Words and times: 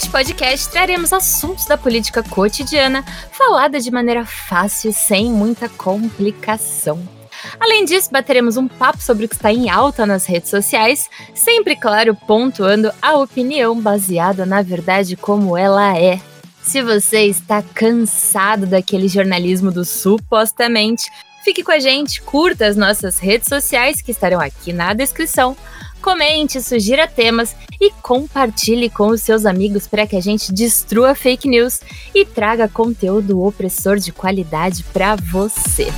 Neste 0.00 0.12
podcast 0.12 0.70
traremos 0.70 1.12
assuntos 1.12 1.66
da 1.66 1.76
política 1.76 2.22
cotidiana 2.22 3.04
falada 3.32 3.78
de 3.78 3.90
maneira 3.90 4.24
fácil, 4.24 4.94
sem 4.94 5.30
muita 5.30 5.68
complicação. 5.68 7.06
Além 7.60 7.84
disso, 7.84 8.08
bateremos 8.10 8.56
um 8.56 8.66
papo 8.66 9.02
sobre 9.02 9.26
o 9.26 9.28
que 9.28 9.34
está 9.34 9.52
em 9.52 9.68
alta 9.68 10.06
nas 10.06 10.24
redes 10.24 10.48
sociais, 10.48 11.06
sempre, 11.34 11.76
claro, 11.76 12.14
pontuando 12.14 12.90
a 13.02 13.18
opinião 13.18 13.78
baseada 13.78 14.46
na 14.46 14.62
verdade 14.62 15.16
como 15.18 15.54
ela 15.54 15.94
é. 15.98 16.18
Se 16.62 16.80
você 16.80 17.26
está 17.26 17.62
cansado 17.62 18.64
daquele 18.64 19.06
jornalismo 19.06 19.70
do 19.70 19.84
supostamente, 19.84 21.10
fique 21.44 21.62
com 21.62 21.72
a 21.72 21.78
gente, 21.78 22.22
curta 22.22 22.64
as 22.64 22.74
nossas 22.74 23.18
redes 23.18 23.48
sociais 23.48 24.00
que 24.00 24.12
estarão 24.12 24.40
aqui 24.40 24.72
na 24.72 24.94
descrição 24.94 25.54
comente, 26.00 26.60
sugira 26.62 27.06
temas 27.06 27.54
e 27.80 27.90
compartilhe 28.02 28.90
com 28.90 29.08
os 29.08 29.22
seus 29.22 29.46
amigos 29.46 29.86
para 29.86 30.06
que 30.06 30.16
a 30.16 30.20
gente 30.20 30.52
destrua 30.52 31.14
fake 31.14 31.48
news 31.48 31.80
e 32.14 32.24
traga 32.24 32.68
conteúdo 32.68 33.42
opressor 33.42 33.96
de 33.96 34.12
qualidade 34.12 34.84
para 34.92 35.16
você. 35.16 35.88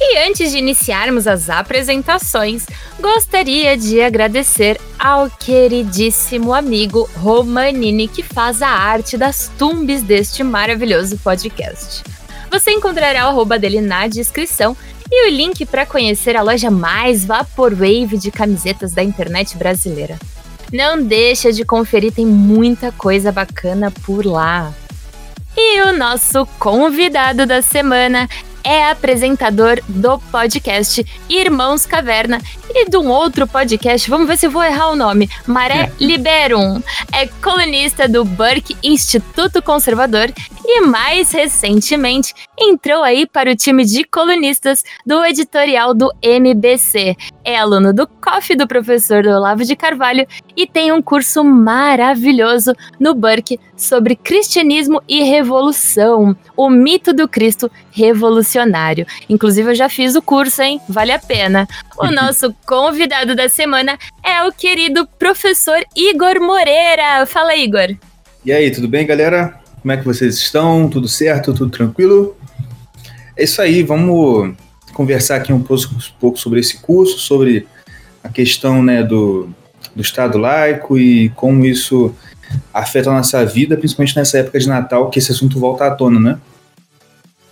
E 0.00 0.18
antes 0.18 0.52
de 0.52 0.58
iniciarmos 0.58 1.26
as 1.26 1.50
apresentações, 1.50 2.66
gostaria 3.00 3.76
de 3.76 4.00
agradecer 4.00 4.80
ao 4.98 5.28
queridíssimo 5.30 6.54
amigo 6.54 7.08
Romanini 7.16 8.06
que 8.06 8.22
faz 8.22 8.62
a 8.62 8.68
arte 8.68 9.16
das 9.16 9.50
tumbes 9.58 10.02
deste 10.02 10.44
maravilhoso 10.44 11.18
podcast. 11.18 12.04
Você 12.50 12.70
encontrará 12.70 13.26
o 13.26 13.30
arroba 13.30 13.58
dele 13.58 13.80
na 13.80 14.06
descrição 14.06 14.76
e 15.16 15.28
o 15.28 15.30
link 15.30 15.64
para 15.64 15.86
conhecer 15.86 16.36
a 16.36 16.42
loja 16.42 16.72
mais 16.72 17.24
vaporwave 17.24 18.18
de 18.18 18.32
camisetas 18.32 18.92
da 18.92 19.02
internet 19.02 19.56
brasileira. 19.56 20.18
Não 20.72 21.00
deixa 21.00 21.52
de 21.52 21.64
conferir, 21.64 22.12
tem 22.12 22.26
muita 22.26 22.90
coisa 22.90 23.30
bacana 23.30 23.92
por 24.04 24.26
lá. 24.26 24.74
E 25.56 25.82
o 25.82 25.96
nosso 25.96 26.44
convidado 26.58 27.46
da 27.46 27.62
semana 27.62 28.28
é 28.64 28.90
apresentador 28.90 29.78
do 29.86 30.18
podcast 30.18 31.06
Irmãos 31.28 31.86
Caverna 31.86 32.40
e 32.70 32.88
de 32.88 32.96
um 32.96 33.08
outro 33.08 33.46
podcast, 33.46 34.08
vamos 34.08 34.26
ver 34.26 34.38
se 34.38 34.46
eu 34.46 34.50
vou 34.50 34.64
errar 34.64 34.88
o 34.88 34.96
nome, 34.96 35.30
Maré 35.46 35.92
Liberum. 36.00 36.82
É 37.12 37.26
colunista 37.26 38.08
do 38.08 38.24
Burke 38.24 38.76
Instituto 38.82 39.62
Conservador 39.62 40.32
e 40.64 40.80
mais 40.80 41.30
recentemente 41.30 42.34
entrou 42.58 43.02
aí 43.02 43.26
para 43.26 43.50
o 43.50 43.56
time 43.56 43.84
de 43.84 44.04
colunistas 44.04 44.84
do 45.04 45.24
editorial 45.24 45.94
do 45.94 46.12
MBC. 46.22 47.16
É 47.44 47.56
aluno 47.56 47.92
do 47.92 48.06
COF 48.06 48.54
do 48.56 48.66
professor 48.66 49.26
Olavo 49.26 49.64
de 49.64 49.76
Carvalho 49.76 50.26
e 50.56 50.66
tem 50.66 50.92
um 50.92 51.02
curso 51.02 51.44
maravilhoso 51.44 52.72
no 52.98 53.14
Burke 53.14 53.58
sobre 53.76 54.16
cristianismo 54.16 55.02
e 55.08 55.22
revolução, 55.22 56.36
o 56.56 56.70
mito 56.70 57.12
do 57.12 57.28
Cristo 57.28 57.70
revolucionário. 57.90 59.06
Inclusive 59.28 59.70
eu 59.70 59.74
já 59.74 59.88
fiz 59.88 60.14
o 60.14 60.22
curso, 60.22 60.62
hein? 60.62 60.80
Vale 60.88 61.12
a 61.12 61.18
pena. 61.18 61.68
O 61.98 62.06
nosso 62.12 62.54
convidado 62.66 63.34
da 63.34 63.48
semana 63.48 63.98
é 64.22 64.42
o 64.44 64.52
querido 64.52 65.06
professor 65.18 65.84
Igor 65.94 66.40
Moreira. 66.40 67.26
Fala, 67.26 67.56
Igor. 67.56 67.96
E 68.44 68.52
aí, 68.52 68.70
tudo 68.70 68.86
bem, 68.86 69.06
galera? 69.06 69.60
Como 69.80 69.92
é 69.92 69.96
que 69.96 70.04
vocês 70.04 70.36
estão? 70.36 70.88
Tudo 70.88 71.08
certo? 71.08 71.52
Tudo 71.52 71.70
tranquilo? 71.70 72.36
É 73.36 73.44
isso 73.44 73.60
aí, 73.60 73.82
vamos 73.82 74.54
conversar 74.92 75.36
aqui 75.36 75.52
um 75.52 75.62
pouco 75.62 76.38
sobre 76.38 76.60
esse 76.60 76.78
curso, 76.78 77.18
sobre 77.18 77.66
a 78.22 78.28
questão 78.28 78.82
né, 78.82 79.02
do, 79.02 79.48
do 79.94 80.02
Estado 80.02 80.38
laico 80.38 80.96
e 80.96 81.30
como 81.30 81.64
isso 81.64 82.14
afeta 82.72 83.10
a 83.10 83.14
nossa 83.14 83.44
vida, 83.44 83.76
principalmente 83.76 84.16
nessa 84.16 84.38
época 84.38 84.58
de 84.58 84.68
Natal, 84.68 85.10
que 85.10 85.18
esse 85.18 85.32
assunto 85.32 85.58
volta 85.58 85.86
à 85.86 85.90
tona, 85.90 86.20
né? 86.20 86.38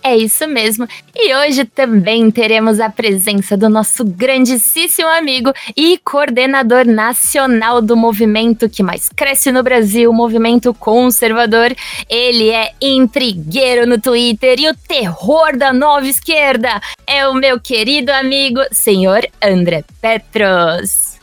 É 0.03 0.17
isso 0.17 0.45
mesmo. 0.49 0.85
E 1.15 1.33
hoje 1.33 1.63
também 1.63 2.29
teremos 2.29 2.81
a 2.81 2.89
presença 2.89 3.55
do 3.55 3.69
nosso 3.69 4.03
grandíssimo 4.03 5.07
amigo 5.07 5.53
e 5.77 5.97
coordenador 5.97 6.85
nacional 6.85 7.81
do 7.81 7.95
movimento 7.95 8.67
que 8.67 8.83
mais 8.83 9.07
cresce 9.07 9.49
no 9.49 9.63
Brasil, 9.63 10.11
o 10.11 10.13
movimento 10.13 10.73
conservador. 10.73 11.73
Ele 12.09 12.49
é 12.49 12.73
intrigueiro 12.81 13.87
no 13.87 13.97
Twitter 13.97 14.59
e 14.59 14.67
o 14.67 14.75
terror 14.75 15.55
da 15.55 15.71
nova 15.71 16.05
esquerda. 16.05 16.81
É 17.07 17.25
o 17.25 17.33
meu 17.33 17.57
querido 17.57 18.11
amigo, 18.11 18.59
senhor 18.71 19.25
André 19.41 19.85
Petros. 20.01 21.13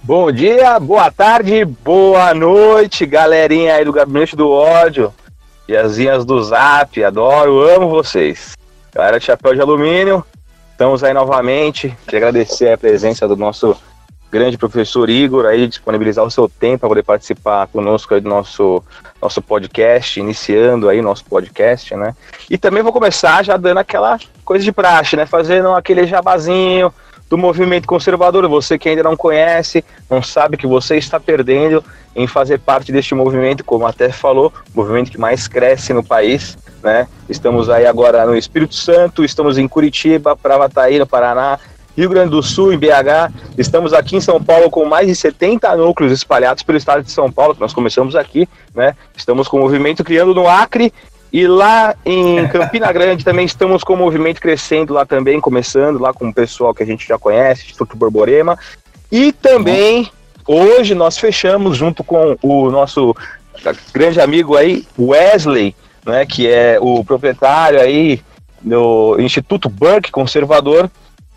Bom 0.00 0.30
dia, 0.30 0.78
boa 0.78 1.10
tarde, 1.10 1.64
boa 1.64 2.32
noite, 2.32 3.04
galerinha 3.04 3.74
aí 3.74 3.84
do 3.84 3.92
Gabinete 3.92 4.36
do 4.36 4.48
Ódio. 4.48 5.12
Tiazinhas 5.68 6.24
do 6.24 6.42
Zap, 6.42 7.04
adoro, 7.04 7.60
amo 7.60 7.90
vocês. 7.90 8.56
Galera 8.90 9.18
de 9.18 9.26
Chapéu 9.26 9.54
de 9.54 9.60
Alumínio, 9.60 10.24
estamos 10.72 11.04
aí 11.04 11.12
novamente. 11.12 11.94
Queria 12.06 12.20
agradecer 12.20 12.72
a 12.72 12.78
presença 12.78 13.28
do 13.28 13.36
nosso 13.36 13.76
grande 14.32 14.56
professor 14.56 15.10
Igor 15.10 15.44
aí, 15.44 15.68
disponibilizar 15.68 16.24
o 16.24 16.30
seu 16.30 16.48
tempo 16.48 16.78
para 16.78 16.88
poder 16.88 17.02
participar 17.02 17.66
conosco 17.66 18.14
aí 18.14 18.20
do 18.22 18.30
nosso, 18.30 18.82
nosso 19.20 19.42
podcast, 19.42 20.18
iniciando 20.18 20.88
aí 20.88 21.02
nosso 21.02 21.26
podcast, 21.26 21.94
né? 21.94 22.16
E 22.48 22.56
também 22.56 22.82
vou 22.82 22.90
começar 22.90 23.44
já 23.44 23.58
dando 23.58 23.76
aquela 23.76 24.18
coisa 24.46 24.64
de 24.64 24.72
praxe, 24.72 25.16
né? 25.16 25.26
Fazendo 25.26 25.68
aquele 25.72 26.06
jabazinho, 26.06 26.90
do 27.28 27.36
movimento 27.36 27.86
conservador. 27.86 28.48
Você 28.48 28.78
que 28.78 28.88
ainda 28.88 29.02
não 29.02 29.16
conhece, 29.16 29.84
não 30.08 30.22
sabe 30.22 30.56
que 30.56 30.66
você 30.66 30.96
está 30.96 31.20
perdendo 31.20 31.84
em 32.18 32.26
fazer 32.26 32.58
parte 32.58 32.90
deste 32.90 33.14
movimento, 33.14 33.64
como 33.64 33.86
até 33.86 34.10
falou, 34.10 34.52
movimento 34.74 35.10
que 35.10 35.18
mais 35.18 35.46
cresce 35.46 35.92
no 35.92 36.02
país. 36.02 36.58
Né? 36.82 37.06
Estamos 37.28 37.70
aí 37.70 37.86
agora 37.86 38.26
no 38.26 38.36
Espírito 38.36 38.74
Santo, 38.74 39.24
estamos 39.24 39.56
em 39.56 39.68
Curitiba, 39.68 40.36
Pravataí, 40.36 40.98
no 40.98 41.06
Paraná, 41.06 41.60
Rio 41.96 42.10
Grande 42.10 42.30
do 42.30 42.42
Sul, 42.42 42.72
em 42.72 42.78
BH. 42.78 43.32
Estamos 43.56 43.92
aqui 43.92 44.16
em 44.16 44.20
São 44.20 44.42
Paulo 44.42 44.68
com 44.68 44.84
mais 44.84 45.06
de 45.06 45.14
70 45.14 45.76
núcleos 45.76 46.12
espalhados 46.12 46.64
pelo 46.64 46.76
estado 46.76 47.04
de 47.04 47.10
São 47.12 47.30
Paulo, 47.30 47.54
que 47.54 47.60
nós 47.60 47.72
começamos 47.72 48.16
aqui, 48.16 48.48
né? 48.74 48.96
Estamos 49.16 49.46
com 49.46 49.56
o 49.56 49.60
movimento 49.60 50.02
criando 50.02 50.34
no 50.34 50.48
Acre 50.48 50.92
e 51.32 51.46
lá 51.46 51.94
em 52.04 52.46
Campina 52.50 52.90
Grande 52.92 53.24
também 53.24 53.46
estamos 53.46 53.84
com 53.84 53.94
o 53.94 53.96
movimento 53.96 54.40
crescendo 54.40 54.92
lá 54.92 55.06
também, 55.06 55.40
começando 55.40 56.00
lá 56.00 56.12
com 56.12 56.28
o 56.28 56.34
pessoal 56.34 56.74
que 56.74 56.82
a 56.82 56.86
gente 56.86 57.06
já 57.06 57.16
conhece, 57.16 57.66
Instituto 57.66 57.96
Borborema. 57.96 58.58
E 59.10 59.32
também 59.32 60.10
hoje 60.48 60.94
nós 60.94 61.18
fechamos 61.18 61.76
junto 61.76 62.02
com 62.02 62.36
o 62.42 62.70
nosso 62.70 63.14
grande 63.92 64.20
amigo 64.20 64.56
aí, 64.56 64.84
Wesley, 64.98 65.76
né, 66.04 66.24
que 66.24 66.48
é 66.48 66.78
o 66.80 67.04
proprietário 67.04 67.80
aí 67.80 68.20
do 68.60 69.16
Instituto 69.20 69.68
Burke 69.68 70.10
Conservador, 70.10 70.90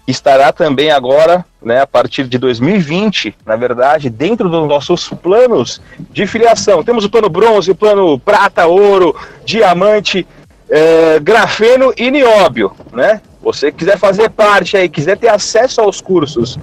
estará 0.07 0.51
também 0.51 0.91
agora, 0.91 1.45
né, 1.61 1.81
a 1.81 1.87
partir 1.87 2.27
de 2.27 2.37
2020, 2.37 3.35
na 3.45 3.55
verdade, 3.55 4.09
dentro 4.09 4.49
dos 4.49 4.67
nossos 4.67 5.09
planos 5.09 5.81
de 6.09 6.25
filiação. 6.25 6.83
Temos 6.83 7.05
o 7.05 7.09
plano 7.09 7.29
bronze, 7.29 7.71
o 7.71 7.75
plano 7.75 8.17
prata, 8.17 8.65
ouro, 8.65 9.15
diamante, 9.45 10.25
é, 10.69 11.19
grafeno 11.19 11.93
e 11.97 12.09
nióbio, 12.09 12.71
né? 12.93 13.21
Você 13.41 13.71
quiser 13.71 13.97
fazer 13.97 14.29
parte 14.29 14.77
aí, 14.77 14.87
quiser 14.87 15.17
ter 15.17 15.29
acesso 15.29 15.81
aos 15.81 15.99
cursos 15.99 16.59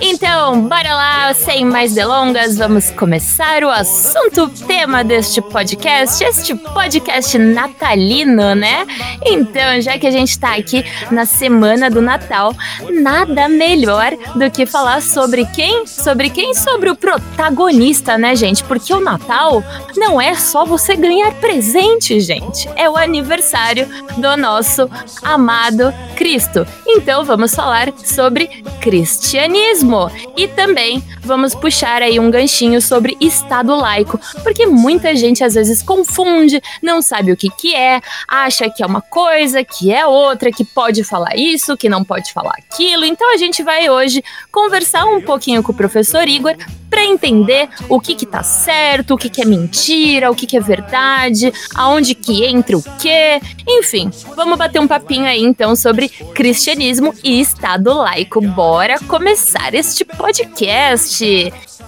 Então, 0.00 0.68
bora 0.68 0.94
lá, 0.94 1.34
sem 1.34 1.64
mais 1.64 1.92
delongas, 1.92 2.56
vamos 2.56 2.88
começar 2.92 3.64
o 3.64 3.68
assunto 3.68 4.48
tema 4.48 5.02
deste 5.02 5.42
podcast, 5.42 6.22
este 6.22 6.54
podcast 6.54 7.36
natalino, 7.36 8.54
né? 8.54 8.86
Então, 9.26 9.80
já 9.80 9.98
que 9.98 10.06
a 10.06 10.10
gente 10.10 10.38
tá 10.38 10.54
aqui 10.54 10.84
na 11.10 11.26
semana 11.26 11.90
do 11.90 12.00
Natal, 12.00 12.54
nada 12.88 13.48
melhor 13.48 14.12
do 14.36 14.48
que 14.50 14.64
falar 14.66 15.02
sobre 15.02 15.44
quem? 15.46 15.84
Sobre 15.84 16.30
quem? 16.30 16.54
Sobre 16.54 16.90
o 16.90 16.96
protagonista, 16.96 18.16
né, 18.16 18.36
gente? 18.36 18.62
Porque 18.64 18.94
o 18.94 19.00
Natal 19.00 19.64
não 19.96 20.20
é 20.20 20.36
só 20.36 20.64
você 20.64 20.94
ganhar 20.94 21.32
presente, 21.34 22.20
gente. 22.20 22.68
É 22.76 22.88
o 22.88 22.96
aniversário 22.96 23.88
do 24.16 24.36
nosso 24.36 24.88
amado 25.22 25.92
Cristo. 26.14 26.64
Então, 26.86 27.24
vamos 27.24 27.52
falar 27.52 27.92
sobre 28.04 28.46
cristianismo 28.80 29.87
E 30.36 30.48
também 30.48 31.02
vamos 31.20 31.54
puxar 31.54 32.02
aí 32.02 32.18
um 32.18 32.30
ganchinho 32.30 32.80
sobre 32.80 33.16
Estado 33.20 33.74
laico, 33.74 34.20
porque 34.42 34.66
muita 34.66 35.14
gente 35.16 35.42
às 35.42 35.54
vezes 35.54 35.82
confunde, 35.82 36.60
não 36.82 37.02
sabe 37.02 37.32
o 37.32 37.36
que 37.36 37.50
que 37.50 37.74
é, 37.74 38.00
acha 38.26 38.68
que 38.70 38.82
é 38.82 38.86
uma 38.86 39.00
coisa, 39.00 39.64
que 39.64 39.92
é 39.92 40.06
outra, 40.06 40.50
que 40.50 40.64
pode 40.64 41.04
falar 41.04 41.36
isso, 41.36 41.76
que 41.76 41.88
não 41.88 42.04
pode 42.04 42.32
falar 42.32 42.54
aquilo. 42.58 43.04
Então 43.04 43.32
a 43.32 43.36
gente 43.36 43.62
vai 43.62 43.88
hoje 43.88 44.22
conversar 44.52 45.04
um 45.04 45.20
pouquinho 45.20 45.62
com 45.62 45.72
o 45.72 45.76
professor 45.76 46.26
Igor 46.28 46.56
para 46.88 47.04
entender 47.04 47.68
o 47.88 48.00
que 48.00 48.14
que 48.14 48.26
tá 48.26 48.42
certo, 48.42 49.14
o 49.14 49.18
que 49.18 49.28
que 49.28 49.42
é 49.42 49.44
mentira, 49.44 50.30
o 50.30 50.34
que 50.34 50.46
que 50.46 50.56
é 50.56 50.60
verdade, 50.60 51.52
aonde 51.74 52.14
que 52.14 52.44
entra 52.44 52.76
o 52.76 52.82
quê. 52.98 53.40
Enfim, 53.66 54.10
vamos 54.34 54.58
bater 54.58 54.80
um 54.80 54.88
papinho 54.88 55.26
aí 55.26 55.42
então 55.42 55.76
sobre 55.76 56.08
cristianismo 56.08 57.14
e 57.22 57.40
Estado 57.40 57.92
laico. 57.92 58.40
Bora 58.40 58.98
começar 59.00 59.74
este 59.78 60.04
podcast. 60.04 61.24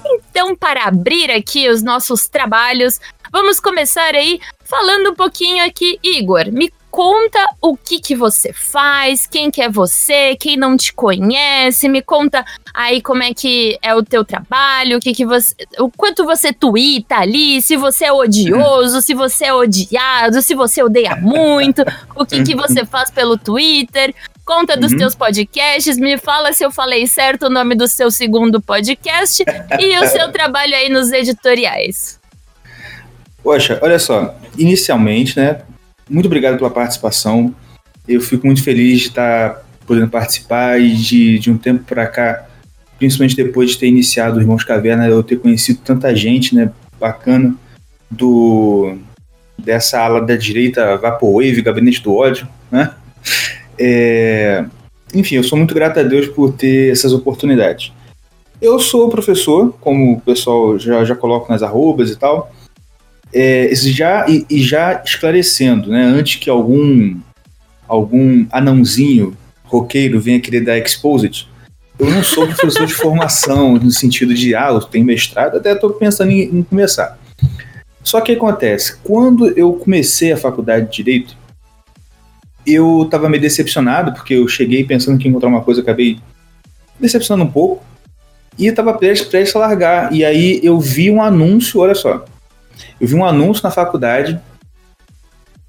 Então, 0.07 0.55
para 0.55 0.85
abrir 0.85 1.29
aqui 1.31 1.69
os 1.69 1.83
nossos 1.83 2.29
trabalhos, 2.29 3.01
vamos 3.33 3.59
começar 3.59 4.15
aí 4.15 4.41
falando 4.65 5.11
um 5.11 5.15
pouquinho 5.15 5.65
aqui, 5.65 5.99
Igor. 6.01 6.53
Me 6.53 6.73
conta 6.91 7.39
o 7.61 7.77
que 7.77 8.01
que 8.01 8.15
você 8.15 8.53
faz, 8.53 9.27
quem 9.27 9.51
que 9.51 9.63
é 9.63 9.69
você, 9.69 10.37
quem 10.37 10.57
não 10.57 10.77
te 10.77 10.93
conhece, 10.93 11.89
me 11.89 12.03
conta 12.03 12.45
aí 12.75 13.01
como 13.01 13.23
é 13.23 13.33
que 13.33 13.79
é 13.81 13.95
o 13.95 14.03
teu 14.03 14.25
trabalho, 14.25 14.99
o 14.99 15.01
que 15.01 15.15
que 15.15 15.25
você, 15.25 15.55
o 15.79 15.91
quanto 15.91 16.25
você 16.25 16.53
tuita 16.53 17.17
ali, 17.17 17.63
se 17.63 17.77
você 17.77 18.07
é 18.07 18.13
odioso, 18.13 19.01
se 19.01 19.15
você 19.15 19.47
é 19.47 19.55
odiado, 19.55 20.43
se 20.43 20.55
você 20.55 20.83
odeia 20.83 21.15
muito, 21.17 21.85
o 22.17 22.27
que 22.27 22.43
que 22.43 22.55
você 22.55 22.85
faz 22.85 23.11
pelo 23.11 23.39
Twitter, 23.39 24.15
conta 24.45 24.77
dos 24.77 24.91
uhum. 24.93 24.99
teus 24.99 25.15
podcasts, 25.15 25.97
me 25.97 26.19
fala 26.19 26.53
se 26.53 26.65
eu 26.65 26.73
falei 26.73 27.07
certo 27.07 27.47
o 27.47 27.51
nome 27.51 27.77
do 27.77 27.87
seu 27.87 28.11
segundo 28.11 28.61
podcast 28.61 29.45
e 29.79 29.99
o 29.99 30.07
seu 30.09 30.31
trabalho 30.33 30.75
aí 30.75 30.89
nos 30.89 31.13
editoriais. 31.13 32.19
Poxa, 33.43 33.79
olha 33.81 33.99
só, 33.99 34.35
inicialmente, 34.59 35.39
né, 35.39 35.63
muito 36.11 36.27
obrigado 36.27 36.59
pela 36.59 36.71
participação. 36.71 37.55
Eu 38.07 38.21
fico 38.21 38.47
muito 38.47 38.63
feliz 38.63 39.01
de 39.01 39.09
estar 39.09 39.65
podendo 39.87 40.09
participar 40.09 40.81
e 40.81 40.95
de, 40.95 41.39
de 41.39 41.51
um 41.51 41.57
tempo 41.57 41.85
para 41.85 42.07
cá, 42.07 42.47
principalmente 42.99 43.37
depois 43.37 43.71
de 43.71 43.79
ter 43.79 43.87
iniciado 43.87 44.39
o 44.39 44.41
Irmãos 44.41 44.65
Caverna, 44.65 45.07
eu 45.07 45.23
ter 45.23 45.37
conhecido 45.39 45.81
tanta 45.85 46.15
gente, 46.15 46.55
né, 46.55 46.71
bacana, 46.99 47.55
do 48.11 48.97
dessa 49.57 50.01
ala 50.01 50.21
da 50.23 50.37
direita 50.37 50.97
Vaporwave, 50.97 51.63
Gabinete 51.63 52.03
do 52.03 52.15
Ódio, 52.15 52.49
né? 52.71 52.95
É, 53.79 54.65
enfim, 55.15 55.37
eu 55.37 55.45
sou 55.45 55.59
muito 55.59 55.75
grato 55.75 56.01
a 56.01 56.03
Deus 56.03 56.29
por 56.29 56.53
ter 56.53 56.91
essas 56.91 57.13
oportunidades. 57.13 57.93
Eu 58.61 58.79
sou 58.79 59.09
professor, 59.09 59.75
como 59.81 60.15
o 60.15 60.21
pessoal 60.21 60.79
já, 60.79 61.05
já 61.05 61.15
coloca 61.15 61.53
nas 61.53 61.63
arrobas 61.63 62.11
e 62.11 62.17
tal. 62.17 62.53
É, 63.33 63.71
já, 63.75 64.29
e, 64.29 64.45
e, 64.51 64.63
já 64.63 65.03
esclarecendo, 65.05 65.91
né, 65.91 66.03
antes 66.03 66.37
que 66.37 66.51
algum, 66.51 67.17
algum 67.87 68.47
anãozinho 68.51 69.37
roqueiro 69.65 70.21
venha 70.21 70.41
querer 70.41 70.63
dar 70.63 70.79
exposit, 70.79 71.49
eu 71.99 72.11
não 72.11 72.25
sou 72.25 72.47
professor 72.47 72.87
de 72.87 72.95
formação 72.95 73.75
no 73.79 73.91
sentido 73.91 74.35
de, 74.35 74.55
ah, 74.55 74.71
eu 74.71 74.81
tenho 74.81 75.05
mestrado, 75.05 75.59
até 75.59 75.73
estou 75.73 75.91
pensando 75.91 76.31
em, 76.31 76.43
em 76.43 76.63
começar. 76.63 77.19
Só 78.03 78.21
que 78.21 78.33
acontece, 78.33 78.97
quando 79.05 79.47
eu 79.57 79.75
comecei 79.75 80.33
a 80.33 80.37
faculdade 80.37 80.87
de 80.87 80.97
Direito, 80.97 81.37
eu 82.67 83.03
estava 83.05 83.29
meio 83.29 83.41
decepcionado, 83.41 84.13
porque 84.13 84.35
eu 84.35 84.49
cheguei 84.49 84.85
pensando 84.85 85.19
que 85.19 85.25
ia 85.25 85.31
encontrar 85.31 85.49
uma 85.49 85.63
coisa, 85.63 85.81
acabei 85.83 86.19
decepcionando 86.99 87.45
um 87.45 87.53
pouco, 87.53 87.85
e 88.59 88.67
estava 88.67 88.93
prestes, 88.95 89.29
prestes 89.29 89.57
a 89.57 89.61
largar. 89.61 90.13
E 90.13 90.25
aí 90.25 90.61
eu 90.63 90.79
vi 90.81 91.11
um 91.11 91.23
anúncio, 91.23 91.81
olha 91.81 91.95
só, 91.95 92.25
eu 93.01 93.09
vi 93.09 93.15
um 93.15 93.25
anúncio 93.25 93.63
na 93.63 93.71
faculdade 93.71 94.41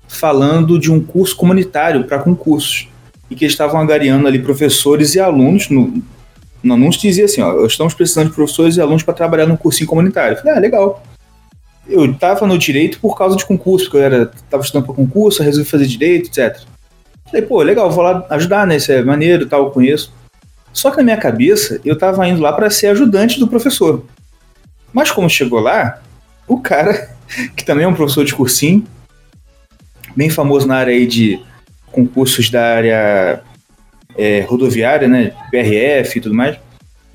falando 0.08 0.78
de 0.78 0.92
um 0.92 1.02
curso 1.02 1.36
comunitário 1.36 2.04
para 2.04 2.19
concursos, 2.19 2.88
e 3.30 3.36
que 3.36 3.46
estavam 3.46 3.80
agariando 3.80 4.28
ali 4.28 4.40
professores 4.40 5.16
e 5.16 5.19
alunos, 5.19 5.69
no, 5.69 6.04
no 6.62 6.74
anúncio 6.74 7.02
dizia 7.02 7.25
assim, 7.25 7.42
ó, 7.42 7.66
estamos 7.66 7.94
precisando 7.94 8.28
de 8.28 8.36
professores 8.36 8.75
e 8.75 8.81
alunos 8.81 9.04
para 9.04 9.13
trabalhar 9.13 9.46
no 9.46 9.58
cursinho 9.58 9.89
comunitário. 9.89 10.34
Eu 10.34 10.38
falei, 10.41 10.53
ah, 10.53 10.60
legal. 10.60 11.03
Eu 11.88 12.06
estava 12.06 12.46
no 12.46 12.58
direito 12.58 13.00
por 13.00 13.18
causa 13.18 13.38
de 13.38 13.46
concurso, 13.46 13.86
porque 13.86 13.98
eu 13.98 14.03
era, 14.03 14.32
estava 14.36 14.62
estudando 14.62 14.86
para 14.86 14.96
concurso, 14.96 15.41
resolvi 15.41 15.68
fazer 15.68 15.86
direito, 15.88 16.27
etc. 16.27 16.62
Falei, 17.25 17.41
pô, 17.41 17.62
legal, 17.62 17.89
vou 17.89 18.03
lá 18.03 18.25
ajudar, 18.32 18.68
né? 18.68 18.75
Isso 18.75 18.91
é 18.91 19.01
maneiro 19.01 19.46
tal, 19.46 19.63
eu 19.63 19.72
conheço. 19.72 20.13
Só 20.74 20.91
que 20.91 20.98
na 20.98 21.03
minha 21.03 21.18
cabeça, 21.18 21.80
eu 21.86 21.98
tava 21.98 22.27
indo 22.27 22.41
lá 22.41 22.51
para 22.51 22.70
ser 22.70 22.88
ajudante 22.88 23.39
do 23.39 23.48
professor. 23.48 24.03
Mas 24.94 25.10
como 25.10 25.30
chegou 25.30 25.60
lá, 25.62 26.01
o 26.53 26.60
cara, 26.60 27.10
que 27.55 27.63
também 27.63 27.86
é 27.86 27.88
um 27.88 27.93
professor 27.93 28.25
de 28.25 28.36
cursinho, 28.36 28.86
bem 30.15 30.29
famoso 30.29 30.67
na 30.67 30.75
área 30.75 30.93
aí 30.93 31.08
de 31.08 31.39
concursos 31.91 32.50
da 32.50 32.75
área 32.75 33.41
é, 34.17 34.41
rodoviária, 34.41 35.08
né? 35.08 35.34
PRF 35.50 36.17
e 36.17 36.22
tudo 36.22 36.36
mais, 36.36 36.58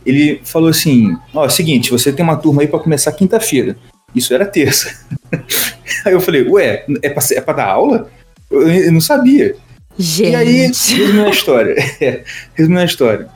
ele 0.05 0.41
falou 0.45 0.69
assim: 0.69 1.17
ó, 1.35 1.45
é 1.45 1.47
o 1.49 1.51
seguinte, 1.51 1.91
você 1.91 2.13
tem 2.13 2.25
uma 2.25 2.37
turma 2.37 2.63
aí 2.63 2.69
para 2.69 2.79
começar 2.79 3.13
quinta-feira. 3.13 3.77
Isso 4.15 4.33
era 4.33 4.47
terça. 4.47 5.05
aí 6.05 6.13
eu 6.13 6.21
falei, 6.21 6.49
ué, 6.49 6.85
é 7.03 7.11
pra, 7.11 7.23
é 7.33 7.41
pra 7.41 7.55
dar 7.55 7.67
aula? 7.67 8.11
Eu, 8.51 8.67
eu 8.69 8.93
não 8.93 9.01
sabia. 9.01 9.57
Gente. 9.99 10.31
E 10.31 10.35
aí, 10.35 10.61
resumindo 10.69 11.27
a 11.27 11.31
história. 11.31 11.75
É, 12.01 12.25
resumindo 12.55 12.81
a 12.81 12.85
história. 12.85 13.29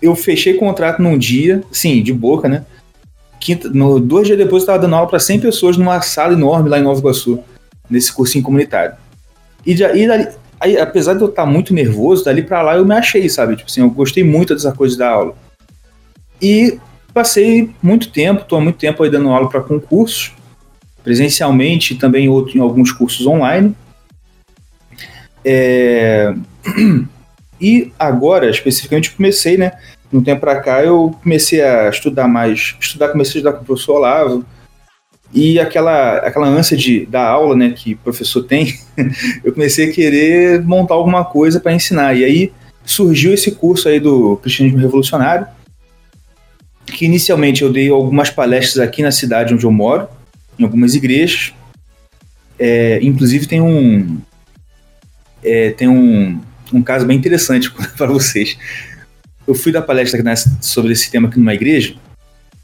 Eu 0.00 0.14
fechei 0.16 0.54
contrato 0.54 1.02
num 1.02 1.18
dia, 1.18 1.62
sim, 1.70 2.02
de 2.02 2.12
boca, 2.12 2.48
né? 2.48 2.64
Quinta, 3.42 3.68
no, 3.68 3.98
dois 3.98 4.28
dias 4.28 4.38
depois 4.38 4.62
eu 4.62 4.66
estava 4.66 4.78
dando 4.78 4.94
aula 4.94 5.08
para 5.08 5.18
100 5.18 5.40
pessoas 5.40 5.76
numa 5.76 6.00
sala 6.00 6.32
enorme 6.32 6.68
lá 6.68 6.78
em 6.78 6.82
Nova 6.84 7.00
Iguaçu, 7.00 7.40
nesse 7.90 8.12
cursinho 8.12 8.44
comunitário. 8.44 8.94
E, 9.66 9.74
de, 9.74 9.82
e 9.82 10.06
dali, 10.06 10.28
aí, 10.60 10.78
apesar 10.78 11.14
de 11.14 11.22
eu 11.22 11.28
estar 11.28 11.44
muito 11.44 11.74
nervoso, 11.74 12.24
dali 12.24 12.44
para 12.44 12.62
lá 12.62 12.76
eu 12.76 12.86
me 12.86 12.94
achei, 12.94 13.28
sabe? 13.28 13.56
Tipo 13.56 13.68
assim, 13.68 13.80
eu 13.80 13.90
gostei 13.90 14.22
muito 14.22 14.54
dessa 14.54 14.70
coisa 14.70 14.96
da 14.96 15.10
aula. 15.10 15.34
E 16.40 16.78
passei 17.12 17.70
muito 17.82 18.12
tempo, 18.12 18.42
estou 18.42 18.58
há 18.58 18.60
muito 18.60 18.78
tempo 18.78 19.02
aí 19.02 19.10
dando 19.10 19.28
aula 19.28 19.48
para 19.48 19.60
concursos, 19.60 20.32
presencialmente 21.02 21.94
e 21.94 21.98
também 21.98 22.28
outro, 22.28 22.56
em 22.56 22.60
alguns 22.60 22.92
cursos 22.92 23.26
online. 23.26 23.74
É... 25.44 26.32
E 27.64 27.92
agora, 27.96 28.50
especificamente, 28.50 29.12
comecei, 29.12 29.56
né? 29.56 29.78
No 30.12 30.22
tempo 30.22 30.42
para 30.42 30.60
cá, 30.60 30.84
eu 30.84 31.16
comecei 31.22 31.62
a 31.62 31.88
estudar 31.88 32.28
mais, 32.28 32.76
estudar, 32.78 33.08
comecei 33.08 33.36
a 33.36 33.38
estudar 33.38 33.52
com 33.54 33.62
o 33.62 33.66
professor 33.66 33.94
Olavo, 33.96 34.44
e 35.32 35.58
aquela, 35.58 36.18
aquela 36.18 36.46
ânsia 36.46 36.76
de 36.76 37.06
dar 37.06 37.26
aula, 37.26 37.56
né, 37.56 37.70
que 37.70 37.94
o 37.94 37.98
professor 37.98 38.42
tem, 38.42 38.78
eu 39.42 39.52
comecei 39.52 39.88
a 39.88 39.92
querer 39.92 40.62
montar 40.62 40.94
alguma 40.94 41.24
coisa 41.24 41.58
para 41.58 41.72
ensinar. 41.72 42.14
E 42.14 42.24
aí 42.24 42.52
surgiu 42.84 43.32
esse 43.32 43.52
curso 43.52 43.88
aí 43.88 43.98
do 43.98 44.36
Cristianismo 44.36 44.78
Revolucionário, 44.78 45.46
que 46.84 47.06
inicialmente 47.06 47.62
eu 47.62 47.72
dei 47.72 47.88
algumas 47.88 48.28
palestras 48.28 48.86
aqui 48.86 49.02
na 49.02 49.10
cidade 49.10 49.54
onde 49.54 49.64
eu 49.64 49.72
moro, 49.72 50.06
em 50.58 50.64
algumas 50.64 50.94
igrejas. 50.94 51.54
É, 52.58 52.98
inclusive 53.02 53.46
tem 53.46 53.62
um 53.62 54.20
é, 55.42 55.70
tem 55.70 55.88
um, 55.88 56.38
um 56.72 56.82
caso 56.82 57.06
bem 57.06 57.16
interessante 57.16 57.70
para 57.96 58.06
vocês. 58.06 58.58
Eu 59.46 59.54
fui 59.54 59.72
dar 59.72 59.82
palestra 59.82 60.22
sobre 60.60 60.92
esse 60.92 61.10
tema 61.10 61.28
aqui 61.28 61.38
numa 61.38 61.54
igreja 61.54 61.94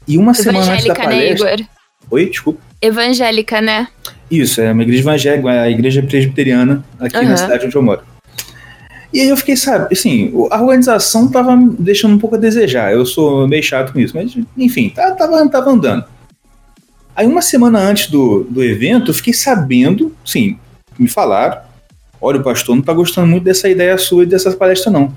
e 0.07 0.17
uma 0.17 0.33
semana 0.33 0.73
antes 0.73 0.85
da 0.85 0.93
né, 0.93 1.03
palestra. 1.03 1.45
Né, 1.45 1.53
Igor? 1.55 1.67
Oi, 2.11 2.29
desculpa. 2.29 2.59
Evangélica, 2.81 3.61
né? 3.61 3.87
Isso, 4.31 4.61
é 4.61 4.71
uma 4.71 4.83
igreja 4.83 5.01
evangélica, 5.01 5.49
a 5.49 5.69
igreja 5.69 6.01
presbiteriana 6.01 6.83
aqui 6.99 7.17
uhum. 7.17 7.29
na 7.29 7.37
cidade 7.37 7.65
onde 7.65 7.75
eu 7.75 7.81
moro. 7.81 8.01
E 9.11 9.21
aí 9.21 9.29
eu 9.29 9.37
fiquei, 9.37 9.55
sabe, 9.55 9.87
assim, 9.91 10.31
a 10.51 10.61
organização 10.61 11.27
tava 11.29 11.57
deixando 11.79 12.15
um 12.15 12.19
pouco 12.19 12.35
a 12.35 12.39
desejar. 12.39 12.93
Eu 12.93 13.05
sou 13.05 13.47
meio 13.47 13.63
chato 13.63 13.91
com 13.91 13.99
isso, 13.99 14.15
mas 14.15 14.35
enfim, 14.55 14.89
tá, 14.89 15.11
tava, 15.11 15.47
tava 15.49 15.71
andando. 15.71 16.05
Aí 17.15 17.25
uma 17.25 17.41
semana 17.41 17.79
antes 17.79 18.09
do, 18.09 18.43
do 18.43 18.63
evento, 18.63 19.09
eu 19.09 19.15
fiquei 19.15 19.33
sabendo, 19.33 20.15
sim, 20.23 20.57
me 20.97 21.07
falaram, 21.07 21.59
olha, 22.21 22.39
o 22.39 22.43
pastor 22.43 22.75
não 22.75 22.83
tá 22.83 22.93
gostando 22.93 23.27
muito 23.27 23.43
dessa 23.43 23.67
ideia 23.67 23.97
sua 23.97 24.23
e 24.23 24.27
dessas 24.27 24.55
palestras, 24.55 24.93
não. 24.93 25.13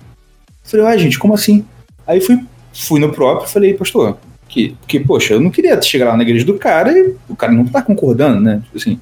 Falei, 0.62 0.87
ah, 0.87 0.97
gente, 0.97 1.19
como 1.19 1.35
assim? 1.35 1.64
Aí 2.07 2.21
fui, 2.21 2.45
fui 2.73 3.00
no 3.00 3.12
próprio 3.12 3.49
e 3.49 3.52
falei, 3.52 3.75
pastor, 3.75 4.19
que, 4.49 4.76
que, 4.87 5.00
poxa, 5.00 5.35
eu 5.35 5.40
não 5.40 5.50
queria 5.50 5.81
chegar 5.81 6.09
lá 6.09 6.16
na 6.16 6.23
igreja 6.23 6.45
do 6.45 6.59
cara 6.59 6.92
e 6.92 7.16
o 7.28 7.37
cara 7.37 7.52
não 7.52 7.66
tá 7.66 7.83
concordando, 7.83 8.40
né? 8.40 8.61
Tipo 8.64 8.78
assim, 8.78 9.00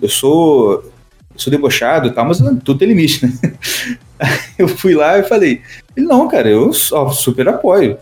eu 0.00 0.08
sou 0.08 0.92
eu 1.36 1.40
sou 1.40 1.50
debochado 1.50 2.08
e 2.08 2.10
tal, 2.10 2.24
mas 2.24 2.38
tudo 2.38 2.78
tem 2.78 2.88
limite, 2.88 3.26
né? 3.26 3.32
eu 4.58 4.66
fui 4.66 4.94
lá 4.94 5.18
e 5.18 5.22
falei, 5.22 5.60
ele, 5.94 6.06
não, 6.06 6.26
cara, 6.26 6.48
eu 6.48 6.70
ó, 6.92 7.10
super 7.10 7.46
apoio. 7.48 7.98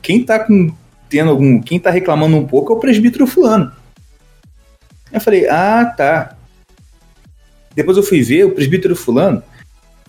Quem 0.00 0.24
tá 0.24 0.38
com, 0.38 0.72
tendo 1.08 1.30
algum, 1.30 1.60
quem 1.60 1.78
tá 1.78 1.90
reclamando 1.90 2.36
um 2.36 2.46
pouco 2.46 2.72
é 2.72 2.76
o 2.76 2.80
presbítero 2.80 3.26
fulano. 3.26 3.70
Eu 5.12 5.20
falei, 5.20 5.46
ah, 5.48 5.84
tá. 5.84 6.36
Depois 7.74 7.96
eu 7.96 8.02
fui 8.02 8.22
ver 8.22 8.44
o 8.44 8.52
presbítero 8.52 8.96
fulano. 8.96 9.42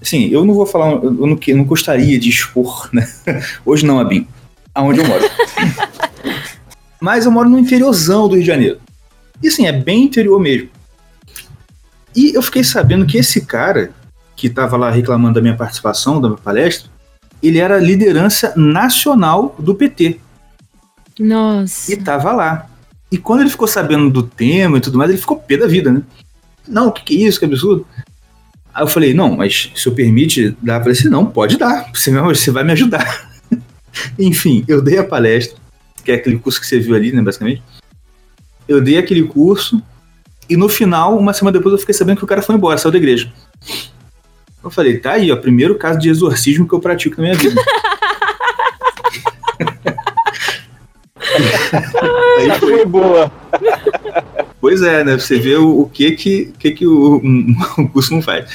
Assim, 0.02 0.28
eu 0.30 0.46
não 0.46 0.54
vou 0.54 0.66
falar, 0.66 0.92
eu 0.92 1.12
não, 1.12 1.40
eu 1.46 1.58
não 1.58 1.64
gostaria 1.64 2.20
de 2.20 2.30
expor, 2.30 2.90
né? 2.94 3.08
Hoje 3.66 3.86
não, 3.86 4.00
Abim, 4.00 4.28
aonde 4.74 5.00
eu 5.00 5.08
moro. 5.08 5.24
Mas 7.02 7.26
eu 7.26 7.32
moro 7.32 7.50
no 7.50 7.60
interiorzão 7.60 8.28
do 8.28 8.36
Rio 8.36 8.44
de 8.44 8.48
Janeiro. 8.48 8.80
E 9.42 9.48
assim, 9.48 9.66
é 9.66 9.72
bem 9.72 10.04
interior 10.04 10.40
mesmo. 10.40 10.70
E 12.16 12.34
eu 12.34 12.42
fiquei 12.42 12.64
sabendo 12.64 13.06
que 13.06 13.18
esse 13.18 13.46
cara, 13.46 13.92
que 14.36 14.48
estava 14.48 14.76
lá 14.76 14.90
reclamando 14.90 15.36
da 15.36 15.42
minha 15.42 15.56
participação, 15.56 16.20
da 16.20 16.28
minha 16.28 16.42
palestra, 16.42 16.90
ele 17.42 17.58
era 17.58 17.80
liderança 17.80 18.54
nacional 18.56 19.56
do 19.58 19.74
PT. 19.76 20.20
Nossa. 21.20 21.92
E 21.92 21.98
tava 21.98 22.32
lá. 22.32 22.68
E 23.12 23.18
quando 23.18 23.42
ele 23.42 23.50
ficou 23.50 23.68
sabendo 23.68 24.10
do 24.10 24.24
tema 24.24 24.78
e 24.78 24.82
tudo 24.82 24.98
mais, 24.98 25.10
ele 25.10 25.20
ficou 25.20 25.38
pé 25.38 25.58
da 25.58 25.68
vida, 25.68 25.92
né? 25.92 26.02
Não, 26.68 26.88
o 26.88 26.92
que, 26.92 27.04
que 27.04 27.24
é 27.24 27.28
isso? 27.28 27.40
Que 27.40 27.46
absurdo. 27.46 27.86
Aí 28.74 28.84
eu 28.84 28.88
falei, 28.88 29.14
não, 29.14 29.36
mas 29.36 29.72
se 29.76 29.88
eu 29.88 29.94
permite 29.94 30.56
dar 30.62 30.80
para 30.80 30.92
ele, 30.92 31.10
não, 31.10 31.26
pode 31.26 31.58
dar, 31.58 31.90
você, 31.94 32.12
você 32.12 32.52
vai 32.52 32.64
me 32.64 32.72
ajudar. 32.72 33.30
Enfim, 34.18 34.64
eu 34.68 34.82
dei 34.82 34.98
a 34.98 35.04
palestra, 35.04 35.58
que 36.04 36.12
é 36.12 36.16
aquele 36.16 36.38
curso 36.38 36.60
que 36.60 36.68
você 36.68 36.80
viu 36.80 36.96
ali, 36.96 37.12
né, 37.12 37.22
basicamente. 37.22 37.62
Eu 38.68 38.80
dei 38.82 38.98
aquele 38.98 39.24
curso, 39.24 39.82
e 40.50 40.56
no 40.56 40.70
final, 40.70 41.18
uma 41.18 41.34
semana 41.34 41.58
depois, 41.58 41.74
eu 41.74 41.80
fiquei 41.80 41.94
sabendo 41.94 42.18
que 42.18 42.24
o 42.24 42.28
cara 42.28 42.42
foi 42.42 42.56
embora, 42.56 42.78
saiu 42.78 42.92
da 42.92 42.98
igreja. 42.98 43.32
Eu 44.64 44.70
falei, 44.70 44.98
tá 44.98 45.14
aí, 45.14 45.32
ó, 45.32 45.36
primeiro 45.36 45.78
caso 45.78 46.00
de 46.00 46.10
exorcismo 46.10 46.68
que 46.68 46.74
eu 46.74 46.80
pratico 46.80 47.18
na 47.18 47.24
minha 47.24 47.36
vida. 47.36 47.62
aí 52.40 52.60
foi 52.60 52.86
boa. 52.86 53.32
Pois 54.62 54.82
é, 54.82 55.04
né? 55.04 55.18
Você 55.18 55.40
vê 55.40 55.56
o, 55.56 55.82
o 55.82 55.90
que 55.90 56.12
que, 56.12 56.54
que, 56.58 56.72
que 56.72 56.88
o, 56.88 57.18
um, 57.24 57.56
o 57.78 57.90
curso 57.90 58.14
não 58.14 58.22
faz. 58.22 58.50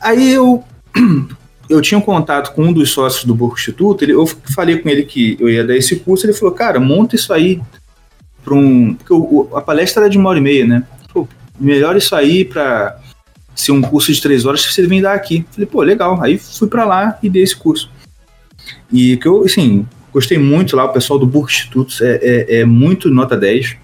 Aí 0.00 0.32
eu 0.32 0.62
eu 1.68 1.80
tinha 1.80 1.98
um 1.98 2.02
contato 2.02 2.54
com 2.54 2.64
um 2.64 2.72
dos 2.72 2.90
sócios 2.90 3.24
do 3.24 3.34
Burro 3.34 3.54
Instituto, 3.54 4.04
ele, 4.04 4.12
eu 4.12 4.26
falei 4.26 4.78
com 4.78 4.88
ele 4.88 5.04
que 5.04 5.36
eu 5.40 5.48
ia 5.48 5.64
dar 5.64 5.76
esse 5.76 5.96
curso, 5.96 6.24
ele 6.24 6.32
falou, 6.32 6.54
cara, 6.54 6.78
monta 6.78 7.16
isso 7.16 7.32
aí 7.32 7.60
para 8.44 8.54
um... 8.54 8.94
Porque 8.94 9.12
o, 9.12 9.50
a 9.52 9.60
palestra 9.60 10.02
era 10.02 10.10
de 10.10 10.16
uma 10.16 10.30
hora 10.30 10.38
e 10.38 10.42
meia, 10.42 10.64
né? 10.64 10.84
melhor 11.58 11.96
isso 11.96 12.14
aí 12.14 12.44
para 12.44 12.98
ser 13.54 13.72
um 13.72 13.80
curso 13.80 14.12
de 14.12 14.20
três 14.20 14.44
horas 14.44 14.64
que 14.64 14.72
você 14.72 14.86
vem 14.86 15.00
dar 15.00 15.14
aqui. 15.14 15.44
Falei, 15.50 15.66
pô, 15.66 15.82
legal. 15.82 16.22
Aí 16.22 16.38
fui 16.38 16.68
para 16.68 16.84
lá 16.84 17.18
e 17.22 17.28
dei 17.28 17.42
esse 17.42 17.56
curso. 17.56 17.90
E 18.92 19.16
que 19.16 19.26
eu, 19.26 19.44
assim, 19.44 19.86
gostei 20.16 20.38
muito 20.38 20.74
lá, 20.74 20.86
o 20.86 20.92
pessoal 20.94 21.18
do 21.18 21.26
Burke 21.26 21.52
Institutos 21.52 22.00
é, 22.00 22.16
é, 22.22 22.60
é, 22.60 22.64
muito 22.64 23.10
nota 23.10 23.36
10. 23.36 23.76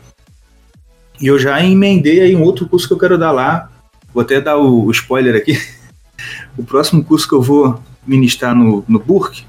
E 1.21 1.27
eu 1.27 1.39
já 1.39 1.62
emendei 1.62 2.23
aí 2.23 2.35
um 2.35 2.43
outro 2.43 2.67
curso 2.67 2.89
que 2.89 2.95
eu 2.95 2.99
quero 2.99 3.19
dar 3.19 3.33
lá. 3.33 3.71
Vou 4.15 4.23
até 4.23 4.41
dar 4.41 4.57
o, 4.57 4.87
o 4.87 4.91
spoiler 4.91 5.37
aqui. 5.37 5.61
o 6.57 6.65
próximo 6.65 7.05
curso 7.05 7.29
que 7.29 7.35
eu 7.35 7.43
vou 7.43 7.79
ministrar 8.07 8.55
no, 8.55 8.83
no 8.89 8.99
Burke, 8.99 9.45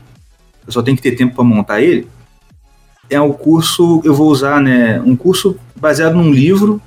eu 0.68 0.74
só 0.74 0.84
tenho 0.84 0.98
que 0.98 1.04
ter 1.04 1.16
tempo 1.16 1.36
para 1.36 1.44
montar 1.46 1.82
ele, 1.82 2.06
é 3.10 3.20
o 3.20 3.34
curso, 3.34 4.02
eu 4.04 4.14
vou 4.14 4.30
usar, 4.30 4.62
né, 4.62 5.00
um 5.02 5.16
curso 5.16 5.58
baseado 5.74 6.16
num 6.16 6.34
livro 6.34 6.82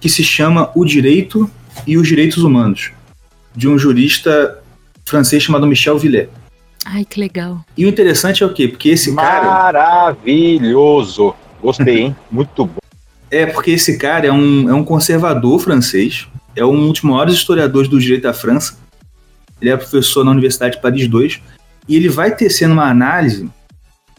que 0.00 0.08
se 0.08 0.24
chama 0.24 0.70
O 0.74 0.86
Direito 0.86 1.50
e 1.86 1.98
os 1.98 2.08
Direitos 2.08 2.42
Humanos, 2.42 2.92
de 3.54 3.68
um 3.68 3.78
jurista 3.78 4.58
francês 5.04 5.42
chamado 5.42 5.66
Michel 5.66 5.98
Villet. 5.98 6.30
Ai, 6.84 7.04
que 7.04 7.18
legal. 7.18 7.64
E 7.76 7.86
o 7.86 7.88
interessante 7.88 8.42
é 8.42 8.46
o 8.46 8.52
quê? 8.52 8.68
Porque 8.68 8.90
esse 8.90 9.14
cara. 9.14 9.46
Maravilhoso! 9.46 11.34
Gostei, 11.60 12.00
hein? 12.00 12.16
Muito 12.30 12.66
bom. 12.66 12.78
É, 13.30 13.46
porque 13.46 13.72
esse 13.72 13.98
cara 13.98 14.26
é 14.26 14.32
um, 14.32 14.68
é 14.68 14.74
um 14.74 14.84
conservador 14.84 15.58
francês, 15.58 16.28
é 16.54 16.64
um 16.64 16.92
dos 16.92 17.00
maiores 17.00 17.34
historiadores 17.34 17.88
do 17.88 17.98
direito 17.98 18.22
da 18.24 18.34
França. 18.34 18.78
Ele 19.60 19.70
é 19.70 19.76
professor 19.76 20.24
na 20.24 20.30
Universidade 20.30 20.76
de 20.76 20.82
Paris 20.82 21.02
II, 21.02 21.40
e 21.88 21.96
ele 21.96 22.08
vai 22.08 22.34
tecendo 22.34 22.74
uma 22.74 22.88
análise 22.88 23.48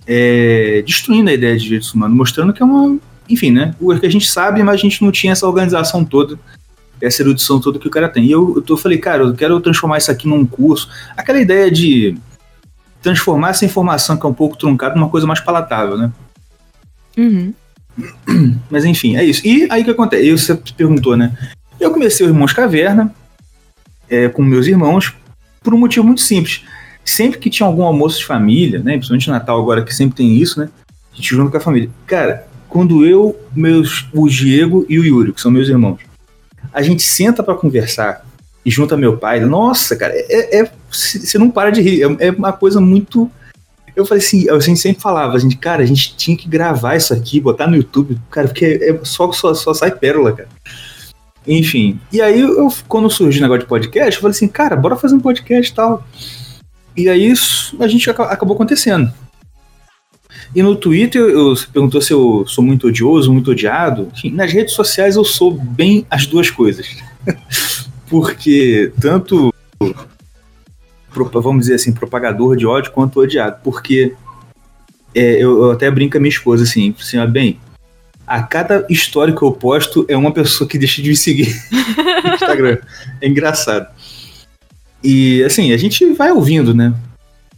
é, 0.08 0.84
destruindo 0.86 1.30
a 1.30 1.34
ideia 1.34 1.56
de 1.56 1.64
direitos 1.64 1.94
humanos, 1.94 2.18
mostrando 2.18 2.52
que 2.52 2.62
é 2.62 2.66
uma, 2.66 2.98
enfim, 3.30 3.52
né? 3.52 3.76
O 3.80 3.98
que 3.98 4.06
a 4.06 4.12
gente 4.12 4.30
sabe, 4.30 4.62
mas 4.64 4.76
a 4.76 4.78
gente 4.78 5.04
não 5.04 5.12
tinha 5.12 5.34
essa 5.34 5.48
organização 5.48 6.04
toda, 6.04 6.40
essa 7.02 7.22
erudição 7.22 7.60
toda 7.60 7.80
que 7.80 7.88
o 7.88 7.92
cara 7.92 8.10
tem. 8.10 8.26
E 8.26 8.32
eu, 8.32 8.64
eu, 8.68 8.78
falei, 8.78 8.98
cara, 8.98 9.24
eu 9.24 9.34
quero 9.34 9.60
transformar 9.60 9.98
isso 9.98 10.12
aqui 10.12 10.28
num 10.28 10.46
curso. 10.46 10.90
Aquela 11.16 11.40
ideia 11.40 11.72
de 11.72 12.18
transformar 13.06 13.52
essa 13.52 13.64
informação 13.64 14.18
que 14.18 14.26
é 14.26 14.30
um 14.30 14.34
pouco 14.34 14.58
truncada 14.58 14.96
numa 14.96 15.10
coisa 15.10 15.28
mais 15.28 15.40
palatável, 15.40 15.96
né? 15.96 16.12
Uhum. 17.16 17.54
Mas 18.68 18.84
enfim, 18.84 19.16
é 19.16 19.24
isso. 19.24 19.46
E 19.46 19.68
aí 19.70 19.84
o 19.84 19.86
que 19.86 19.92
acontece? 19.92 20.24
Aí 20.24 20.32
você 20.32 20.56
perguntou, 20.76 21.16
né? 21.16 21.32
Eu 21.80 21.92
comecei 21.92 22.26
o 22.26 22.30
Irmãos 22.30 22.52
Caverna 22.52 23.14
é, 24.10 24.28
com 24.28 24.42
meus 24.42 24.66
irmãos 24.66 25.14
por 25.62 25.72
um 25.72 25.78
motivo 25.78 26.04
muito 26.04 26.22
simples. 26.22 26.64
Sempre 27.04 27.38
que 27.38 27.48
tinha 27.48 27.68
algum 27.68 27.84
almoço 27.84 28.18
de 28.18 28.26
família, 28.26 28.80
né? 28.80 28.94
Principalmente 28.94 29.30
Natal 29.30 29.62
agora, 29.62 29.84
que 29.84 29.94
sempre 29.94 30.16
tem 30.16 30.36
isso, 30.36 30.60
né? 30.60 30.68
A 31.14 31.16
gente 31.16 31.30
junta 31.30 31.52
com 31.52 31.58
a 31.58 31.62
família. 31.62 31.92
Cara, 32.08 32.48
quando 32.68 33.06
eu, 33.06 33.40
meus, 33.56 34.08
o 34.12 34.28
Diego 34.28 34.84
e 34.90 34.98
o 34.98 35.06
Yuri, 35.06 35.32
que 35.32 35.42
são 35.42 35.52
meus 35.52 35.70
irmãos, 35.70 36.00
a 36.74 36.82
gente 36.82 37.04
senta 37.04 37.44
para 37.44 37.54
conversar 37.54 38.25
e 38.66 38.72
junta 38.72 38.98
meu 38.98 39.16
pai, 39.18 39.40
nossa, 39.42 39.96
cara, 39.96 40.14
é, 40.16 40.62
é 40.62 40.72
você 40.90 41.38
não 41.38 41.52
para 41.52 41.70
de 41.70 41.82
rir, 41.82 42.02
é, 42.04 42.28
é, 42.28 42.32
uma 42.32 42.52
coisa 42.52 42.82
muito. 42.82 43.30
Eu 43.96 44.06
falei 44.06 44.24
assim, 44.24 44.50
a 44.50 44.60
gente 44.60 44.80
sempre 44.80 45.02
falava, 45.02 45.36
a 45.36 45.40
gente, 45.40 45.56
cara, 45.56 45.84
a 45.84 45.86
gente 45.86 46.18
tinha 46.18 46.36
que 46.36 46.50
gravar 46.50 46.96
isso 46.96 47.14
aqui, 47.14 47.40
botar 47.40 47.68
no 47.68 47.78
YouTube, 47.78 48.18
cara, 48.32 48.48
porque 48.48 48.66
é, 48.82 49.00
só, 49.06 49.32
só, 49.32 49.54
só 49.54 49.74
sai 49.74 49.92
pérola, 49.92 50.34
cara. 50.34 50.50
Enfim, 51.48 52.00
e 52.12 52.22
aí 52.22 52.42
eu, 52.42 52.74
quando 52.88 53.10
surgiu 53.10 53.40
o 53.40 53.44
negócio 53.44 53.62
de 53.62 53.70
podcast, 53.70 54.16
eu 54.16 54.22
falei 54.22 54.36
assim, 54.36 54.48
cara, 54.48 54.76
bora 54.76 54.96
fazer 54.96 55.14
um 55.14 55.20
podcast 55.20 55.72
e 55.72 55.76
tal. 55.76 56.04
E 56.98 57.08
aí 57.08 57.32
a 57.80 57.88
gente 57.88 58.10
acabou 58.10 58.56
acontecendo. 58.56 59.14
E 60.56 60.64
no 60.64 60.76
Twitter, 60.76 61.22
eu, 61.22 61.56
você 61.56 61.68
perguntou 61.72 62.02
se 62.02 62.14
eu 62.14 62.46
sou 62.48 62.64
muito 62.64 62.88
odioso, 62.88 63.32
muito 63.32 63.52
odiado. 63.52 64.10
Enfim, 64.16 64.32
nas 64.32 64.52
redes 64.52 64.74
sociais 64.74 65.18
eu 65.18 65.24
sou 65.24 65.52
bem 65.52 66.06
as 66.10 66.26
duas 66.26 66.50
coisas. 66.50 66.88
Porque 68.10 68.92
tanto, 69.00 69.54
vamos 71.34 71.62
dizer 71.62 71.76
assim, 71.76 71.94
propagador 71.94 72.56
de 72.56 72.66
ódio 72.66 72.92
quanto 72.92 73.20
odiado. 73.20 73.58
Porque 73.64 74.16
é, 75.14 75.36
eu, 75.36 75.64
eu, 75.64 75.72
até 75.72 75.90
brinco 75.90 76.14
com 76.14 76.18
a 76.18 76.22
minha 76.22 76.30
esposa 76.30 76.64
assim, 76.64 76.94
assim, 77.00 77.26
bem, 77.28 77.60
a 78.28 78.44
cada 78.44 78.86
história 78.90 79.36
que 79.36 79.42
eu 79.42 79.52
posto 79.52 80.06
é 80.08 80.18
uma 80.18 80.32
pessoa 80.32 80.68
que 80.68 80.78
deixa 80.78 81.02
de 81.02 81.10
me 81.10 81.16
seguir 81.16 81.56
no 82.24 82.34
Instagram. 82.34 82.78
É 83.22 83.28
engraçado. 83.28 83.88
E 85.04 85.44
assim, 85.44 85.72
a 85.72 85.78
gente 85.78 86.14
vai 86.14 86.32
ouvindo, 86.32 86.74
né? 86.74 86.94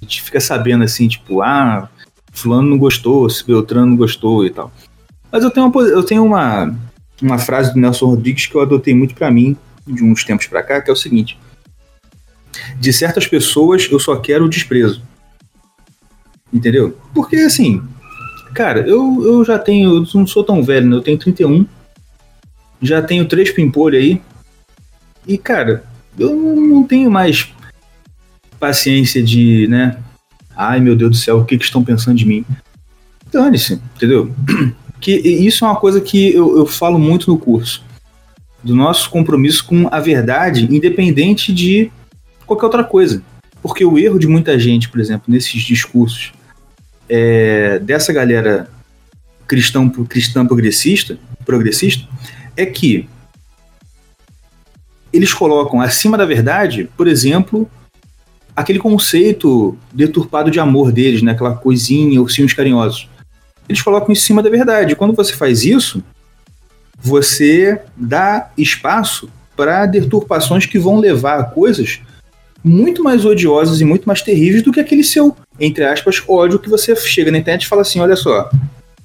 A 0.01 0.05
gente 0.05 0.21
fica 0.21 0.39
sabendo 0.39 0.83
assim, 0.83 1.07
tipo, 1.07 1.41
ah, 1.41 1.89
fulano 2.31 2.69
não 2.69 2.77
gostou, 2.77 3.29
se 3.29 3.45
Beltrano 3.45 3.87
não 3.87 3.97
gostou 3.97 4.45
e 4.45 4.49
tal. 4.49 4.71
Mas 5.31 5.43
eu 5.43 5.49
tenho 5.49 5.67
uma, 5.67 5.81
eu 5.81 6.03
tenho 6.03 6.23
uma, 6.23 6.75
uma 7.21 7.39
frase 7.39 7.73
do 7.73 7.79
Nelson 7.79 8.05
Rodrigues 8.05 8.45
que 8.45 8.55
eu 8.55 8.61
adotei 8.61 8.93
muito 8.93 9.15
para 9.15 9.31
mim 9.31 9.57
de 9.87 10.03
uns 10.03 10.23
tempos 10.23 10.47
para 10.47 10.63
cá, 10.63 10.81
que 10.81 10.89
é 10.89 10.93
o 10.93 10.97
seguinte: 10.97 11.37
de 12.79 12.93
certas 12.93 13.27
pessoas 13.27 13.87
eu 13.89 13.99
só 13.99 14.15
quero 14.17 14.45
o 14.45 14.49
desprezo. 14.49 15.01
Entendeu? 16.51 16.97
Porque 17.13 17.35
assim, 17.37 17.81
cara, 18.53 18.81
eu, 18.81 19.21
eu 19.23 19.45
já 19.45 19.59
tenho, 19.59 19.97
eu 19.97 20.07
não 20.13 20.27
sou 20.27 20.43
tão 20.43 20.63
velho, 20.63 20.87
né? 20.87 20.95
Eu 20.95 21.01
tenho 21.01 21.17
31. 21.17 21.65
Já 22.81 23.01
tenho 23.01 23.27
três 23.27 23.51
pimpolhos 23.51 24.01
aí. 24.01 24.21
E, 25.27 25.37
cara, 25.37 25.83
eu 26.17 26.35
não 26.35 26.83
tenho 26.83 27.11
mais 27.11 27.49
paciência 28.59 29.21
de, 29.21 29.67
né? 29.67 29.97
Ai, 30.55 30.79
meu 30.79 30.95
Deus 30.95 31.11
do 31.11 31.17
céu, 31.17 31.39
o 31.39 31.45
que, 31.45 31.57
que 31.57 31.65
estão 31.65 31.83
pensando 31.83 32.17
de 32.17 32.25
mim? 32.25 32.45
Dane-se, 33.31 33.81
entendeu? 33.95 34.33
Que 34.99 35.11
isso 35.11 35.63
é 35.63 35.67
uma 35.67 35.79
coisa 35.79 36.01
que 36.01 36.33
eu, 36.33 36.57
eu 36.57 36.65
falo 36.65 36.97
muito 36.97 37.29
no 37.29 37.37
curso. 37.37 37.85
Do 38.63 38.75
nosso 38.75 39.09
compromisso 39.09 39.65
com 39.65 39.87
a 39.91 39.99
verdade, 39.99 40.67
independente 40.73 41.53
de 41.53 41.91
qualquer 42.45 42.65
outra 42.65 42.83
coisa. 42.83 43.21
Porque 43.61 43.85
o 43.85 43.97
erro 43.97 44.19
de 44.19 44.27
muita 44.27 44.57
gente, 44.59 44.89
por 44.89 44.99
exemplo, 44.99 45.25
nesses 45.27 45.61
discursos 45.61 46.33
é, 47.09 47.79
dessa 47.79 48.11
galera 48.11 48.69
cristão, 49.47 49.89
cristã 49.89 50.45
progressista, 50.45 51.17
progressista 51.45 52.07
é 52.55 52.65
que 52.65 53.07
eles 55.11 55.33
colocam 55.33 55.79
acima 55.79 56.17
da 56.17 56.25
verdade, 56.25 56.89
por 56.97 57.07
exemplo, 57.07 57.69
aquele 58.55 58.79
conceito 58.79 59.77
deturpado 59.93 60.51
de 60.51 60.59
amor 60.59 60.91
deles, 60.91 61.21
né? 61.21 61.31
aquela 61.31 61.55
coisinha, 61.55 62.21
ursinhos 62.21 62.53
carinhosos. 62.53 63.07
Eles 63.69 63.81
colocam 63.81 64.11
em 64.11 64.15
cima 64.15 64.41
da 64.41 64.49
verdade. 64.49 64.95
Quando 64.95 65.13
você 65.13 65.33
faz 65.33 65.63
isso, 65.63 66.03
você 66.99 67.81
dá 67.95 68.49
espaço 68.57 69.29
para 69.55 69.85
deturpações 69.85 70.65
que 70.65 70.77
vão 70.77 70.99
levar 70.99 71.39
a 71.39 71.43
coisas 71.43 71.99
muito 72.63 73.03
mais 73.03 73.25
odiosas 73.25 73.79
e 73.81 73.85
muito 73.85 74.05
mais 74.05 74.21
terríveis 74.21 74.63
do 74.63 74.71
que 74.71 74.79
aquele 74.79 75.03
seu, 75.03 75.35
entre 75.59 75.85
aspas, 75.85 76.21
ódio 76.27 76.59
que 76.59 76.69
você 76.69 76.95
chega 76.95 77.31
na 77.31 77.37
internet 77.37 77.63
e 77.63 77.67
fala 77.67 77.81
assim: 77.81 77.99
olha 77.99 78.15
só. 78.15 78.49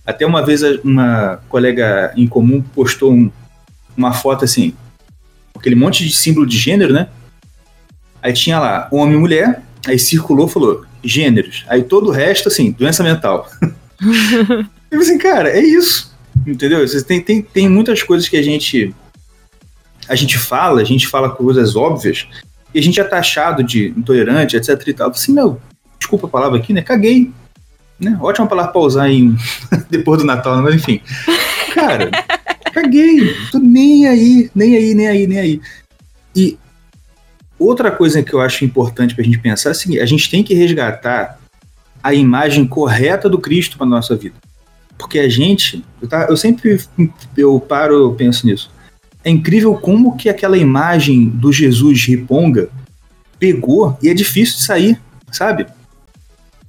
Até 0.04 0.26
uma 0.26 0.44
vez 0.44 0.62
uma 0.82 1.38
colega 1.49 2.12
em 2.16 2.26
comum 2.26 2.61
postou 2.61 3.12
um, 3.12 3.30
uma 3.96 4.12
foto 4.12 4.44
assim, 4.44 4.75
aquele 5.54 5.76
monte 5.76 6.04
de 6.04 6.12
símbolo 6.12 6.44
de 6.44 6.58
gênero, 6.58 6.92
né? 6.92 7.08
Aí 8.20 8.32
tinha 8.32 8.58
lá 8.58 8.88
homem 8.90 9.14
e 9.14 9.18
mulher, 9.18 9.62
aí 9.87 9.99
circulou 9.99 10.49
falou 10.49 10.84
gêneros. 11.04 11.64
Aí 11.68 11.84
todo 11.84 12.08
o 12.08 12.12
resto, 12.12 12.49
assim, 12.49 12.72
doença 12.72 13.04
mental. 13.04 13.49
eu 14.90 15.00
assim, 15.00 15.18
cara, 15.18 15.50
é 15.50 15.61
isso. 15.61 16.12
Entendeu? 16.46 16.84
Tem, 17.04 17.20
tem, 17.20 17.42
tem 17.42 17.68
muitas 17.68 18.02
coisas 18.02 18.28
que 18.28 18.37
a 18.37 18.42
gente. 18.42 18.94
A 20.08 20.14
gente 20.14 20.37
fala, 20.37 20.80
a 20.80 20.84
gente 20.84 21.06
fala 21.06 21.30
coisas 21.30 21.76
óbvias, 21.76 22.26
e 22.75 22.78
a 22.78 22.82
gente 22.82 23.00
é 23.00 23.04
taxado 23.04 23.62
de 23.62 23.88
intolerante, 23.88 24.56
etc 24.56 24.87
e 24.87 24.92
tal. 24.92 25.11
Assim, 25.11 25.32
meu, 25.32 25.61
desculpa 25.99 26.26
a 26.26 26.30
palavra 26.30 26.58
aqui, 26.58 26.72
né? 26.72 26.82
Caguei. 26.82 27.30
Né? 28.00 28.18
Ótima 28.20 28.46
palavra 28.46 28.72
pra 28.72 28.80
usar 28.80 29.08
em 29.08 29.37
depois 29.88 30.20
do 30.20 30.26
Natal, 30.26 30.61
mas 30.61 30.75
enfim. 30.75 31.00
Cara, 31.72 32.11
caguei. 32.72 33.34
Tô 33.52 33.58
nem 33.58 34.08
aí, 34.08 34.50
nem 34.54 34.76
aí, 34.76 34.94
nem 34.94 35.06
aí, 35.06 35.26
nem 35.26 35.38
aí. 35.38 35.61
E 36.34 36.58
outra 37.58 37.90
coisa 37.90 38.22
que 38.22 38.32
eu 38.32 38.40
acho 38.40 38.64
importante 38.64 39.14
pra 39.14 39.22
gente 39.22 39.38
pensar 39.38 39.68
é 39.68 39.72
o 39.72 39.75
seguinte: 39.75 40.00
a 40.00 40.06
gente 40.06 40.28
tem 40.28 40.42
que 40.42 40.54
resgatar 40.54 41.38
a 42.02 42.12
imagem 42.12 42.66
correta 42.66 43.28
do 43.28 43.38
Cristo 43.38 43.78
para 43.78 43.87
nossa 43.87 44.16
vida. 44.16 44.34
Porque 45.02 45.18
a 45.18 45.28
gente, 45.28 45.85
eu, 46.00 46.09
tá, 46.09 46.26
eu 46.28 46.37
sempre 46.37 46.80
eu 47.37 47.61
paro, 47.61 48.14
penso 48.16 48.47
nisso 48.47 48.71
é 49.25 49.30
incrível 49.30 49.75
como 49.75 50.16
que 50.16 50.28
aquela 50.28 50.59
imagem 50.59 51.28
do 51.28 51.52
Jesus 51.52 52.04
riponga 52.06 52.68
pegou 53.38 53.97
e 54.02 54.09
é 54.09 54.14
difícil 54.14 54.56
de 54.56 54.62
sair, 54.62 55.00
sabe? 55.30 55.66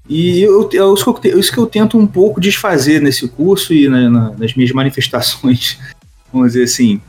E 0.07 0.41
eu, 0.41 0.69
eu, 0.73 0.93
isso, 0.93 1.13
que 1.13 1.27
eu, 1.27 1.39
isso 1.39 1.51
que 1.51 1.57
eu 1.57 1.65
tento 1.65 1.97
um 1.97 2.05
pouco 2.05 2.41
desfazer 2.41 3.01
nesse 3.01 3.27
curso 3.27 3.73
e 3.73 3.87
na, 3.87 4.09
na, 4.09 4.31
nas 4.31 4.53
minhas 4.53 4.71
manifestações, 4.71 5.79
vamos 6.31 6.53
dizer 6.53 6.63
assim, 6.63 7.01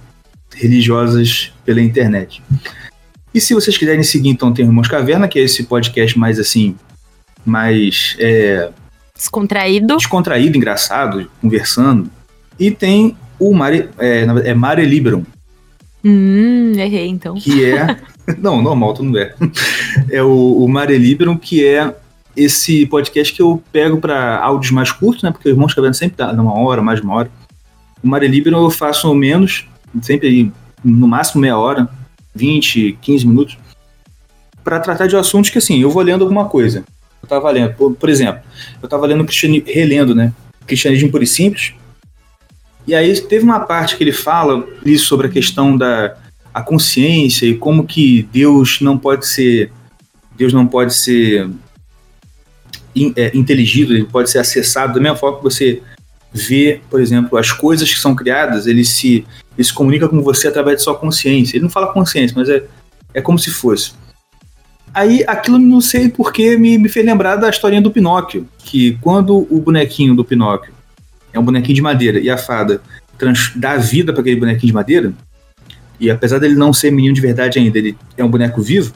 religiosas 0.54 1.52
pela 1.64 1.80
internet. 1.80 2.42
E 3.34 3.40
se 3.40 3.52
vocês 3.52 3.76
quiserem 3.76 4.02
seguir, 4.02 4.28
então, 4.28 4.52
tem 4.52 4.64
Irmãos 4.64 4.86
Caverna, 4.86 5.26
que 5.26 5.38
é 5.38 5.42
esse 5.42 5.64
podcast 5.64 6.16
mais 6.16 6.38
assim, 6.38 6.76
mais. 7.44 8.16
É, 8.20 8.70
descontraído. 9.24 9.96
Descontraído, 9.96 10.56
engraçado, 10.56 11.30
conversando. 11.40 12.10
E 12.58 12.70
tem 12.70 13.16
o 13.38 13.52
Mare, 13.52 13.88
é, 13.98 14.26
é 14.44 14.54
Mare 14.54 14.84
Liberum, 14.84 15.24
Hum, 16.04 16.72
errei 16.76 17.08
então. 17.08 17.34
Que 17.34 17.64
é. 17.64 17.98
não, 18.38 18.60
normal, 18.60 18.92
tu 18.92 19.02
não 19.02 19.18
é. 19.18 19.34
É 20.10 20.22
o, 20.22 20.64
o 20.64 20.68
Mare 20.68 20.98
Liberum, 20.98 21.36
que 21.36 21.64
é 21.64 21.94
esse 22.36 22.84
podcast 22.86 23.32
que 23.32 23.40
eu 23.40 23.62
pego 23.72 23.96
para 23.96 24.38
áudios 24.40 24.70
mais 24.70 24.92
curtos, 24.92 25.22
né? 25.22 25.30
Porque 25.30 25.48
o 25.48 25.52
Irmãos 25.52 25.72
Caverna 25.72 25.94
sempre 25.94 26.16
dá 26.18 26.30
uma 26.32 26.52
hora, 26.58 26.82
mais 26.82 27.00
uma 27.00 27.14
hora. 27.14 27.30
O 28.02 28.08
Mare 28.08 28.28
Liberum 28.28 28.62
eu 28.64 28.70
faço 28.70 29.14
menos, 29.14 29.66
sempre 30.02 30.52
no 30.84 31.08
máximo 31.08 31.40
meia 31.40 31.56
hora, 31.56 31.88
20, 32.34 32.98
15 33.00 33.26
minutos, 33.26 33.58
para 34.62 34.80
tratar 34.80 35.06
de 35.06 35.16
assuntos 35.16 35.48
que 35.48 35.56
assim, 35.56 35.80
eu 35.80 35.90
vou 35.90 36.02
lendo 36.02 36.22
alguma 36.22 36.44
coisa. 36.46 36.84
Eu 37.24 37.28
tava 37.28 37.50
lendo, 37.50 37.74
por, 37.74 37.94
por 37.94 38.08
exemplo, 38.08 38.42
eu 38.82 38.88
tava 38.88 39.06
lendo 39.06 39.26
relendo, 39.66 40.14
né? 40.14 40.32
Cristianismo 40.66 41.10
Puro 41.10 41.24
e 41.24 41.26
Simples, 41.26 41.72
e 42.86 42.94
aí 42.94 43.18
teve 43.22 43.44
uma 43.44 43.60
parte 43.60 43.96
que 43.96 44.04
ele 44.04 44.12
fala 44.12 44.66
sobre 44.98 45.26
a 45.26 45.30
questão 45.30 45.76
da 45.76 46.16
a 46.52 46.62
consciência 46.62 47.46
e 47.46 47.56
como 47.56 47.84
que 47.84 48.28
Deus 48.32 48.80
não 48.80 48.96
pode 48.96 49.26
ser 49.26 49.72
Deus 50.36 50.52
não 50.52 50.66
pode 50.66 50.94
ser 50.94 51.48
in, 52.94 53.12
é, 53.16 53.36
inteligido, 53.36 53.94
ele 53.94 54.04
pode 54.04 54.30
ser 54.30 54.38
acessado 54.38 54.94
da 54.94 55.00
mesma 55.00 55.16
forma 55.16 55.38
que 55.38 55.44
você 55.44 55.82
vê, 56.32 56.80
por 56.90 57.00
exemplo, 57.00 57.38
as 57.38 57.52
coisas 57.52 57.92
que 57.92 57.98
são 57.98 58.14
criadas, 58.14 58.66
ele 58.66 58.84
se, 58.84 59.24
ele 59.56 59.64
se 59.64 59.72
comunica 59.72 60.08
com 60.08 60.20
você 60.20 60.48
através 60.48 60.78
de 60.78 60.82
sua 60.82 60.96
consciência. 60.96 61.56
Ele 61.56 61.62
não 61.62 61.70
fala 61.70 61.92
consciência, 61.92 62.34
mas 62.36 62.48
é, 62.48 62.64
é 63.14 63.22
como 63.22 63.38
se 63.38 63.50
fosse. 63.50 63.92
Aí 64.94 65.24
aquilo 65.26 65.58
não 65.58 65.80
sei 65.80 66.08
porque 66.08 66.56
me, 66.56 66.78
me 66.78 66.88
fez 66.88 67.04
lembrar 67.04 67.34
da 67.36 67.50
historinha 67.50 67.82
do 67.82 67.90
Pinóquio, 67.90 68.48
que 68.58 68.96
quando 69.00 69.46
o 69.50 69.60
bonequinho 69.60 70.14
do 70.14 70.24
Pinóquio 70.24 70.72
é 71.32 71.38
um 71.38 71.44
bonequinho 71.44 71.74
de 71.74 71.82
madeira 71.82 72.20
e 72.20 72.30
a 72.30 72.38
fada 72.38 72.80
trans, 73.18 73.52
dá 73.56 73.76
vida 73.76 74.12
para 74.12 74.20
aquele 74.20 74.38
bonequinho 74.38 74.68
de 74.68 74.72
madeira, 74.72 75.12
e 75.98 76.10
apesar 76.10 76.38
dele 76.38 76.54
não 76.54 76.72
ser 76.72 76.92
menino 76.92 77.14
de 77.14 77.20
verdade 77.20 77.58
ainda, 77.58 77.76
ele 77.76 77.96
é 78.16 78.24
um 78.24 78.30
boneco 78.30 78.62
vivo, 78.62 78.92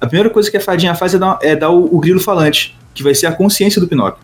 a 0.00 0.06
primeira 0.06 0.30
coisa 0.30 0.50
que 0.50 0.56
a 0.56 0.60
fadinha 0.60 0.94
faz 0.94 1.14
é 1.14 1.18
dar, 1.18 1.38
é 1.42 1.56
dar 1.56 1.70
o, 1.70 1.96
o, 1.96 1.98
grilo 1.98 2.20
falante, 2.20 2.76
que 2.94 3.02
vai 3.02 3.14
ser 3.14 3.26
a 3.26 3.32
consciência 3.32 3.80
do 3.80 3.88
Pinóquio. 3.88 4.22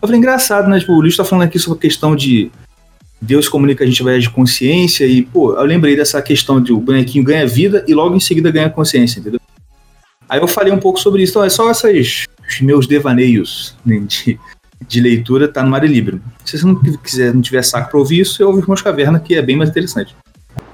Eu 0.00 0.08
falei, 0.08 0.18
engraçado, 0.18 0.68
né? 0.68 0.78
Tipo, 0.78 0.92
o 0.92 1.00
Luiz 1.00 1.16
tá 1.16 1.24
falando 1.24 1.46
aqui 1.46 1.58
sobre 1.58 1.78
a 1.78 1.82
questão 1.82 2.14
de 2.14 2.50
Deus 3.20 3.48
comunica 3.48 3.84
a 3.84 3.86
gente 3.86 4.00
através 4.00 4.24
de 4.24 4.30
consciência, 4.30 5.04
e, 5.06 5.22
pô, 5.22 5.54
eu 5.54 5.64
lembrei 5.64 5.96
dessa 5.96 6.20
questão 6.20 6.60
de 6.60 6.72
o 6.72 6.78
bonequinho 6.78 7.24
ganha 7.24 7.46
vida 7.46 7.84
e 7.86 7.94
logo 7.94 8.14
em 8.14 8.20
seguida 8.20 8.50
ganha 8.50 8.68
consciência, 8.68 9.20
entendeu? 9.20 9.40
Aí 10.32 10.40
eu 10.40 10.48
falei 10.48 10.72
um 10.72 10.78
pouco 10.78 10.98
sobre 10.98 11.22
isso, 11.22 11.32
então 11.32 11.44
é 11.44 11.50
só 11.50 11.70
esses 11.70 12.26
meus 12.62 12.86
devaneios 12.86 13.76
né, 13.84 13.98
de, 13.98 14.40
de 14.80 14.98
leitura 14.98 15.44
está 15.44 15.62
no 15.62 15.68
Mare 15.68 15.86
Libre. 15.86 16.22
Se 16.42 16.56
você 16.56 16.64
não 16.64 16.74
quiser, 16.74 17.34
não 17.34 17.42
tiver 17.42 17.62
saco 17.62 17.90
para 17.90 17.98
ouvir 17.98 18.20
isso, 18.20 18.42
eu 18.42 18.48
ouvi 18.48 18.62
Irmãos 18.62 18.80
Caverna, 18.80 19.20
que 19.20 19.34
é 19.34 19.42
bem 19.42 19.56
mais 19.56 19.68
interessante. 19.68 20.16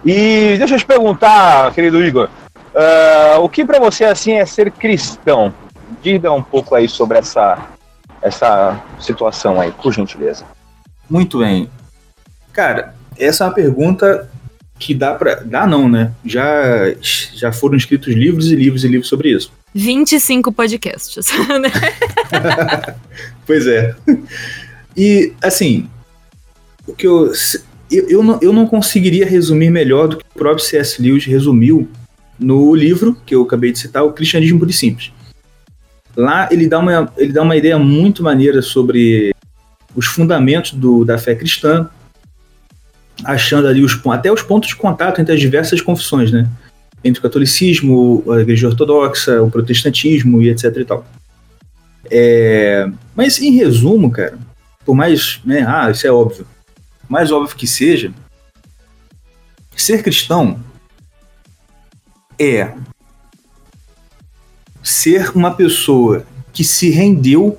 E 0.05 0.55
deixa 0.59 0.77
eu 0.77 0.79
te 0.79 0.87
perguntar, 0.87 1.75
querido 1.75 2.01
Igor, 2.05 2.29
uh, 2.73 3.41
o 3.41 3.49
que 3.49 3.65
para 3.65 3.81
você 3.81 4.05
assim 4.05 4.35
é 4.35 4.47
ser 4.47 4.71
cristão? 4.71 5.53
Diga 6.01 6.31
um 6.31 6.41
pouco 6.41 6.77
aí 6.77 6.89
sobre 6.89 7.19
essa, 7.19 7.67
essa 8.23 8.81
situação 9.01 9.61
aí, 9.61 9.73
por 9.73 9.93
gentileza. 9.93 10.45
Muito 11.11 11.41
bem. 11.41 11.69
Cara, 12.53 12.95
essa 13.19 13.43
é 13.43 13.47
uma 13.49 13.55
pergunta 13.55 14.31
que 14.79 14.95
dá 14.95 15.15
para 15.15 15.37
dá 15.37 15.67
não, 15.67 15.89
né? 15.89 16.13
Já 16.25 16.95
já 17.35 17.53
foram 17.53 17.77
escritos 17.77 18.15
livros 18.15 18.51
e 18.51 18.57
livros 18.57 18.85
e 18.85 18.89
livros 18.89 19.09
sobre 19.09 19.31
isso. 19.31 19.53
25 19.75 20.53
podcasts. 20.53 21.27
Né? 21.61 21.71
pois 23.47 23.67
é. 23.67 23.95
E, 24.97 25.33
assim, 25.43 25.89
o 26.87 26.93
que 26.93 27.07
eu, 27.07 27.33
eu, 27.91 28.09
eu, 28.09 28.23
não, 28.23 28.39
eu 28.43 28.53
não 28.53 28.67
conseguiria 28.67 29.27
resumir 29.27 29.71
melhor 29.71 30.09
do 30.09 30.17
que 30.17 30.25
o 30.25 30.39
próprio 30.39 30.65
C.S. 30.65 31.01
Lewis 31.01 31.25
resumiu 31.25 31.89
no 32.39 32.75
livro 32.75 33.17
que 33.27 33.35
eu 33.35 33.43
acabei 33.43 33.73
de 33.73 33.79
citar, 33.79 34.05
O 34.05 34.13
Cristianismo 34.13 34.59
Puro 34.59 34.71
e 34.71 34.75
Simples. 34.75 35.13
Lá 36.17 36.49
ele 36.51 36.67
dá 36.67 36.79
uma, 36.79 37.13
ele 37.17 37.33
dá 37.33 37.43
uma 37.43 37.57
ideia 37.57 37.79
muito 37.79 38.23
maneira 38.23 38.61
sobre 38.61 39.35
os 39.95 40.07
fundamentos 40.07 40.73
do, 40.73 41.05
da 41.05 41.19
fé 41.19 41.35
cristã, 41.35 41.89
achando 43.25 43.69
ali 43.69 43.83
os, 43.83 43.99
até 44.07 44.33
os 44.33 44.43
pontos 44.43 44.71
de 44.71 44.77
contato 44.77 45.21
entre 45.21 45.35
as 45.35 45.41
diversas 45.41 45.81
confissões, 45.81 46.31
né? 46.31 46.49
entre 47.03 47.21
o 47.21 47.23
catolicismo, 47.23 48.25
a 48.33 48.41
igreja 48.41 48.69
ortodoxa, 48.69 49.43
o 49.43 49.51
protestantismo 49.51 50.43
e 50.43 50.49
etc 50.51 50.77
e 50.77 50.85
tal. 50.85 51.07
É, 52.11 52.89
mas 53.15 53.41
em 53.41 53.53
resumo, 53.53 54.11
cara, 54.11 54.39
por 54.85 54.95
mais, 54.95 55.41
né, 55.45 55.65
ah, 55.67 55.91
isso 55.91 56.07
é 56.07 56.11
óbvio, 56.11 56.47
mais 57.09 57.31
óbvio 57.31 57.57
que 57.57 57.67
seja, 57.67 58.13
ser 59.77 60.03
cristão 60.03 60.59
é 62.39 62.73
ser 64.83 65.31
uma 65.37 65.53
pessoa 65.53 66.25
que 66.53 66.65
se 66.65 66.91
rendeu 66.91 67.59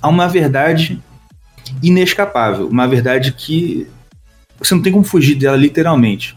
a 0.00 0.08
uma 0.08 0.28
verdade 0.28 1.02
inescapável, 1.82 2.68
uma 2.68 2.86
verdade 2.86 3.32
que 3.32 3.88
você 4.58 4.74
não 4.74 4.82
tem 4.82 4.92
como 4.92 5.04
fugir 5.04 5.34
dela 5.34 5.56
literalmente. 5.56 6.36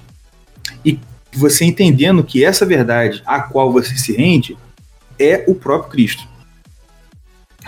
E 0.83 0.99
você 1.33 1.65
entendendo 1.65 2.23
que 2.23 2.43
essa 2.43 2.65
verdade 2.65 3.21
a 3.25 3.41
qual 3.41 3.71
você 3.71 3.95
se 3.97 4.15
rende 4.15 4.57
é 5.17 5.43
o 5.47 5.55
próprio 5.55 5.91
Cristo. 5.91 6.27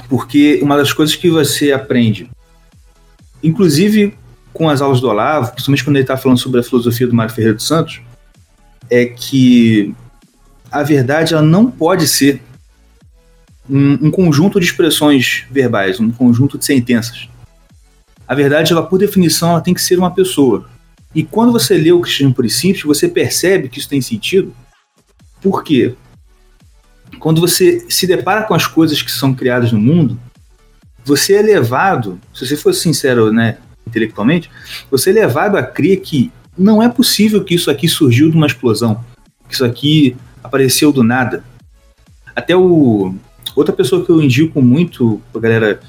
Porque 0.09 0.59
uma 0.61 0.77
das 0.77 0.93
coisas 0.93 1.15
que 1.15 1.29
você 1.29 1.71
aprende, 1.71 2.29
inclusive 3.43 4.17
com 4.53 4.69
as 4.69 4.81
aulas 4.81 4.99
do 4.99 5.07
Olavo, 5.07 5.51
principalmente 5.51 5.83
quando 5.83 5.95
ele 5.95 6.03
está 6.03 6.17
falando 6.17 6.37
sobre 6.37 6.59
a 6.59 6.63
filosofia 6.63 7.07
do 7.07 7.15
Mário 7.15 7.33
Ferreira 7.33 7.55
dos 7.55 7.67
Santos, 7.67 8.01
é 8.89 9.05
que 9.05 9.93
a 10.71 10.83
verdade 10.83 11.33
ela 11.33 11.43
não 11.43 11.69
pode 11.69 12.07
ser 12.07 12.41
um, 13.69 14.07
um, 14.07 14.11
conjunto 14.11 14.59
de 14.59 14.65
expressões 14.65 15.45
verbais, 15.49 15.99
um 15.99 16.11
conjunto 16.11 16.57
de 16.57 16.65
sentenças. 16.65 17.29
A 18.31 18.33
verdade, 18.33 18.71
ela 18.71 18.81
por 18.81 18.97
definição, 18.97 19.49
ela 19.49 19.59
tem 19.59 19.73
que 19.73 19.81
ser 19.81 19.99
uma 19.99 20.09
pessoa. 20.09 20.65
E 21.13 21.21
quando 21.21 21.51
você 21.51 21.77
lê 21.77 21.91
o 21.91 21.99
Cristianismo 21.99 22.33
por 22.33 22.49
Simples, 22.49 22.81
você 22.85 23.09
percebe 23.09 23.67
que 23.67 23.77
isso 23.77 23.89
tem 23.89 23.99
sentido. 23.99 24.55
Por 25.41 25.65
quê? 25.65 25.95
Quando 27.19 27.41
você 27.41 27.85
se 27.89 28.07
depara 28.07 28.43
com 28.43 28.53
as 28.53 28.65
coisas 28.65 29.01
que 29.01 29.11
são 29.11 29.33
criadas 29.33 29.73
no 29.73 29.81
mundo, 29.81 30.17
você 31.03 31.33
é 31.33 31.41
levado, 31.41 32.21
se 32.33 32.47
você 32.47 32.55
for 32.55 32.73
sincero, 32.73 33.33
né, 33.33 33.57
intelectualmente, 33.85 34.49
você 34.89 35.09
é 35.09 35.13
levado 35.13 35.57
a 35.57 35.63
crer 35.63 35.99
que 35.99 36.31
não 36.57 36.81
é 36.81 36.87
possível 36.87 37.43
que 37.43 37.55
isso 37.55 37.69
aqui 37.69 37.89
surgiu 37.89 38.31
de 38.31 38.37
uma 38.37 38.47
explosão, 38.47 39.03
que 39.49 39.55
isso 39.55 39.65
aqui 39.65 40.15
apareceu 40.41 40.93
do 40.93 41.03
nada. 41.03 41.43
Até 42.33 42.55
o 42.55 43.13
outra 43.57 43.75
pessoa 43.75 44.05
que 44.05 44.09
eu 44.09 44.21
indico 44.21 44.61
muito 44.61 45.21
pra 45.33 45.41
galera 45.41 45.81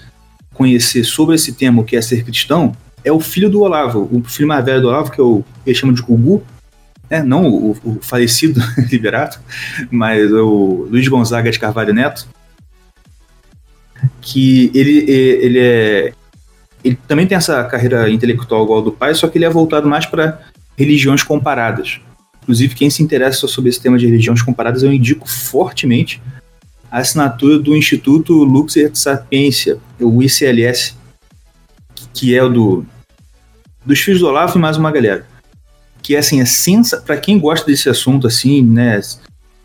conhecer 0.52 1.04
sobre 1.04 1.34
esse 1.34 1.52
tema, 1.52 1.82
o 1.82 1.84
que 1.84 1.96
é 1.96 2.02
ser 2.02 2.24
cristão, 2.24 2.76
é 3.04 3.10
o 3.10 3.20
filho 3.20 3.50
do 3.50 3.62
Olavo, 3.62 4.08
o 4.12 4.22
filho 4.24 4.48
mais 4.48 4.64
velho 4.64 4.80
do 4.80 4.88
Olavo, 4.88 5.10
que 5.10 5.20
o, 5.20 5.44
ele 5.66 5.74
chama 5.74 5.92
de 5.92 6.02
Gugu, 6.02 6.42
né? 7.10 7.22
não 7.22 7.46
o, 7.46 7.70
o 7.84 7.98
falecido 8.00 8.60
Liberato, 8.90 9.40
mas 9.90 10.30
o 10.32 10.86
Luiz 10.90 11.06
Gonzaga 11.08 11.50
de 11.50 11.58
Carvalho 11.58 11.92
Neto, 11.92 12.28
que 14.20 14.70
ele, 14.74 15.10
ele 15.10 15.58
é 15.58 16.12
ele 16.84 16.98
também 17.06 17.26
tem 17.26 17.36
essa 17.36 17.62
carreira 17.64 18.10
intelectual 18.10 18.64
igual 18.64 18.78
ao 18.78 18.84
do 18.84 18.92
pai, 18.92 19.14
só 19.14 19.28
que 19.28 19.38
ele 19.38 19.44
é 19.44 19.50
voltado 19.50 19.88
mais 19.88 20.04
para 20.04 20.40
religiões 20.76 21.22
comparadas. 21.22 22.00
Inclusive, 22.42 22.74
quem 22.74 22.90
se 22.90 23.02
interessa 23.02 23.46
sobre 23.46 23.70
esse 23.70 23.80
tema 23.80 23.96
de 23.96 24.06
religiões 24.06 24.42
comparadas, 24.42 24.82
eu 24.82 24.92
indico 24.92 25.28
fortemente 25.28 26.20
a 26.92 26.98
assinatura 26.98 27.59
do 27.59 27.74
Instituto 27.74 28.44
Lux 28.44 28.76
et 28.76 28.94
Sapiência, 28.94 29.78
o 29.98 30.22
ICLS, 30.22 30.94
que 32.12 32.37
é 32.37 32.42
o 32.42 32.50
do 32.50 32.87
dos 33.85 33.98
filhos 33.98 34.20
do 34.20 34.26
Olavo 34.26 34.59
e 34.59 34.61
mais 34.61 34.76
uma 34.76 34.92
galera. 34.92 35.26
Que 36.02 36.14
é 36.14 36.18
assim, 36.18 36.42
é 36.42 36.44
sensa 36.44 37.00
para 37.00 37.16
quem 37.16 37.38
gosta 37.38 37.66
desse 37.66 37.88
assunto 37.88 38.26
assim, 38.26 38.62
né? 38.62 39.00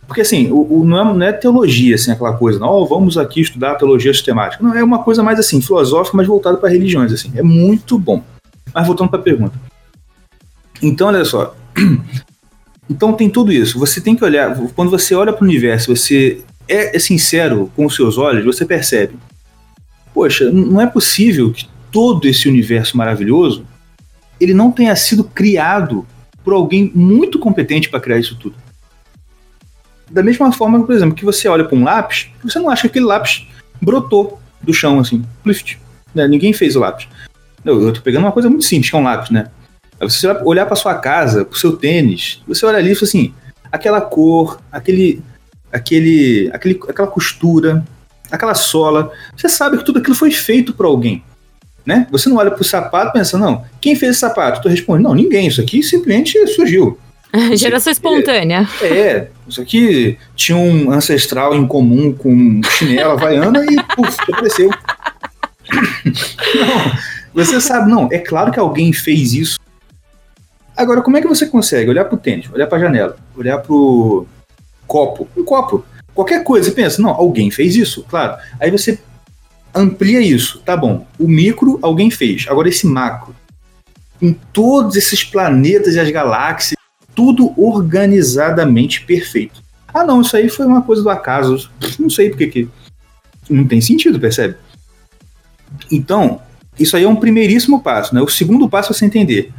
Porque 0.08 0.22
assim, 0.22 0.50
o, 0.50 0.80
o 0.80 0.86
não, 0.86 1.00
é, 1.00 1.04
não, 1.04 1.22
é, 1.22 1.34
teologia, 1.34 1.96
assim, 1.96 2.12
aquela 2.12 2.34
coisa, 2.38 2.60
não, 2.60 2.70
oh, 2.70 2.86
vamos 2.86 3.18
aqui 3.18 3.42
estudar 3.42 3.76
teologia 3.76 4.14
sistemática. 4.14 4.64
Não, 4.64 4.74
é 4.74 4.82
uma 4.82 5.04
coisa 5.04 5.22
mais 5.22 5.38
assim, 5.38 5.62
filosófica, 5.62 6.16
mas 6.16 6.26
voltada 6.26 6.56
para 6.56 6.70
religiões, 6.70 7.12
assim. 7.12 7.34
É 7.36 7.44
muito 7.44 8.00
bom. 8.00 8.24
Mas 8.74 8.88
voltando 8.88 9.10
para 9.10 9.20
a 9.20 9.24
pergunta. 9.24 9.60
Então, 10.82 11.08
olha 11.10 11.26
só. 11.26 11.54
Então 12.90 13.12
tem 13.12 13.30
tudo 13.30 13.52
isso. 13.52 13.78
Você 13.80 14.00
tem 14.00 14.16
que 14.16 14.24
olhar, 14.24 14.58
quando 14.74 14.90
você 14.90 15.14
olha 15.14 15.34
para 15.34 15.44
o 15.44 15.46
universo, 15.46 15.94
você 15.94 16.42
é, 16.68 16.96
é 16.96 17.00
sincero 17.00 17.72
com 17.76 17.86
os 17.86 17.96
seus 17.96 18.18
olhos, 18.18 18.46
você 18.46 18.66
percebe. 18.66 19.18
Poxa, 20.14 20.50
não 20.52 20.82
é 20.82 20.88
possível 20.88 21.52
que 21.52 21.68
todo 21.92 22.28
esse 22.28 22.48
universo 22.48 22.98
maravilhoso 22.98 23.66
ele 24.40 24.54
não 24.54 24.72
tenha 24.72 24.96
sido 24.96 25.24
criado 25.24 26.06
por 26.44 26.54
alguém 26.54 26.92
muito 26.94 27.40
competente 27.40 27.90
para 27.90 28.00
criar 28.00 28.20
isso 28.20 28.38
tudo. 28.38 28.56
Da 30.10 30.24
mesma 30.24 30.52
forma, 30.52 30.84
por 30.86 30.96
exemplo, 30.96 31.16
que 31.16 31.26
você 31.26 31.48
olha 31.48 31.66
para 31.66 31.78
um 31.78 31.84
lápis, 31.84 32.30
você 32.44 32.60
não 32.60 32.70
acha 32.70 32.84
que 32.84 32.88
aquele 32.88 33.06
lápis 33.06 33.46
brotou 33.82 34.40
do 34.62 34.74
chão 34.74 35.00
assim. 35.00 35.24
Né? 36.16 36.28
Ninguém 36.28 36.54
fez 36.54 36.76
o 36.76 36.80
lápis. 36.80 37.08
Eu, 37.66 37.92
tô 37.92 38.02
pegando 38.02 38.24
uma 38.24 38.32
coisa 38.32 38.50
muito 38.50 38.64
simples, 38.64 38.90
que 38.90 38.96
é 38.96 39.00
um 39.00 39.04
lápis, 39.04 39.30
né? 39.30 39.50
Você 40.00 40.28
olhar 40.46 40.66
para 40.66 40.76
sua 40.76 40.96
casa, 40.96 41.44
para 41.44 41.56
o 41.56 41.60
seu 41.60 41.76
tênis, 41.76 42.42
você 42.48 42.66
olha 42.66 42.78
ali 42.78 42.92
e 42.92 42.96
fala 42.96 43.08
assim, 43.08 43.34
aquela 43.72 44.00
cor, 44.00 44.62
aquele, 44.72 45.22
aquele, 45.72 46.50
aquele, 46.54 46.80
aquela 46.88 47.08
costura, 47.08 47.86
aquela 48.32 48.56
sola, 48.56 49.12
você 49.36 49.50
sabe 49.50 49.78
que 49.78 49.86
tudo 49.86 50.00
aquilo 50.00 50.16
foi 50.16 50.32
feito 50.32 50.74
por 50.74 50.86
alguém 50.86 51.24
né? 51.88 52.06
Você 52.12 52.28
não 52.28 52.36
olha 52.36 52.52
pro 52.52 52.66
sapato 52.66 53.12
e 53.12 53.14
pensa, 53.14 53.38
não, 53.38 53.64
quem 53.80 53.96
fez 53.96 54.12
esse 54.12 54.20
sapato? 54.20 54.62
Tu 54.62 54.68
responde, 54.68 55.02
não, 55.02 55.16
ninguém, 55.16 55.48
isso 55.48 55.62
aqui 55.62 55.82
simplesmente 55.82 56.46
surgiu. 56.48 57.00
Geração 57.56 57.92
espontânea. 57.92 58.68
É, 58.82 58.88
é, 58.88 59.30
isso 59.48 59.62
aqui 59.62 60.18
tinha 60.36 60.58
um 60.58 60.92
ancestral 60.92 61.56
em 61.56 61.66
comum 61.66 62.12
com 62.12 62.62
chinela 62.78 63.14
havaiana 63.14 63.64
e 63.64 63.78
puf, 63.96 64.18
apareceu. 64.34 64.70
não, 67.34 67.46
você 67.46 67.62
sabe, 67.62 67.90
não, 67.90 68.10
é 68.12 68.20
claro 68.20 68.52
que 68.52 68.60
alguém 68.60 68.92
fez 68.92 69.32
isso. 69.32 69.58
Agora, 70.76 71.02
como 71.02 71.16
é 71.16 71.22
que 71.22 71.28
você 71.28 71.46
consegue 71.46 71.90
olhar 71.90 72.04
pro 72.04 72.18
tênis, 72.18 72.52
olhar 72.52 72.68
pra 72.68 72.80
janela, 72.80 73.16
olhar 73.36 73.60
pro 73.60 74.28
copo, 74.88 75.28
um 75.36 75.44
copo, 75.44 75.86
qualquer 76.14 76.44
coisa, 76.44 76.70
você 76.70 76.76
pensa, 76.76 77.02
não, 77.02 77.10
alguém 77.10 77.52
fez 77.52 77.76
isso, 77.76 78.04
claro. 78.10 78.38
Aí 78.60 78.72
você 78.72 79.00
amplia 79.76 80.22
isso, 80.22 80.60
tá 80.66 80.76
bom. 80.76 81.06
O 81.20 81.28
micro 81.28 81.78
alguém 81.82 82.10
fez, 82.10 82.46
agora 82.48 82.70
esse 82.70 82.88
macro. 82.88 83.36
Em 84.22 84.34
todos 84.34 84.96
esses 84.96 85.24
planetas 85.24 85.94
e 85.94 86.00
as 86.00 86.10
galáxias, 86.10 86.78
tudo 87.14 87.54
organizadamente 87.56 89.04
perfeito. 89.06 89.62
Ah, 89.94 90.04
não, 90.04 90.22
isso 90.22 90.36
aí 90.36 90.50
foi 90.50 90.66
uma 90.66 90.82
coisa 90.82 91.02
do 91.02 91.10
acaso. 91.10 91.70
Não 92.00 92.10
sei 92.10 92.30
porque 92.30 92.48
que. 92.48 92.70
Não 93.50 93.66
tem 93.66 93.80
sentido, 93.80 94.20
percebe? 94.20 94.56
Então, 95.92 96.42
isso 96.80 96.96
aí 96.96 97.04
é 97.04 97.08
um 97.08 97.16
primeiríssimo 97.16 97.82
passo, 97.82 98.14
né? 98.14 98.22
O 98.22 98.28
segundo 98.28 98.70
passo 98.70 98.92
é 98.92 98.96
você 98.96 99.06
entender. 99.06 99.52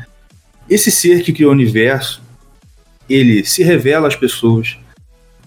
Esse 0.69 0.91
ser 0.91 1.23
que 1.23 1.33
criou 1.33 1.51
o 1.51 1.55
universo, 1.55 2.23
ele 3.09 3.45
se 3.45 3.63
revela 3.63 4.07
às 4.07 4.15
pessoas, 4.15 4.79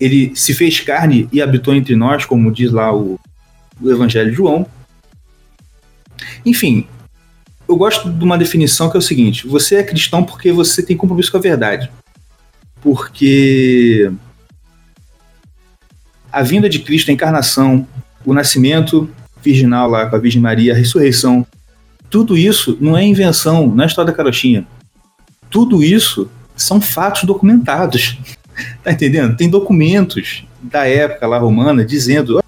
ele 0.02 0.32
se 0.36 0.52
fez 0.56 0.80
carne 0.80 1.30
e 1.32 1.40
habitou 1.40 1.76
entre 1.76 1.96
nós, 1.96 2.26
como 2.26 2.52
diz 2.52 2.72
lá 2.72 2.92
o 2.92 3.20
do 3.80 3.92
Evangelho 3.92 4.32
de 4.32 4.36
João. 4.36 4.66
Enfim, 6.44 6.88
eu 7.70 7.76
gosto 7.76 8.10
de 8.12 8.24
uma 8.24 8.38
definição 8.38 8.90
que 8.90 8.98
é 8.98 9.00
o 9.00 9.04
seguinte: 9.04 9.48
você 9.48 9.76
é 9.76 9.84
cristão 9.84 10.24
porque 10.24 10.52
você 10.52 10.82
tem 10.82 10.98
compromisso 10.98 11.32
com 11.32 11.38
a 11.38 11.42
verdade. 11.42 11.90
Porque 12.82 14.12
a 16.32 16.42
vinda 16.42 16.68
de 16.68 16.80
Cristo, 16.80 17.12
a 17.12 17.14
encarnação, 17.14 17.88
o 18.26 18.34
nascimento 18.34 19.08
virginal 19.44 19.88
lá 19.88 20.08
com 20.08 20.16
a 20.16 20.20
Virgem 20.20 20.42
Maria, 20.42 20.74
a 20.74 20.76
ressurreição, 20.76 21.46
tudo 22.10 22.36
isso 22.36 22.76
não 22.82 22.98
é 22.98 23.04
invenção, 23.06 23.68
não 23.68 23.84
é 23.84 23.88
história 23.88 24.12
da 24.12 24.18
carochinha. 24.18 24.66
Tudo 25.48 25.84
isso 25.84 26.28
são 26.56 26.82
fatos 26.82 27.24
documentados. 27.24 28.18
Tá 28.84 28.92
entendendo? 28.92 29.36
Tem 29.36 29.50
documentos 29.50 30.46
da 30.62 30.88
época 30.88 31.28
lá 31.28 31.38
romana 31.38 31.84
dizendo 31.86 32.42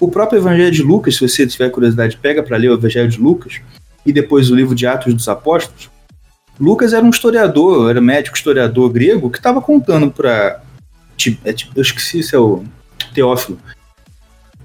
o 0.00 0.08
próprio 0.08 0.38
Evangelho 0.38 0.70
de 0.70 0.82
Lucas, 0.82 1.16
se 1.16 1.20
você 1.20 1.46
tiver 1.46 1.70
curiosidade, 1.70 2.16
pega 2.16 2.42
para 2.42 2.56
ler 2.56 2.70
o 2.70 2.74
Evangelho 2.74 3.08
de 3.08 3.20
Lucas 3.20 3.60
e 4.04 4.12
depois 4.12 4.50
o 4.50 4.54
livro 4.54 4.74
de 4.74 4.86
Atos 4.86 5.12
dos 5.12 5.28
Apóstolos. 5.28 5.90
Lucas 6.58 6.92
era 6.92 7.04
um 7.04 7.10
historiador, 7.10 7.90
era 7.90 8.00
médico 8.00 8.36
historiador 8.36 8.90
grego 8.90 9.30
que 9.30 9.38
estava 9.38 9.60
contando 9.60 10.10
para. 10.10 10.62
É, 11.44 11.54
eu 11.74 11.82
esqueci 11.82 12.22
se 12.22 12.34
é 12.34 12.38
o 12.38 12.64
Teófilo. 13.14 13.58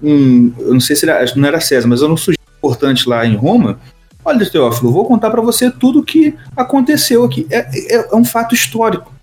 Um, 0.02 0.52
eu 0.58 0.72
não 0.72 0.80
sei 0.80 0.96
se 0.96 1.08
era, 1.08 1.24
não 1.36 1.48
era 1.48 1.60
César, 1.60 1.86
mas 1.86 2.02
era 2.02 2.12
um 2.12 2.16
sujeito 2.16 2.42
importante 2.58 3.08
lá 3.08 3.24
em 3.24 3.36
Roma. 3.36 3.78
Olha, 4.24 4.48
Teófilo, 4.48 4.90
vou 4.90 5.04
contar 5.04 5.30
para 5.30 5.42
você 5.42 5.70
tudo 5.70 6.00
o 6.00 6.04
que 6.04 6.34
aconteceu 6.56 7.24
aqui. 7.24 7.46
É, 7.50 7.58
é, 7.58 8.08
é 8.12 8.16
um 8.16 8.24
fato 8.24 8.54
histórico. 8.54 9.13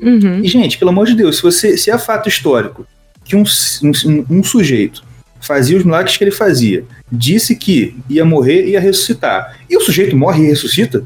Uhum. 0.00 0.40
E, 0.42 0.48
gente, 0.48 0.78
pelo 0.78 0.90
amor 0.90 1.06
de 1.06 1.14
Deus, 1.14 1.36
se, 1.36 1.42
você, 1.42 1.76
se 1.76 1.90
é 1.90 1.98
fato 1.98 2.28
histórico 2.28 2.86
que 3.24 3.36
um, 3.36 3.44
um, 3.82 4.38
um 4.38 4.44
sujeito 4.44 5.04
fazia 5.40 5.76
os 5.76 5.84
milagres 5.84 6.16
que 6.16 6.24
ele 6.24 6.30
fazia, 6.30 6.84
disse 7.10 7.56
que 7.56 7.96
ia 8.08 8.24
morrer 8.24 8.66
e 8.66 8.70
ia 8.70 8.80
ressuscitar, 8.80 9.58
e 9.68 9.76
o 9.76 9.80
sujeito 9.80 10.16
morre 10.16 10.44
e 10.44 10.46
ressuscita, 10.46 11.04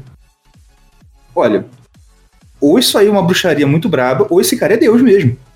olha, 1.35 1.65
ou 2.59 2.77
isso 2.77 2.97
aí 2.97 3.07
é 3.07 3.11
uma 3.11 3.23
bruxaria 3.23 3.67
muito 3.67 3.87
braba, 3.87 4.27
ou 4.29 4.41
esse 4.41 4.57
cara 4.57 4.73
é 4.73 4.77
Deus 4.77 5.01
mesmo. 5.01 5.37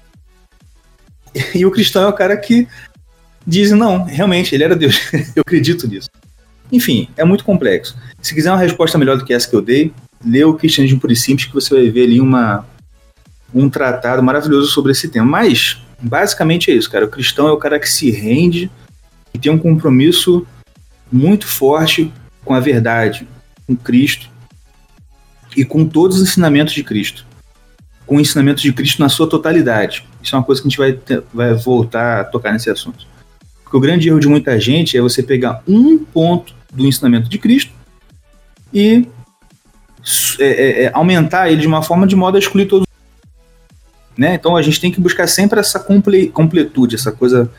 E 1.54 1.64
o 1.64 1.70
cristão 1.70 2.04
é 2.04 2.08
o 2.08 2.14
cara 2.14 2.36
que 2.36 2.68
diz, 3.46 3.72
não, 3.72 4.04
realmente, 4.04 4.54
ele 4.56 4.64
era 4.64 4.76
Deus. 4.76 5.00
eu 5.36 5.42
acredito 5.42 5.88
nisso. 5.88 6.10
Enfim, 6.72 7.08
é 7.16 7.24
muito 7.24 7.44
complexo. 7.44 7.96
Se 8.20 8.34
quiser 8.34 8.52
uma 8.52 8.60
resposta 8.60 8.98
melhor 8.98 9.16
do 9.16 9.24
que 9.24 9.34
essa 9.34 9.48
que 9.48 9.56
eu 9.56 9.62
dei, 9.62 9.94
lê 10.26 10.44
o 10.44 10.56
Cristianismo 10.56 11.00
Puro 11.00 11.14
e 11.14 11.16
Simples, 11.16 11.48
que 11.48 11.54
você 11.54 11.74
vai 11.74 11.90
ver 11.90 12.04
ali 12.04 12.20
uma, 12.20 12.66
um 13.54 13.70
tratado 13.70 14.22
maravilhoso 14.22 14.70
sobre 14.70 14.92
esse 14.92 15.10
tema. 15.10 15.26
Mas 15.26 15.82
Basicamente 16.02 16.72
é 16.72 16.74
isso, 16.74 16.90
cara. 16.90 17.06
O 17.06 17.10
cristão 17.10 17.48
é 17.48 17.52
o 17.52 17.58
cara 17.58 17.80
que 17.80 17.90
se 17.90 18.10
rende 18.10 18.72
e 19.34 19.38
tem 19.38 19.52
um 19.52 19.58
compromisso 19.58 20.48
muito 21.12 21.48
forte 21.48 22.12
com 22.46 22.54
a 22.54 22.60
verdade, 22.60 23.28
com 23.68 23.76
Cristo 23.76 24.30
e 25.56 25.66
com 25.66 25.86
todos 25.86 26.18
os 26.18 26.30
ensinamentos 26.30 26.74
de 26.74 26.84
Cristo. 26.84 27.26
Com 28.06 28.18
o 28.18 28.20
ensinamento 28.20 28.62
de 28.62 28.72
Cristo 28.72 29.02
na 29.02 29.10
sua 29.10 29.28
totalidade. 29.28 30.06
Isso 30.24 30.36
é 30.36 30.38
uma 30.38 30.46
coisa 30.46 30.62
que 30.62 30.68
a 30.68 30.70
gente 30.70 30.78
vai, 30.78 31.24
vai 31.34 31.54
voltar 31.54 32.22
a 32.22 32.24
tocar 32.24 32.54
nesse 32.54 32.70
assunto. 32.70 33.06
Porque 33.64 33.78
o 33.78 33.80
grande 33.80 34.08
erro 34.08 34.20
de 34.20 34.28
muita 34.28 34.60
gente 34.60 34.98
é 34.98 35.02
você 35.02 35.22
pegar 35.22 35.62
um 35.68 35.98
ponto 35.98 36.56
do 36.74 36.86
ensinamento 36.86 37.30
de 37.30 37.38
Cristo 37.38 37.72
e 38.74 39.08
é, 40.40 40.46
é, 40.46 40.84
é, 40.84 40.92
aumentar 40.94 41.52
ele 41.52 41.62
de 41.62 41.68
uma 41.68 41.84
forma 41.84 42.08
de 42.08 42.16
modo 42.16 42.36
a 42.36 42.40
excluir 42.40 42.68
todos. 42.68 42.89
Né? 44.20 44.36
Então 44.36 44.58
a 44.58 44.62
gente 44.62 44.82
tem 44.82 44.92
que 44.92 45.00
buscar 45.00 45.28
sempre 45.28 45.62
essa 45.62 45.80
comple 45.80 46.28
completude, 46.28 46.96
essa 46.96 47.10
coisa 47.10 47.50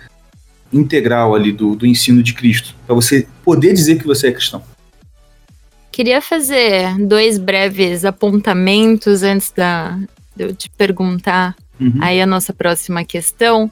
integral 0.70 1.35
ali 1.35 1.53
do, 1.53 1.75
do 1.75 1.87
ensino 1.87 2.23
de 2.23 2.35
Cristo, 2.35 2.77
para 2.85 2.94
você 2.94 3.27
poder 3.42 3.73
dizer 3.73 3.99
que 3.99 4.07
você 4.07 4.29
é 4.29 4.33
cristão. 4.33 4.62
Queria 5.90 6.20
fazer 6.20 6.99
dois 6.99 7.38
breves 7.38 8.05
apontamentos 8.05 9.23
antes 9.23 9.51
da, 9.51 9.99
de 10.37 10.44
eu 10.44 10.55
te 10.55 10.68
perguntar 10.68 11.57
uhum. 11.81 11.99
aí 11.99 12.20
a 12.20 12.27
nossa 12.27 12.53
próxima 12.53 13.07
questão. 13.07 13.70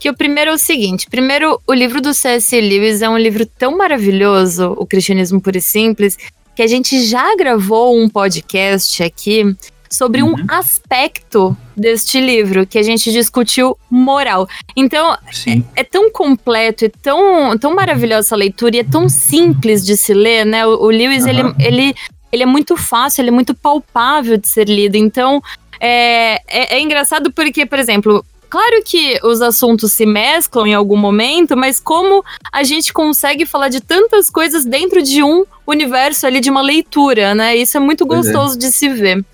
Que 0.00 0.10
o 0.10 0.14
primeiro 0.14 0.50
é 0.50 0.54
o 0.54 0.58
seguinte: 0.58 1.06
primeiro, 1.08 1.60
o 1.64 1.72
livro 1.72 2.00
do 2.00 2.12
C.S. 2.12 2.60
Lewis 2.60 3.00
é 3.00 3.08
um 3.08 3.16
livro 3.16 3.46
tão 3.46 3.78
maravilhoso, 3.78 4.74
O 4.76 4.84
Cristianismo 4.84 5.40
Puro 5.40 5.56
e 5.56 5.60
Simples, 5.62 6.18
que 6.56 6.62
a 6.62 6.66
gente 6.66 7.00
já 7.04 7.36
gravou 7.36 7.96
um 7.96 8.08
podcast 8.08 9.04
aqui 9.04 9.56
sobre 9.94 10.22
uhum. 10.22 10.32
um 10.32 10.36
aspecto 10.48 11.56
deste 11.76 12.20
livro 12.20 12.66
que 12.66 12.78
a 12.78 12.82
gente 12.82 13.12
discutiu 13.12 13.76
moral. 13.90 14.48
Então, 14.76 15.12
é, 15.46 15.80
é, 15.80 15.84
tão 15.84 16.10
completo, 16.10 16.84
é 16.84 16.88
tão, 16.88 17.56
tão 17.58 17.74
maravilhosa 17.74 18.28
essa 18.28 18.36
leitura 18.36 18.76
e 18.76 18.80
é 18.80 18.84
tão 18.84 19.08
simples 19.08 19.84
de 19.84 19.96
se 19.96 20.12
ler, 20.12 20.44
né? 20.44 20.66
O, 20.66 20.84
o 20.84 20.86
Lewis, 20.88 21.24
uhum. 21.24 21.30
ele, 21.30 21.54
ele, 21.58 21.94
ele 22.32 22.42
é 22.42 22.46
muito 22.46 22.76
fácil, 22.76 23.22
ele 23.22 23.30
é 23.30 23.32
muito 23.32 23.54
palpável 23.54 24.36
de 24.36 24.48
ser 24.48 24.68
lido. 24.68 24.96
Então, 24.96 25.42
é, 25.80 26.40
é, 26.46 26.76
é 26.76 26.80
engraçado 26.80 27.32
porque, 27.32 27.66
por 27.66 27.78
exemplo, 27.78 28.24
Claro 28.54 28.84
que 28.84 29.18
os 29.24 29.42
assuntos 29.42 29.90
se 29.90 30.06
mesclam 30.06 30.64
em 30.64 30.74
algum 30.74 30.96
momento, 30.96 31.56
mas 31.56 31.80
como 31.80 32.24
a 32.52 32.62
gente 32.62 32.92
consegue 32.92 33.44
falar 33.44 33.68
de 33.68 33.80
tantas 33.80 34.30
coisas 34.30 34.64
dentro 34.64 35.02
de 35.02 35.24
um 35.24 35.44
universo 35.66 36.24
ali 36.24 36.38
de 36.38 36.50
uma 36.50 36.62
leitura, 36.62 37.34
né? 37.34 37.56
Isso 37.56 37.76
é 37.76 37.80
muito 37.80 38.04
é. 38.04 38.06
gostoso 38.06 38.54
é. 38.54 38.58
de 38.58 38.70
se 38.70 38.88
ver. 38.90 39.24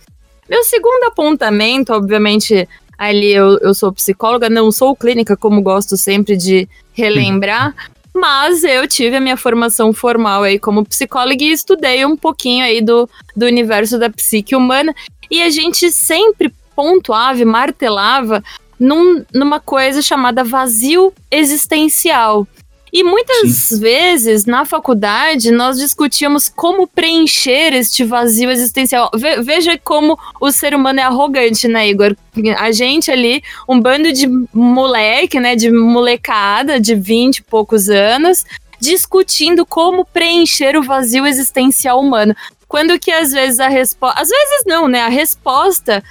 Meu 0.51 0.65
segundo 0.65 1.05
apontamento, 1.05 1.93
obviamente, 1.93 2.69
ali 2.99 3.33
eu, 3.33 3.57
eu 3.59 3.73
sou 3.73 3.93
psicóloga, 3.93 4.51
não 4.51 4.73
sou 4.73 4.97
clínica, 4.97 5.37
como 5.37 5.63
gosto 5.63 5.97
sempre 5.97 6.37
de 6.37 6.69
relembrar. 6.93 7.73
Mas 8.13 8.65
eu 8.65 8.89
tive 8.89 9.15
a 9.15 9.21
minha 9.21 9.37
formação 9.37 9.93
formal 9.93 10.43
aí 10.43 10.59
como 10.59 10.85
psicóloga 10.85 11.45
e 11.45 11.53
estudei 11.53 12.05
um 12.05 12.17
pouquinho 12.17 12.65
aí 12.65 12.83
do, 12.83 13.09
do 13.37 13.47
universo 13.47 13.97
da 13.97 14.11
psique 14.11 14.57
humana. 14.57 14.93
E 15.31 15.41
a 15.41 15.51
gente 15.51 15.93
sempre 15.93 16.53
pontuava 16.75 17.39
e 17.39 17.45
martelava 17.45 18.43
num, 18.77 19.25
numa 19.33 19.61
coisa 19.61 20.03
chamada 20.03 20.43
vazio 20.43 21.13
existencial. 21.31 22.45
E 22.92 23.05
muitas 23.05 23.50
Sim. 23.50 23.81
vezes 23.81 24.44
na 24.44 24.64
faculdade 24.64 25.50
nós 25.50 25.79
discutíamos 25.79 26.48
como 26.48 26.87
preencher 26.87 27.72
este 27.72 28.05
vazio 28.05 28.50
existencial. 28.50 29.11
Ve 29.14 29.40
veja 29.40 29.79
como 29.79 30.18
o 30.40 30.50
ser 30.50 30.74
humano 30.74 31.00
é 31.00 31.03
arrogante, 31.05 31.68
né, 31.68 31.88
Igor? 31.88 32.16
A 32.59 32.72
gente 32.72 33.11
ali, 33.11 33.42
um 33.68 33.81
bando 33.81 34.12
de 34.12 34.26
moleque, 34.53 35.38
né, 35.38 35.55
de 35.55 35.70
molecada 35.70 36.81
de 36.81 36.94
20 36.94 37.38
e 37.38 37.42
poucos 37.42 37.88
anos, 37.88 38.44
discutindo 38.81 39.64
como 39.64 40.05
preencher 40.05 40.76
o 40.76 40.83
vazio 40.83 41.26
existencial 41.26 42.00
humano. 42.00 42.35
Quando 42.66 42.98
que 42.98 43.11
às 43.11 43.33
vezes 43.33 43.61
a 43.61 43.68
resposta. 43.68 44.20
Às 44.20 44.29
vezes 44.29 44.62
não, 44.66 44.88
né? 44.88 45.03
A 45.03 45.09
resposta 45.09 46.03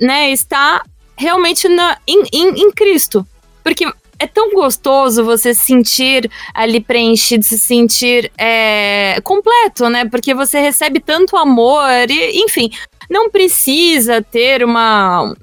né, 0.00 0.30
está 0.30 0.82
realmente 1.16 1.68
na, 1.68 1.98
em, 2.06 2.22
em, 2.32 2.48
em 2.62 2.72
Cristo. 2.72 3.26
Porque 3.62 3.90
é 4.24 4.26
tão 4.26 4.50
gostoso 4.52 5.24
você 5.24 5.54
se 5.54 5.60
sentir 5.60 6.30
ali 6.54 6.80
preenchido, 6.80 7.44
se 7.44 7.58
sentir 7.58 8.32
é, 8.38 9.20
completo, 9.22 9.88
né? 9.88 10.04
Porque 10.06 10.34
você 10.34 10.58
recebe 10.60 10.98
tanto 10.98 11.36
amor 11.36 12.10
e, 12.10 12.42
enfim, 12.42 12.70
não 13.08 13.30
precisa 13.30 14.22
ter 14.22 14.64
uma, 14.64 15.34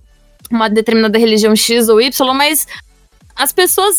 uma 0.51 0.69
determinada 0.69 1.17
religião 1.17 1.55
X 1.55 1.89
ou 1.89 2.01
Y, 2.01 2.33
mas 2.33 2.67
as 3.35 3.53
pessoas. 3.53 3.97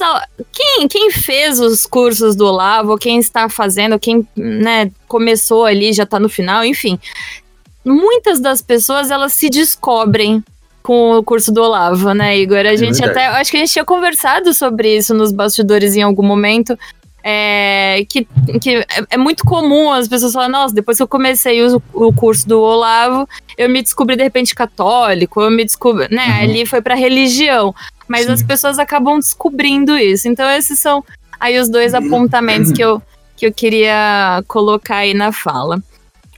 Quem, 0.53 0.89
quem 0.89 1.11
fez 1.11 1.61
os 1.61 1.87
cursos 1.87 2.35
do 2.35 2.47
Olavo, 2.47 2.99
quem 2.99 3.19
está 3.19 3.49
fazendo, 3.49 3.99
quem 3.99 4.27
né, 4.37 4.91
começou 5.07 5.65
ali, 5.65 5.93
já 5.93 6.03
está 6.03 6.19
no 6.19 6.29
final, 6.29 6.65
enfim. 6.65 6.99
Muitas 7.85 8.41
das 8.41 8.61
pessoas 8.61 9.11
elas 9.11 9.33
se 9.33 9.49
descobrem 9.49 10.43
com 10.83 11.13
o 11.13 11.23
curso 11.23 11.53
do 11.53 11.63
Olavo, 11.63 12.13
né, 12.13 12.37
Igor? 12.39 12.59
A 12.59 12.73
é 12.73 12.77
gente 12.77 13.03
até. 13.05 13.27
Acho 13.27 13.51
que 13.51 13.57
a 13.57 13.61
gente 13.61 13.73
tinha 13.73 13.85
conversado 13.85 14.53
sobre 14.53 14.97
isso 14.97 15.15
nos 15.15 15.33
bastidores 15.33 15.95
em 15.97 16.03
algum 16.03 16.23
momento. 16.23 16.77
É, 17.25 18.05
que, 18.09 18.27
que 18.61 18.79
é, 18.79 18.87
é 19.11 19.17
muito 19.17 19.45
comum 19.45 19.93
as 19.93 20.09
pessoas 20.09 20.33
falarem, 20.33 20.51
nossa, 20.51 20.75
depois 20.75 20.97
que 20.97 21.05
eu 21.05 21.09
comecei 21.09 21.65
o, 21.65 21.81
o 21.93 22.13
curso 22.13 22.49
do 22.49 22.61
Olavo, 22.61 23.29
eu 23.57 23.69
me 23.69 23.81
descobri 23.81 24.17
de 24.17 24.25
repente 24.25 24.57
católico, 24.57 25.41
eu 25.41 25.49
me 25.49 25.65
descobri, 25.65 26.13
né, 26.13 26.27
uhum. 26.27 26.43
ali 26.43 26.67
foi 26.67 26.83
pra 26.83 26.97
religião. 26.97 27.73
Mas 28.09 28.27
Sim. 28.27 28.33
as 28.33 28.43
pessoas 28.43 28.79
acabam 28.79 29.21
descobrindo 29.21 29.97
isso. 29.97 30.27
Então 30.27 30.51
esses 30.51 30.81
são 30.81 31.05
aí 31.39 31.59
os 31.61 31.69
dois 31.69 31.95
apontamentos 31.95 32.73
que 32.73 32.83
eu, 32.83 33.01
que 33.37 33.47
eu 33.47 33.53
queria 33.53 34.43
colocar 34.49 34.97
aí 34.97 35.15
na 35.15 35.31
fala. 35.31 35.81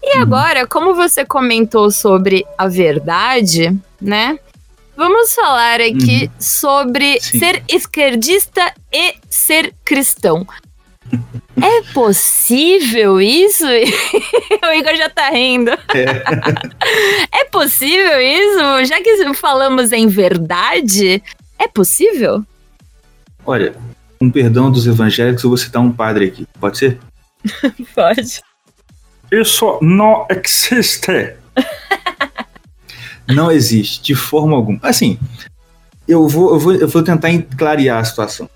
E 0.04 0.16
uhum. 0.16 0.22
agora, 0.22 0.66
como 0.66 0.94
você 0.94 1.24
comentou 1.24 1.90
sobre 1.90 2.44
a 2.58 2.68
verdade, 2.68 3.74
né? 4.00 4.38
Vamos 4.96 5.34
falar 5.34 5.80
aqui 5.80 6.24
uhum. 6.24 6.30
sobre 6.38 7.18
Sim. 7.20 7.38
ser 7.38 7.62
esquerdista 7.68 8.72
e 8.92 9.14
ser 9.28 9.72
cristão. 9.84 10.46
É 11.56 11.82
possível 11.92 13.20
isso? 13.20 13.64
o 13.64 14.72
Igor 14.72 14.96
já 14.96 15.08
tá 15.08 15.30
rindo. 15.30 15.70
É. 15.70 16.04
é 17.40 17.44
possível 17.44 18.20
isso? 18.20 18.84
Já 18.86 19.00
que 19.00 19.32
falamos 19.34 19.92
em 19.92 20.08
verdade, 20.08 21.22
é 21.56 21.68
possível? 21.68 22.44
Olha, 23.46 23.72
com 24.18 24.28
perdão 24.28 24.68
dos 24.68 24.84
evangélicos, 24.88 25.44
eu 25.44 25.50
vou 25.50 25.56
citar 25.56 25.80
um 25.80 25.92
padre 25.92 26.26
aqui. 26.26 26.44
Pode 26.58 26.76
ser? 26.76 26.98
Pode. 27.94 28.42
Isso 29.40 29.78
não 29.82 30.26
existe. 30.30 31.34
não 33.26 33.50
existe, 33.50 34.02
de 34.02 34.14
forma 34.14 34.56
alguma. 34.56 34.78
Assim, 34.82 35.18
eu 36.06 36.28
vou, 36.28 36.54
eu 36.54 36.60
vou, 36.60 36.74
eu 36.74 36.88
vou 36.88 37.02
tentar 37.02 37.30
clarear 37.56 37.98
a 37.98 38.04
situação. 38.04 38.48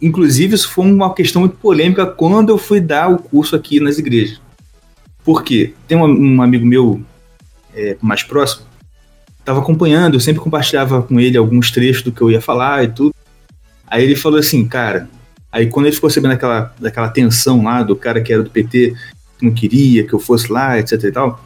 Inclusive, 0.00 0.54
isso 0.54 0.68
foi 0.68 0.84
uma 0.84 1.14
questão 1.14 1.40
muito 1.40 1.56
polêmica 1.56 2.04
quando 2.04 2.50
eu 2.50 2.58
fui 2.58 2.80
dar 2.80 3.08
o 3.08 3.18
curso 3.18 3.56
aqui 3.56 3.80
nas 3.80 3.98
igrejas. 3.98 4.40
Por 5.24 5.42
quê? 5.42 5.72
Tem 5.88 5.96
um, 5.96 6.04
um 6.04 6.42
amigo 6.42 6.66
meu 6.66 7.00
é, 7.74 7.96
mais 8.02 8.22
próximo, 8.22 8.66
estava 9.38 9.60
acompanhando, 9.60 10.14
eu 10.14 10.20
sempre 10.20 10.42
compartilhava 10.42 11.02
com 11.02 11.18
ele 11.18 11.36
alguns 11.36 11.70
trechos 11.70 12.02
do 12.02 12.12
que 12.12 12.20
eu 12.20 12.30
ia 12.30 12.40
falar 12.40 12.84
e 12.84 12.88
tudo. 12.88 13.14
Aí 13.86 14.02
ele 14.02 14.16
falou 14.16 14.38
assim, 14.38 14.66
cara. 14.66 15.08
Aí 15.50 15.68
quando 15.68 15.86
ele 15.86 15.94
ficou 15.94 16.10
sabendo 16.10 16.32
daquela, 16.32 16.74
daquela 16.80 17.08
tensão 17.08 17.62
lá 17.62 17.82
do 17.82 17.94
cara 17.94 18.20
que 18.20 18.32
era 18.32 18.42
do 18.42 18.50
PT, 18.50 18.94
não 19.40 19.52
queria 19.52 20.06
que 20.06 20.12
eu 20.12 20.18
fosse 20.18 20.50
lá, 20.50 20.78
etc 20.78 21.02
e 21.02 21.12
tal. 21.12 21.44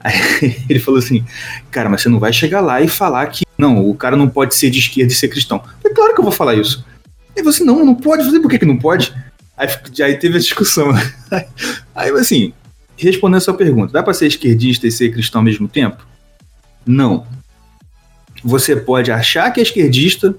Aí 0.00 0.14
ele 0.68 0.78
falou 0.78 0.98
assim, 0.98 1.24
cara, 1.70 1.88
mas 1.88 2.02
você 2.02 2.08
não 2.08 2.18
vai 2.18 2.32
chegar 2.32 2.60
lá 2.60 2.80
e 2.80 2.88
falar 2.88 3.26
que 3.26 3.44
não, 3.58 3.88
o 3.88 3.94
cara 3.94 4.16
não 4.16 4.28
pode 4.28 4.54
ser 4.54 4.70
de 4.70 4.78
esquerda 4.78 5.12
e 5.12 5.16
ser 5.16 5.28
cristão. 5.28 5.62
É 5.84 5.90
claro 5.90 6.14
que 6.14 6.20
eu 6.20 6.24
vou 6.24 6.32
falar 6.32 6.54
isso. 6.54 6.84
Ele 7.34 7.44
falou 7.44 7.50
assim, 7.50 7.64
não, 7.64 7.84
não 7.84 7.94
pode 7.94 8.38
por 8.40 8.50
que, 8.50 8.58
que 8.58 8.66
não 8.66 8.78
pode? 8.78 9.14
Aí, 9.56 9.68
aí 10.02 10.16
teve 10.16 10.36
a 10.36 10.40
discussão. 10.40 10.90
Aí, 11.94 12.10
assim, 12.10 12.52
respondendo 12.96 13.38
a 13.38 13.40
sua 13.40 13.54
pergunta, 13.54 13.92
dá 13.92 14.02
para 14.02 14.12
ser 14.12 14.26
esquerdista 14.26 14.86
e 14.86 14.92
ser 14.92 15.10
cristão 15.10 15.40
ao 15.40 15.44
mesmo 15.44 15.66
tempo? 15.66 16.06
Não. 16.84 17.26
Você 18.44 18.76
pode 18.76 19.10
achar 19.10 19.50
que 19.50 19.60
é 19.60 19.62
esquerdista 19.62 20.34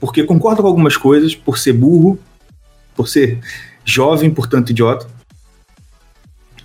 porque 0.00 0.24
concorda 0.24 0.62
com 0.62 0.68
algumas 0.68 0.96
coisas, 0.96 1.34
por 1.34 1.58
ser 1.58 1.72
burro, 1.72 2.18
por 2.94 3.08
ser 3.08 3.40
jovem, 3.84 4.30
portanto 4.30 4.70
idiota 4.70 5.06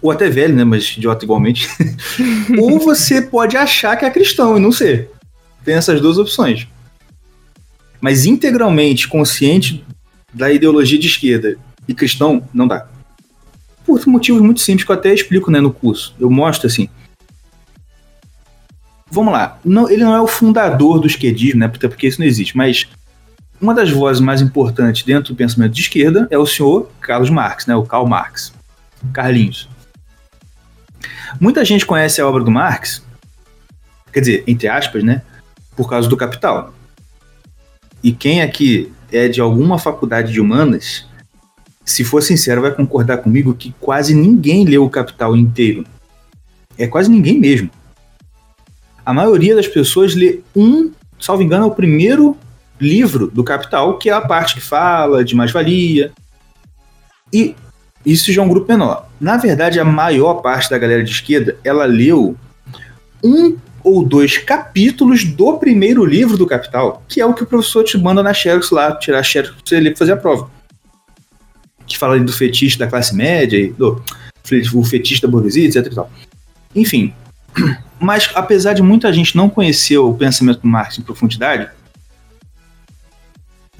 ou 0.02 0.12
até 0.12 0.30
velho, 0.30 0.56
né? 0.56 0.64
Mas 0.64 0.96
idiota 0.98 1.26
igualmente. 1.26 1.68
ou 2.60 2.80
você 2.80 3.22
pode 3.22 3.58
achar 3.58 3.96
que 3.96 4.06
é 4.06 4.10
cristão 4.10 4.58
e 4.58 4.60
não 4.60 4.72
ser. 4.72 5.10
Tem 5.64 5.76
essas 5.76 6.00
duas 6.02 6.18
opções. 6.18 6.68
Mas 8.00 8.26
integralmente 8.26 9.08
consciente 9.08 9.84
da 10.34 10.52
ideologia 10.52 11.00
de 11.00 11.08
esquerda 11.08 11.58
e 11.88 11.94
cristão, 11.94 12.48
não 12.54 12.68
dá. 12.68 12.88
Por 13.86 14.06
motivos 14.08 14.42
muito 14.42 14.60
simples 14.60 14.86
que 14.86 14.92
eu 14.92 14.96
até 14.96 15.14
explico 15.14 15.50
né, 15.50 15.60
no 15.60 15.72
curso. 15.72 16.14
Eu 16.20 16.30
mostro 16.30 16.68
assim. 16.68 16.90
Vamos 19.10 19.34
lá. 19.34 19.58
Não, 19.64 19.90
ele 19.90 20.04
não 20.04 20.14
é 20.14 20.22
o 20.22 20.28
fundador 20.28 21.00
do 21.00 21.08
esquerdismo, 21.08 21.62
né? 21.62 21.68
Porque 21.68 22.08
isso 22.08 22.20
não 22.20 22.28
existe. 22.28 22.56
Mas 22.56 22.88
uma 23.60 23.74
das 23.74 23.90
vozes 23.90 24.22
mais 24.22 24.42
importantes 24.42 25.04
dentro 25.04 25.34
do 25.34 25.38
pensamento 25.38 25.74
de 25.74 25.82
esquerda 25.82 26.28
é 26.30 26.38
o 26.38 26.46
senhor 26.46 26.92
Carlos 27.00 27.30
Marx, 27.30 27.66
né? 27.66 27.76
O 27.76 27.84
Karl 27.84 28.06
Marx. 28.06 28.54
Carlinhos. 29.14 29.70
Muita 31.40 31.64
gente 31.66 31.86
conhece 31.86 32.22
a 32.22 32.28
obra 32.28 32.44
do 32.44 32.52
Marx, 32.52 33.04
quer 34.12 34.20
dizer, 34.22 34.44
entre 34.48 34.68
aspas, 34.68 35.04
né? 35.04 35.22
Por 35.76 35.90
causa 35.90 36.08
do 36.08 36.18
Capital. 36.18 36.74
E 38.04 38.12
quem 38.12 38.42
aqui 38.42 38.92
é 39.12 39.28
de 39.28 39.42
alguma 39.42 39.78
faculdade 39.78 40.32
de 40.32 40.42
humanas, 40.42 41.06
se 41.86 42.04
for 42.04 42.22
sincero, 42.22 42.62
vai 42.62 42.72
concordar 42.72 43.18
comigo 43.18 43.54
que 43.54 43.74
quase 43.80 44.14
ninguém 44.14 44.66
leu 44.66 44.84
o 44.84 44.90
Capital 44.90 45.36
inteiro. 45.36 45.86
É 46.78 46.88
quase 46.88 47.10
ninguém 47.10 47.40
mesmo. 47.40 47.70
A 49.06 49.14
maioria 49.14 49.56
das 49.56 49.68
pessoas 49.68 50.14
lê 50.14 50.42
um, 50.56 50.92
salvo 51.20 51.42
engano, 51.42 51.64
é 51.64 51.68
o 51.68 51.76
primeiro 51.76 52.38
livro 52.80 53.28
do 53.28 53.44
Capital, 53.44 53.98
que 53.98 54.10
é 54.10 54.14
a 54.14 54.22
parte 54.22 54.56
que 54.56 54.62
fala 54.62 55.24
de 55.24 55.36
mais-valia. 55.36 56.12
E 57.32 57.56
isso 58.06 58.32
já 58.32 58.42
é 58.42 58.46
um 58.46 58.50
grupo 58.50 58.72
menor. 58.72 59.07
Na 59.20 59.38
verdade, 59.38 59.80
a 59.80 59.86
maior 59.86 60.36
parte 60.36 60.70
da 60.70 60.78
galera 60.78 61.04
de 61.04 61.12
esquerda, 61.12 61.58
ela 61.64 61.86
leu 61.86 62.36
um 63.24 63.58
ou 63.84 64.04
dois 64.04 64.38
capítulos 64.38 65.24
do 65.24 65.58
primeiro 65.58 66.06
livro 66.06 66.38
do 66.38 66.46
Capital, 66.46 67.04
que 67.08 67.22
é 67.22 67.26
o 67.26 67.34
que 67.34 67.44
o 67.44 67.48
professor 67.48 67.84
te 67.84 67.98
manda 67.98 68.22
na 68.22 68.34
Xerox 68.34 68.70
lá, 68.70 68.96
tirar 68.96 69.20
a 69.20 69.24
Xerox 69.24 69.52
pra 69.52 69.62
você 69.64 69.80
ler 69.80 69.92
pra 69.92 70.00
fazer 70.00 70.12
a 70.12 70.18
prova. 70.18 70.52
Que 71.86 71.98
fala 71.98 72.20
do 72.20 72.34
fetiche 72.34 72.78
da 72.78 72.86
classe 72.86 73.16
média, 73.16 73.74
do 73.74 74.04
o 74.74 74.84
fetiche 74.84 75.22
da 75.22 75.28
burguesia, 75.28 75.68
etc 75.68 75.86
e 75.86 75.96
tal. 75.96 76.12
Enfim, 76.76 77.14
mas 78.00 78.30
apesar 78.36 78.74
de 78.74 78.82
muita 78.82 79.12
gente 79.12 79.36
não 79.36 79.50
conhecer 79.50 79.98
o 79.98 80.14
pensamento 80.14 80.62
do 80.62 80.68
Marx 80.68 80.98
em 80.98 81.02
profundidade, 81.02 81.70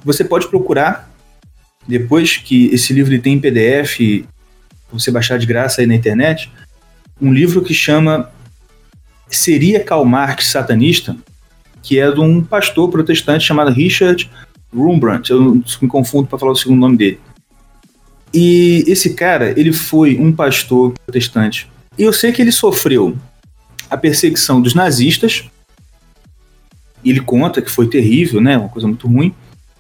você 0.04 0.24
pode 0.24 0.48
procurar, 0.48 1.10
depois 1.86 2.38
que 2.38 2.68
esse 2.68 2.94
livro 2.94 3.20
tem 3.22 3.34
em 3.34 3.40
PDF, 3.40 4.26
você 4.92 5.12
baixar 5.12 5.38
de 5.38 5.46
graça 5.46 5.82
aí 5.82 5.88
na 5.88 5.96
internet, 5.96 6.52
um 7.22 7.34
livro 7.34 7.62
que 7.62 7.74
chama 7.74 8.32
Seria 9.30 9.84
Karl 9.84 10.06
Marx 10.06 10.48
Satanista? 10.48 11.16
Que 11.82 12.00
é 12.00 12.12
de 12.12 12.20
um 12.20 12.44
pastor 12.44 12.90
protestante 12.90 13.46
chamado 13.46 13.72
Richard 13.72 14.30
Rembrandt. 14.74 15.32
Eu 15.32 15.62
me 15.82 15.88
confundo 15.88 16.28
para 16.28 16.38
falar 16.38 16.52
o 16.52 16.56
segundo 16.56 16.80
nome 16.80 16.98
dele. 16.98 17.20
E 18.34 18.84
esse 18.88 19.14
cara, 19.14 19.58
ele 19.60 19.72
foi 19.72 20.18
um 20.18 20.32
pastor 20.32 20.94
protestante. 21.06 21.70
E 21.98 22.04
eu 22.04 22.14
sei 22.14 22.32
que 22.32 22.42
ele 22.42 22.52
sofreu 22.52 23.18
a 23.90 23.98
perseguição 23.98 24.62
dos 24.62 24.74
nazistas. 24.74 25.46
Ele 27.04 27.22
conta 27.22 27.62
que 27.62 27.72
foi 27.72 27.88
terrível, 27.88 28.42
né? 28.42 28.58
Uma 28.58 28.70
coisa 28.70 28.88
muito 28.88 29.08
ruim. 29.08 29.34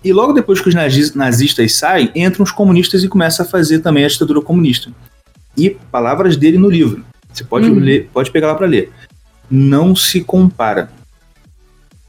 E 0.07 0.13
logo 0.13 0.31
depois 0.31 0.61
que 0.61 0.69
os 0.69 0.73
nazistas 1.13 1.75
saem, 1.75 2.09
entram 2.15 2.41
os 2.41 2.51
comunistas 2.51 3.03
e 3.03 3.09
começam 3.09 3.45
a 3.45 3.49
fazer 3.49 3.79
também 3.79 4.05
a 4.05 4.07
ditadura 4.07 4.41
comunista. 4.41 4.89
E 5.57 5.71
palavras 5.91 6.37
dele 6.37 6.57
no 6.57 6.69
livro. 6.69 7.03
Você 7.33 7.43
pode, 7.43 7.69
uhum. 7.69 7.77
ler, 7.77 8.09
pode 8.13 8.31
pegar 8.31 8.47
lá 8.47 8.55
para 8.55 8.67
ler. 8.67 8.89
Não 9.51 9.93
se 9.97 10.21
compara 10.21 10.89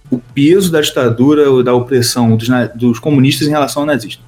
o 0.08 0.18
peso 0.18 0.70
da 0.70 0.80
ditadura 0.80 1.50
ou 1.50 1.60
da 1.64 1.74
opressão 1.74 2.36
dos, 2.36 2.48
dos, 2.76 3.00
comunistas 3.00 3.48
em 3.48 3.50
relação 3.50 3.82
ao 3.82 3.86
nazista. 3.86 4.22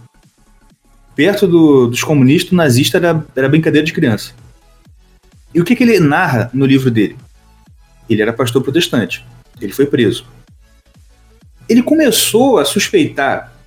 Perto 1.14 1.46
do, 1.46 1.86
dos 1.86 2.02
comunistas, 2.02 2.50
o 2.50 2.56
nazista 2.56 2.98
era, 2.98 3.24
era 3.36 3.48
brincadeira 3.48 3.86
de 3.86 3.92
criança. 3.92 4.32
E 5.54 5.60
o 5.60 5.64
que, 5.64 5.76
que 5.76 5.84
ele 5.84 6.00
narra 6.00 6.50
no 6.52 6.66
livro 6.66 6.90
dele? 6.90 7.16
Ele 8.08 8.20
era 8.20 8.32
pastor 8.32 8.64
protestante. 8.64 9.24
Ele 9.60 9.72
foi 9.72 9.86
preso. 9.86 10.26
Ele 11.68 11.84
começou 11.84 12.58
a 12.58 12.64
suspeitar, 12.64 13.59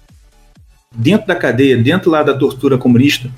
dentro 0.94 1.28
da 1.28 1.36
cadeia, 1.36 1.78
dentro 1.78 2.12
lá 2.12 2.24
da 2.24 2.38
tortura 2.38 2.78
comunista, 2.78 3.30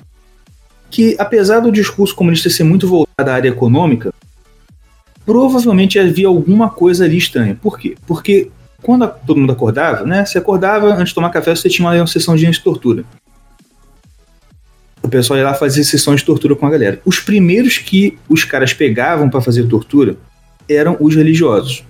que 0.90 1.16
apesar 1.18 1.60
do 1.60 1.72
discurso 1.72 2.14
comunista 2.14 2.50
ser 2.50 2.64
muito 2.64 2.86
voltado 2.86 3.30
à 3.30 3.34
área 3.34 3.48
econômica, 3.48 4.12
provavelmente 5.24 5.98
havia 5.98 6.28
alguma 6.28 6.70
coisa 6.70 7.04
ali 7.04 7.16
estranha. 7.16 7.58
Por 7.60 7.78
quê? 7.78 7.96
Porque 8.06 8.50
quando 8.82 9.08
todo 9.26 9.40
mundo 9.40 9.52
acordava, 9.52 10.04
né? 10.04 10.24
Você 10.24 10.38
acordava, 10.38 10.94
antes 10.94 11.08
de 11.08 11.14
tomar 11.14 11.30
café, 11.30 11.54
você 11.54 11.68
tinha 11.68 11.88
uma 11.88 12.06
sessão 12.06 12.36
de 12.36 12.60
tortura. 12.60 13.04
O 15.02 15.08
pessoal 15.08 15.38
ia 15.38 15.44
lá 15.44 15.54
fazer 15.54 15.84
sessão 15.84 16.14
de 16.14 16.24
tortura 16.24 16.54
com 16.54 16.66
a 16.66 16.70
galera. 16.70 17.00
Os 17.04 17.20
primeiros 17.20 17.78
que 17.78 18.18
os 18.28 18.44
caras 18.44 18.72
pegavam 18.72 19.28
para 19.28 19.40
fazer 19.40 19.66
tortura 19.66 20.16
eram 20.68 20.96
os 21.00 21.14
religiosos. 21.14 21.84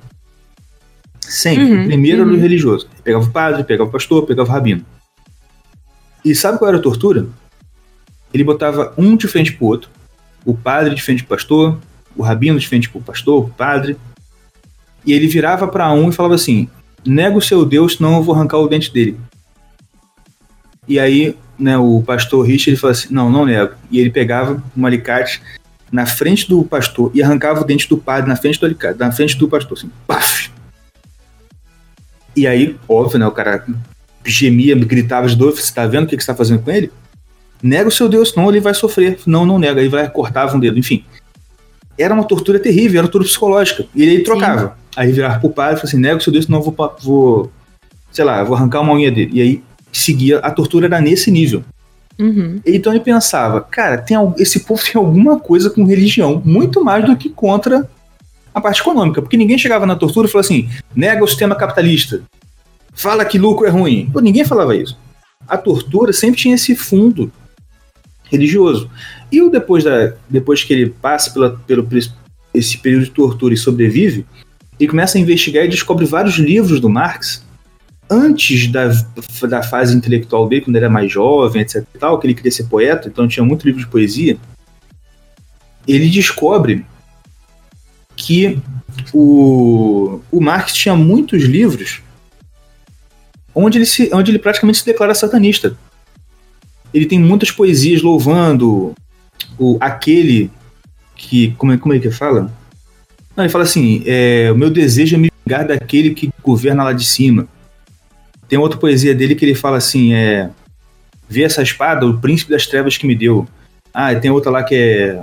Sempre. 1.21 1.65
Uhum, 1.65 1.87
Primeiro 1.87 2.23
uhum. 2.23 2.29
era 2.29 2.39
o 2.39 2.41
religioso. 2.41 2.89
Pegava 3.03 3.25
o 3.25 3.31
padre, 3.31 3.65
pegava 3.65 3.89
o 3.89 3.93
pastor, 3.93 4.27
pegava 4.27 4.49
o 4.49 4.53
rabino. 4.53 4.85
E 6.27 6.35
sabe 6.35 6.59
qual 6.59 6.69
era 6.69 6.79
a 6.79 6.83
tortura? 6.83 7.29
Ele 8.35 8.43
botava 8.43 8.93
um 8.99 9.17
de 9.17 9.29
frente 9.29 9.53
pro 9.53 9.67
outro. 9.67 9.89
O 10.45 10.57
padre 10.57 10.93
de 10.93 11.01
frente 11.01 11.23
pro 11.23 11.37
pastor, 11.37 11.79
o 12.17 12.23
rabino 12.25 12.59
de 12.59 12.67
frente 12.67 12.91
pro 12.91 13.01
pastor, 13.01 13.45
o 13.45 13.49
padre. 13.49 13.97
E 15.05 15.13
ele 15.13 15.29
virava 15.29 15.69
para 15.69 15.93
um 15.93 16.09
e 16.09 16.13
falava 16.13 16.35
assim: 16.35 16.69
nega 17.07 17.39
o 17.39 17.41
seu 17.41 17.65
Deus, 17.65 17.95
senão 17.95 18.17
eu 18.17 18.25
vou 18.25 18.35
arrancar 18.35 18.59
o 18.59 18.67
dente 18.67 18.93
dele. 18.93 19.21
E 20.89 20.99
aí, 20.99 21.39
né, 21.57 21.79
o 21.79 22.03
pastor 22.05 22.45
Richard 22.45 22.71
ele 22.71 22.77
falava 22.77 22.99
assim: 22.99 23.15
não, 23.15 23.31
não 23.31 23.47
nego. 23.47 23.75
E 23.89 24.01
ele 24.01 24.11
pegava 24.11 24.61
um 24.77 24.85
alicate 24.85 25.41
na 25.93 26.07
frente 26.07 26.49
do 26.49 26.65
pastor 26.65 27.13
e 27.15 27.23
arrancava 27.23 27.61
o 27.61 27.65
dente 27.65 27.89
do 27.89 27.99
padre 27.99 28.29
na 28.29 28.35
frente 28.35 28.59
do 28.59 28.67
alicate, 28.67 28.99
na 28.99 29.13
frente 29.13 29.39
do 29.39 29.49
pastor, 29.49 29.79
assim, 29.79 29.93
paf! 30.09 30.51
E 32.35 32.49
aí, 32.49 32.77
óbvio, 32.89 33.21
né, 33.21 33.27
o 33.29 33.31
cara 33.31 33.65
gemia, 34.27 34.75
gritava 34.75 35.27
de 35.29 35.37
dor, 35.37 35.53
você 35.53 35.73
tá 35.73 35.87
vendo 35.87 36.05
o 36.05 36.07
que, 36.09 36.17
que 36.17 36.23
você 36.23 36.31
tá 36.31 36.37
fazendo 36.37 36.61
com 36.61 36.71
ele? 36.71 36.91
Nega 37.63 37.89
o 37.89 37.93
seu 37.93 38.09
Deus, 38.09 38.31
senão 38.31 38.49
ele 38.49 38.61
vai 38.61 38.75
sofrer. 38.75 39.19
Não, 39.27 39.47
não 39.47 39.59
nega, 39.59 39.81
aí 39.81 39.89
vai 39.89 40.09
cortar 40.09 40.55
um 40.55 40.59
dedo, 40.59 40.79
enfim. 40.79 41.05
Era 41.99 42.13
uma 42.13 42.25
tortura 42.25 42.59
terrível, 42.59 42.99
era 42.99 43.07
uma 43.07 43.11
tortura 43.11 43.25
psicológica. 43.25 43.87
E 43.95 44.03
ele 44.03 44.23
trocava. 44.23 44.69
Sim. 44.69 44.73
Aí 44.97 45.13
virava 45.13 45.41
pro 45.41 45.51
padre 45.51 45.75
e 45.75 45.77
falou 45.79 45.89
assim: 45.89 45.99
nega 45.99 46.17
o 46.17 46.21
seu 46.21 46.33
Deus, 46.33 46.45
senão 46.45 46.59
eu 46.59 46.65
vou, 46.65 46.97
vou, 47.03 47.53
sei 48.13 48.25
lá, 48.25 48.45
vou 48.45 48.57
arrancar 48.57 48.81
uma 48.81 48.93
unha 48.93 49.11
dele. 49.11 49.31
E 49.33 49.41
aí 49.41 49.63
seguia, 49.93 50.39
a 50.39 50.51
tortura 50.51 50.87
era 50.87 51.01
nesse 51.01 51.31
nível. 51.31 51.65
Uhum. 52.19 52.61
Então 52.65 52.93
ele 52.93 53.01
pensava, 53.01 53.61
cara, 53.61 53.99
tem, 53.99 54.17
esse 54.39 54.61
povo 54.61 54.83
tem 54.83 54.95
alguma 54.95 55.39
coisa 55.39 55.69
com 55.69 55.85
religião, 55.85 56.41
muito 56.45 56.83
mais 56.83 57.05
do 57.05 57.17
que 57.17 57.29
contra 57.29 57.89
a 58.55 58.61
parte 58.61 58.81
econômica, 58.81 59.21
porque 59.21 59.37
ninguém 59.37 59.59
chegava 59.59 59.85
na 59.85 59.95
tortura 59.95 60.27
e 60.27 60.31
falava 60.31 60.47
assim, 60.47 60.69
nega 60.95 61.23
o 61.23 61.29
sistema 61.29 61.55
capitalista, 61.55 62.23
fala 62.97 63.25
que 63.25 63.39
lucro 63.39 63.67
é 63.67 63.71
ruim. 63.71 64.11
Pô, 64.13 64.21
ninguém 64.21 64.45
falava 64.45 64.75
isso. 64.75 64.99
A 65.47 65.57
tortura 65.57 66.13
sempre 66.13 66.41
tinha 66.41 66.55
esse 66.55 66.75
fundo 66.75 67.31
religioso. 68.25 68.91
E 69.31 69.41
o 69.41 69.51
depois, 69.51 69.85
da, 69.85 70.15
depois 70.29 70.65
que 70.65 70.73
ele 70.73 70.91
passa 70.91 71.31
pela, 71.31 71.51
pelo 71.51 71.87
esse 72.53 72.79
período 72.79 73.05
de 73.05 73.11
tortura 73.11 73.55
e 73.55 73.57
sobrevive, 73.57 74.27
ele 74.81 74.91
começa 74.91 75.19
a 75.19 75.21
investigar 75.21 75.65
e 75.65 75.69
descobre 75.69 76.05
vários 76.05 76.37
livros 76.37 76.81
do 76.81 76.89
Marx 76.89 77.45
antes 78.09 78.69
da, 78.69 78.89
da 79.49 79.63
fase 79.63 79.95
intelectual 79.95 80.49
dele, 80.49 80.63
quando 80.63 80.77
ele 80.77 80.85
era 80.85 80.93
mais 80.93 81.11
jovem, 81.11 81.63
etc 81.63 81.85
tal, 81.99 82.19
que 82.19 82.27
ele 82.27 82.35
queria 82.35 82.53
ser 82.53 82.65
poeta, 82.65 83.09
então 83.09 83.27
tinha 83.27 83.45
muito 83.45 83.65
livro 83.65 83.81
de 83.81 83.89
poesia, 83.89 84.37
ele 85.89 86.09
descobre 86.09 86.87
que 88.15 88.59
o, 89.13 90.21
o 90.31 90.41
Marx 90.41 90.73
tinha 90.73 90.95
muitos 90.95 91.43
livros 91.43 92.01
onde 93.57 93.79
ele, 93.79 93.87
se, 93.87 94.11
onde 94.13 94.31
ele 94.31 94.39
praticamente 94.39 94.79
se 94.79 94.85
declara 94.85 95.15
satanista. 95.15 95.75
Ele 96.93 97.07
tem 97.07 97.19
muitas 97.19 97.51
poesias 97.51 98.03
louvando 98.03 98.95
o, 99.59 99.79
aquele 99.81 100.51
que. 101.17 101.53
Como 101.53 101.73
é, 101.73 101.79
como 101.79 101.95
é 101.95 101.99
que 101.99 102.11
fala? 102.11 102.53
Não, 103.35 103.45
ele 103.45 103.53
fala 103.53 103.65
assim: 103.65 104.03
é, 104.07 104.51
o 104.53 104.57
meu 104.57 104.71
desejo 104.71 105.17
é 105.17 105.19
me 105.19 105.33
vingar 105.45 105.67
daquele 105.67 106.15
que 106.15 106.31
governa 106.43 106.85
lá 106.85 106.93
de 106.93 107.05
cima. 107.05 107.49
Tem 108.49 108.59
outra 108.59 108.79
poesia 108.79 109.15
dele 109.15 109.35
que 109.35 109.45
ele 109.45 109.55
fala 109.55 109.79
assim: 109.79 110.13
é. 110.13 110.51
Vê 111.29 111.43
essa 111.43 111.63
espada, 111.63 112.07
o 112.07 112.21
príncipe 112.21 112.53
das 112.53 112.67
trevas 112.67 112.97
que 112.97 113.07
me 113.07 113.15
deu. 113.15 113.49
Ah, 113.93 114.15
tem 114.15 114.31
outra 114.31 114.51
lá 114.51 114.63
que 114.63 114.75
é. 114.75 115.23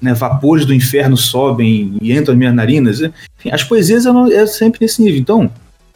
Né, 0.00 0.14
vapores 0.14 0.64
do 0.64 0.72
inferno 0.72 1.16
sobem 1.16 1.98
e 2.00 2.12
entram 2.12 2.32
nas 2.32 2.38
minhas 2.38 2.54
narinas. 2.54 3.00
Enfim, 3.00 3.50
as 3.50 3.64
poesias 3.64 4.06
é 4.06 4.46
sempre 4.46 4.78
nesse 4.80 5.02
nível. 5.02 5.20
Então, 5.20 5.50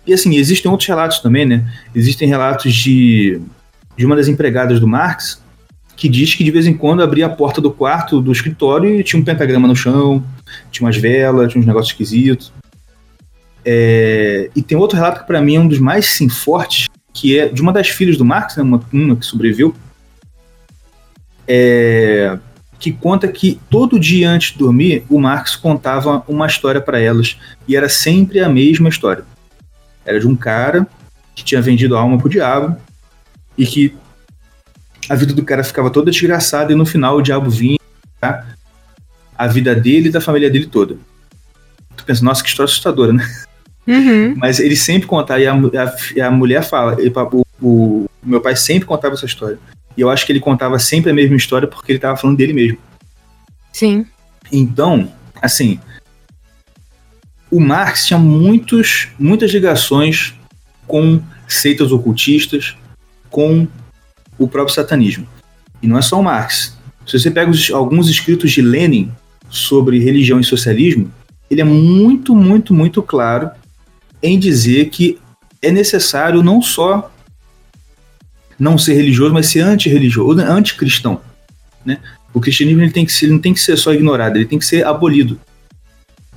e 0.06 0.12
assim, 0.12 0.36
existem 0.36 0.70
outros 0.70 0.88
relatos 0.88 1.20
também, 1.20 1.46
né? 1.46 1.64
Existem 1.94 2.28
relatos 2.28 2.74
de, 2.74 3.40
de 3.96 4.04
uma 4.04 4.16
das 4.16 4.28
empregadas 4.28 4.80
do 4.80 4.86
Marx 4.86 5.40
que 5.96 6.08
diz 6.08 6.34
que 6.34 6.42
de 6.42 6.50
vez 6.50 6.66
em 6.66 6.74
quando 6.74 7.02
abria 7.02 7.26
a 7.26 7.28
porta 7.28 7.60
do 7.60 7.70
quarto 7.70 8.20
do 8.20 8.32
escritório 8.32 8.98
e 8.98 9.04
tinha 9.04 9.20
um 9.20 9.24
pentagrama 9.24 9.68
no 9.68 9.76
chão, 9.76 10.24
tinha 10.70 10.86
umas 10.86 10.96
velas, 10.96 11.52
tinha 11.52 11.60
uns 11.60 11.66
negócios 11.66 11.92
esquisitos. 11.92 12.52
É, 13.64 14.50
e 14.56 14.62
tem 14.62 14.76
outro 14.76 14.96
relato 14.96 15.20
que 15.20 15.26
para 15.26 15.40
mim 15.40 15.54
é 15.54 15.60
um 15.60 15.68
dos 15.68 15.78
mais 15.78 16.06
sim, 16.06 16.28
fortes, 16.28 16.88
que 17.12 17.38
é 17.38 17.48
de 17.48 17.62
uma 17.62 17.72
das 17.72 17.88
filhas 17.88 18.16
do 18.16 18.24
Marx, 18.24 18.56
né, 18.56 18.62
uma, 18.62 18.82
uma 18.92 19.14
que 19.14 19.24
sobreviveu, 19.24 19.72
é, 21.46 22.36
que 22.80 22.90
conta 22.90 23.28
que 23.28 23.60
todo 23.70 24.00
dia 24.00 24.28
antes 24.28 24.52
de 24.52 24.58
dormir, 24.58 25.04
o 25.08 25.20
Marx 25.20 25.54
contava 25.54 26.24
uma 26.26 26.46
história 26.46 26.80
para 26.80 26.98
elas, 26.98 27.38
e 27.68 27.76
era 27.76 27.88
sempre 27.88 28.40
a 28.40 28.48
mesma 28.48 28.88
história. 28.88 29.24
Era 30.04 30.18
de 30.20 30.26
um 30.26 30.36
cara 30.36 30.86
que 31.34 31.44
tinha 31.44 31.62
vendido 31.62 31.96
a 31.96 32.00
alma 32.00 32.18
pro 32.18 32.28
diabo, 32.28 32.76
e 33.56 33.66
que 33.66 33.94
a 35.08 35.14
vida 35.14 35.32
do 35.32 35.44
cara 35.44 35.64
ficava 35.64 35.90
toda 35.90 36.10
desgraçada, 36.10 36.72
e 36.72 36.76
no 36.76 36.86
final 36.86 37.16
o 37.16 37.22
diabo 37.22 37.50
vinha 37.50 37.78
a 39.36 39.46
vida 39.46 39.74
dele 39.74 40.08
e 40.08 40.12
da 40.12 40.20
família 40.20 40.50
dele 40.50 40.66
toda. 40.66 40.96
Tu 41.96 42.04
pensa, 42.04 42.24
nossa, 42.24 42.42
que 42.42 42.48
história 42.48 42.68
assustadora, 42.68 43.12
né? 43.12 43.28
Uhum. 43.86 44.34
Mas 44.36 44.60
ele 44.60 44.76
sempre 44.76 45.08
contava, 45.08 45.40
e 45.40 45.46
a, 45.46 45.52
a, 45.52 46.26
a 46.26 46.30
mulher 46.30 46.62
fala, 46.62 47.00
ele, 47.00 47.12
o, 47.14 47.44
o, 47.60 48.06
meu 48.22 48.40
pai 48.40 48.54
sempre 48.54 48.86
contava 48.86 49.14
essa 49.14 49.26
história. 49.26 49.58
E 49.96 50.00
eu 50.00 50.08
acho 50.08 50.24
que 50.24 50.32
ele 50.32 50.40
contava 50.40 50.78
sempre 50.78 51.10
a 51.10 51.14
mesma 51.14 51.36
história 51.36 51.68
porque 51.68 51.92
ele 51.92 51.98
estava 51.98 52.16
falando 52.16 52.36
dele 52.36 52.52
mesmo. 52.52 52.78
Sim. 53.72 54.06
Então, 54.50 55.10
assim, 55.40 55.80
o 57.52 57.60
Marx 57.60 58.06
tinha 58.06 58.18
muitos, 58.18 59.08
muitas 59.18 59.50
ligações 59.50 60.34
com 60.86 61.20
seitas 61.46 61.92
ocultistas, 61.92 62.74
com 63.28 63.68
o 64.38 64.48
próprio 64.48 64.74
satanismo. 64.74 65.28
E 65.82 65.86
não 65.86 65.98
é 65.98 66.02
só 66.02 66.18
o 66.18 66.24
Marx. 66.24 66.78
Se 67.06 67.18
você 67.18 67.30
pega 67.30 67.50
os, 67.50 67.70
alguns 67.70 68.08
escritos 68.08 68.50
de 68.52 68.62
Lenin 68.62 69.12
sobre 69.50 69.98
religião 69.98 70.40
e 70.40 70.44
socialismo, 70.44 71.12
ele 71.50 71.60
é 71.60 71.64
muito, 71.64 72.34
muito, 72.34 72.72
muito 72.72 73.02
claro 73.02 73.50
em 74.22 74.38
dizer 74.38 74.88
que 74.88 75.18
é 75.60 75.70
necessário 75.70 76.42
não 76.42 76.62
só 76.62 77.12
não 78.58 78.78
ser 78.78 78.94
religioso, 78.94 79.34
mas 79.34 79.48
ser 79.48 79.60
antirreligioso, 79.60 80.40
anticristão. 80.40 81.20
Né? 81.84 81.98
O 82.32 82.40
cristianismo 82.40 82.80
ele 82.80 82.92
tem 82.92 83.04
que 83.04 83.12
ser, 83.12 83.26
não 83.26 83.38
tem 83.38 83.52
que 83.52 83.60
ser 83.60 83.76
só 83.76 83.92
ignorado, 83.92 84.36
ele 84.36 84.46
tem 84.46 84.58
que 84.58 84.64
ser 84.64 84.86
abolido. 84.86 85.38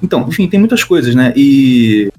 Então, 0.05 0.27
enfim, 0.27 0.47
tem 0.47 0.59
muitas 0.59 0.83
coisas, 0.83 1.15
né? 1.15 1.33
E 1.35 2.11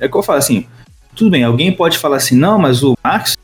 é 0.00 0.08
que 0.08 0.16
eu 0.16 0.22
falo 0.22 0.38
assim, 0.38 0.66
tudo 1.14 1.30
bem, 1.30 1.44
alguém 1.44 1.70
pode 1.70 1.98
falar 1.98 2.16
assim, 2.16 2.34
não, 2.34 2.58
mas 2.58 2.82
o 2.82 2.96
Marx, 3.04 3.36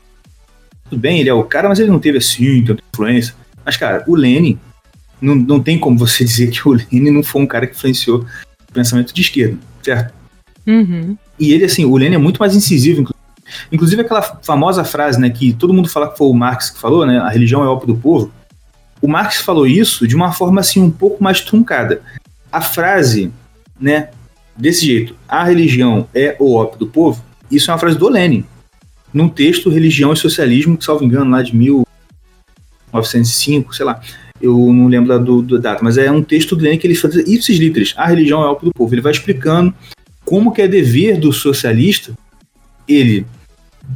tudo 0.89 0.99
bem, 0.99 1.19
ele 1.19 1.29
é 1.29 1.33
o 1.33 1.43
cara, 1.43 1.69
mas 1.69 1.79
ele 1.79 1.91
não 1.91 1.99
teve 1.99 2.17
assim 2.17 2.63
tanta 2.63 2.81
influência. 2.91 3.35
Mas, 3.63 3.77
cara, 3.77 4.03
o 4.07 4.15
Lenin, 4.15 4.57
não, 5.21 5.35
não 5.35 5.59
tem 5.61 5.77
como 5.77 5.97
você 5.97 6.25
dizer 6.25 6.49
que 6.49 6.67
o 6.67 6.73
Lenin 6.73 7.11
não 7.11 7.23
foi 7.23 7.43
um 7.43 7.47
cara 7.47 7.67
que 7.67 7.75
influenciou 7.75 8.25
o 8.67 8.73
pensamento 8.73 9.13
de 9.13 9.21
esquerda, 9.21 9.57
certo? 9.83 10.11
Uhum. 10.65 11.15
E 11.39 11.53
ele, 11.53 11.65
assim, 11.65 11.85
o 11.85 11.95
Lenin 11.95 12.15
é 12.15 12.19
muito 12.19 12.39
mais 12.39 12.55
incisivo, 12.55 13.13
inclusive 13.71 14.01
aquela 14.01 14.23
famosa 14.23 14.83
frase, 14.83 15.19
né, 15.19 15.29
que 15.29 15.53
todo 15.53 15.73
mundo 15.73 15.87
fala 15.87 16.09
que 16.09 16.17
foi 16.17 16.27
o 16.27 16.33
Marx 16.33 16.71
que 16.71 16.79
falou, 16.79 17.05
né, 17.05 17.19
a 17.19 17.29
religião 17.29 17.63
é 17.63 17.67
ópio 17.67 17.87
do 17.87 17.95
povo. 17.95 18.31
O 18.99 19.07
Marx 19.07 19.37
falou 19.37 19.67
isso 19.67 20.07
de 20.07 20.15
uma 20.15 20.31
forma, 20.31 20.61
assim, 20.61 20.81
um 20.81 20.89
pouco 20.89 21.23
mais 21.23 21.41
truncada. 21.41 22.01
A 22.51 22.61
frase, 22.61 23.31
né, 23.79 24.09
desse 24.55 24.85
jeito, 24.85 25.15
a 25.27 25.43
religião 25.43 26.07
é 26.13 26.35
o 26.39 26.55
ópio 26.55 26.79
do 26.79 26.87
povo, 26.87 27.23
isso 27.49 27.69
é 27.69 27.73
uma 27.73 27.79
frase 27.79 27.97
do 27.97 28.09
Lenin, 28.09 28.45
num 29.13 29.29
texto 29.29 29.69
Religião 29.69 30.13
e 30.13 30.17
Socialismo, 30.17 30.77
que, 30.77 30.83
salvo 30.83 31.03
engano, 31.03 31.31
lá 31.31 31.41
de 31.41 31.55
1905, 31.55 33.75
sei 33.75 33.85
lá, 33.85 34.01
eu 34.41 34.73
não 34.73 34.87
lembro 34.87 35.09
da, 35.09 35.17
do, 35.17 35.59
data, 35.59 35.83
mas 35.83 35.97
é 35.97 36.11
um 36.11 36.23
texto 36.23 36.55
do 36.55 36.63
Lenin 36.63 36.77
que 36.77 36.87
ele 36.87 36.95
faz 36.95 37.15
ipsis 37.15 37.57
literis, 37.57 37.93
a 37.95 38.07
religião 38.07 38.41
é 38.41 38.45
o 38.45 38.51
ópio 38.51 38.65
do 38.65 38.73
povo. 38.73 38.93
Ele 38.93 39.01
vai 39.01 39.11
explicando 39.11 39.73
como 40.25 40.51
que 40.51 40.61
é 40.61 40.67
dever 40.67 41.17
do 41.17 41.31
socialista 41.31 42.13
ele 42.87 43.25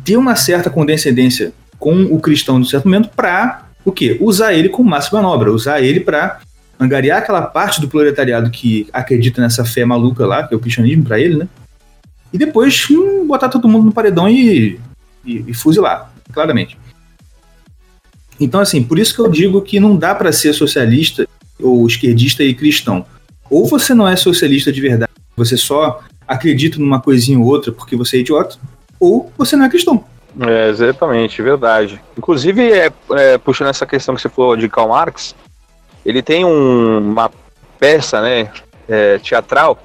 ter 0.03 0.17
uma 0.17 0.36
certa 0.36 0.69
condescendência 0.69 1.53
com 1.80 2.03
o 2.03 2.19
cristão 2.19 2.59
no 2.59 2.65
certo 2.65 2.86
momento 2.86 3.09
para 3.09 3.67
o 3.84 3.91
quê? 3.91 4.17
Usar 4.19 4.53
ele 4.53 4.69
como 4.69 4.89
máxima 4.89 5.21
manobra, 5.21 5.51
usar 5.51 5.82
ele 5.82 5.99
para 5.99 6.39
angariar 6.80 7.19
aquela 7.19 7.41
parte 7.41 7.82
do 7.82 7.88
proletariado 7.88 8.49
que 8.49 8.88
acredita 8.93 9.41
nessa 9.41 9.65
fé 9.65 9.84
maluca 9.86 10.25
lá, 10.25 10.47
que 10.47 10.53
é 10.53 10.57
o 10.57 10.59
cristianismo 10.59 11.03
para 11.03 11.19
ele, 11.19 11.38
né? 11.38 11.47
E 12.32 12.38
depois 12.38 12.88
hum, 12.89 13.25
botar 13.25 13.49
todo 13.49 13.67
mundo 13.67 13.86
no 13.86 13.91
paredão 13.91 14.30
e, 14.30 14.80
e, 15.25 15.45
e 15.47 15.53
fuzilar, 15.53 16.11
claramente. 16.32 16.78
Então, 18.39 18.59
assim, 18.59 18.84
por 18.84 18.99
isso 18.99 19.15
que 19.15 19.21
eu 19.21 19.30
digo 19.30 19.61
que 19.61 19.80
não 19.80 19.95
dá 19.95 20.13
para 20.13 20.32
ser 20.32 20.53
socialista 20.53 21.28
ou 21.59 21.88
esquerdista 21.88 22.43
e 22.43 22.53
cristão. 22.53 23.05
Ou 23.49 23.65
você 23.65 23.93
não 23.93 24.07
é 24.07 24.15
socialista 24.15 24.71
de 24.71 24.82
verdade, 24.82 25.11
você 25.36 25.57
só 25.57 26.01
acredita 26.28 26.78
numa 26.78 27.01
coisinha 27.01 27.39
ou 27.39 27.45
outra 27.45 27.71
porque 27.71 27.95
você 27.95 28.17
é 28.17 28.19
idiota, 28.19 28.57
ou 28.99 29.32
você 29.38 29.55
não 29.55 29.65
é 29.65 29.69
cristão. 29.69 30.03
É, 30.39 30.69
exatamente, 30.69 31.41
verdade. 31.41 31.99
Inclusive, 32.17 32.71
é, 32.71 32.91
é, 33.11 33.38
puxando 33.38 33.69
essa 33.69 33.86
questão 33.86 34.13
que 34.13 34.21
você 34.21 34.30
falou 34.30 34.55
de 34.55 34.69
Karl 34.69 34.89
Marx, 34.89 35.34
ele 36.08 36.22
tem 36.22 36.45
um, 36.45 36.99
uma 36.99 37.30
peça 37.78 38.22
né, 38.22 38.49
é, 38.88 39.20
teatral 39.20 39.78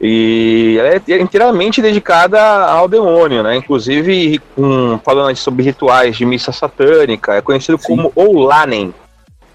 e 0.00 0.76
ela 0.78 0.88
é 0.88 1.20
inteiramente 1.20 1.80
dedicada 1.80 2.40
ao 2.40 2.86
demônio, 2.86 3.42
né? 3.42 3.56
Inclusive, 3.56 4.40
um, 4.56 4.98
falando 4.98 5.34
sobre 5.36 5.62
rituais 5.62 6.16
de 6.16 6.26
missa 6.26 6.52
satânica, 6.52 7.34
é 7.34 7.40
conhecido 7.40 7.78
sim. 7.78 7.86
como 7.86 8.12
Oulanen. 8.14 8.92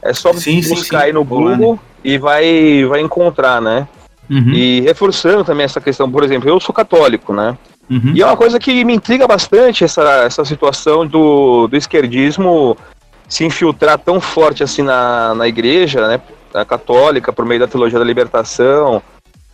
É 0.02 0.14
só 0.14 0.34
sim, 0.34 0.62
buscar 0.62 1.02
sim, 1.02 1.06
aí 1.06 1.14
no 1.14 1.24
Google 1.24 1.80
e 2.04 2.18
vai, 2.18 2.84
vai 2.86 3.02
encontrar, 3.02 3.62
né? 3.62 3.88
Uhum. 4.30 4.54
E 4.54 4.82
reforçando 4.82 5.44
também 5.44 5.66
essa 5.66 5.80
questão, 5.80 6.10
por 6.10 6.24
exemplo, 6.24 6.50
eu 6.50 6.60
sou 6.60 6.74
católico, 6.74 7.34
né? 7.34 7.56
Uhum. 7.88 8.14
E 8.16 8.22
é 8.22 8.26
uma 8.26 8.38
coisa 8.38 8.58
que 8.58 8.84
me 8.84 8.96
intriga 8.96 9.28
bastante 9.28 9.84
essa, 9.84 10.24
essa 10.24 10.44
situação 10.44 11.06
do, 11.06 11.68
do 11.68 11.78
esquerdismo 11.78 12.76
se 13.32 13.46
infiltrar 13.46 13.98
tão 13.98 14.20
forte 14.20 14.62
assim 14.62 14.82
na, 14.82 15.34
na 15.34 15.48
igreja, 15.48 16.06
né? 16.06 16.22
A 16.54 16.66
católica, 16.66 17.32
por 17.32 17.46
meio 17.46 17.62
da 17.62 17.68
teologia 17.68 17.98
da 17.98 18.04
libertação, 18.04 19.02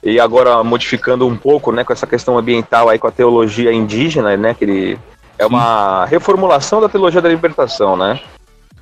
e 0.01 0.19
agora 0.19 0.63
modificando 0.63 1.27
um 1.27 1.37
pouco, 1.37 1.71
né, 1.71 1.83
com 1.83 1.93
essa 1.93 2.07
questão 2.07 2.39
ambiental 2.39 2.89
aí 2.89 2.97
com 2.97 3.05
a 3.05 3.11
teologia 3.11 3.71
indígena, 3.71 4.35
né, 4.35 4.55
que 4.55 4.63
ele 4.63 4.99
é 5.37 5.45
uma 5.45 6.05
reformulação 6.05 6.81
da 6.81 6.89
teologia 6.89 7.21
da 7.21 7.29
libertação, 7.29 7.95
né? 7.95 8.19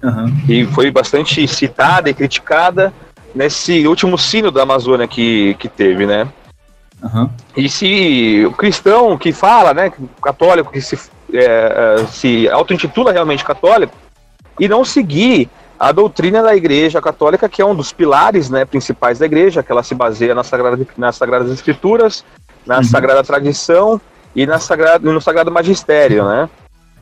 Uhum. 0.01 0.33
E 0.47 0.65
foi 0.67 0.89
bastante 0.89 1.45
citada 1.45 2.09
e 2.09 2.13
criticada, 2.13 2.93
nesse 3.33 3.85
último 3.85 4.17
sino 4.17 4.49
da 4.49 4.63
Amazônia 4.63 5.09
que, 5.09 5.55
que 5.55 5.67
teve, 5.67 6.05
né? 6.05 6.25
Uhum. 7.03 7.29
E 7.57 7.67
se 7.67 8.45
o 8.47 8.51
cristão 8.53 9.17
que 9.17 9.33
fala, 9.33 9.73
né, 9.73 9.91
católico, 10.21 10.71
que 10.71 10.79
se, 10.79 10.97
é, 11.33 11.97
é, 11.99 12.05
se 12.07 12.47
auto-intitula 12.47 13.11
realmente 13.11 13.43
católico, 13.43 13.93
e 14.59 14.67
não 14.67 14.85
seguir 14.85 15.49
a 15.79 15.91
doutrina 15.91 16.41
da 16.41 16.55
Igreja 16.55 17.01
Católica, 17.01 17.49
que 17.49 17.61
é 17.61 17.65
um 17.65 17.75
dos 17.75 17.91
pilares 17.91 18.49
né, 18.49 18.65
principais 18.65 19.19
da 19.19 19.25
Igreja, 19.25 19.61
que 19.61 19.71
ela 19.71 19.83
se 19.83 19.93
baseia 19.93 20.33
nas 20.33 20.47
Sagradas, 20.47 20.87
nas 20.97 21.15
Sagradas 21.15 21.51
Escrituras, 21.51 22.23
na 22.65 22.77
uhum. 22.77 22.83
Sagrada 22.83 23.23
Tradição 23.23 23.99
e 24.35 24.45
na 24.45 24.59
Sagrada, 24.59 25.11
no 25.11 25.21
Sagrado 25.21 25.51
Magistério, 25.51 26.25
né? 26.25 26.49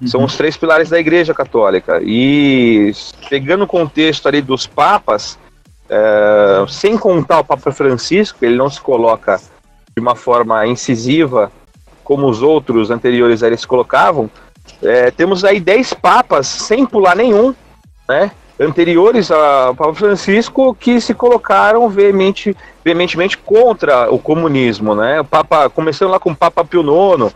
Uhum. 0.02 0.08
São 0.08 0.24
os 0.24 0.36
três 0.36 0.58
pilares 0.58 0.90
da 0.90 1.00
Igreja 1.00 1.34
Católica. 1.34 2.02
E 2.04 2.92
pegando 3.30 3.64
o 3.64 3.68
contexto 3.68 4.28
ali 4.28 4.42
dos 4.42 4.66
papas, 4.66 5.38
é, 5.90 6.66
sem 6.68 6.98
contar 6.98 7.40
o 7.40 7.44
Papa 7.44 7.72
Francisco, 7.72 8.44
ele 8.44 8.56
não 8.56 8.70
se 8.70 8.82
coloca 8.82 9.40
de 9.96 10.02
uma 10.02 10.16
forma 10.16 10.66
incisiva 10.66 11.52
como 12.04 12.28
os 12.28 12.42
outros 12.42 12.92
anteriores 12.92 13.44
a 13.44 13.48
ele 13.48 13.58
se 13.58 13.68
colocavam. 13.68 14.30
É, 14.82 15.12
temos 15.12 15.44
aí 15.46 15.60
dez 15.60 15.94
papas 15.94 16.48
sem 16.48 16.86
pular 16.86 17.16
nenhum, 17.16 17.54
né? 18.08 18.32
Anteriores 18.60 19.32
ao 19.32 19.76
Papa 19.76 19.94
Francisco 19.94 20.76
que 20.76 21.02
se 21.02 21.14
colocaram 21.14 21.90
veemente, 21.90 22.56
veementemente 22.84 23.38
contra 23.38 24.12
o 24.12 24.20
comunismo, 24.20 24.94
né? 24.94 25.22
O 25.22 25.26
Papa 25.26 25.70
começando 25.70 26.12
lá 26.12 26.20
com 26.20 26.32
o 26.32 26.36
Papa 26.36 26.64
Pio 26.64 26.82
IX 26.82 27.34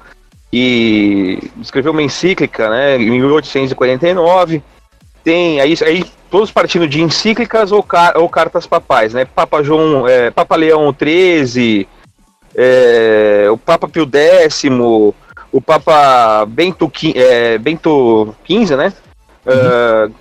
e 0.52 1.52
escreveu 1.62 1.92
uma 1.92 2.04
encíclica, 2.04 2.70
né? 2.70 2.98
Em 2.98 3.10
1849 3.10 4.62
tem 5.28 5.60
aí, 5.60 5.76
aí 5.86 6.06
todos 6.30 6.52
partindo 6.52 6.88
de 6.88 7.02
encíclicas 7.02 7.74
ou, 7.74 7.84
car 7.84 8.18
ou 8.18 8.30
cartas 8.30 8.66
papais, 8.66 9.14
né? 9.14 9.26
Papa 9.26 9.62
João, 9.62 10.08
é, 10.08 10.32
Papa 10.32 10.56
Leão 10.56 10.96
XIII, 10.98 11.86
é, 12.56 13.48
o 13.52 13.58
Papa 13.58 13.90
Pio 13.90 14.10
X, 14.10 14.64
o 15.52 15.62
Papa 15.62 16.46
Bento, 16.46 16.92
é, 17.16 17.58
Bento 17.58 18.36
XV, 18.46 18.76
né? 18.76 18.94
Uhum. 19.46 20.12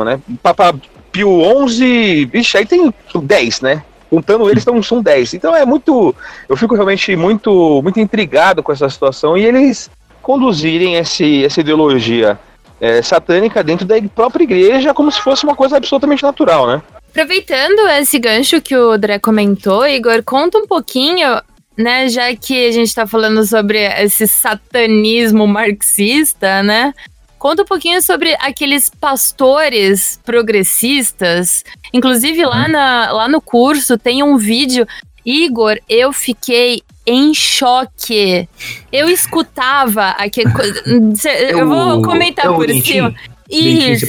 Uh, 0.00 0.04
né? 0.04 0.20
O 0.28 0.36
Papa 0.36 0.74
Pio 1.12 1.40
XI, 1.68 2.26
vixe, 2.26 2.58
aí 2.58 2.66
tem 2.66 2.92
10, 3.14 3.60
né? 3.60 3.82
Contando 4.10 4.48
eles, 4.48 4.62
então, 4.62 4.82
são 4.82 5.02
10. 5.02 5.34
Então 5.34 5.54
é 5.54 5.64
muito. 5.64 6.14
Eu 6.48 6.56
fico 6.56 6.74
realmente 6.74 7.16
muito, 7.16 7.80
muito 7.82 7.98
intrigado 7.98 8.62
com 8.62 8.72
essa 8.72 8.88
situação 8.88 9.36
e 9.36 9.44
eles 9.44 9.90
conduzirem 10.22 10.96
esse, 10.96 11.44
essa 11.44 11.60
ideologia 11.60 12.38
é, 12.80 13.00
satânica 13.02 13.62
dentro 13.62 13.86
da 13.86 13.96
própria 14.14 14.44
igreja 14.44 14.92
como 14.92 15.10
se 15.10 15.20
fosse 15.20 15.44
uma 15.44 15.54
coisa 15.54 15.76
absolutamente 15.76 16.22
natural, 16.22 16.66
né? 16.66 16.82
Aproveitando 17.10 17.88
esse 17.98 18.18
gancho 18.18 18.60
que 18.60 18.76
o 18.76 18.98
Dré 18.98 19.18
comentou, 19.18 19.86
Igor, 19.86 20.22
conta 20.22 20.58
um 20.58 20.66
pouquinho, 20.66 21.40
né, 21.76 22.08
já 22.08 22.34
que 22.34 22.68
a 22.68 22.72
gente 22.72 22.94
tá 22.94 23.06
falando 23.06 23.44
sobre 23.46 23.78
esse 23.78 24.26
satanismo 24.26 25.46
marxista, 25.46 26.62
né? 26.62 26.94
Conta 27.38 27.62
um 27.62 27.66
pouquinho 27.66 28.00
sobre 28.02 28.34
aqueles 28.40 28.90
pastores 28.90 30.18
progressistas. 30.24 31.64
Inclusive, 31.92 32.44
lá, 32.44 32.64
hum. 32.64 32.72
na, 32.72 33.12
lá 33.12 33.28
no 33.28 33.40
curso 33.40 33.98
tem 33.98 34.22
um 34.22 34.36
vídeo. 34.36 34.86
Igor, 35.24 35.78
eu 35.88 36.12
fiquei 36.12 36.82
em 37.06 37.34
choque. 37.34 38.48
Eu 38.90 39.08
escutava 39.08 40.10
aquele. 40.10 40.50
eu 41.50 41.68
vou 41.68 42.02
comentar 42.02 42.46
é 42.46 42.48
por 42.48 42.68
cima. 42.68 43.14
Isso. 43.50 44.06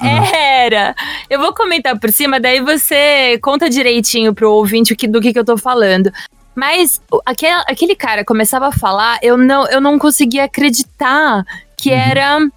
Era! 0.00 0.94
Eu 1.28 1.40
vou 1.40 1.52
comentar 1.52 1.98
por 1.98 2.10
cima, 2.12 2.38
daí 2.38 2.60
você 2.60 3.38
conta 3.42 3.68
direitinho 3.68 4.32
pro 4.32 4.52
ouvinte 4.52 4.92
o 4.92 4.96
que, 4.96 5.08
do 5.08 5.20
que, 5.20 5.32
que 5.32 5.38
eu 5.38 5.44
tô 5.44 5.56
falando. 5.56 6.12
Mas 6.58 7.00
aquele, 7.24 7.54
aquele 7.68 7.94
cara 7.94 8.24
começava 8.24 8.66
a 8.66 8.72
falar, 8.72 9.20
eu 9.22 9.38
não, 9.38 9.64
eu 9.68 9.80
não 9.80 9.96
conseguia 9.96 10.42
acreditar 10.42 11.44
que 11.76 11.90
uhum. 11.90 11.96
era 11.96 12.48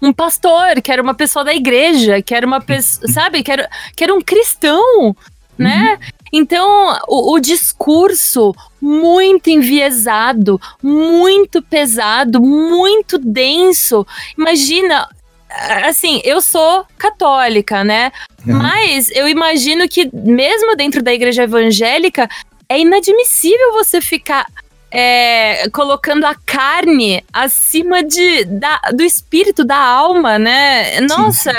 um 0.00 0.12
pastor, 0.12 0.80
que 0.80 0.92
era 0.92 1.02
uma 1.02 1.14
pessoa 1.14 1.44
da 1.44 1.52
igreja, 1.52 2.22
que 2.22 2.32
era 2.32 2.46
uma 2.46 2.60
pessoa, 2.60 3.10
sabe, 3.10 3.42
que 3.42 3.50
era, 3.50 3.68
que 3.96 4.04
era 4.04 4.14
um 4.14 4.20
cristão, 4.20 5.16
né? 5.58 5.98
Uhum. 6.00 6.08
Então, 6.32 6.96
o, 7.08 7.34
o, 7.34 7.40
discurso 7.40 8.54
muito 8.80 9.50
enviesado, 9.50 10.60
muito 10.80 11.60
pesado, 11.60 12.40
muito 12.40 13.18
denso. 13.18 14.06
Imagina, 14.38 15.08
assim, 15.88 16.22
eu 16.24 16.40
sou 16.40 16.86
católica, 16.96 17.82
né? 17.82 18.12
Uhum. 18.46 18.58
Mas 18.58 19.10
eu 19.10 19.28
imagino 19.28 19.88
que, 19.88 20.08
mesmo 20.14 20.76
dentro 20.76 21.02
da 21.02 21.12
igreja 21.12 21.42
evangélica, 21.42 22.28
é 22.70 22.78
inadmissível 22.78 23.72
você 23.72 24.00
ficar 24.00 24.46
é, 24.92 25.68
colocando 25.70 26.24
a 26.24 26.34
carne 26.34 27.22
acima 27.32 28.02
de, 28.02 28.44
da, 28.44 28.80
do 28.94 29.02
espírito, 29.02 29.64
da 29.64 29.76
alma, 29.76 30.38
né? 30.38 31.00
Nossa, 31.00 31.52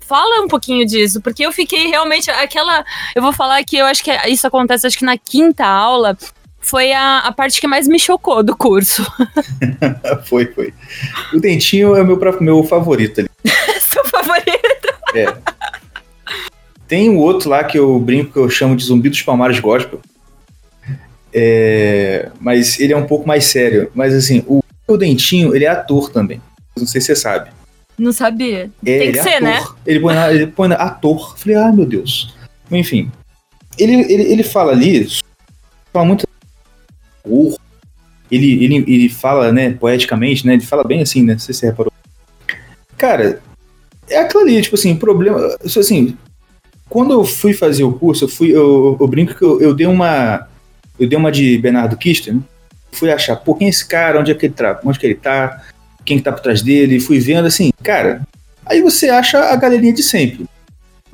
fala 0.00 0.44
um 0.44 0.48
pouquinho 0.48 0.86
disso, 0.86 1.20
porque 1.20 1.44
eu 1.44 1.50
fiquei 1.52 1.88
realmente 1.88 2.30
aquela. 2.30 2.84
Eu 3.14 3.22
vou 3.22 3.32
falar 3.32 3.62
que 3.64 3.76
eu 3.76 3.86
acho 3.86 4.04
que 4.04 4.10
isso 4.28 4.46
acontece, 4.46 4.86
acho 4.86 4.98
que 4.98 5.04
na 5.04 5.18
quinta 5.18 5.66
aula. 5.66 6.16
Foi 6.66 6.94
a, 6.94 7.18
a 7.18 7.30
parte 7.30 7.60
que 7.60 7.66
mais 7.66 7.86
me 7.86 7.98
chocou 7.98 8.42
do 8.42 8.56
curso. 8.56 9.04
foi, 10.24 10.46
foi. 10.46 10.72
O 11.34 11.38
dentinho 11.38 11.94
é 11.94 12.00
o 12.00 12.06
meu, 12.06 12.18
meu 12.40 12.64
favorito 12.64 13.20
ali. 13.20 13.28
Seu 13.80 14.02
favorito? 14.06 14.94
É. 15.14 15.26
Tem 16.86 17.10
um 17.10 17.18
outro 17.18 17.50
lá 17.50 17.64
que 17.64 17.78
eu 17.78 17.98
brinco 17.98 18.32
que 18.32 18.38
eu 18.38 18.50
chamo 18.50 18.76
de 18.76 18.84
zumbi 18.84 19.08
dos 19.08 19.22
palmares 19.22 19.58
gospel 19.58 20.00
é, 21.34 22.30
mas 22.40 22.78
ele 22.78 22.92
é 22.92 22.96
um 22.96 23.06
pouco 23.06 23.26
mais 23.26 23.46
sério. 23.46 23.90
Mas 23.92 24.14
assim, 24.14 24.44
o, 24.46 24.62
o 24.86 24.96
Dentinho, 24.96 25.54
ele 25.54 25.64
é 25.64 25.68
ator 25.68 26.08
também. 26.10 26.40
Não 26.76 26.86
sei 26.86 27.00
se 27.00 27.08
você 27.08 27.16
sabe. 27.16 27.50
Não 27.98 28.12
sabia. 28.12 28.70
É, 28.86 28.98
Tem 28.98 29.12
que 29.12 29.18
é 29.18 29.22
ser, 29.22 29.28
ator. 29.30 29.42
né? 29.42 29.64
Ele 29.84 30.00
põe, 30.00 30.14
ele 30.30 30.46
põe 30.46 30.72
ator. 30.72 31.36
Falei, 31.36 31.56
ah, 31.56 31.72
meu 31.72 31.84
Deus. 31.84 32.32
Enfim. 32.70 33.10
Ele, 33.76 33.94
ele, 34.12 34.22
ele 34.32 34.42
fala 34.44 34.70
ali, 34.70 35.08
fala 35.92 36.06
muito. 36.06 36.24
Ele, 38.30 38.64
ele, 38.64 38.76
ele 38.86 39.08
fala, 39.08 39.52
né, 39.52 39.72
poeticamente, 39.72 40.46
né? 40.46 40.54
Ele 40.54 40.64
fala 40.64 40.84
bem 40.84 41.02
assim, 41.02 41.22
né? 41.22 41.32
Não 41.32 41.40
sei 41.40 41.52
se 41.52 41.60
você 41.60 41.66
reparou. 41.66 41.92
Cara, 42.96 43.42
é 44.08 44.18
aquilo 44.18 44.44
ali, 44.44 44.62
tipo 44.62 44.76
assim, 44.76 44.92
o 44.92 44.96
problema. 44.96 45.56
Assim, 45.64 46.16
quando 46.94 47.12
eu 47.12 47.24
fui 47.24 47.52
fazer 47.52 47.82
o 47.82 47.92
curso, 47.92 48.22
eu 48.22 48.28
fui. 48.28 48.54
Eu, 48.54 48.96
eu 49.00 49.08
brinco 49.08 49.34
que 49.34 49.42
eu, 49.42 49.60
eu 49.60 49.74
dei 49.74 49.84
uma 49.84 50.46
eu 50.96 51.08
dei 51.08 51.18
uma 51.18 51.32
de 51.32 51.58
Bernardo 51.58 51.96
Kister, 51.96 52.32
né? 52.32 52.40
fui 52.92 53.10
achar, 53.10 53.34
pô, 53.34 53.56
quem 53.56 53.66
é 53.66 53.70
esse 53.70 53.84
cara, 53.84 54.20
onde 54.20 54.30
é 54.30 54.34
que 54.36 54.46
ele 54.46 54.54
tá, 54.54 54.78
onde 54.84 54.96
que 54.96 55.04
ele 55.04 55.16
tá, 55.16 55.60
quem 56.04 56.18
que 56.18 56.22
tá 56.22 56.30
por 56.30 56.40
trás 56.40 56.62
dele, 56.62 57.00
fui 57.00 57.18
vendo 57.18 57.46
assim, 57.46 57.72
cara, 57.82 58.22
aí 58.64 58.80
você 58.80 59.10
acha 59.10 59.40
a 59.40 59.56
galerinha 59.56 59.92
de 59.92 60.04
sempre. 60.04 60.46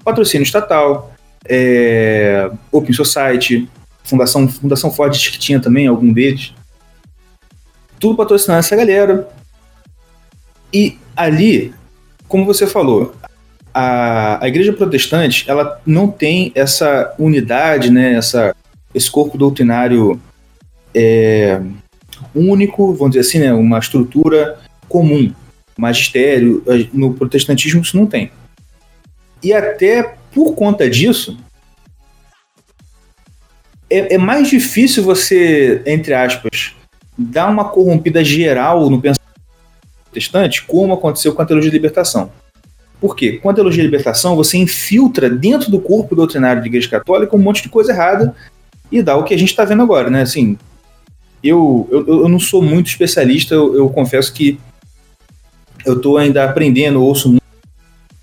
Patrocínio 0.05 0.45
estatal, 0.45 1.15
é, 1.49 2.51
Open 2.71 2.93
Society, 2.93 3.67
Fundação, 4.05 4.47
Fundação 4.49 4.93
Ford 4.93 5.17
que 5.17 5.39
tinha 5.39 5.59
também 5.59 5.87
algum 5.87 6.13
deles. 6.13 6.53
Tudo 7.99 8.19
patrocinando 8.19 8.61
essa 8.61 8.77
galera. 8.77 9.27
E 10.71 10.99
ali, 11.17 11.73
como 12.29 12.45
você 12.45 12.67
falou, 12.67 13.15
a, 13.73 14.45
a 14.45 14.49
igreja 14.49 14.73
protestante, 14.73 15.45
ela 15.49 15.81
não 15.87 16.09
tem 16.09 16.53
essa 16.55 17.15
unidade, 17.19 17.91
né, 17.91 18.15
essa 18.15 18.55
esse 18.95 19.11
corpo 19.11 19.39
doutrinário 19.39 20.21
é 20.95 21.61
único, 22.35 22.93
vamos 22.95 23.15
dizer 23.15 23.21
assim, 23.21 23.39
né, 23.39 23.53
uma 23.53 23.79
estrutura 23.79 24.59
comum. 24.89 25.33
Magistério, 25.79 26.63
no 26.93 27.15
protestantismo 27.15 27.81
isso 27.81 27.97
não 27.97 28.05
tem. 28.05 28.31
E 29.43 29.53
até 29.53 30.15
por 30.33 30.55
conta 30.55 30.91
disso, 30.91 31.39
é, 33.89 34.15
é 34.15 34.19
mais 34.19 34.49
difícil 34.49 35.03
você, 35.03 35.83
entre 35.87 36.13
aspas, 36.13 36.75
dar 37.17 37.49
uma 37.49 37.71
corrompida 37.71 38.23
geral 38.23 38.91
no 38.91 39.01
pensamento 39.01 39.21
protestante, 40.05 40.65
como 40.65 40.93
aconteceu 40.93 41.35
com 41.35 41.41
a 41.41 41.47
teologia 41.47 41.71
de 41.71 41.77
libertação. 41.77 42.31
Por 43.01 43.17
quê? 43.17 43.39
Com 43.39 43.49
a 43.49 43.55
teologia 43.55 43.83
de 43.83 43.89
libertação, 43.89 44.37
você 44.37 44.59
infiltra 44.59 45.31
dentro 45.31 45.71
do 45.71 45.81
corpo 45.81 46.15
doutrinário 46.15 46.61
da 46.61 46.69
Igreja 46.69 46.89
Católica 46.89 47.35
um 47.35 47.39
monte 47.39 47.63
de 47.63 47.71
coisa 47.71 47.93
errada 47.93 48.35
e 48.93 49.03
dá 49.03 49.17
o 49.17 49.25
que 49.25 49.33
a 49.33 49.39
gente 49.39 49.51
está 49.51 49.65
vendo 49.65 49.83
agora, 49.83 50.11
né? 50.11 50.23
Assim, 50.23 50.59
eu, 51.43 51.89
eu, 51.91 52.07
eu 52.07 52.29
não 52.29 52.39
sou 52.39 52.61
muito 52.61 52.89
especialista, 52.89 53.55
eu, 53.55 53.75
eu 53.75 53.89
confesso 53.89 54.33
que 54.33 54.61
eu 55.87 55.97
estou 55.97 56.19
ainda 56.19 56.45
aprendendo, 56.45 57.03
ouço 57.03 57.29
muito 57.31 57.43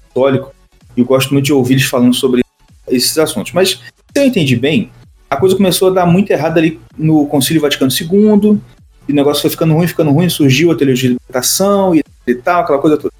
católico 0.10 0.54
e 0.96 1.04
gosto 1.04 1.34
muito 1.34 1.46
de 1.46 1.54
ouvir 1.54 1.74
eles 1.74 1.86
falando 1.86 2.14
sobre 2.14 2.42
esses 2.88 3.18
assuntos. 3.18 3.54
Mas, 3.54 3.70
se 3.70 3.82
eu 4.16 4.26
entendi 4.26 4.56
bem, 4.56 4.92
a 5.30 5.36
coisa 5.36 5.56
começou 5.56 5.90
a 5.90 5.94
dar 5.94 6.06
muito 6.06 6.30
errado 6.32 6.58
ali 6.60 6.80
no 6.96 7.26
Concílio 7.26 7.62
Vaticano 7.62 7.92
II, 7.92 8.60
e 9.08 9.12
o 9.12 9.16
negócio 9.16 9.42
foi 9.42 9.50
ficando 9.50 9.74
ruim, 9.74 9.88
ficando 9.88 10.12
ruim, 10.12 10.30
surgiu 10.30 10.72
a 10.72 10.76
teologia 10.76 11.10
de 11.10 11.16
libertação 11.16 11.96
e 11.96 12.36
tal, 12.36 12.62
aquela 12.62 12.80
coisa 12.80 12.98
toda. 12.98 13.17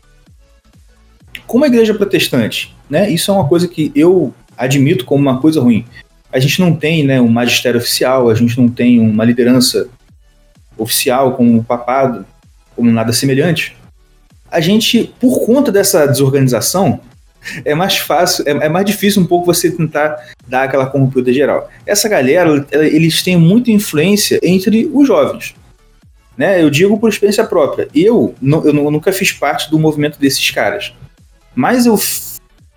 Como 1.48 1.64
a 1.64 1.68
igreja 1.68 1.94
protestante, 1.94 2.76
né? 2.90 3.10
Isso 3.10 3.32
é 3.32 3.34
uma 3.34 3.48
coisa 3.48 3.68
que 3.68 3.92
eu 3.96 4.34
admito 4.58 5.06
como 5.06 5.22
uma 5.22 5.40
coisa 5.40 5.62
ruim 5.62 5.86
a 6.32 6.40
gente 6.40 6.60
não 6.60 6.74
tem 6.74 7.04
né, 7.04 7.20
um 7.22 7.28
magistério 7.28 7.80
oficial, 7.80 8.30
a 8.30 8.36
gente 8.36 8.60
não 8.60 8.70
tem 8.70 9.00
uma 9.00 9.24
liderança 9.24 9.88
oficial 10.78 11.36
como 11.36 11.58
o 11.58 11.64
papado, 11.64 12.26
como 12.76 12.92
nada 12.92 13.14
semelhante. 13.14 13.76
A 14.50 14.60
gente, 14.60 15.14
por 15.20 15.46
conta 15.46 15.72
dessa 15.72 16.06
desorganização, 16.06 17.00
é 17.64 17.74
mais 17.74 17.98
fácil, 17.98 18.44
é, 18.48 18.52
é 18.52 18.70
mais 18.70 18.86
difícil 18.86 19.22
um 19.22 19.26
pouco 19.26 19.46
você 19.46 19.72
tentar 19.72 20.18
dar 20.48 20.64
aquela 20.64 20.86
corrompida 20.86 21.32
geral. 21.34 21.70
Essa 21.86 22.10
galera, 22.10 22.66
eles 22.72 23.24
têm 23.24 23.38
muita 23.38 23.72
influência 23.72 24.40
entre 24.44 24.90
os 24.94 25.08
jovens. 25.08 25.56
Né? 26.38 26.62
Eu 26.62 26.70
digo 26.70 27.00
por 27.00 27.10
experiência 27.10 27.46
própria. 27.46 27.88
Eu, 27.96 28.36
eu 28.42 28.92
nunca 28.92 29.12
fiz 29.12 29.32
parte 29.32 29.72
do 29.72 29.80
movimento 29.80 30.20
desses 30.20 30.52
caras. 30.52 30.94
Mas 31.58 31.88
eu, 31.88 32.00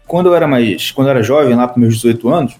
quando 0.06 0.30
eu 0.30 0.34
era 0.34 0.48
mais, 0.48 0.90
quando 0.90 1.08
eu 1.08 1.10
era 1.10 1.22
jovem, 1.22 1.54
lá 1.54 1.68
para 1.68 1.78
meus 1.78 1.96
18 1.96 2.28
anos, 2.30 2.54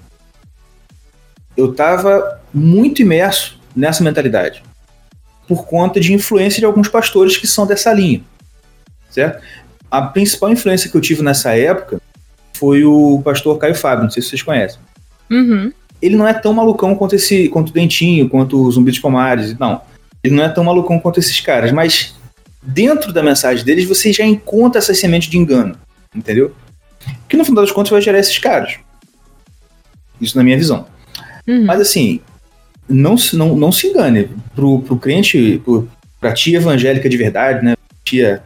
eu 1.57 1.71
estava 1.71 2.39
muito 2.53 3.01
imerso 3.01 3.59
nessa 3.75 4.05
mentalidade 4.05 4.63
por 5.49 5.65
conta 5.65 5.99
de 5.99 6.13
influência 6.13 6.61
de 6.61 6.67
alguns 6.67 6.89
pastores 6.89 7.39
que 7.39 7.47
são 7.47 7.67
dessa 7.67 7.91
linha, 7.95 8.21
certo? 9.09 9.43
A 9.91 10.03
principal 10.03 10.53
influência 10.53 10.91
que 10.91 10.97
eu 10.97 11.01
tive 11.01 11.23
nessa 11.23 11.57
época 11.57 12.03
foi 12.53 12.85
o 12.85 13.23
pastor 13.25 13.57
Caio 13.57 13.75
Fábio, 13.75 14.05
não 14.05 14.11
sei 14.11 14.23
se 14.23 14.29
vocês 14.29 14.43
conhecem. 14.43 14.79
Uhum. 15.31 15.73
Ele 16.03 16.17
não 16.17 16.29
é 16.29 16.35
tão 16.35 16.53
malucão 16.53 16.95
quanto 16.95 17.17
esse, 17.17 17.49
quanto 17.49 17.71
o 17.71 17.73
Dentinho, 17.73 18.29
quanto 18.29 18.63
o 18.63 18.71
Zumbi 18.71 18.93
de 18.93 19.01
Palmares, 19.01 19.59
não. 19.59 19.81
Ele 20.23 20.35
não 20.35 20.45
é 20.45 20.51
tão 20.51 20.65
malucão 20.65 21.01
quanto 21.01 21.19
esses 21.19 21.41
caras, 21.41 21.73
mas 21.73 22.15
dentro 22.63 23.11
da 23.11 23.23
mensagem 23.23 23.65
deles 23.65 23.89
você 23.89 24.13
já 24.13 24.27
encontra 24.27 24.81
essa 24.81 24.93
semente 24.93 25.31
de 25.31 25.39
engano, 25.39 25.77
entendeu? 26.15 26.55
Que 27.29 27.37
no 27.37 27.45
final 27.45 27.65
das 27.65 27.73
contas 27.73 27.91
vai 27.91 28.01
gerar 28.01 28.19
esses 28.19 28.39
caras. 28.39 28.79
Isso 30.21 30.37
na 30.37 30.45
minha 30.45 30.57
visão. 30.57 30.87
Uhum. 31.47 31.65
Mas 31.65 31.81
assim, 31.81 32.21
não, 32.89 33.15
não, 33.33 33.57
não 33.57 33.73
se 33.73 33.87
engane. 33.87 34.29
Pro, 34.55 34.81
pro 34.81 34.97
crente, 34.97 35.61
pro, 35.65 35.89
pra 36.21 36.35
tia 36.35 36.59
evangélica 36.59 37.09
de 37.09 37.17
verdade, 37.17 37.65
né? 37.65 37.75
Tia. 38.05 38.43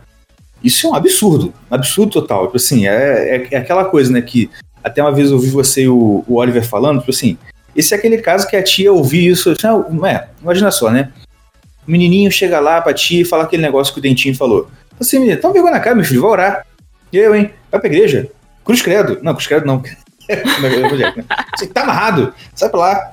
Isso 0.63 0.87
é 0.87 0.91
um 0.91 0.95
absurdo. 0.95 1.53
Um 1.71 1.75
absurdo 1.75 2.13
total. 2.13 2.47
Tipo 2.47 2.57
assim, 2.57 2.87
é, 2.87 3.37
é, 3.37 3.49
é, 3.51 3.57
aquela 3.57 3.85
coisa, 3.85 4.13
né? 4.13 4.23
Que 4.23 4.51
até 4.83 5.03
uma 5.03 5.13
vez 5.13 5.31
eu 5.31 5.37
ouvi 5.37 5.49
você 5.49 5.83
e 5.83 5.89
o, 5.89 6.25
o 6.29 6.37
Oliver 6.37 6.65
falando, 6.65 7.01
tipo 7.01 7.11
assim, 7.11 7.39
esse 7.75 7.95
é 7.95 7.97
aquele 7.97 8.19
caso 8.19 8.47
que 8.47 8.57
a 8.57 8.63
tia 8.63 8.93
ouvir 8.93 9.27
isso. 9.27 9.55
Não, 9.63 10.07
é, 10.07 10.29
imagina 10.41 10.71
só, 10.71 10.91
né? 10.91 11.11
O 11.87 11.91
menininho 11.91 12.31
chega 12.31 12.61
lá 12.61 12.81
pra 12.81 12.95
tia 12.95 13.23
e 13.23 13.25
fala 13.25 13.45
aquele 13.45 13.63
negócio 13.63 13.93
que 13.93 13.99
o 13.99 14.03
Dentinho 14.03 14.35
falou. 14.35 14.71
Assim, 14.99 15.19
menino, 15.19 15.41
toma 15.41 15.53
vergonha 15.53 15.75
na 15.75 15.81
cara, 15.81 15.97
meu 15.97 16.05
filho, 16.05 16.23
vai 16.23 16.31
orar. 16.31 16.67
Eu, 17.17 17.35
hein? 17.35 17.51
Vai 17.71 17.81
pra 17.81 17.91
igreja. 17.91 18.29
Cruz 18.65 18.83
credo. 18.83 19.19
Não, 19.23 19.33
cruz 19.33 19.47
credo 19.47 19.67
não. 19.67 19.83
Você 21.57 21.67
tá 21.67 21.83
amarrado, 21.83 22.33
sai 22.55 22.69
pra 22.69 22.81
lá. 22.81 23.13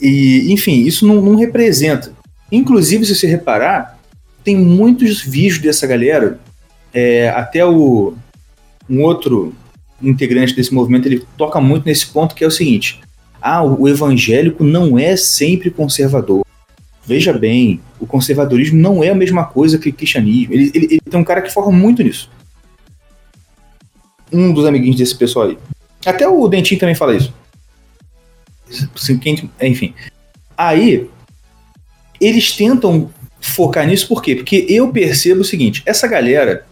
E, 0.00 0.52
enfim, 0.52 0.82
isso 0.82 1.06
não, 1.06 1.22
não, 1.22 1.36
representa. 1.36 2.12
Inclusive, 2.50 3.06
se 3.06 3.14
você 3.14 3.26
reparar, 3.26 3.98
tem 4.44 4.56
muitos 4.56 5.22
vídeos 5.22 5.58
dessa 5.58 5.86
galera. 5.86 6.38
É, 6.92 7.28
até 7.30 7.64
o 7.64 8.14
um 8.88 9.02
outro 9.02 9.54
integrante 10.00 10.54
desse 10.54 10.72
movimento 10.72 11.06
ele 11.06 11.26
toca 11.36 11.60
muito 11.60 11.84
nesse 11.86 12.06
ponto 12.06 12.34
que 12.34 12.44
é 12.44 12.46
o 12.46 12.50
seguinte: 12.50 13.00
ah, 13.40 13.62
o 13.62 13.88
evangélico 13.88 14.64
não 14.64 14.98
é 14.98 15.16
sempre 15.16 15.70
conservador. 15.70 16.44
Veja 17.04 17.32
bem, 17.32 17.80
o 18.00 18.06
conservadorismo 18.06 18.78
não 18.78 19.02
é 19.02 19.10
a 19.10 19.14
mesma 19.14 19.44
coisa 19.44 19.78
que 19.78 19.90
o 19.90 19.92
cristianismo. 19.92 20.52
Ele, 20.52 20.70
ele, 20.74 20.86
ele 20.86 21.00
tem 21.08 21.20
um 21.20 21.24
cara 21.24 21.40
que 21.40 21.52
forma 21.52 21.72
muito 21.72 22.02
nisso. 22.02 22.30
Um 24.32 24.52
dos 24.52 24.66
amiguinhos 24.66 24.96
desse 24.96 25.14
pessoal 25.14 25.48
aí. 25.48 25.58
Até 26.04 26.26
o 26.28 26.46
Dentinho 26.48 26.80
também 26.80 26.94
fala 26.94 27.16
isso. 27.16 27.32
Enfim. 29.60 29.94
Aí, 30.56 31.08
eles 32.20 32.52
tentam 32.52 33.10
focar 33.40 33.86
nisso 33.86 34.08
por 34.08 34.22
quê? 34.22 34.36
Porque 34.36 34.66
eu 34.68 34.90
percebo 34.90 35.42
o 35.42 35.44
seguinte: 35.44 35.82
essa 35.86 36.06
galera 36.06 36.66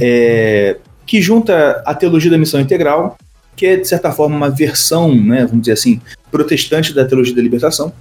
é, 0.00 0.76
que 1.06 1.20
junta 1.20 1.82
a 1.84 1.94
teologia 1.94 2.30
da 2.30 2.38
missão 2.38 2.60
integral, 2.60 3.18
que 3.56 3.66
é 3.66 3.76
de 3.76 3.86
certa 3.86 4.12
forma 4.12 4.36
uma 4.36 4.50
versão, 4.50 5.14
né, 5.14 5.44
vamos 5.44 5.62
dizer 5.62 5.72
assim, 5.72 6.00
protestante 6.30 6.94
da 6.94 7.04
teologia 7.04 7.34
da 7.34 7.42
libertação. 7.42 7.92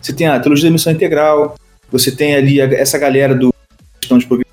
Você 0.00 0.12
tem 0.12 0.26
a 0.26 0.40
teologia 0.40 0.68
da 0.68 0.72
missão 0.72 0.92
integral, 0.92 1.56
você 1.90 2.10
tem 2.10 2.34
ali 2.34 2.60
a, 2.60 2.64
essa 2.72 2.98
galera 2.98 3.34
do 3.34 3.52
de 4.00 4.44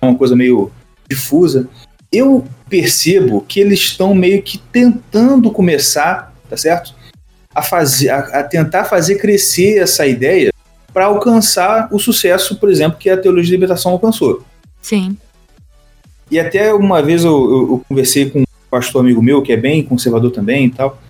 uma 0.00 0.14
coisa 0.14 0.36
meio 0.36 0.70
difusa. 1.08 1.68
Eu 2.14 2.46
percebo 2.68 3.40
que 3.40 3.58
eles 3.58 3.80
estão 3.80 4.14
meio 4.14 4.40
que 4.42 4.58
tentando 4.58 5.50
começar, 5.50 6.32
tá 6.48 6.56
certo? 6.56 6.94
A 7.52 7.60
fazer, 7.60 8.10
a, 8.10 8.18
a 8.18 8.42
tentar 8.44 8.84
fazer 8.84 9.16
crescer 9.16 9.78
essa 9.78 10.06
ideia 10.06 10.52
para 10.92 11.06
alcançar 11.06 11.88
o 11.90 11.98
sucesso, 11.98 12.56
por 12.56 12.70
exemplo, 12.70 12.98
que 12.98 13.10
a 13.10 13.16
teologia 13.16 13.46
de 13.46 13.50
libertação 13.50 13.92
alcançou. 13.92 14.44
Sim. 14.80 15.16
E 16.30 16.38
até 16.38 16.72
uma 16.72 17.02
vez 17.02 17.24
eu, 17.24 17.32
eu, 17.32 17.60
eu, 17.72 17.84
conversei 17.88 18.30
com 18.30 18.40
um 18.40 18.44
pastor 18.70 19.00
amigo 19.00 19.20
meu, 19.20 19.42
que 19.42 19.52
é 19.52 19.56
bem 19.56 19.82
conservador 19.82 20.30
também 20.30 20.66
e 20.66 20.70
tal. 20.70 21.00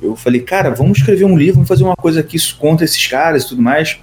Eu 0.00 0.16
falei, 0.16 0.40
cara, 0.40 0.70
vamos 0.70 0.98
escrever 0.98 1.24
um 1.24 1.36
livro, 1.36 1.56
vamos 1.56 1.68
fazer 1.68 1.84
uma 1.84 1.96
coisa 1.96 2.20
aqui 2.20 2.38
contra 2.54 2.84
esses 2.84 3.06
caras 3.06 3.44
e 3.44 3.48
tudo 3.48 3.60
mais. 3.60 3.98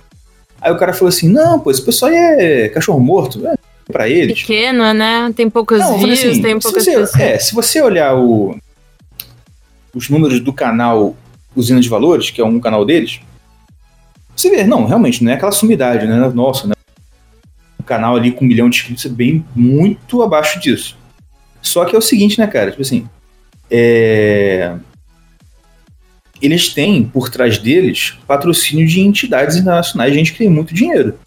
Aí 0.62 0.72
o 0.72 0.78
cara 0.78 0.94
falou 0.94 1.10
assim: 1.10 1.28
não, 1.28 1.60
pô, 1.60 1.72
esse 1.72 1.82
pessoal 1.82 2.12
é 2.12 2.70
cachorro 2.70 3.00
morto. 3.00 3.46
É 3.48 3.56
para 3.92 4.10
eles. 4.10 4.42
Pequeno, 4.42 4.94
né? 4.94 5.32
Tem 5.36 5.50
poucos 5.50 5.80
não, 5.80 5.98
views, 5.98 6.20
assim, 6.20 6.42
tem 6.42 6.60
poucas 6.60 6.84
você, 6.84 6.92
pessoas. 6.92 7.16
É, 7.20 7.40
se 7.40 7.56
você 7.56 7.82
olhar 7.82 8.16
o, 8.16 8.58
os 9.94 10.10
números 10.10 10.40
do 10.40 10.54
canal 10.54 11.16
Usina 11.56 11.80
de 11.80 11.90
Valores, 11.90 12.30
que 12.30 12.42
é 12.42 12.46
um 12.46 12.60
canal 12.60 12.86
deles, 12.86 13.20
você 14.36 14.50
vê, 14.50 14.64
não, 14.64 14.86
realmente, 14.86 15.24
não 15.24 15.32
é 15.32 15.36
aquela 15.36 15.52
sumidade, 15.52 16.06
né? 16.06 16.32
Nossa, 16.34 16.68
né? 16.68 16.74
Um 17.80 17.84
canal 17.84 18.16
ali 18.16 18.32
com 18.32 18.46
um 18.46 18.48
milhão 18.48 18.70
de 18.70 18.78
inscritos 18.78 19.06
é 19.06 19.10
bem 19.10 19.44
muito 19.56 20.22
abaixo 20.22 20.60
disso. 20.60 20.98
Só 21.62 21.86
que 21.86 21.96
é 21.96 21.98
o 21.98 22.02
seguinte, 22.02 22.38
né, 22.38 22.46
cara? 22.46 22.70
Tipo 22.70 22.84
assim, 22.84 23.10
é... 23.72 24.76
eles 26.42 26.70
têm 26.70 27.04
por 27.04 27.30
trás 27.30 27.58
deles 27.58 28.18
patrocínio 28.28 28.86
de 28.86 29.00
entidades 29.00 29.56
internacionais, 29.56 30.14
gente 30.14 30.34
que 30.34 30.38
tem 30.38 30.50
muito 30.50 30.74
dinheiro. 30.74 31.18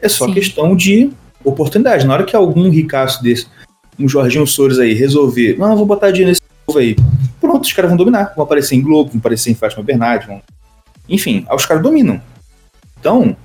É 0.00 0.08
só 0.08 0.26
Sim. 0.26 0.34
questão 0.34 0.74
de 0.74 1.10
oportunidade. 1.44 2.06
Na 2.06 2.14
hora 2.14 2.24
que 2.24 2.36
algum 2.36 2.68
ricaço 2.70 3.22
desse, 3.22 3.46
um 3.98 4.08
Jorginho 4.08 4.46
Soros 4.46 4.78
aí, 4.78 4.94
resolver, 4.94 5.56
não, 5.58 5.76
vou 5.76 5.86
botar 5.86 6.10
dinheiro 6.10 6.30
nesse 6.30 6.42
povo 6.66 6.78
aí, 6.78 6.96
pronto, 7.40 7.64
os 7.64 7.72
caras 7.72 7.90
vão 7.90 7.98
dominar. 7.98 8.32
Vão 8.36 8.44
aparecer 8.44 8.76
em 8.76 8.82
Globo, 8.82 9.10
vão 9.10 9.18
aparecer 9.18 9.50
em 9.50 9.54
Fátima 9.54 9.82
Bernardi, 9.82 10.26
vão... 10.26 10.42
enfim, 11.08 11.46
os 11.52 11.66
caras 11.66 11.82
dominam. 11.82 12.20
Então, 13.00 13.36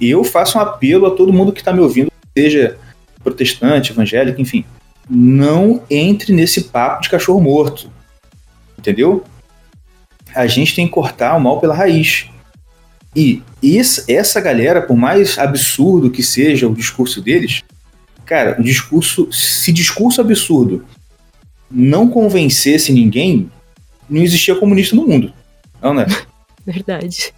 eu 0.00 0.24
faço 0.24 0.58
um 0.58 0.60
apelo 0.60 1.06
a 1.06 1.10
todo 1.10 1.32
mundo 1.32 1.52
que 1.52 1.60
está 1.60 1.72
me 1.72 1.80
ouvindo, 1.80 2.10
seja 2.36 2.78
protestante, 3.22 3.92
evangélico, 3.92 4.40
enfim, 4.40 4.64
não 5.08 5.82
entre 5.90 6.32
nesse 6.32 6.64
papo 6.64 7.02
de 7.02 7.10
cachorro 7.10 7.40
morto. 7.40 7.90
Entendeu? 8.78 9.24
A 10.34 10.46
gente 10.46 10.74
tem 10.74 10.86
que 10.86 10.92
cortar 10.92 11.36
o 11.36 11.40
mal 11.40 11.60
pela 11.60 11.74
raiz. 11.74 12.28
E 13.14 13.42
essa 14.08 14.40
galera, 14.40 14.80
por 14.80 14.96
mais 14.96 15.38
absurdo 15.38 16.10
que 16.10 16.22
seja 16.22 16.66
o 16.68 16.74
discurso 16.74 17.20
deles, 17.20 17.62
cara, 18.24 18.56
o 18.58 18.62
discurso, 18.62 19.30
se 19.32 19.72
discurso 19.72 20.20
absurdo 20.20 20.84
não 21.70 22.08
convencesse 22.08 22.92
ninguém, 22.92 23.50
não 24.08 24.22
existia 24.22 24.54
comunista 24.56 24.96
no 24.96 25.06
mundo. 25.06 25.32
Não, 25.80 25.94
né? 25.94 26.06
Verdade. 26.66 27.32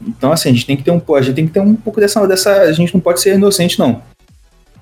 Então, 0.00 0.32
assim, 0.32 0.50
a 0.50 0.52
gente 0.52 0.66
tem 0.66 0.76
que 0.76 0.82
ter 0.82 0.90
um, 0.90 1.02
a 1.14 1.22
gente 1.22 1.34
tem 1.34 1.46
que 1.46 1.52
ter 1.52 1.60
um 1.60 1.74
pouco 1.74 2.00
dessa, 2.00 2.26
dessa. 2.26 2.62
A 2.62 2.72
gente 2.72 2.92
não 2.92 3.00
pode 3.00 3.20
ser 3.20 3.34
inocente, 3.34 3.78
não. 3.78 4.02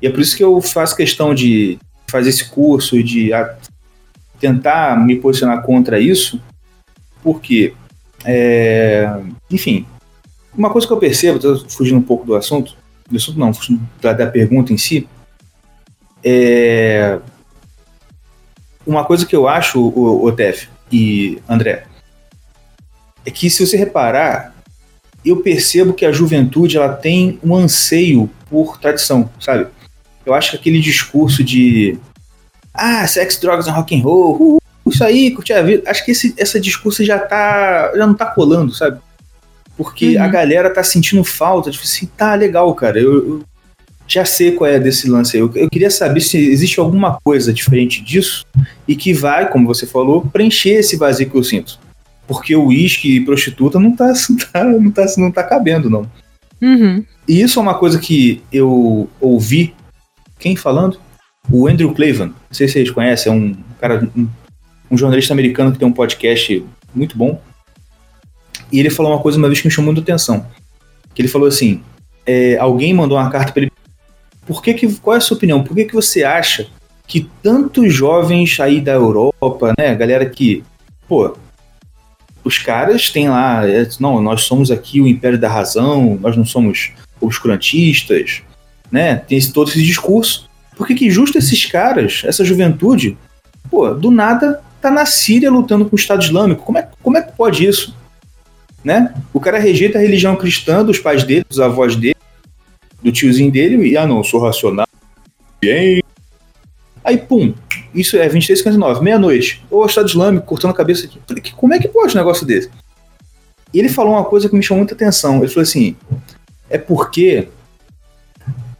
E 0.01 0.07
é 0.07 0.11
por 0.11 0.21
isso 0.21 0.37
que 0.37 0.45
eu 0.45 0.61
faço 0.61 0.97
questão 0.97 1.35
de 1.35 1.79
fazer 2.07 2.31
esse 2.31 2.47
curso 2.47 2.97
e 2.97 3.03
de 3.03 3.33
a, 3.33 3.57
tentar 4.39 4.99
me 5.05 5.17
posicionar 5.17 5.63
contra 5.63 5.99
isso, 5.99 6.41
porque, 7.23 7.73
é, 8.25 9.09
enfim, 9.51 9.87
uma 10.57 10.71
coisa 10.71 10.87
que 10.87 10.93
eu 10.93 10.99
percebo, 10.99 11.39
tô 11.39 11.59
fugindo 11.69 11.99
um 11.99 12.03
pouco 12.03 12.25
do 12.25 12.35
assunto, 12.35 12.77
do 13.11 13.17
assunto 13.17 13.39
não, 13.39 13.53
da, 14.01 14.13
da 14.13 14.27
pergunta 14.27 14.73
em 14.73 14.79
si, 14.79 15.09
é, 16.25 17.19
uma 18.87 19.05
coisa 19.05 19.27
que 19.27 19.37
eu 19.37 19.49
acho, 19.49 19.81
o, 19.81 20.25
o 20.25 20.33
Tef 20.33 20.69
e 20.91 21.41
André, 21.49 21.87
é 23.25 23.31
que 23.31 23.51
se 23.51 23.67
você 23.67 23.77
reparar, 23.77 24.55
eu 25.25 25.39
percebo 25.39 25.93
que 25.93 26.07
a 26.07 26.13
juventude 26.13 26.77
ela 26.77 26.93
tem 26.93 27.39
um 27.43 27.55
anseio 27.55 28.31
por 28.49 28.79
tradição, 28.79 29.29
sabe? 29.41 29.67
Eu 30.25 30.35
acho 30.35 30.53
que 30.53 30.57
aquele 30.57 30.81
discurso 30.81 31.43
de 31.43 31.99
ah, 32.73 33.07
sex, 33.07 33.39
drogas 33.39 33.67
rock 33.67 33.97
and 33.97 34.03
roll, 34.03 34.37
uh, 34.41 34.59
isso 34.89 35.03
aí, 35.03 35.33
curtir 35.33 35.55
a 35.55 35.63
vida, 35.63 35.91
acho 35.91 36.05
que 36.05 36.13
esse, 36.13 36.35
esse 36.37 36.61
discurso 36.61 37.05
já 37.05 37.19
tá, 37.19 37.93
já 37.97 38.07
não 38.07 38.15
tá 38.15 38.27
colando, 38.27 38.73
sabe? 38.73 39.01
Porque 39.77 40.17
uhum. 40.17 40.23
a 40.23 40.29
galera 40.29 40.73
tá 40.73 40.83
sentindo 40.83 41.23
falta, 41.23 41.71
tipo 41.71 41.85
assim, 41.85 42.07
tá 42.17 42.35
legal, 42.35 42.75
cara, 42.75 42.99
eu, 42.99 43.29
eu 43.29 43.43
já 44.09 44.25
sei 44.25 44.53
qual 44.53 44.71
é 44.71 44.79
desse 44.79 45.09
lance 45.09 45.37
aí. 45.37 45.43
Eu, 45.43 45.51
eu, 45.55 45.69
queria 45.69 45.91
saber 45.91 46.21
se 46.21 46.39
existe 46.39 46.81
alguma 46.81 47.19
coisa 47.23 47.53
diferente 47.53 48.03
disso 48.03 48.47
e 48.89 48.97
que 48.97 49.13
vai, 49.13 49.51
como 49.51 49.67
você 49.67 49.87
falou, 49.87 50.23
preencher 50.23 50.71
esse 50.71 50.97
vazio 50.97 51.29
que 51.29 51.37
eu 51.37 51.45
sinto 51.45 51.79
porque 52.27 52.55
o 52.57 52.67
uísque 52.67 53.17
e 53.17 53.25
prostituta 53.25 53.79
não 53.79 53.95
tá, 53.95 54.13
tá, 54.53 54.65
não 54.65 54.91
tá, 54.91 55.07
não 55.17 55.31
tá 55.31 55.43
cabendo, 55.43 55.89
não. 55.89 56.11
Uhum. 56.61 57.05
E 57.29 57.41
isso 57.41 57.59
é 57.59 57.63
uma 57.63 57.79
coisa 57.79 57.99
que 57.99 58.43
eu 58.53 59.09
ouvi. 59.21 59.75
Quem 60.39 60.57
falando? 60.57 60.99
O 61.51 61.69
Andrew 61.69 61.93
Cleveland. 61.95 62.33
Não 62.33 62.55
sei 62.55 62.67
se 62.67 62.75
vocês 62.75 62.91
conhecem, 62.91 63.33
é 63.33 63.35
um 63.35 63.57
cara, 63.81 64.09
um, 64.17 64.29
um 64.91 64.99
jornalista 64.99 65.33
americano 65.33 65.73
que 65.73 65.79
tem 65.79 65.87
um 65.87 65.93
podcast 65.93 66.65
muito 66.95 67.17
bom. 67.17 67.41
E 68.71 68.81
ele 68.81 68.91
falou 68.91 69.13
uma 69.13 69.21
coisa 69.21 69.39
uma 69.39 69.49
vez 69.49 69.61
que 69.61 69.67
me 69.67 69.73
chamou 69.73 69.93
muita 69.93 70.01
atenção. 70.11 70.47
Que 71.15 71.23
ele 71.23 71.29
falou 71.29 71.49
assim: 71.49 71.83
é, 72.27 72.57
alguém 72.59 72.93
mandou 72.93 73.17
uma 73.17 73.31
carta 73.31 73.53
para 73.53 73.63
ele. 73.63 73.73
Por 74.47 74.63
que, 74.63 74.75
que 74.75 74.95
qual 74.97 75.15
é 75.15 75.19
a 75.19 75.21
sua 75.21 75.37
opinião? 75.37 75.63
Por 75.63 75.75
que, 75.75 75.85
que 75.85 75.95
você 75.95 76.25
acha 76.25 76.69
que 77.07 77.29
tantos 77.43 77.93
jovens 77.93 78.59
aí 78.61 78.81
da 78.81 78.93
Europa, 78.93 79.73
né, 79.79 79.95
galera 79.95 80.27
que, 80.27 80.65
pô, 81.09 81.37
os 82.45 82.59
caras 82.59 83.11
têm 83.11 83.29
lá, 83.29 83.69
é, 83.69 83.89
não, 83.99 84.21
nós 84.21 84.43
somos 84.43 84.71
aqui 84.71 85.01
o 85.01 85.07
império 85.07 85.39
da 85.39 85.49
razão, 85.49 86.19
nós 86.21 86.37
não 86.37 86.45
somos 86.45 86.93
obscurantistas, 87.21 88.43
né? 88.91 89.17
Tem 89.17 89.39
esse, 89.39 89.53
todo 89.53 89.69
esse 89.69 89.83
discurso. 89.83 90.49
Por 90.77 90.87
que, 90.87 90.95
que 90.95 91.11
justo 91.11 91.39
esses 91.39 91.65
caras, 91.67 92.23
essa 92.25 92.45
juventude, 92.45 93.17
pô, 93.71 93.93
do 93.95 94.11
nada 94.11 94.63
tá 94.81 94.91
na 94.91 95.07
Síria 95.07 95.51
lutando 95.51 95.87
com 95.87 95.97
o 95.97 95.99
Estado 95.99 96.23
Islâmico? 96.23 96.63
Como 96.63 96.79
é, 96.79 96.89
como 97.03 97.17
é 97.17 97.23
que 97.23 97.33
pode 97.33 97.67
isso? 97.67 97.97
Né? 98.87 99.13
O 99.35 99.41
cara 99.41 99.59
rejeita 99.59 99.99
a 99.99 100.01
religião 100.01 100.37
cristã 100.37 100.85
dos 100.85 101.01
pais 101.01 101.25
dele, 101.25 101.45
dos 101.49 101.59
avós 101.59 101.97
dele, 101.97 102.15
do 103.03 103.11
tiozinho 103.11 103.51
dele, 103.51 103.85
e 103.85 103.97
ah 103.97 104.07
não, 104.07 104.23
sou 104.23 104.41
racional, 104.41 104.87
bem. 105.61 106.01
Aí, 107.03 107.19
pum, 107.19 107.53
isso 107.93 108.17
é 108.17 108.29
23, 108.29 108.61
59, 108.61 109.03
meia-noite. 109.03 109.61
Ô, 109.69 109.85
Estado 109.85 110.09
Islâmico, 110.09 110.47
cortando 110.47 110.71
a 110.71 110.75
cabeça. 110.75 111.11
Falei, 111.27 111.43
como 111.57 111.75
é 111.75 111.81
que 111.81 111.89
pode 111.89 112.15
um 112.15 112.17
negócio 112.17 112.47
desse? 112.47 112.71
E 113.75 113.81
ele 113.81 113.89
falou 113.89 114.13
uma 114.13 114.25
coisa 114.25 114.49
que 114.49 114.55
me 114.55 114.63
chamou 114.63 114.83
muita 114.83 114.95
atenção. 114.95 115.39
Ele 115.39 115.49
falou 115.49 115.65
assim: 115.65 115.97
é 116.71 116.79
porque 116.79 117.49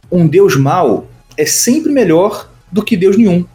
um 0.09 0.25
Deus 0.25 0.55
mau 0.55 1.05
é 1.35 1.45
sempre 1.45 1.91
melhor 1.91 2.49
do 2.71 2.81
que 2.81 2.95
Deus 2.95 3.17
nenhum. 3.17 3.45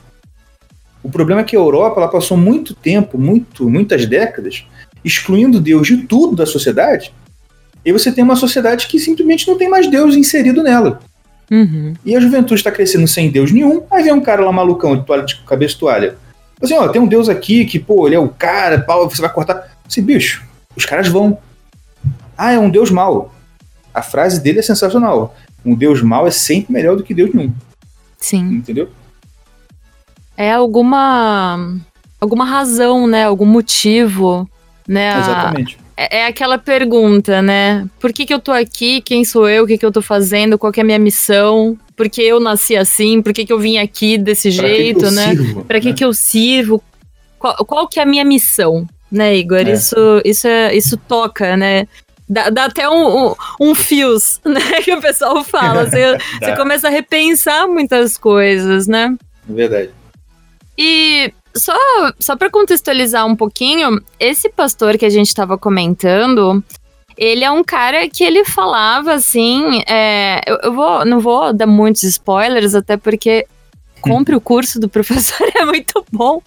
O 1.03 1.11
problema 1.11 1.41
é 1.41 1.45
que 1.45 1.57
a 1.57 1.59
Europa 1.59 1.99
ela 1.99 2.11
passou 2.11 2.37
muito 2.37 2.75
tempo, 2.75 3.17
muito, 3.17 3.71
muitas 3.71 4.05
décadas, 4.05 4.67
excluindo 5.05 5.61
Deus 5.61 5.87
de 5.87 5.99
tudo 5.99 6.37
da 6.37 6.47
sociedade. 6.47 7.13
E 7.85 7.93
você 7.93 8.13
tem 8.13 8.23
uma 8.23 8.37
sociedade 8.37 8.87
que 8.87 8.99
simplesmente 8.99 9.47
não 9.49 9.59
tem 9.59 9.69
mais 9.69 9.91
Deus 9.91 10.15
inserido 10.15 10.63
nela. 10.63 11.01
Uhum. 11.51 11.95
E 12.05 12.17
a 12.17 12.21
juventude 12.21 12.61
está 12.61 12.71
crescendo 12.71 13.07
sem 13.07 13.31
Deus 13.31 13.53
nenhum, 13.53 13.83
aí 13.91 14.05
vem 14.05 14.13
um 14.13 14.21
cara 14.21 14.45
lá 14.45 14.53
malucão 14.53 14.97
de 14.97 15.05
toalha 15.05 15.25
de 15.25 15.37
cabeça 15.43 15.75
de 15.75 15.81
toalha. 15.81 16.17
Assim, 16.63 16.75
ó, 16.75 16.89
tem 16.89 17.03
um 17.03 17.07
Deus 17.07 17.29
aqui 17.29 17.65
que, 17.65 17.79
pô, 17.79 18.07
ele 18.07 18.15
é 18.15 18.19
o 18.19 18.29
cara, 18.29 18.81
pau, 18.81 19.11
você 19.11 19.21
vai 19.21 19.33
cortar. 19.33 19.77
Esse 19.89 20.01
bicho, 20.01 20.45
os 20.77 20.87
caras 20.87 21.09
vão. 21.09 21.37
Ah, 22.39 22.53
é 22.53 22.59
um 22.59 22.71
Deus 22.71 22.91
mau. 22.91 23.35
A 23.93 24.01
frase 24.01 24.41
dele 24.41 24.61
é 24.61 24.63
sensacional. 24.63 25.35
Um 25.65 25.75
Deus 25.75 26.01
mau 26.01 26.27
é 26.27 26.31
sempre 26.31 26.73
melhor 26.73 26.97
do 26.97 27.03
que 27.03 27.13
Deus 27.13 27.35
nenhum. 27.35 27.53
Sim. 28.17 28.55
Entendeu? 28.55 28.89
É 30.37 30.53
alguma 30.53 31.79
alguma 32.21 32.45
razão, 32.45 33.07
né? 33.07 33.25
Algum 33.25 33.45
motivo, 33.45 34.49
né? 34.87 35.19
Exatamente. 35.19 35.79
É, 35.97 36.19
é, 36.19 36.27
aquela 36.27 36.59
pergunta, 36.59 37.43
né? 37.43 37.87
Por 38.01 38.13
que, 38.13 38.25
que 38.25 38.33
eu 38.35 38.41
tô 38.41 38.51
aqui? 38.51 39.01
Quem 39.01 39.25
sou 39.25 39.49
eu? 39.49 39.65
O 39.65 39.67
que, 39.67 39.79
que 39.79 39.85
eu 39.85 39.93
tô 39.93 40.03
fazendo? 40.03 40.59
Qual 40.59 40.73
é 40.77 40.81
a 40.81 40.85
minha 40.85 40.99
missão? 40.99 41.79
porque 41.97 42.21
eu 42.21 42.41
nasci 42.41 42.77
assim, 42.77 43.23
por 43.23 43.33
que, 43.33 43.47
que 43.47 43.53
eu 43.53 43.59
vim 43.59 43.79
aqui 43.79 44.19
desse 44.19 44.55
Pra 44.55 44.65
que 44.65 44.75
jeito, 44.75 45.01
que 45.01 45.07
eu 45.07 45.11
né? 45.13 45.29
sirvo, 45.29 45.65
Pra 45.65 45.81
que 45.81 45.89
né? 45.89 45.95
que 45.95 46.05
eu 46.05 46.13
sirvo? 46.13 46.83
Qual, 47.39 47.55
qual 47.65 47.89
que 47.89 48.01
é 48.01 48.03
a 48.03 48.07
minha 48.07 48.25
missão, 48.25 48.87
né, 49.11 49.37
Igor? 49.37 49.59
É. 49.59 49.73
Isso, 49.73 49.97
isso, 50.25 50.47
é, 50.49 50.75
isso 50.75 50.97
toca, 50.97 51.57
né? 51.57 51.87
Dá, 52.29 52.51
dá 52.51 52.65
até 52.65 52.89
um, 52.89 53.27
um, 53.29 53.35
um 53.61 53.75
fios, 53.75 54.41
né, 54.45 54.81
que 54.83 54.93
o 54.93 55.01
pessoal 55.01 55.45
fala. 55.45 55.85
Você, 55.89 56.17
você 56.43 56.57
começa 56.57 56.89
a 56.89 56.91
repensar 56.91 57.69
muitas 57.69 58.17
coisas, 58.17 58.87
né? 58.87 59.15
Verdade. 59.49 59.91
E 60.79 61.33
só, 61.55 61.75
só 62.19 62.37
para 62.37 62.51
contextualizar 62.51 63.27
um 63.27 63.37
pouquinho, 63.37 64.01
esse 64.19 64.49
pastor 64.49 64.97
que 64.97 65.05
a 65.05 65.11
gente 65.11 65.29
estava 65.29 65.59
comentando, 65.59 66.63
ele 67.17 67.45
é 67.45 67.51
um 67.51 67.63
cara 67.63 68.09
que 68.09 68.25
ele 68.25 68.45
falava 68.45 69.13
assim. 69.13 69.83
é, 69.87 70.41
eu, 70.47 70.59
eu 70.65 70.73
vou, 70.73 71.05
não 71.05 71.21
vou 71.21 71.53
dar 71.53 71.67
muitos 71.67 72.03
spoilers, 72.05 72.75
até 72.75 72.97
porque 72.97 73.47
compre 74.01 74.35
o 74.35 74.41
curso 74.41 74.81
do 74.81 74.89
professor, 74.91 75.49
é 75.55 75.65
muito 75.65 76.05
bom. 76.11 76.43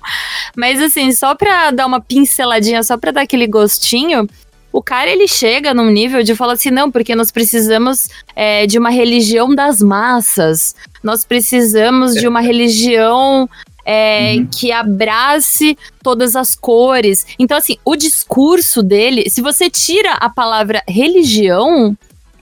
Mas 0.55 0.81
assim, 0.81 1.11
só 1.11 1.33
pra 1.33 1.71
dar 1.71 1.85
uma 1.85 2.01
pinceladinha, 2.01 2.83
só 2.83 2.97
pra 2.97 3.11
dar 3.11 3.21
aquele 3.21 3.47
gostinho. 3.47 4.27
O 4.71 4.83
cara 4.83 5.09
ele 5.09 5.25
chega 5.25 5.73
num 5.73 5.89
nível 5.89 6.21
de 6.21 6.35
falar 6.35 6.53
assim, 6.53 6.69
não, 6.69 6.91
porque 6.91 7.15
nós 7.15 7.31
precisamos 7.31 8.09
é, 8.35 8.67
de 8.67 8.77
uma 8.77 8.89
religião 8.89 9.55
das 9.55 9.79
massas, 9.81 10.75
nós 11.01 11.23
precisamos 11.23 12.13
de 12.13 12.27
uma 12.27 12.41
religião 12.43 13.49
é, 13.85 14.33
Uhum. 14.35 14.47
que 14.47 14.71
abrace 14.71 15.77
todas 16.01 16.35
as 16.35 16.55
cores. 16.55 17.25
Então, 17.37 17.55
assim, 17.57 17.77
o 17.85 17.95
discurso 17.95 18.81
dele, 18.81 19.29
se 19.29 19.41
você 19.41 19.69
tira 19.69 20.13
a 20.13 20.29
palavra 20.29 20.81
religião, 20.87 21.95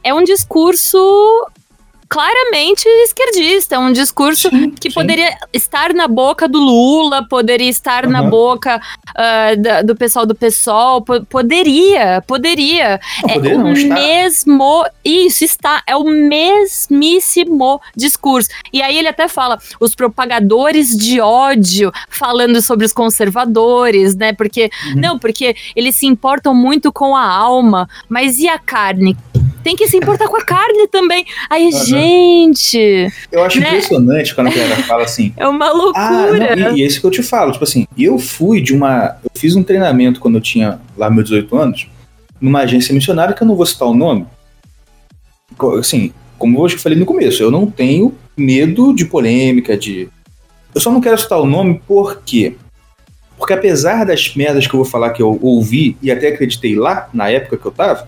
é 0.03 0.13
um 0.13 0.23
discurso 0.23 0.97
claramente 2.13 2.87
esquerdista, 3.05 3.73
é 3.75 3.79
um 3.79 3.91
discurso 3.91 4.47
Sim, 4.49 4.69
que 4.69 4.89
sim. 4.91 4.93
poderia 4.93 5.35
estar 5.51 5.93
na 5.95 6.07
boca 6.07 6.47
do 6.47 6.59
Lula, 6.59 7.27
poderia 7.27 7.67
estar 7.69 8.07
na 8.07 8.19
Aham. 8.19 8.29
boca 8.29 8.79
ah, 9.15 9.55
da- 9.57 9.81
do 9.81 9.95
pessoal 9.95 10.23
do 10.23 10.35
PSOL, 10.35 11.01
po- 11.01 11.25
poderia, 11.25 12.23
poderia. 12.27 12.99
Não, 13.23 13.29
É 13.29 13.33
poderia 13.33 13.57
o 13.59 13.63
mesmo. 13.93 14.85
Isso 15.03 15.43
está. 15.43 15.81
É 15.87 15.95
o 15.95 16.03
mesmíssimo 16.03 17.81
discurso. 17.95 18.49
E 18.71 18.81
aí 18.81 18.97
ele 18.97 19.07
até 19.07 19.27
fala: 19.27 19.57
os 19.79 19.95
propagadores 19.95 20.95
de 20.95 21.19
ódio 21.19 21.91
falando 22.09 22.61
sobre 22.61 22.85
os 22.85 22.93
conservadores, 22.93 24.15
né? 24.15 24.33
Porque. 24.33 24.69
Uhum. 24.87 25.01
Não, 25.01 25.19
porque 25.19 25.55
eles 25.75 25.95
se 25.95 26.05
importam 26.05 26.53
muito 26.53 26.91
com 26.91 27.15
a 27.15 27.25
alma, 27.27 27.89
mas 28.07 28.37
e 28.39 28.47
a 28.47 28.59
carne? 28.59 29.17
Tem 29.63 29.75
que 29.75 29.87
se 29.87 29.95
importar 29.97 30.27
com 30.27 30.35
a 30.35 30.43
carne 30.43 30.87
também. 30.87 31.25
Aí, 31.49 31.69
Aham. 31.73 31.85
gente, 31.85 33.11
Eu 33.31 33.43
acho 33.43 33.59
né? 33.59 33.67
impressionante 33.69 34.35
quando 34.35 34.47
a 34.47 34.51
galera 34.51 34.75
fala 34.83 35.03
assim. 35.03 35.33
é 35.37 35.47
uma 35.47 35.67
Ah, 35.67 35.71
loucura. 35.71 36.55
não, 36.55 36.75
e, 36.75 36.79
e 36.79 36.83
é 36.83 36.85
isso 36.87 36.99
que 36.99 37.07
eu 37.07 37.11
te 37.11 37.23
falo, 37.23 37.51
tipo 37.53 37.63
assim, 37.63 37.87
eu 37.97 38.17
fui 38.19 38.61
de 38.61 38.73
uma. 38.75 39.17
Eu 39.23 39.31
fiz 39.35 39.55
um 39.55 39.63
treinamento 39.63 40.19
quando 40.19 40.35
eu 40.35 40.41
tinha 40.41 40.79
lá 40.97 41.09
meus 41.09 41.25
18 41.29 41.55
anos, 41.57 41.87
numa 42.41 42.59
agência 42.61 42.93
missionária 42.93 43.33
que 43.33 43.41
eu 43.41 43.47
não 43.47 43.55
vou 43.55 43.65
citar 43.65 43.87
o 43.87 43.93
nome. 43.93 44.25
Assim, 45.79 46.11
como 46.37 46.65
eu 46.67 46.69
falei 46.77 46.97
no 46.97 47.05
começo, 47.05 47.41
eu 47.41 47.51
não 47.51 47.65
tenho 47.69 48.13
medo 48.35 48.93
de 48.93 49.05
polêmica, 49.05 49.77
de. 49.77 50.09
Eu 50.73 50.81
só 50.81 50.91
não 50.91 50.99
quero 50.99 51.17
citar 51.17 51.39
o 51.39 51.45
nome 51.45 51.79
por 51.87 52.21
quê? 52.25 52.55
Porque 53.37 53.53
apesar 53.53 54.05
das 54.05 54.35
merdas 54.35 54.65
que 54.65 54.73
eu 54.73 54.79
vou 54.79 54.85
falar 54.85 55.11
que 55.11 55.21
eu 55.21 55.37
ouvi 55.41 55.95
e 56.01 56.11
até 56.11 56.29
acreditei 56.29 56.75
lá, 56.75 57.09
na 57.13 57.29
época 57.29 57.57
que 57.57 57.65
eu 57.65 57.71
tava, 57.71 58.07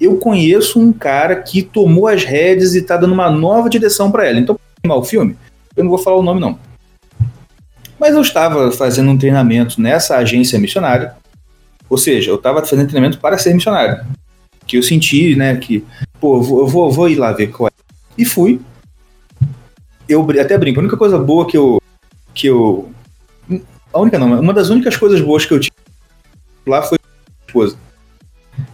eu 0.00 0.16
conheço 0.16 0.80
um 0.80 0.92
cara 0.92 1.36
que 1.36 1.62
tomou 1.62 2.06
as 2.06 2.24
rédeas 2.24 2.74
e 2.74 2.82
tá 2.82 2.96
dando 2.96 3.12
uma 3.12 3.30
nova 3.30 3.68
direção 3.68 4.10
pra 4.10 4.26
ela. 4.26 4.38
Então, 4.38 4.58
queimar 4.82 4.98
o 4.98 5.04
filme, 5.04 5.36
eu 5.76 5.84
não 5.84 5.90
vou 5.90 5.98
falar 5.98 6.16
o 6.16 6.22
nome 6.22 6.40
não. 6.40 6.58
Mas 7.98 8.14
eu 8.14 8.20
estava 8.20 8.70
fazendo 8.72 9.10
um 9.10 9.18
treinamento 9.18 9.80
nessa 9.80 10.16
agência 10.16 10.58
missionária. 10.58 11.14
Ou 11.88 11.96
seja, 11.96 12.30
eu 12.30 12.36
estava 12.36 12.64
fazendo 12.64 12.88
treinamento 12.88 13.18
para 13.18 13.38
ser 13.38 13.54
missionário. 13.54 14.04
Que 14.66 14.76
eu 14.76 14.82
senti, 14.82 15.36
né, 15.36 15.56
que, 15.56 15.84
pô, 16.20 16.38
eu 16.38 16.66
vou, 16.66 16.90
vou, 16.90 17.08
ir 17.08 17.16
lá 17.16 17.32
ver 17.32 17.48
qual 17.48 17.68
é. 17.68 17.72
E 18.16 18.24
fui. 18.24 18.60
Eu 20.08 20.26
até 20.40 20.58
brinco, 20.58 20.80
a 20.80 20.82
única 20.82 20.96
coisa 20.96 21.18
boa 21.18 21.46
que 21.46 21.56
eu. 21.56 21.80
que 22.34 22.46
eu. 22.46 22.90
A 23.92 24.00
única 24.00 24.18
não, 24.18 24.40
uma 24.40 24.52
das 24.52 24.70
únicas 24.70 24.96
coisas 24.96 25.20
boas 25.20 25.46
que 25.46 25.54
eu 25.54 25.60
tive 25.60 25.76
lá 26.66 26.82
foi 26.82 26.98
a 26.98 27.46
esposa. 27.46 27.76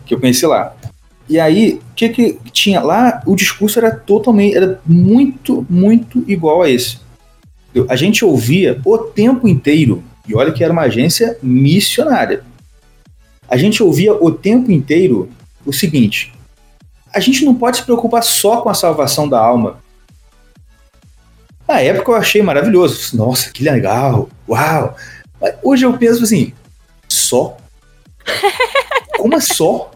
Que 0.06 0.14
eu 0.14 0.20
conheci 0.20 0.46
lá. 0.46 0.74
E 1.30 1.38
aí, 1.38 1.74
o 1.74 1.94
que 1.94 2.08
que 2.08 2.38
tinha 2.50 2.80
lá? 2.80 3.22
O 3.24 3.36
discurso 3.36 3.78
era 3.78 3.92
totalmente, 3.94 4.56
era 4.56 4.80
muito, 4.84 5.64
muito 5.70 6.24
igual 6.26 6.62
a 6.62 6.68
esse. 6.68 6.98
A 7.88 7.94
gente 7.94 8.24
ouvia 8.24 8.80
o 8.84 8.98
tempo 8.98 9.46
inteiro, 9.46 10.02
e 10.26 10.34
olha 10.34 10.50
que 10.50 10.64
era 10.64 10.72
uma 10.72 10.82
agência 10.82 11.38
missionária. 11.40 12.42
A 13.48 13.56
gente 13.56 13.80
ouvia 13.80 14.12
o 14.12 14.32
tempo 14.32 14.72
inteiro 14.72 15.30
o 15.64 15.72
seguinte: 15.72 16.34
a 17.14 17.20
gente 17.20 17.44
não 17.44 17.54
pode 17.54 17.76
se 17.76 17.84
preocupar 17.84 18.24
só 18.24 18.60
com 18.60 18.68
a 18.68 18.74
salvação 18.74 19.28
da 19.28 19.38
alma. 19.38 19.78
Na 21.68 21.80
época 21.80 22.10
eu 22.10 22.16
achei 22.16 22.42
maravilhoso. 22.42 23.16
Nossa, 23.16 23.52
que 23.52 23.62
legal! 23.62 24.28
Uau! 24.48 24.96
Mas 25.40 25.54
hoje 25.62 25.86
eu 25.86 25.96
penso 25.96 26.24
assim: 26.24 26.52
só? 27.08 27.56
Como 29.16 29.36
é 29.36 29.40
só? 29.40 29.92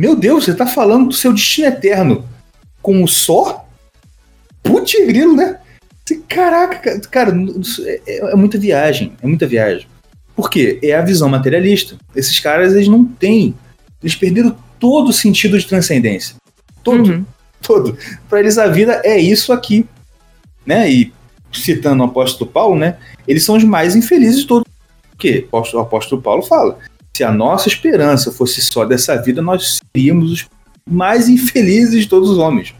Meu 0.00 0.16
Deus, 0.16 0.46
você 0.46 0.54
tá 0.54 0.66
falando 0.66 1.08
do 1.08 1.14
seu 1.14 1.30
destino 1.30 1.68
eterno 1.68 2.24
com 2.80 3.04
o 3.04 3.06
só? 3.06 3.66
Putz, 4.62 4.94
grilo, 5.06 5.36
né? 5.36 5.58
Caraca, 6.26 6.78
ca- 6.78 7.08
cara, 7.10 7.36
é, 7.84 8.00
é- 8.06 8.32
é 8.32 8.34
muita 8.34 8.56
viagem, 8.56 9.12
é 9.22 9.26
muita 9.26 9.46
viagem. 9.46 9.86
Por 10.34 10.48
quê? 10.48 10.78
É 10.82 10.94
a 10.94 11.02
visão 11.02 11.28
materialista. 11.28 11.96
Esses 12.16 12.40
caras, 12.40 12.72
eles 12.72 12.88
não 12.88 13.04
têm. 13.04 13.54
Eles 14.02 14.14
perderam 14.16 14.56
todo 14.78 15.08
o 15.10 15.12
sentido 15.12 15.58
de 15.58 15.66
transcendência. 15.66 16.34
Todo, 16.82 17.10
Uhum. 17.10 17.24
todo. 17.60 17.98
Para 18.26 18.40
eles 18.40 18.56
a 18.56 18.68
vida 18.68 19.02
é 19.04 19.18
isso 19.20 19.52
aqui, 19.52 19.84
né? 20.64 20.90
E 20.90 21.12
citando 21.52 22.02
o 22.02 22.06
apóstolo 22.06 22.50
Paulo, 22.50 22.74
né? 22.74 22.96
Eles 23.28 23.44
são 23.44 23.54
os 23.54 23.64
mais 23.64 23.94
infelizes 23.94 24.40
de 24.40 24.46
todos. 24.46 24.64
Por 25.10 25.18
quê? 25.18 25.44
O 25.52 25.58
apóstolo- 25.58 25.82
o 25.82 25.86
apóstolo 25.86 26.22
Paulo 26.22 26.40
fala: 26.42 26.78
se 27.20 27.24
a 27.24 27.30
nossa 27.30 27.68
esperança 27.68 28.32
fosse 28.32 28.62
só 28.62 28.86
dessa 28.86 29.14
vida, 29.20 29.42
nós 29.42 29.78
seríamos 29.94 30.32
os 30.32 30.48
mais 30.90 31.28
infelizes 31.28 32.04
de 32.04 32.08
todos 32.08 32.30
os 32.30 32.38
homens. 32.38 32.74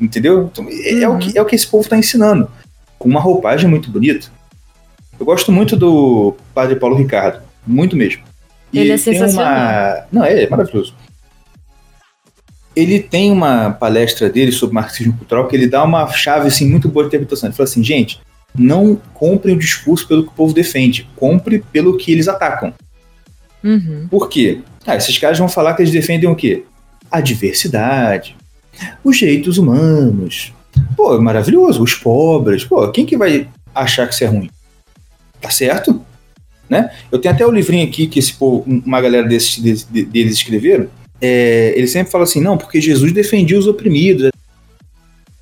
Entendeu? 0.00 0.48
Então, 0.52 0.64
é, 0.70 1.00
é 1.02 1.08
o 1.08 1.18
que, 1.18 1.36
é 1.36 1.42
o 1.42 1.44
que 1.44 1.56
esse 1.56 1.66
povo 1.66 1.82
está 1.82 1.96
ensinando. 1.96 2.48
Com 3.00 3.08
uma 3.08 3.18
roupagem 3.18 3.68
muito 3.68 3.90
bonita. 3.90 4.28
Eu 5.18 5.26
gosto 5.26 5.50
muito 5.50 5.76
do 5.76 6.36
padre 6.54 6.76
Paulo 6.76 6.94
Ricardo. 6.94 7.42
Muito 7.66 7.96
mesmo. 7.96 8.22
E 8.72 8.78
Ele 8.78 8.92
é 8.92 8.96
tem 8.96 9.14
sensacional. 9.14 9.52
uma. 9.52 10.04
Não, 10.12 10.24
é, 10.24 10.44
é 10.44 10.48
maravilhoso. 10.48 10.94
Ele 12.76 13.00
tem 13.00 13.32
uma 13.32 13.72
palestra 13.72 14.30
dele 14.30 14.52
sobre 14.52 14.76
marxismo 14.76 15.14
cultural 15.14 15.48
que 15.48 15.56
ele 15.56 15.66
dá 15.66 15.82
uma 15.82 16.06
chave 16.12 16.46
assim, 16.46 16.70
muito 16.70 16.88
boa 16.88 17.02
de 17.02 17.08
interpretação. 17.08 17.48
Ele 17.48 17.56
fala 17.56 17.68
assim, 17.68 17.82
gente, 17.82 18.20
não 18.56 18.94
comprem 19.14 19.56
o 19.56 19.58
discurso 19.58 20.06
pelo 20.06 20.22
que 20.22 20.28
o 20.28 20.34
povo 20.34 20.54
defende, 20.54 21.10
compre 21.16 21.58
pelo 21.72 21.96
que 21.96 22.12
eles 22.12 22.28
atacam. 22.28 22.72
Uhum. 23.62 24.06
Por 24.10 24.28
quê? 24.28 24.60
Ah, 24.86 24.96
esses 24.96 25.18
caras 25.18 25.38
vão 25.38 25.48
falar 25.48 25.74
que 25.74 25.82
eles 25.82 25.92
defendem 25.92 26.28
o 26.28 26.36
quê? 26.36 26.64
A 27.10 27.20
diversidade, 27.20 28.36
os 29.02 29.16
jeitos 29.16 29.58
humanos. 29.58 30.52
Pô, 30.96 31.20
maravilhoso, 31.20 31.82
os 31.82 31.94
pobres. 31.94 32.64
Pô, 32.64 32.88
quem 32.90 33.04
que 33.04 33.16
vai 33.16 33.48
achar 33.74 34.06
que 34.06 34.14
isso 34.14 34.24
é 34.24 34.28
ruim? 34.28 34.50
Tá 35.40 35.50
certo? 35.50 36.00
Né? 36.68 36.90
Eu 37.10 37.18
tenho 37.18 37.34
até 37.34 37.46
o 37.46 37.50
livrinho 37.50 37.86
aqui 37.88 38.06
que 38.06 38.18
esse 38.18 38.32
povo, 38.34 38.62
uma 38.66 39.00
galera 39.00 39.26
desses, 39.26 39.56
de- 39.62 39.84
de- 39.84 40.04
deles 40.04 40.34
escreveram. 40.34 40.88
É, 41.20 41.72
ele 41.76 41.86
sempre 41.86 42.12
fala 42.12 42.24
assim, 42.24 42.40
não, 42.40 42.56
porque 42.58 42.80
Jesus 42.80 43.12
defendia 43.12 43.58
os 43.58 43.66
oprimidos. 43.66 44.30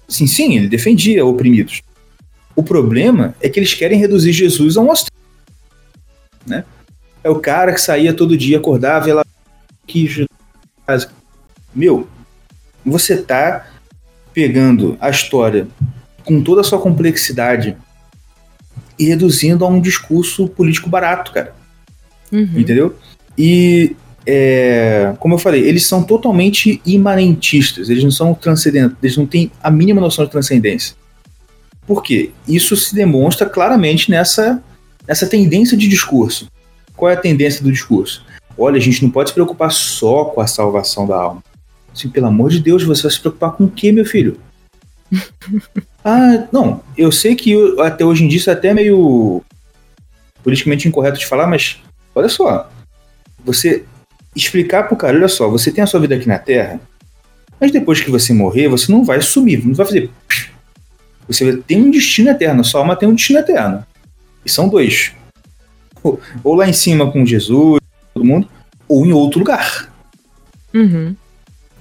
Sim, 0.08 0.26
sim, 0.26 0.56
ele 0.56 0.68
defendia 0.68 1.24
oprimidos. 1.24 1.82
O 2.54 2.62
problema 2.62 3.34
é 3.40 3.48
que 3.48 3.58
eles 3.58 3.74
querem 3.74 3.98
reduzir 3.98 4.32
Jesus 4.32 4.76
a 4.76 4.80
um 4.80 4.88
né? 6.46 6.64
É 7.26 7.28
o 7.28 7.40
cara 7.40 7.72
que 7.74 7.80
saía 7.80 8.14
todo 8.14 8.36
dia, 8.36 8.58
acordava 8.58 9.08
e 9.08 9.10
ela 9.10 9.26
que. 9.84 10.28
Meu, 11.74 12.06
você 12.84 13.16
tá 13.16 13.66
pegando 14.32 14.96
a 15.00 15.10
história 15.10 15.66
com 16.24 16.40
toda 16.40 16.60
a 16.60 16.64
sua 16.64 16.78
complexidade 16.78 17.76
e 18.96 19.06
reduzindo 19.06 19.64
a 19.64 19.68
um 19.68 19.80
discurso 19.80 20.46
político 20.46 20.88
barato, 20.88 21.32
cara. 21.32 21.52
Uhum. 22.30 22.48
Entendeu? 22.54 22.96
E, 23.36 23.96
é, 24.24 25.12
como 25.18 25.34
eu 25.34 25.38
falei, 25.38 25.62
eles 25.62 25.84
são 25.84 26.04
totalmente 26.04 26.80
imanentistas, 26.86 27.90
eles 27.90 28.04
não 28.04 28.10
são 28.12 28.34
transcendentes, 28.34 28.96
eles 29.02 29.16
não 29.16 29.26
têm 29.26 29.50
a 29.60 29.68
mínima 29.68 30.00
noção 30.00 30.24
de 30.24 30.30
transcendência. 30.30 30.94
Por 31.88 32.04
quê? 32.04 32.30
Isso 32.46 32.76
se 32.76 32.94
demonstra 32.94 33.48
claramente 33.48 34.12
nessa, 34.12 34.62
nessa 35.08 35.26
tendência 35.26 35.76
de 35.76 35.88
discurso. 35.88 36.46
Qual 36.97 37.11
é 37.11 37.14
a 37.14 37.20
tendência 37.20 37.62
do 37.62 37.70
discurso? 37.70 38.24
Olha, 38.57 38.76
a 38.76 38.80
gente 38.80 39.03
não 39.03 39.11
pode 39.11 39.28
se 39.28 39.34
preocupar 39.34 39.70
só 39.70 40.24
com 40.26 40.40
a 40.40 40.47
salvação 40.47 41.07
da 41.07 41.16
alma. 41.16 41.44
Assim, 41.92 42.09
pelo 42.09 42.26
amor 42.26 42.51
de 42.51 42.61
Deus, 42.61 42.82
você 42.82 43.03
vai 43.03 43.11
se 43.11 43.20
preocupar 43.20 43.53
com 43.53 43.64
o 43.64 43.70
quê, 43.70 43.92
meu 43.92 44.05
filho? 44.05 44.40
ah, 46.05 46.47
não, 46.51 46.82
eu 46.97 47.12
sei 47.12 47.34
que 47.34 47.51
eu- 47.53 47.80
até 47.82 48.05
hoje 48.05 48.24
em 48.24 48.28
dia 48.28 48.38
isso 48.38 48.51
é 48.51 48.53
até 48.53 48.72
meio 48.72 49.42
politicamente 50.42 50.88
incorreto 50.88 51.18
de 51.18 51.26
falar, 51.26 51.47
mas 51.47 51.78
olha 52.14 52.28
só. 52.28 52.70
Você 53.44 53.84
explicar 54.34 54.84
pro 54.84 54.97
cara, 54.97 55.16
olha 55.16 55.28
só, 55.28 55.49
você 55.49 55.70
tem 55.70 55.82
a 55.84 55.86
sua 55.86 56.01
vida 56.01 56.14
aqui 56.14 56.26
na 56.28 56.38
Terra, 56.38 56.80
mas 57.61 57.70
depois 57.70 58.01
que 58.01 58.11
você 58.11 58.32
morrer, 58.32 58.68
você 58.68 58.90
não 58.90 59.05
vai 59.05 59.20
sumir, 59.20 59.64
não 59.64 59.74
vai 59.74 59.86
fazer. 59.86 60.11
Você 61.26 61.57
tem 61.59 61.82
um 61.82 61.90
destino 61.90 62.30
eterno, 62.30 62.61
a 62.61 62.64
sua 62.64 62.80
alma 62.80 62.97
tem 62.97 63.09
um 63.09 63.14
destino 63.14 63.38
eterno. 63.38 63.84
E 64.44 64.51
são 64.51 64.68
dois. 64.68 65.12
Ou- 66.07 66.20
Ou 66.44 66.54
lá 66.54 66.68
em 66.68 66.72
cima 66.72 67.11
com 67.11 67.24
Jesus, 67.26 67.80
todo 68.14 68.24
mundo, 68.24 68.48
ou 68.88 69.04
em 69.07 69.12
outro 69.12 69.38
lugar. 69.40 69.92
Uhum. 70.74 71.14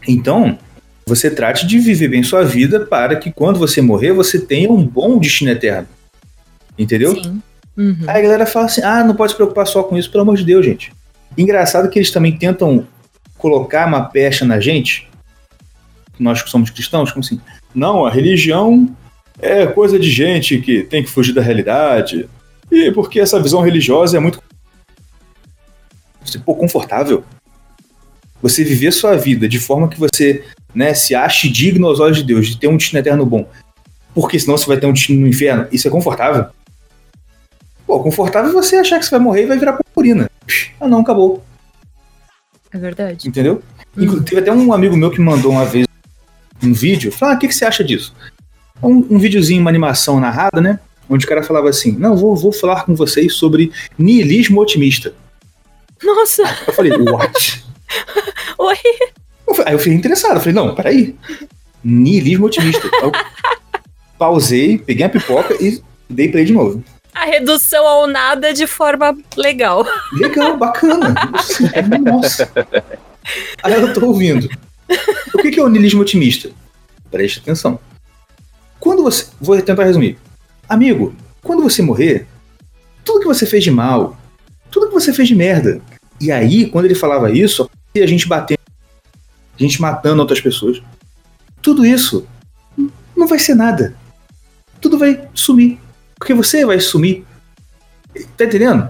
Então, 0.08 0.58
você 1.06 1.30
trate 1.30 1.68
de 1.68 1.78
viver 1.80 2.08
bem 2.08 2.24
sua 2.24 2.44
vida 2.44 2.80
para 2.80 3.16
que 3.16 3.32
quando 3.32 3.60
você 3.60 3.82
morrer, 3.82 4.12
você 4.14 4.40
tenha 4.40 4.72
um 4.72 4.84
bom 4.84 5.18
destino 5.20 5.52
eterno. 5.52 5.88
Entendeu? 6.78 7.16
Sim. 7.16 7.42
Uhum. 7.78 7.98
Aí 8.08 8.20
a 8.20 8.22
galera 8.22 8.46
fala 8.46 8.66
assim: 8.66 8.82
ah, 8.82 9.04
não 9.04 9.16
pode 9.16 9.32
se 9.32 9.36
preocupar 9.36 9.68
só 9.68 9.84
com 9.84 9.98
isso, 9.98 10.10
pelo 10.10 10.22
amor 10.24 10.38
de 10.38 10.44
Deus, 10.46 10.66
gente. 10.66 10.94
Engraçado 11.38 11.90
que 11.90 12.00
eles 12.00 12.12
também 12.12 12.38
tentam 12.38 12.88
colocar 13.38 13.86
uma 13.88 14.06
pecha 14.06 14.46
na 14.46 14.60
gente, 14.60 15.10
nós 16.18 16.42
que 16.42 16.50
somos 16.50 16.70
cristãos, 16.70 17.12
como 17.12 17.24
assim: 17.24 17.40
não, 17.74 18.06
a 18.06 18.10
religião 18.10 18.90
é 19.42 19.68
coisa 19.68 20.00
de 20.00 20.10
gente 20.10 20.60
que 20.60 20.84
tem 20.84 21.04
que 21.04 21.10
fugir 21.10 21.34
da 21.34 21.42
realidade. 21.42 22.30
E 22.72 22.92
porque 22.92 23.20
essa 23.20 23.42
visão 23.42 23.62
religiosa 23.62 24.18
é 24.18 24.20
muito. 24.20 24.42
Você, 26.24 26.40
pô, 26.40 26.56
confortável. 26.56 27.24
Você 28.42 28.64
viver 28.64 28.92
sua 28.92 29.16
vida 29.16 29.48
de 29.48 29.60
forma 29.60 29.88
que 29.88 30.00
você 30.00 30.44
né, 30.74 30.94
se 30.94 31.16
ache 31.16 31.50
digno 31.50 31.88
aos 31.88 32.00
olhos 32.00 32.18
de 32.18 32.24
Deus, 32.24 32.48
de 32.48 32.58
ter 32.58 32.68
um 32.68 32.78
destino 32.78 33.00
eterno 33.00 33.26
bom. 33.26 33.48
Porque 34.14 34.40
senão 34.40 34.58
você 34.58 34.66
vai 34.66 34.78
ter 34.78 34.86
um 34.88 34.94
destino 34.94 35.22
no 35.22 35.28
inferno. 35.28 35.68
Isso 35.72 35.88
é 35.88 35.92
confortável? 35.92 36.48
Pô, 37.86 38.00
confortável 38.02 38.50
é 38.50 38.54
você 38.54 38.78
achar 38.78 39.00
que 39.00 39.06
você 39.06 39.12
vai 39.12 39.20
morrer 39.20 39.44
e 39.44 39.48
vai 39.48 39.58
virar 39.58 39.74
purpurina. 39.74 40.30
Ah, 40.80 40.88
não, 40.88 41.00
acabou. 41.02 41.44
É 42.72 42.78
verdade. 42.78 43.28
Entendeu? 43.28 43.62
Inclu- 43.98 44.22
Teve 44.24 44.42
até 44.42 44.52
um 44.52 44.74
amigo 44.74 44.98
meu 44.98 45.12
que 45.12 45.22
mandou 45.22 45.52
uma 45.52 45.66
vez 45.66 45.86
um 46.64 46.74
vídeo. 46.74 47.12
Falou, 47.12 47.34
ah, 47.34 47.38
o 47.38 47.40
que, 47.40 47.48
que 47.48 47.54
você 47.56 47.66
acha 47.66 47.84
disso? 47.84 48.14
Um, 48.82 49.06
um 49.16 49.20
videozinho, 49.20 49.62
uma 49.62 49.70
animação 49.70 50.20
narrada, 50.20 50.60
né? 50.60 50.80
Onde 51.10 51.26
o 51.26 51.30
cara 51.30 51.44
falava 51.44 51.70
assim: 51.70 51.92
Não, 51.92 52.16
vou, 52.16 52.36
vou 52.36 52.52
falar 52.52 52.86
com 52.86 52.96
vocês 52.96 53.34
sobre 53.36 53.72
niilismo 53.98 54.60
otimista. 54.62 55.14
Nossa! 56.04 56.44
Eu 56.68 56.74
falei, 56.74 56.92
what? 56.92 57.64
Oi! 58.58 58.78
Aí 59.66 59.74
eu 59.74 59.80
fiquei 59.80 59.94
interessado. 59.94 60.36
Eu 60.36 60.40
falei, 60.40 60.54
não, 60.54 60.76
peraí. 60.76 61.16
Niilismo 61.84 62.46
otimista. 62.46 62.90
Pausei, 64.18 64.78
peguei 64.78 65.06
a 65.06 65.10
pipoca 65.10 65.54
e 65.62 65.82
dei 66.10 66.30
play 66.30 66.46
de 66.46 66.54
novo. 66.54 66.84
A 67.14 67.26
redução 67.26 67.86
ao 67.86 68.08
nada 68.08 68.54
de 68.54 68.68
forma 68.68 69.18
legal. 69.38 69.86
Legal, 70.14 70.58
bacana. 70.58 71.16
Nossa. 72.04 72.52
Aí 73.64 73.74
eu 73.74 73.94
tô 73.94 74.06
ouvindo. 74.08 74.50
O 75.34 75.38
que 75.38 75.52
que 75.52 75.60
é 75.60 75.64
o 75.64 75.70
niilismo 75.70 76.02
otimista? 76.02 76.50
Preste 77.10 77.40
atenção. 77.40 77.80
Quando 78.80 79.04
você. 79.04 79.28
Vou 79.40 79.60
tentar 79.62 79.84
resumir. 79.86 80.18
Amigo, 80.68 81.14
quando 81.42 81.64
você 81.64 81.82
morrer, 81.82 82.28
tudo 83.04 83.22
que 83.22 83.28
você 83.28 83.46
fez 83.46 83.64
de 83.64 83.72
mal, 83.72 84.18
tudo 84.72 84.88
que 84.88 84.94
você 84.94 85.14
fez 85.14 85.28
de 85.28 85.36
merda. 85.36 85.82
E 86.20 86.32
aí, 86.32 86.70
quando 86.70 86.86
ele 86.86 86.96
falava 86.96 87.32
isso, 87.32 87.70
a 87.96 88.06
gente 88.06 88.28
batendo, 88.28 88.60
a 89.58 89.62
gente 89.62 89.82
matando 89.82 90.22
outras 90.22 90.42
pessoas. 90.42 90.82
Tudo 91.62 91.86
isso 91.86 92.28
não 93.16 93.28
vai 93.28 93.40
ser 93.40 93.56
nada. 93.56 93.96
Tudo 94.82 94.98
vai 94.98 95.28
sumir. 95.34 95.80
Porque 96.18 96.34
você 96.34 96.66
vai 96.66 96.80
sumir. 96.80 97.24
Tá 98.38 98.46
entendendo? 98.46 98.90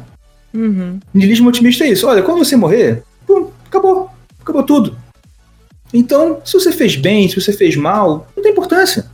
Uhum. 0.53 0.99
Niilismo 1.13 1.49
otimista 1.49 1.83
é 1.83 1.89
isso. 1.89 2.07
Olha, 2.07 2.23
quando 2.23 2.39
você 2.39 2.55
morrer, 2.55 3.03
pum, 3.25 3.51
acabou. 3.65 4.09
Acabou 4.41 4.63
tudo. 4.63 4.97
Então, 5.93 6.41
se 6.43 6.53
você 6.53 6.71
fez 6.71 6.95
bem, 6.95 7.27
se 7.27 7.39
você 7.39 7.53
fez 7.53 7.75
mal, 7.75 8.27
não 8.35 8.43
tem 8.43 8.51
importância. 8.51 9.05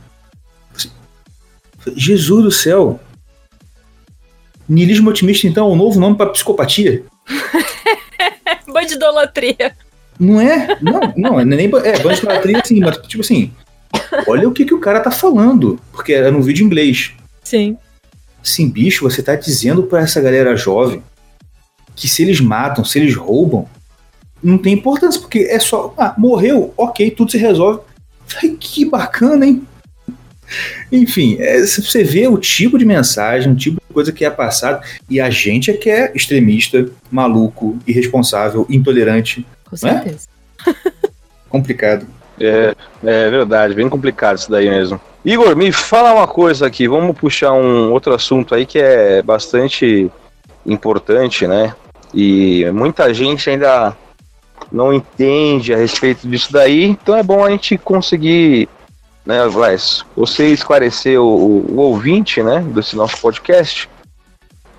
Jesus 1.94 2.44
do 2.44 2.50
céu. 2.50 3.00
Niilismo 4.68 5.10
otimista, 5.10 5.46
então, 5.46 5.68
é 5.68 5.72
um 5.72 5.76
novo 5.76 5.98
nome 5.98 6.16
para 6.16 6.30
psicopatia? 6.30 7.04
Boa 8.66 8.84
de 8.84 8.94
idolatria. 8.94 9.76
Não 10.18 10.40
é? 10.40 10.78
Não, 10.80 11.12
não, 11.16 11.40
é 11.40 11.44
nem. 11.44 11.66
É, 11.66 11.98
bandidolatria, 11.98 12.58
assim, 12.58 12.80
mas 12.80 12.96
tipo 12.98 13.22
assim. 13.22 13.52
Olha 14.26 14.48
o 14.48 14.52
que, 14.52 14.64
que 14.64 14.74
o 14.74 14.80
cara 14.80 15.00
tá 15.00 15.10
falando. 15.10 15.78
Porque 15.90 16.12
era 16.12 16.30
no 16.30 16.42
vídeo 16.42 16.62
em 16.62 16.66
inglês. 16.66 17.12
Sim. 17.42 17.76
Sim, 18.42 18.68
bicho, 18.68 19.08
você 19.08 19.22
tá 19.22 19.34
dizendo 19.34 19.82
pra 19.84 20.00
essa 20.00 20.20
galera 20.20 20.56
jovem 20.56 21.02
que 21.94 22.08
se 22.08 22.22
eles 22.22 22.40
matam, 22.40 22.84
se 22.84 22.98
eles 22.98 23.14
roubam, 23.14 23.68
não 24.42 24.58
tem 24.58 24.74
importância, 24.74 25.20
porque 25.20 25.40
é 25.40 25.58
só. 25.58 25.94
Ah, 25.96 26.14
morreu, 26.16 26.72
ok, 26.76 27.10
tudo 27.10 27.30
se 27.30 27.38
resolve. 27.38 27.80
Ai, 28.42 28.56
que 28.58 28.84
bacana, 28.84 29.46
hein? 29.46 29.66
Enfim, 30.90 31.36
é, 31.40 31.60
se 31.64 31.82
você 31.82 32.04
vê 32.04 32.26
o 32.26 32.38
tipo 32.38 32.78
de 32.78 32.84
mensagem, 32.84 33.52
o 33.52 33.56
tipo 33.56 33.76
de 33.76 33.94
coisa 33.94 34.12
que 34.12 34.24
é 34.24 34.30
passado, 34.30 34.84
e 35.08 35.20
a 35.20 35.30
gente 35.30 35.70
é 35.70 35.74
que 35.74 35.90
é 35.90 36.12
extremista, 36.14 36.88
maluco, 37.10 37.78
irresponsável, 37.86 38.66
intolerante, 38.68 39.46
Com 39.68 39.76
é? 39.76 39.78
certeza. 39.78 40.28
complicado. 41.48 42.06
É, 42.40 42.74
é 43.04 43.30
verdade, 43.30 43.74
bem 43.74 43.88
complicado 43.88 44.38
isso 44.38 44.50
daí 44.50 44.68
mesmo. 44.68 45.00
Igor, 45.24 45.54
me 45.54 45.70
fala 45.70 46.14
uma 46.14 46.26
coisa 46.26 46.66
aqui, 46.66 46.88
vamos 46.88 47.16
puxar 47.16 47.52
um 47.52 47.92
outro 47.92 48.12
assunto 48.14 48.54
aí 48.54 48.66
que 48.66 48.78
é 48.78 49.22
bastante 49.22 50.10
importante, 50.66 51.46
né? 51.46 51.74
E 52.12 52.68
muita 52.72 53.12
gente 53.14 53.48
ainda 53.48 53.96
não 54.70 54.92
entende 54.92 55.72
a 55.72 55.76
respeito 55.76 56.26
disso 56.26 56.52
daí, 56.52 56.84
então 56.84 57.16
é 57.16 57.22
bom 57.22 57.44
a 57.44 57.50
gente 57.50 57.76
conseguir, 57.78 58.68
né, 59.24 59.46
Glass, 59.48 60.04
você 60.16 60.48
esclarecer 60.48 61.20
o, 61.20 61.24
o- 61.26 61.76
ouvinte, 61.78 62.42
né, 62.42 62.60
desse 62.60 62.96
nosso 62.96 63.18
podcast, 63.20 63.88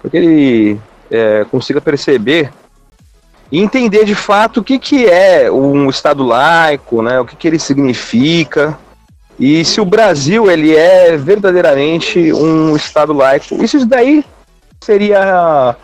para 0.02 0.12
que 0.12 0.18
ele 0.18 0.80
é, 1.10 1.46
consiga 1.50 1.80
perceber 1.80 2.52
e 3.52 3.60
entender 3.60 4.04
de 4.04 4.16
fato 4.16 4.60
o 4.60 4.64
que, 4.64 4.78
que 4.80 5.06
é 5.06 5.50
um 5.52 5.90
Estado 5.90 6.24
laico, 6.24 7.02
né, 7.02 7.20
o 7.20 7.26
que, 7.26 7.36
que 7.36 7.48
ele 7.48 7.60
significa, 7.60 8.78
e 9.40 9.64
se 9.64 9.80
o 9.80 9.86
Brasil 9.86 10.50
ele 10.52 10.76
é 10.76 11.16
verdadeiramente 11.18 12.32
um 12.34 12.76
Estado 12.76 13.14
laico. 13.14 13.64
Isso 13.64 13.86
daí 13.86 14.24
seria 14.84 15.76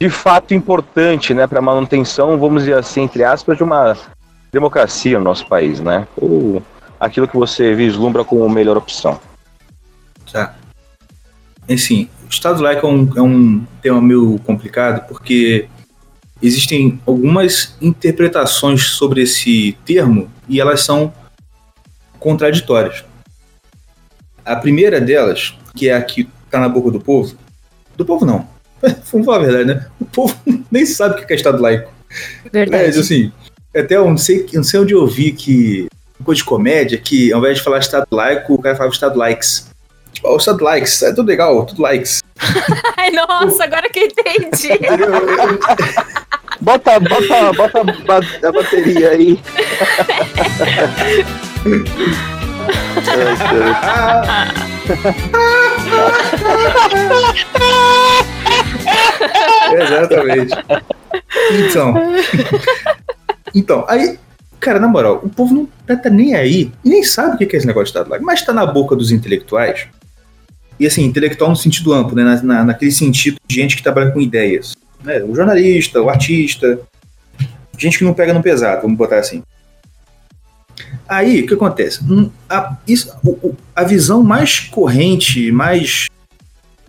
de 0.00 0.10
fato 0.10 0.54
importante 0.54 1.32
né, 1.32 1.46
para 1.46 1.58
a 1.58 1.62
manutenção, 1.62 2.38
vamos 2.38 2.64
dizer 2.64 2.78
assim, 2.78 3.02
entre 3.02 3.24
aspas, 3.24 3.56
de 3.56 3.62
uma 3.62 3.96
democracia 4.52 5.18
no 5.18 5.24
nosso 5.24 5.46
país, 5.46 5.80
né? 5.80 6.06
Ou 6.16 6.62
aquilo 6.98 7.28
que 7.28 7.36
você 7.36 7.74
vislumbra 7.74 8.24
como 8.24 8.44
a 8.44 8.48
melhor 8.48 8.76
opção. 8.76 9.20
Tá. 10.30 10.56
Assim, 11.68 12.08
o 12.24 12.28
Estado 12.28 12.62
laico 12.62 12.86
é 12.86 12.90
um, 12.90 13.12
é 13.16 13.22
um 13.22 13.64
tema 13.82 14.00
meio 14.00 14.38
complicado 14.44 15.06
porque 15.08 15.68
existem 16.42 17.00
algumas 17.06 17.76
interpretações 17.80 18.84
sobre 18.90 19.22
esse 19.22 19.76
termo 19.84 20.30
e 20.48 20.60
elas 20.60 20.82
são 20.82 21.12
contraditórias. 22.18 23.04
A 24.44 24.56
primeira 24.56 25.00
delas, 25.00 25.54
que 25.74 25.88
é 25.88 25.94
a 25.94 26.02
que 26.02 26.28
está 26.44 26.60
na 26.60 26.68
boca 26.68 26.90
do 26.90 27.00
povo, 27.00 27.36
do 27.96 28.04
povo 28.04 28.24
não, 28.24 28.46
vamos 29.10 29.24
falar 29.24 29.38
a 29.38 29.46
verdade, 29.46 29.64
né? 29.64 29.86
O 30.00 30.04
povo 30.04 30.36
nem 30.70 30.86
sabe 30.86 31.20
o 31.20 31.26
que 31.26 31.32
é 31.32 31.36
Estado 31.36 31.60
laico. 31.60 31.92
Verdade. 32.52 32.84
É, 32.84 33.00
assim, 33.00 33.32
até 33.74 33.96
eu 33.96 34.08
não 34.08 34.16
sei, 34.16 34.46
eu 34.52 34.56
não 34.56 34.64
sei 34.64 34.80
onde 34.80 34.94
eu 34.94 35.06
vi 35.06 35.32
que 35.32 35.88
coisa 36.24 36.38
de 36.40 36.44
comédia 36.44 36.98
que 36.98 37.32
ao 37.32 37.38
invés 37.40 37.58
de 37.58 37.64
falar 37.64 37.78
Estado 37.78 38.06
laico, 38.10 38.54
o 38.54 38.62
cara 38.62 38.76
falava 38.76 38.94
Estado 38.94 39.18
likes. 39.18 39.66
Tipo, 40.12 40.28
ó, 40.28 40.36
Estado 40.36 40.62
likes, 40.64 41.02
é 41.02 41.12
tudo 41.12 41.26
legal, 41.28 41.64
tudo 41.66 41.82
likes. 41.82 42.22
Ai, 42.96 43.10
nossa, 43.10 43.64
agora 43.64 43.88
que 43.88 43.98
eu 44.00 44.04
entendi. 44.06 44.70
Bota, 46.58 46.98
bota, 46.98 47.52
bota 47.52 47.80
a 47.80 47.84
ba- 47.84 48.48
a 48.48 48.52
bateria 48.52 49.10
aí. 49.10 49.38
Exatamente. 59.72 60.54
Então. 61.52 61.94
Então, 63.54 63.84
aí, 63.88 64.18
cara, 64.60 64.78
na 64.80 64.88
moral, 64.88 65.20
o 65.22 65.28
povo 65.28 65.54
não 65.54 65.66
tá 65.96 66.10
nem 66.10 66.34
aí 66.34 66.70
e 66.84 66.88
nem 66.88 67.02
sabe 67.02 67.34
o 67.34 67.38
que 67.38 67.54
é 67.54 67.58
esse 67.58 67.66
negócio 67.66 67.86
de 67.86 67.90
Estado 67.90 68.10
laico, 68.10 68.24
mas 68.24 68.42
tá 68.42 68.52
na 68.52 68.66
boca 68.66 68.94
dos 68.96 69.10
intelectuais. 69.10 69.86
E 70.78 70.86
assim, 70.86 71.04
intelectual 71.04 71.50
no 71.50 71.56
sentido 71.56 71.92
amplo, 71.94 72.14
né? 72.14 72.22
Na, 72.24 72.42
na- 72.42 72.64
naquele 72.64 72.90
sentido 72.92 73.38
de 73.46 73.54
gente 73.54 73.76
que 73.76 73.82
trabalha 73.82 74.10
com 74.10 74.20
ideias. 74.20 74.74
Né? 75.02 75.22
O 75.22 75.34
jornalista, 75.34 76.02
o 76.02 76.10
artista, 76.10 76.78
gente 77.78 77.98
que 77.98 78.04
não 78.04 78.12
pega 78.14 78.34
no 78.34 78.42
pesado, 78.42 78.82
vamos 78.82 78.96
botar 78.98 79.18
assim. 79.18 79.42
Aí, 81.08 81.42
o 81.42 81.46
que 81.46 81.54
acontece? 81.54 82.02
Hum, 82.04 82.30
A, 82.48 82.76
isso, 82.86 83.10
a 83.74 83.84
visão 83.84 84.22
mais 84.22 84.60
corrente, 84.60 85.50
mais, 85.52 86.08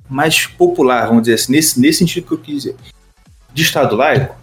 mais 0.10 0.46
popular, 0.48 1.08
vamos 1.08 1.24
dizer 1.24 1.36
assim, 1.36 1.52
nesse, 1.54 1.80
nesse 1.80 2.00
sentido 2.00 2.26
que 2.28 2.34
eu 2.34 2.38
quis 2.38 2.56
dizer, 2.64 2.76
de 3.54 3.64
Estado 3.64 3.96
laico, 3.96 4.36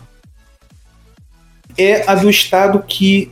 é 1.77 2.09
a 2.09 2.15
do 2.15 2.31
Estado 2.31 2.83
que 2.87 3.31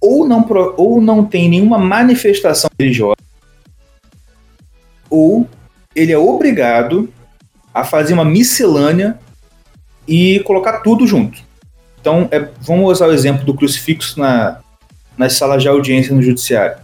ou 0.00 0.26
não, 0.26 0.46
ou 0.76 1.00
não 1.00 1.24
tem 1.24 1.48
nenhuma 1.48 1.78
manifestação 1.78 2.70
religiosa, 2.78 3.16
ou 5.08 5.48
ele 5.94 6.12
é 6.12 6.18
obrigado 6.18 7.12
a 7.72 7.84
fazer 7.84 8.14
uma 8.14 8.24
miscelânea 8.24 9.18
e 10.06 10.40
colocar 10.40 10.80
tudo 10.80 11.06
junto. 11.06 11.42
Então, 12.00 12.28
é- 12.30 12.48
vamos 12.60 12.90
usar 12.90 13.08
o 13.08 13.12
exemplo 13.12 13.44
do 13.44 13.54
crucifixo 13.54 14.20
na, 14.20 14.60
nas 15.16 15.32
salas 15.32 15.62
de 15.62 15.68
audiência 15.68 16.14
no 16.14 16.22
judiciário. 16.22 16.78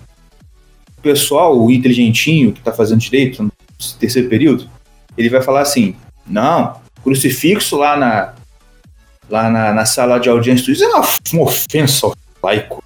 O 0.98 1.02
pessoal, 1.02 1.58
o 1.58 1.70
inteligentinho 1.70 2.52
que 2.52 2.58
está 2.58 2.72
fazendo 2.72 3.00
direito 3.00 3.42
no 3.42 3.52
terceiro 3.98 4.28
período, 4.28 4.68
ele 5.16 5.28
vai 5.28 5.42
falar 5.42 5.60
assim: 5.60 5.94
não, 6.26 6.76
crucifixo 7.02 7.76
lá 7.76 7.96
na, 7.96 8.34
lá 9.32 9.50
na, 9.50 9.72
na 9.72 9.86
sala 9.86 10.18
de 10.18 10.28
audiência 10.28 10.70
isso 10.70 10.84
é 10.84 10.88
uma, 10.88 11.02
uma 11.32 11.42
ofensa 11.44 12.06
ao 12.06 12.14
laico. 12.42 12.84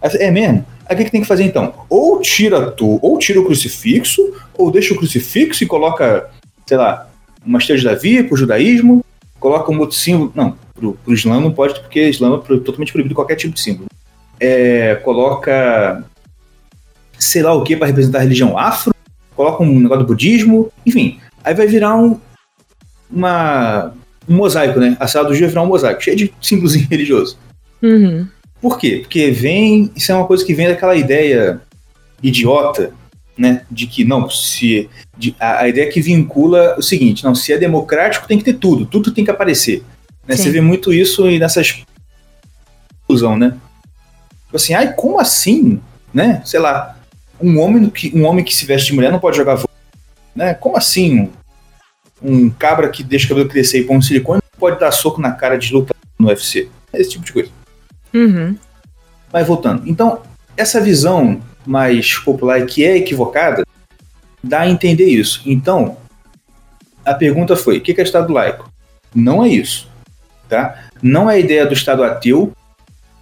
É 0.00 0.30
mesmo? 0.30 0.64
Aí 0.86 0.94
o 0.94 0.98
que, 0.98 1.04
que 1.06 1.10
tem 1.10 1.20
que 1.22 1.26
fazer 1.26 1.42
então? 1.42 1.74
Ou 1.90 2.20
tira 2.20 2.70
tu, 2.70 3.00
ou 3.02 3.18
tira 3.18 3.40
o 3.40 3.44
crucifixo, 3.44 4.32
ou 4.54 4.70
deixa 4.70 4.94
o 4.94 4.96
crucifixo 4.96 5.64
e 5.64 5.66
coloca, 5.66 6.30
sei 6.64 6.76
lá, 6.76 7.08
uma 7.44 7.58
estrela 7.58 7.80
de 7.80 7.84
Davi 7.84 8.22
pro 8.22 8.36
judaísmo, 8.36 9.04
coloca 9.40 9.72
um 9.72 9.80
outro 9.80 9.96
símbolo. 9.96 10.30
Não, 10.32 10.56
pro, 10.72 10.92
pro 10.92 11.12
Islã 11.12 11.40
não 11.40 11.50
pode, 11.50 11.80
porque 11.80 12.08
Islã 12.08 12.36
é 12.36 12.58
totalmente 12.58 12.92
proibido 12.92 13.16
qualquer 13.16 13.34
tipo 13.34 13.54
de 13.54 13.60
símbolo. 13.60 13.88
É, 14.38 14.94
coloca 14.96 16.04
sei 17.18 17.42
lá 17.42 17.52
o 17.54 17.64
que 17.64 17.76
para 17.76 17.88
representar 17.88 18.18
a 18.18 18.22
religião 18.22 18.56
afro, 18.56 18.94
coloca 19.34 19.62
um 19.64 19.80
negócio 19.80 20.04
do 20.04 20.08
budismo, 20.08 20.70
enfim. 20.84 21.18
Aí 21.42 21.54
vai 21.54 21.66
virar 21.66 21.96
um, 21.96 22.20
uma, 23.10 23.92
um 24.28 24.34
mosaico, 24.34 24.78
né? 24.80 24.96
A 25.00 25.06
sala 25.06 25.28
do 25.28 25.32
dia 25.34 25.42
vai 25.46 25.50
virar 25.50 25.62
um 25.62 25.66
mosaico, 25.66 26.02
cheio 26.02 26.16
de 26.16 26.32
símbolos 26.40 26.74
religiosos. 26.90 27.36
Uhum. 27.82 28.26
Por 28.60 28.78
quê? 28.78 28.98
Porque 29.02 29.30
vem, 29.30 29.90
isso 29.94 30.10
é 30.10 30.14
uma 30.14 30.26
coisa 30.26 30.44
que 30.44 30.54
vem 30.54 30.66
daquela 30.68 30.96
ideia 30.96 31.60
idiota, 32.22 32.92
né? 33.36 33.62
De 33.70 33.86
que 33.86 34.04
não, 34.04 34.28
se 34.30 34.88
de- 35.16 35.36
a, 35.38 35.60
a 35.62 35.68
ideia 35.68 35.90
que 35.90 36.00
vincula 36.00 36.74
o 36.78 36.82
seguinte, 36.82 37.22
não, 37.24 37.34
se 37.34 37.52
é 37.52 37.58
democrático 37.58 38.26
tem 38.26 38.38
que 38.38 38.44
ter 38.44 38.54
tudo, 38.54 38.86
tudo 38.86 39.10
tem 39.12 39.24
que 39.24 39.30
aparecer. 39.30 39.82
Né? 40.26 40.36
Sim. 40.36 40.44
Você 40.44 40.50
vê 40.50 40.60
muito 40.60 40.92
isso 40.92 41.28
e 41.30 41.38
nessas 41.38 41.82
conclusão, 43.06 43.36
né? 43.38 43.50
Tipo 44.46 44.56
assim, 44.56 44.74
ai, 44.74 44.92
como 44.94 45.20
assim, 45.20 45.80
né? 46.12 46.42
Sei 46.44 46.58
lá, 46.58 46.96
um 47.40 47.58
homem 47.60 47.88
que 47.90 48.10
um 48.14 48.24
homem 48.24 48.44
que 48.44 48.54
se 48.54 48.64
veste 48.64 48.88
de 48.88 48.94
mulher 48.94 49.12
não 49.12 49.18
pode 49.18 49.36
jogar 49.36 49.54
vôlei, 49.56 49.68
né? 50.34 50.54
Como 50.54 50.76
assim? 50.76 51.30
Um, 52.22 52.48
cabra 52.50 52.88
que 52.88 53.02
deixa 53.02 53.26
o 53.26 53.28
cabelo 53.28 53.48
crescer 53.48 53.80
e 53.80 53.84
põe 53.84 53.96
um 53.96 54.02
silicone 54.02 54.40
pode 54.58 54.80
dar 54.80 54.90
soco 54.90 55.20
na 55.20 55.32
cara 55.32 55.56
de 55.56 55.72
luta 55.72 55.94
no 56.18 56.28
UFC. 56.28 56.68
Esse 56.92 57.10
tipo 57.10 57.24
de 57.24 57.32
coisa. 57.32 57.50
Uhum. 58.14 58.56
Mas 59.32 59.46
voltando. 59.46 59.82
Então, 59.86 60.22
essa 60.56 60.80
visão 60.80 61.40
mais 61.66 62.18
popular 62.18 62.64
que 62.64 62.84
é 62.84 62.96
equivocada 62.96 63.66
dá 64.42 64.60
a 64.60 64.68
entender 64.68 65.06
isso. 65.06 65.42
Então, 65.44 65.96
a 67.04 67.14
pergunta 67.14 67.56
foi: 67.56 67.78
o 67.78 67.80
que 67.80 68.00
é 68.00 68.04
Estado 68.04 68.32
laico? 68.32 68.70
Não 69.14 69.44
é 69.44 69.48
isso. 69.48 69.88
Tá? 70.48 70.88
Não 71.02 71.30
é 71.30 71.34
a 71.34 71.38
ideia 71.38 71.66
do 71.66 71.74
Estado 71.74 72.04
ateu, 72.04 72.52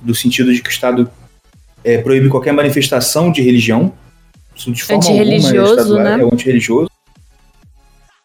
do 0.01 0.15
sentido 0.15 0.53
de 0.53 0.61
que 0.63 0.69
o 0.69 0.71
Estado 0.71 1.11
é, 1.83 1.99
proíbe 1.99 2.29
qualquer 2.29 2.53
manifestação 2.53 3.33
de 3.33 3.43
religião. 3.43 3.93
Isso 4.55 4.71
de 4.71 4.85
forma 4.85 5.03
alguma 5.05 5.23
é 5.23 5.61
laico, 5.61 5.95
né? 5.95 6.21
é 6.21 6.25
antirreligioso. 6.25 6.91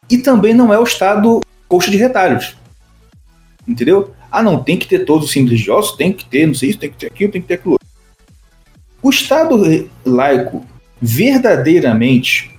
E 0.10 0.18
também 0.18 0.54
não 0.54 0.74
é 0.74 0.80
o 0.80 0.84
Estado 0.84 1.42
coxa 1.68 1.92
de 1.92 1.98
retalhos. 1.98 2.56
Entendeu? 3.68 4.14
Ah, 4.32 4.42
não, 4.42 4.64
tem 4.64 4.78
que 4.78 4.88
ter 4.88 5.06
todos 5.06 5.26
os 5.26 5.32
símbolos 5.32 5.52
religiosos, 5.52 5.96
tem 5.96 6.12
que 6.14 6.26
ter, 6.26 6.46
não 6.46 6.54
sei 6.54 6.70
isso, 6.70 6.80
tem 6.80 6.90
que 6.90 6.98
ter 6.98 7.08
aquilo, 7.08 7.32
tem 7.32 7.42
que 7.42 7.48
ter 7.48 7.54
aquilo. 7.56 7.80
O 9.02 9.10
Estado 9.10 9.90
laico 10.06 10.66
verdadeiramente 11.02 12.52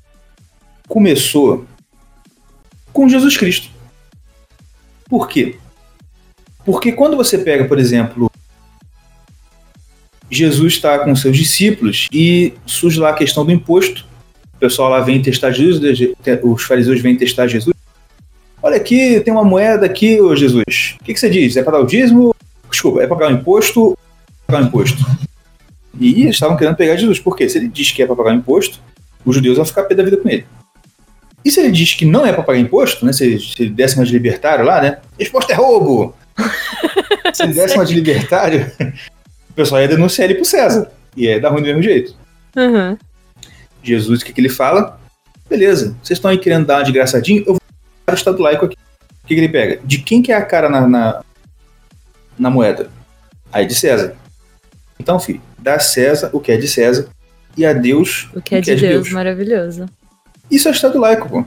começou 0.88 1.66
com 2.92 3.08
Jesus 3.08 3.36
Cristo. 3.36 3.70
Por 5.08 5.28
quê? 5.28 5.56
Porque 6.64 6.92
quando 6.92 7.16
você 7.16 7.38
pega, 7.38 7.64
por 7.64 7.78
exemplo, 7.78 8.30
Jesus 10.30 10.74
está 10.74 10.98
com 11.00 11.14
seus 11.16 11.36
discípulos 11.36 12.08
e 12.12 12.54
surge 12.64 13.00
lá 13.00 13.10
a 13.10 13.14
questão 13.14 13.44
do 13.44 13.52
imposto. 13.52 14.06
O 14.60 14.68
pessoal 14.68 14.90
lá 14.90 15.00
vem 15.00 15.22
testar 15.22 15.52
Jesus, 15.52 15.80
os 16.42 16.64
fariseus 16.64 17.00
vêm 17.00 17.16
testar 17.16 17.46
Jesus. 17.46 17.74
Olha 18.62 18.76
aqui, 18.76 19.18
tem 19.20 19.32
uma 19.32 19.42
moeda 19.42 19.86
aqui, 19.86 20.20
ô 20.20 20.36
Jesus. 20.36 20.98
O 21.00 21.04
que, 21.04 21.14
que 21.14 21.18
você 21.18 21.30
diz? 21.30 21.56
É 21.56 21.62
para 21.62 21.78
dar 21.78 21.84
o 21.84 21.86
dízimo? 21.86 22.34
Desculpa, 22.70 23.02
é 23.02 23.06
para 23.06 23.16
pagar 23.16 23.32
o 23.32 23.36
imposto? 23.36 23.96
Pagar 24.46 24.62
o 24.62 24.66
imposto. 24.66 24.98
E 25.98 26.24
eles 26.24 26.34
estavam 26.34 26.58
querendo 26.58 26.76
pegar 26.76 26.94
Jesus. 26.94 27.18
Por 27.18 27.34
quê? 27.34 27.48
Se 27.48 27.56
ele 27.56 27.68
diz 27.68 27.90
que 27.90 28.02
é 28.02 28.06
para 28.06 28.14
pagar 28.14 28.32
o 28.32 28.36
imposto, 28.36 28.78
os 29.24 29.34
judeus 29.34 29.56
vão 29.56 29.64
ficar 29.64 29.84
pé 29.84 29.94
da 29.94 30.02
vida 30.02 30.18
com 30.18 30.28
ele. 30.28 30.44
E 31.42 31.50
se 31.50 31.58
ele 31.58 31.70
diz 31.70 31.94
que 31.94 32.04
não 32.04 32.26
é 32.26 32.32
para 32.34 32.42
pagar 32.42 32.58
imposto, 32.58 33.06
né? 33.06 33.14
Se, 33.14 33.40
se 33.40 33.62
ele 33.62 33.70
desse 33.70 33.96
uma 33.96 34.04
de 34.04 34.12
libertário 34.12 34.62
lá, 34.62 34.82
né? 34.82 34.98
Imposto 35.18 35.50
é 35.52 35.54
roubo! 35.54 36.14
se 37.32 37.44
ele 37.44 37.54
desse 37.54 37.76
uma 37.76 37.86
de 37.86 37.94
libertário, 37.94 38.70
o 39.48 39.54
pessoal 39.54 39.80
ia 39.80 39.88
denunciar 39.88 40.26
ele 40.26 40.34
pro 40.34 40.44
César. 40.44 40.92
E 41.16 41.24
ia 41.24 41.40
dar 41.40 41.48
ruim 41.48 41.62
do 41.62 41.68
mesmo 41.68 41.82
jeito. 41.82 42.14
Uhum. 42.54 42.98
Jesus, 43.82 44.20
o 44.20 44.24
que, 44.24 44.32
que 44.32 44.40
ele 44.40 44.48
fala? 44.48 44.98
Beleza, 45.48 45.96
vocês 46.02 46.18
estão 46.18 46.30
aí 46.30 46.38
querendo 46.38 46.66
dar 46.66 46.78
uma 46.78 46.84
de 46.84 46.90
engraçadinho, 46.90 47.40
eu 47.40 47.54
vou 47.54 47.60
dar 48.06 48.12
o 48.12 48.16
Estado 48.16 48.42
laico 48.42 48.66
aqui. 48.66 48.76
O 49.24 49.26
que, 49.26 49.34
que 49.34 49.40
ele 49.40 49.48
pega? 49.48 49.80
De 49.84 49.98
quem 49.98 50.22
que 50.22 50.32
é 50.32 50.36
a 50.36 50.44
cara 50.44 50.68
na, 50.68 50.86
na, 50.86 51.24
na 52.38 52.50
moeda? 52.50 52.90
Aí 53.52 53.66
de 53.66 53.74
César. 53.74 54.16
Então, 54.98 55.18
filho, 55.18 55.40
dá 55.58 55.74
a 55.74 55.80
César 55.80 56.30
o 56.32 56.40
que 56.40 56.52
é 56.52 56.56
de 56.56 56.68
César 56.68 57.08
e 57.56 57.66
a 57.66 57.72
Deus 57.72 58.28
O 58.34 58.40
que 58.40 58.54
é 58.54 58.60
de 58.60 58.76
Deus, 58.76 59.10
maravilhoso. 59.10 59.86
Isso 60.50 60.68
é 60.68 60.70
Estado 60.70 60.98
laico, 60.98 61.28
pô. 61.28 61.44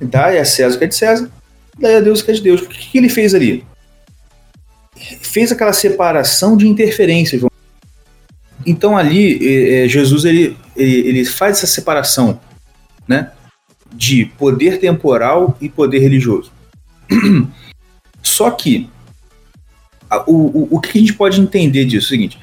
Dá 0.00 0.26
a 0.26 0.44
César 0.44 0.76
o 0.76 0.78
que 0.78 0.84
é 0.84 0.88
de 0.88 0.94
César, 0.94 1.30
dá 1.78 1.96
a 1.96 2.00
Deus 2.00 2.20
o 2.20 2.24
que 2.24 2.30
é 2.30 2.34
de 2.34 2.42
Deus. 2.42 2.62
O 2.62 2.68
que, 2.68 2.90
que 2.90 2.98
ele 2.98 3.08
fez 3.08 3.34
ali? 3.34 3.64
Fez 4.96 5.52
aquela 5.52 5.72
separação 5.72 6.56
de 6.56 6.66
interferências. 6.66 7.42
Então 8.66 8.96
ali, 8.96 9.38
eh, 9.42 9.84
eh, 9.84 9.88
Jesus 9.88 10.24
ele, 10.24 10.56
ele, 10.78 11.08
ele 11.08 11.24
faz 11.24 11.58
essa 11.58 11.66
separação, 11.66 12.40
né? 13.06 13.32
De 13.92 14.26
poder 14.38 14.78
temporal 14.78 15.56
e 15.60 15.68
poder 15.68 15.98
religioso. 15.98 16.50
Só 18.22 18.50
que 18.50 18.88
o, 20.26 20.32
o, 20.32 20.68
o 20.76 20.80
que 20.80 20.96
a 20.96 21.00
gente 21.00 21.12
pode 21.14 21.40
entender 21.40 21.84
disso 21.84 22.06
é 22.06 22.08
o 22.08 22.10
seguinte: 22.10 22.38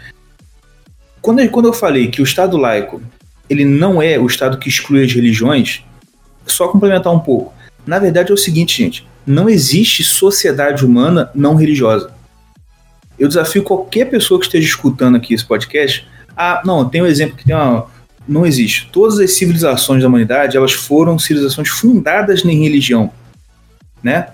quando, 1.21 1.39
eu- 1.39 1.49
quando 1.49 1.65
eu 1.67 1.73
falei 1.73 2.09
que 2.09 2.21
o 2.21 2.23
Estado 2.23 2.57
laico 2.57 3.01
ele 3.49 3.63
não 3.63 4.01
é 4.01 4.17
o 4.17 4.25
Estado 4.25 4.57
que 4.57 4.67
exclui 4.69 5.05
as 5.05 5.13
religiões, 5.13 5.83
só 6.47 6.67
complementar 6.67 7.13
um 7.13 7.19
pouco. 7.19 7.53
Na 7.85 7.99
verdade 7.99 8.31
é 8.31 8.33
o 8.33 8.37
seguinte, 8.37 8.81
gente: 8.83 9.07
não 9.25 9.47
existe 9.49 10.03
sociedade 10.03 10.83
humana 10.85 11.29
não 11.35 11.55
religiosa. 11.55 12.11
Eu 13.17 13.27
desafio 13.27 13.63
qualquer 13.63 14.05
pessoa 14.05 14.39
que 14.39 14.45
esteja 14.47 14.67
escutando 14.67 15.15
aqui 15.15 15.33
esse 15.33 15.45
podcast. 15.45 16.05
Ah, 16.35 16.61
não, 16.65 16.89
tem 16.89 17.01
um 17.01 17.05
exemplo 17.05 17.37
que 17.37 17.45
tem 17.45 17.55
uma. 17.55 17.87
Não 18.27 18.45
existe. 18.45 18.89
Todas 18.91 19.19
as 19.19 19.33
civilizações 19.33 20.01
da 20.01 20.07
humanidade 20.07 20.57
elas 20.57 20.73
foram 20.73 21.17
civilizações 21.19 21.69
fundadas 21.69 22.43
em 22.43 22.63
religião, 22.63 23.11
né? 24.01 24.29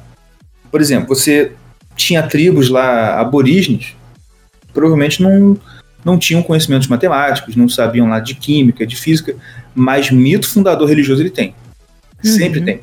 Por 0.70 0.80
exemplo, 0.80 1.10
você 1.10 1.52
tinha 1.96 2.24
tribos 2.24 2.70
lá 2.70 3.20
aborígenes, 3.20 3.96
provavelmente 4.74 5.22
não 5.22 5.58
não 6.04 6.18
tinham 6.18 6.42
conhecimentos 6.42 6.88
matemáticos, 6.88 7.56
não 7.56 7.70
sabiam 7.70 8.10
lá 8.10 8.20
de 8.20 8.34
química, 8.34 8.88
de 8.88 8.96
física, 8.96 9.36
mas 9.76 10.10
mito 10.10 10.48
fundador 10.48 10.90
religioso 10.90 11.22
ele 11.22 11.30
tem. 11.30 11.54
Sempre 12.24 12.60
Uhum. 12.60 12.66
tem. 12.66 12.80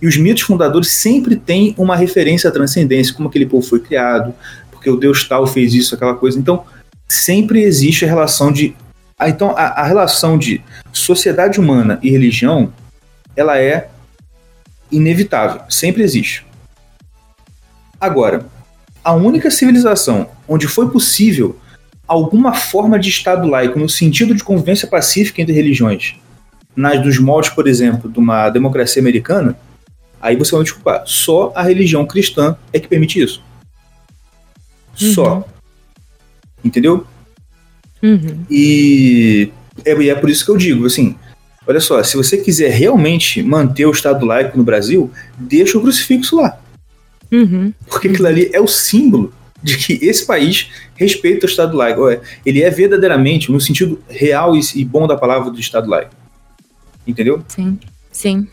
E 0.00 0.06
os 0.06 0.16
mitos 0.16 0.44
fundadores 0.44 0.88
sempre 0.88 1.34
têm 1.34 1.74
uma 1.76 1.96
referência 1.96 2.48
à 2.48 2.52
transcendência, 2.52 3.12
como 3.12 3.28
aquele 3.28 3.46
povo 3.46 3.66
foi 3.66 3.80
criado, 3.80 4.32
porque 4.70 4.88
o 4.88 4.96
Deus 4.96 5.26
tal 5.26 5.46
fez 5.46 5.74
isso, 5.74 5.94
aquela 5.94 6.14
coisa. 6.14 6.38
Então, 6.38 6.64
sempre 7.08 7.62
existe 7.62 8.04
a 8.04 8.08
relação 8.08 8.52
de. 8.52 8.74
Ah, 9.18 9.28
então, 9.28 9.50
a, 9.56 9.64
a 9.64 9.84
relação 9.84 10.38
de 10.38 10.62
sociedade 10.92 11.58
humana 11.58 11.98
e 12.02 12.10
religião, 12.10 12.72
ela 13.34 13.58
é 13.58 13.88
inevitável, 14.92 15.62
sempre 15.68 16.02
existe. 16.02 16.46
Agora, 18.00 18.46
a 19.02 19.12
única 19.12 19.50
civilização 19.50 20.28
onde 20.46 20.68
foi 20.68 20.88
possível 20.90 21.58
alguma 22.06 22.54
forma 22.54 22.98
de 22.98 23.08
Estado 23.08 23.46
laico 23.48 23.78
no 23.78 23.88
sentido 23.88 24.34
de 24.34 24.44
convivência 24.44 24.86
pacífica 24.86 25.42
entre 25.42 25.52
religiões, 25.52 26.14
nas 26.76 27.02
dos 27.02 27.18
moldes, 27.18 27.50
por 27.50 27.66
exemplo, 27.66 28.10
de 28.10 28.18
uma 28.18 28.48
democracia 28.50 29.02
americana, 29.02 29.58
aí 30.20 30.36
você 30.36 30.52
vai 30.52 30.60
me 30.60 30.64
desculpar. 30.64 31.02
Só 31.06 31.52
a 31.54 31.62
religião 31.62 32.06
cristã 32.06 32.56
é 32.72 32.78
que 32.78 32.88
permite 32.88 33.20
isso. 33.20 33.42
Só. 34.94 35.44
Entendeu? 36.64 37.06
Uhum. 38.02 38.44
E 38.50 39.50
é, 39.84 39.96
e 40.00 40.10
é 40.10 40.14
por 40.14 40.30
isso 40.30 40.44
que 40.44 40.50
eu 40.50 40.56
digo, 40.56 40.86
assim, 40.86 41.14
olha 41.66 41.80
só, 41.80 42.02
se 42.02 42.16
você 42.16 42.36
quiser 42.38 42.70
realmente 42.70 43.42
manter 43.42 43.86
o 43.86 43.90
Estado 43.90 44.24
laico 44.24 44.56
no 44.56 44.64
Brasil, 44.64 45.10
deixa 45.36 45.78
o 45.78 45.80
crucifixo 45.80 46.36
lá. 46.36 46.58
Uhum. 47.30 47.72
Porque 47.86 48.08
aquilo 48.08 48.26
ali 48.26 48.50
é 48.52 48.60
o 48.60 48.66
símbolo 48.66 49.32
de 49.62 49.76
que 49.76 49.98
esse 50.02 50.24
país 50.26 50.70
respeita 50.94 51.46
o 51.46 51.48
Estado 51.48 51.76
laico. 51.76 52.02
Ele 52.44 52.62
é 52.62 52.70
verdadeiramente, 52.70 53.52
no 53.52 53.60
sentido 53.60 54.00
real 54.08 54.56
e 54.56 54.60
e 54.74 54.84
bom 54.84 55.06
da 55.06 55.16
palavra 55.16 55.50
do 55.50 55.60
Estado 55.60 55.88
laico. 55.88 56.14
Entendeu? 57.06 57.42
Sim, 57.48 57.78
sim. 58.10 58.48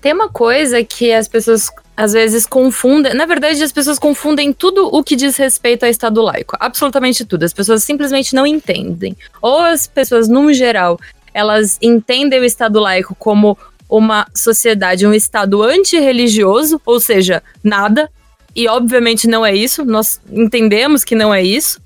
Tem 0.00 0.12
uma 0.12 0.28
coisa 0.28 0.82
que 0.82 1.12
as 1.12 1.28
pessoas 1.28 1.70
às 2.00 2.12
vezes 2.12 2.46
confundem. 2.46 3.12
Na 3.14 3.26
verdade, 3.26 3.62
as 3.62 3.72
pessoas 3.72 3.98
confundem 3.98 4.52
tudo 4.52 4.86
o 4.86 5.02
que 5.04 5.14
diz 5.14 5.36
respeito 5.36 5.84
ao 5.84 5.90
Estado 5.90 6.22
laico. 6.22 6.56
Absolutamente 6.58 7.24
tudo. 7.24 7.44
As 7.44 7.52
pessoas 7.52 7.82
simplesmente 7.84 8.34
não 8.34 8.46
entendem. 8.46 9.16
Ou 9.42 9.58
as 9.60 9.86
pessoas, 9.86 10.26
num 10.28 10.52
geral, 10.52 10.98
elas 11.34 11.76
entendem 11.82 12.40
o 12.40 12.44
Estado 12.44 12.80
laico 12.80 13.14
como 13.18 13.56
uma 13.88 14.26
sociedade, 14.34 15.06
um 15.06 15.12
Estado 15.12 15.62
antirreligioso, 15.62 16.80
ou 16.86 16.98
seja, 17.00 17.42
nada. 17.62 18.10
E 18.56 18.66
obviamente 18.66 19.26
não 19.28 19.44
é 19.44 19.54
isso. 19.54 19.84
Nós 19.84 20.20
entendemos 20.30 21.04
que 21.04 21.14
não 21.14 21.34
é 21.34 21.42
isso. 21.42 21.80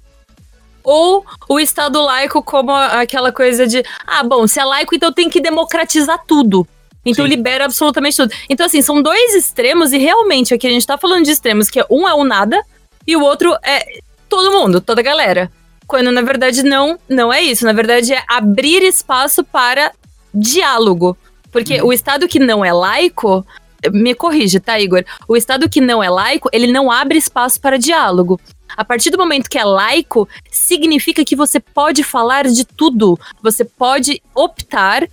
Ou 0.83 1.25
o 1.49 1.59
Estado 1.59 2.01
laico 2.03 2.43
como 2.43 2.71
a- 2.71 3.01
aquela 3.01 3.33
coisa 3.33 3.67
de, 3.67 3.83
ah, 4.07 4.23
bom, 4.23 4.47
se 4.47 4.61
é 4.61 4.65
laico, 4.65 4.95
então 4.95 5.13
tem 5.13 5.29
que 5.31 5.41
democratizar 5.41 6.23
tudo. 6.27 6.67
Então 7.05 7.25
Sim. 7.25 7.31
libera 7.31 7.65
absolutamente 7.67 8.17
tudo. 8.17 8.33
Então, 8.49 8.67
assim, 8.67 8.81
são 8.81 9.03
dois 9.03 9.35
extremos, 9.35 9.93
e 9.93 9.99
realmente 9.99 10.55
aqui 10.55 10.67
a 10.67 10.71
gente 10.71 10.87
tá 10.87 10.97
falando 10.97 11.25
de 11.25 11.31
extremos, 11.31 11.69
que 11.69 11.85
um 11.91 12.09
é 12.09 12.15
o 12.15 12.25
nada 12.25 12.63
e 13.07 13.17
o 13.17 13.23
outro 13.23 13.55
é 13.63 13.99
todo 14.29 14.53
mundo, 14.53 14.81
toda 14.81 15.01
a 15.01 15.05
galera. 15.05 15.51
Quando 15.87 16.11
na 16.11 16.23
verdade 16.23 16.63
não, 16.63 16.99
não 17.09 17.33
é 17.33 17.43
isso. 17.43 17.65
Na 17.65 17.73
verdade 17.73 18.13
é 18.15 18.23
abrir 18.27 18.83
espaço 18.83 19.45
para 19.45 19.93
diálogo. 20.33 21.17
Porque 21.53 21.81
o 21.83 21.93
Estado 21.93 22.27
que 22.27 22.39
não 22.39 22.65
é 22.65 22.73
laico, 22.73 23.47
me 23.93 24.15
corrige, 24.15 24.59
tá, 24.59 24.81
Igor? 24.81 25.05
O 25.29 25.37
Estado 25.37 25.69
que 25.69 25.81
não 25.81 26.03
é 26.03 26.11
laico, 26.11 26.49
ele 26.53 26.67
não 26.67 26.91
abre 26.91 27.19
espaço 27.19 27.61
para 27.61 27.79
diálogo. 27.79 28.41
A 28.77 28.85
partir 28.85 29.11
do 29.11 29.19
momento 29.19 29.49
que 29.49 29.59
é 29.59 29.65
laico, 29.65 30.29
significa 30.51 31.25
que 31.25 31.37
você 31.37 31.61
pode 31.61 32.03
falar 32.03 32.47
de 32.49 32.65
tudo. 32.65 33.19
Você 33.43 33.65
pode 33.65 34.21
optar 34.35 35.07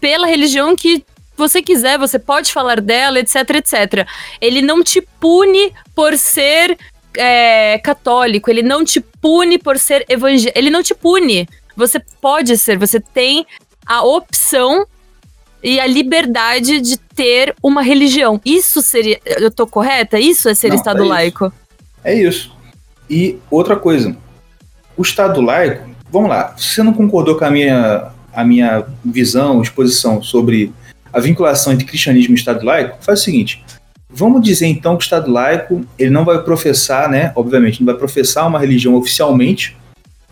pela 0.00 0.26
religião 0.26 0.76
que 0.76 1.04
você 1.40 1.62
quiser, 1.62 1.98
você 1.98 2.18
pode 2.18 2.52
falar 2.52 2.80
dela, 2.80 3.18
etc, 3.18 3.36
etc. 3.56 4.06
Ele 4.40 4.62
não 4.62 4.84
te 4.84 5.00
pune 5.18 5.72
por 5.94 6.16
ser 6.16 6.78
é, 7.16 7.78
católico, 7.78 8.50
ele 8.50 8.62
não 8.62 8.84
te 8.84 9.00
pune 9.00 9.58
por 9.58 9.78
ser 9.78 10.04
evangélico, 10.08 10.58
ele 10.58 10.70
não 10.70 10.82
te 10.82 10.94
pune. 10.94 11.48
Você 11.76 11.98
pode 12.20 12.56
ser, 12.56 12.78
você 12.78 13.00
tem 13.00 13.46
a 13.86 14.02
opção 14.02 14.86
e 15.62 15.80
a 15.80 15.86
liberdade 15.86 16.80
de 16.80 16.96
ter 16.98 17.54
uma 17.62 17.82
religião. 17.82 18.40
Isso 18.44 18.80
seria. 18.80 19.20
Eu 19.24 19.50
tô 19.50 19.66
correta? 19.66 20.18
Isso 20.18 20.48
é 20.48 20.54
ser 20.54 20.68
Não, 20.68 20.76
Estado 20.76 20.98
é 20.98 21.02
isso. 21.02 21.08
laico? 21.08 21.52
É 22.04 22.14
isso. 22.14 22.52
E 23.08 23.38
outra 23.50 23.76
coisa, 23.76 24.16
o 24.96 25.02
Estado 25.02 25.40
laico, 25.40 25.90
vamos 26.10 26.30
lá, 26.30 26.54
se 26.56 26.74
você 26.74 26.82
não 26.82 26.92
concordou 26.92 27.36
com 27.36 27.44
a 27.44 27.50
minha, 27.50 28.12
a 28.32 28.44
minha 28.44 28.86
visão, 29.04 29.60
exposição 29.60 30.22
sobre 30.22 30.72
a 31.12 31.20
vinculação 31.20 31.72
entre 31.72 31.84
cristianismo 31.84 32.34
e 32.34 32.38
Estado 32.38 32.64
laico, 32.64 32.98
faz 33.00 33.20
o 33.20 33.22
seguinte, 33.22 33.64
vamos 34.08 34.42
dizer 34.42 34.66
então 34.66 34.96
que 34.96 35.02
o 35.02 35.04
Estado 35.04 35.30
laico, 35.30 35.84
ele 35.98 36.10
não 36.10 36.24
vai 36.24 36.42
professar, 36.42 37.10
né, 37.10 37.32
obviamente, 37.34 37.80
não 37.80 37.86
vai 37.86 37.96
professar 37.96 38.46
uma 38.46 38.58
religião 38.58 38.94
oficialmente, 38.94 39.76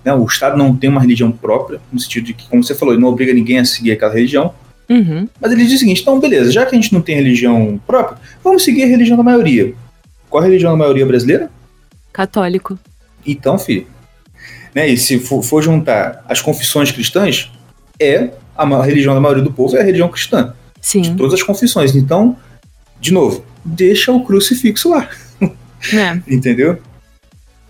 né, 0.04 0.12
o 0.12 0.24
Estado 0.24 0.56
não 0.56 0.76
tem 0.76 0.88
uma 0.88 1.00
religião 1.00 1.30
própria, 1.30 1.80
no 1.92 1.98
sentido 1.98 2.26
de 2.26 2.34
que, 2.34 2.48
como 2.48 2.62
você 2.62 2.74
falou, 2.74 2.94
ele 2.94 3.02
não 3.02 3.08
obriga 3.08 3.32
ninguém 3.32 3.58
a 3.58 3.64
seguir 3.64 3.92
aquela 3.92 4.12
religião, 4.12 4.54
Uhum. 4.90 5.28
mas 5.38 5.52
ele 5.52 5.66
diz 5.66 5.74
o 5.74 5.78
seguinte, 5.80 6.00
então 6.00 6.18
beleza, 6.18 6.50
já 6.50 6.64
que 6.64 6.74
a 6.74 6.80
gente 6.80 6.94
não 6.94 7.02
tem 7.02 7.14
religião 7.14 7.78
própria, 7.86 8.16
vamos 8.42 8.64
seguir 8.64 8.84
a 8.84 8.86
religião 8.86 9.18
da 9.18 9.22
maioria. 9.22 9.74
Qual 10.30 10.42
a 10.42 10.46
religião 10.46 10.72
da 10.72 10.78
maioria 10.78 11.04
brasileira? 11.04 11.50
Católico. 12.10 12.78
Então, 13.26 13.58
filho. 13.58 13.86
Né, 14.74 14.88
e 14.88 14.96
se 14.96 15.18
for, 15.18 15.42
for 15.42 15.62
juntar 15.62 16.24
as 16.26 16.40
confissões 16.40 16.90
cristãs, 16.90 17.50
é 18.00 18.30
a 18.56 18.82
religião 18.82 19.14
da 19.14 19.20
maioria 19.20 19.44
do 19.44 19.52
povo 19.52 19.76
é 19.76 19.80
a 19.80 19.84
religião 19.84 20.08
cristã. 20.08 20.54
Sim. 20.80 21.02
De 21.02 21.14
todas 21.16 21.34
as 21.34 21.42
confissões. 21.42 21.94
Então, 21.94 22.36
de 23.00 23.12
novo, 23.12 23.44
deixa 23.64 24.12
o 24.12 24.24
crucifixo 24.24 24.90
lá. 24.90 25.08
É. 25.92 26.20
Entendeu? 26.32 26.78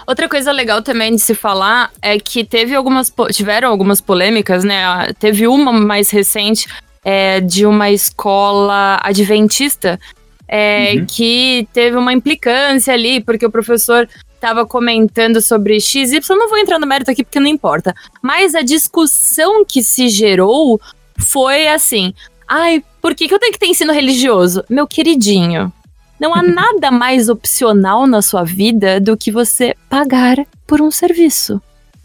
Outra 0.06 0.26
coisa 0.28 0.50
legal 0.52 0.80
também 0.82 1.14
de 1.14 1.20
se 1.20 1.34
falar 1.34 1.90
é 2.00 2.18
que 2.18 2.42
teve 2.42 2.74
algumas 2.74 3.12
tiveram 3.30 3.68
algumas 3.68 4.00
polêmicas, 4.00 4.64
né? 4.64 4.82
Ah, 4.84 5.12
Teve 5.18 5.46
uma 5.46 5.70
mais 5.70 6.09
recente 6.09 6.66
é, 7.04 7.40
de 7.40 7.66
uma 7.66 7.90
escola 7.90 8.98
adventista 9.02 10.00
é, 10.48 10.94
Uhum. 10.94 11.06
que 11.06 11.68
teve 11.74 11.96
uma 11.96 12.11
implicância 12.12 12.94
ali, 12.94 13.20
porque 13.20 13.44
o 13.44 13.50
professor 13.50 14.09
estava 14.34 14.64
comentando 14.64 15.42
sobre 15.42 15.78
XY. 15.78 16.20
Não 16.30 16.48
vou 16.48 16.56
entrar 16.56 16.78
no 16.78 16.86
mérito 16.86 17.11
aqui 17.11 17.22
porque 17.22 17.38
não 17.40 17.46
importa. 17.46 17.94
Mas 18.22 18.54
a 18.54 18.62
discussão 18.62 19.62
que 19.62 19.82
se 19.82 20.09
gerou 20.09 20.80
foi 21.18 21.68
assim: 21.68 22.14
ai, 22.49 22.82
por 23.01 23.14
que, 23.14 23.28
que 23.28 23.34
eu 23.34 23.38
tenho 23.38 23.53
que 23.53 23.59
ter 23.59 23.66
ensino 23.66 23.92
religioso? 23.92 24.64
Meu 24.68 24.86
queridinho, 24.86 25.72
não 26.18 26.34
há 26.34 26.42
nada 26.42 26.90
mais 26.90 27.28
opcional 27.28 28.07
na 28.07 28.22
sua 28.22 28.44
vida 28.44 29.01
do 29.01 29.16
que 29.16 29.30
você 29.30 29.76
pagar 29.88 30.36
por 30.66 30.80
um 30.80 30.90
serviço. 30.90 31.61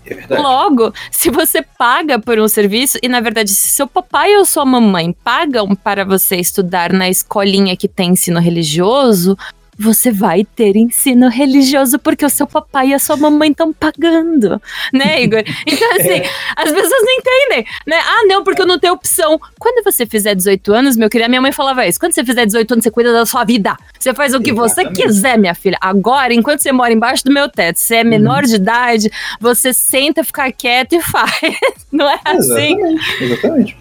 É 0.05 0.15
verdade. 0.15 0.41
Logo, 0.41 0.93
se 1.09 1.29
você 1.29 1.61
paga 1.61 2.19
por 2.19 2.37
um 2.37 2.47
serviço, 2.47 2.97
e 3.01 3.07
na 3.07 3.21
verdade, 3.21 3.51
se 3.51 3.69
seu 3.69 3.87
papai 3.87 4.35
ou 4.35 4.45
sua 4.45 4.65
mamãe 4.65 5.15
pagam 5.23 5.73
para 5.75 6.03
você 6.03 6.35
estudar 6.35 6.91
na 6.91 7.09
escolinha 7.09 7.77
que 7.77 7.87
tem 7.87 8.11
ensino 8.11 8.39
religioso, 8.39 9.37
você 9.77 10.11
vai 10.11 10.43
ter 10.43 10.75
ensino 10.75 11.29
religioso 11.29 11.97
porque 11.99 12.25
o 12.25 12.29
seu 12.29 12.45
papai 12.47 12.89
e 12.89 12.93
a 12.93 12.99
sua 12.99 13.17
mamãe 13.17 13.51
estão 13.51 13.73
pagando, 13.73 14.61
né, 14.93 15.21
Igor? 15.23 15.43
Então, 15.65 15.91
assim, 15.95 16.21
as 16.55 16.71
pessoas 16.71 17.01
não 17.03 17.11
entendem, 17.11 17.65
né? 17.87 17.97
Ah, 17.97 18.25
não, 18.27 18.43
porque 18.43 18.61
eu 18.61 18.67
não 18.67 18.79
tenho 18.79 18.93
opção. 18.93 19.39
Quando 19.59 19.83
você 19.83 20.05
fizer 20.05 20.35
18 20.35 20.73
anos, 20.73 20.97
meu 20.97 21.09
querido, 21.09 21.25
a 21.25 21.29
minha 21.29 21.41
mãe 21.41 21.51
falava 21.51 21.85
isso. 21.85 21.99
Quando 21.99 22.13
você 22.13 22.23
fizer 22.23 22.45
18 22.45 22.71
anos, 22.71 22.83
você 22.83 22.91
cuida 22.91 23.11
da 23.11 23.25
sua 23.25 23.43
vida. 23.43 23.75
Você 23.99 24.13
faz 24.13 24.33
o 24.33 24.41
que 24.41 24.51
você 24.51 24.81
Exatamente. 24.81 25.01
quiser, 25.01 25.37
minha 25.37 25.55
filha. 25.55 25.77
Agora, 25.81 26.33
enquanto 26.33 26.61
você 26.61 26.71
mora 26.71 26.93
embaixo 26.93 27.23
do 27.23 27.31
meu 27.31 27.49
teto, 27.49 27.79
você 27.79 27.97
é 27.97 28.03
menor 28.03 28.43
de 28.43 28.55
idade, 28.55 29.11
você 29.39 29.73
senta, 29.73 30.23
fica 30.23 30.51
quieto 30.51 30.93
e 30.93 31.01
faz. 31.01 31.31
Não 31.91 32.09
é 32.09 32.19
assim? 32.25 32.77
Exatamente. 32.79 33.23
Exatamente. 33.23 33.77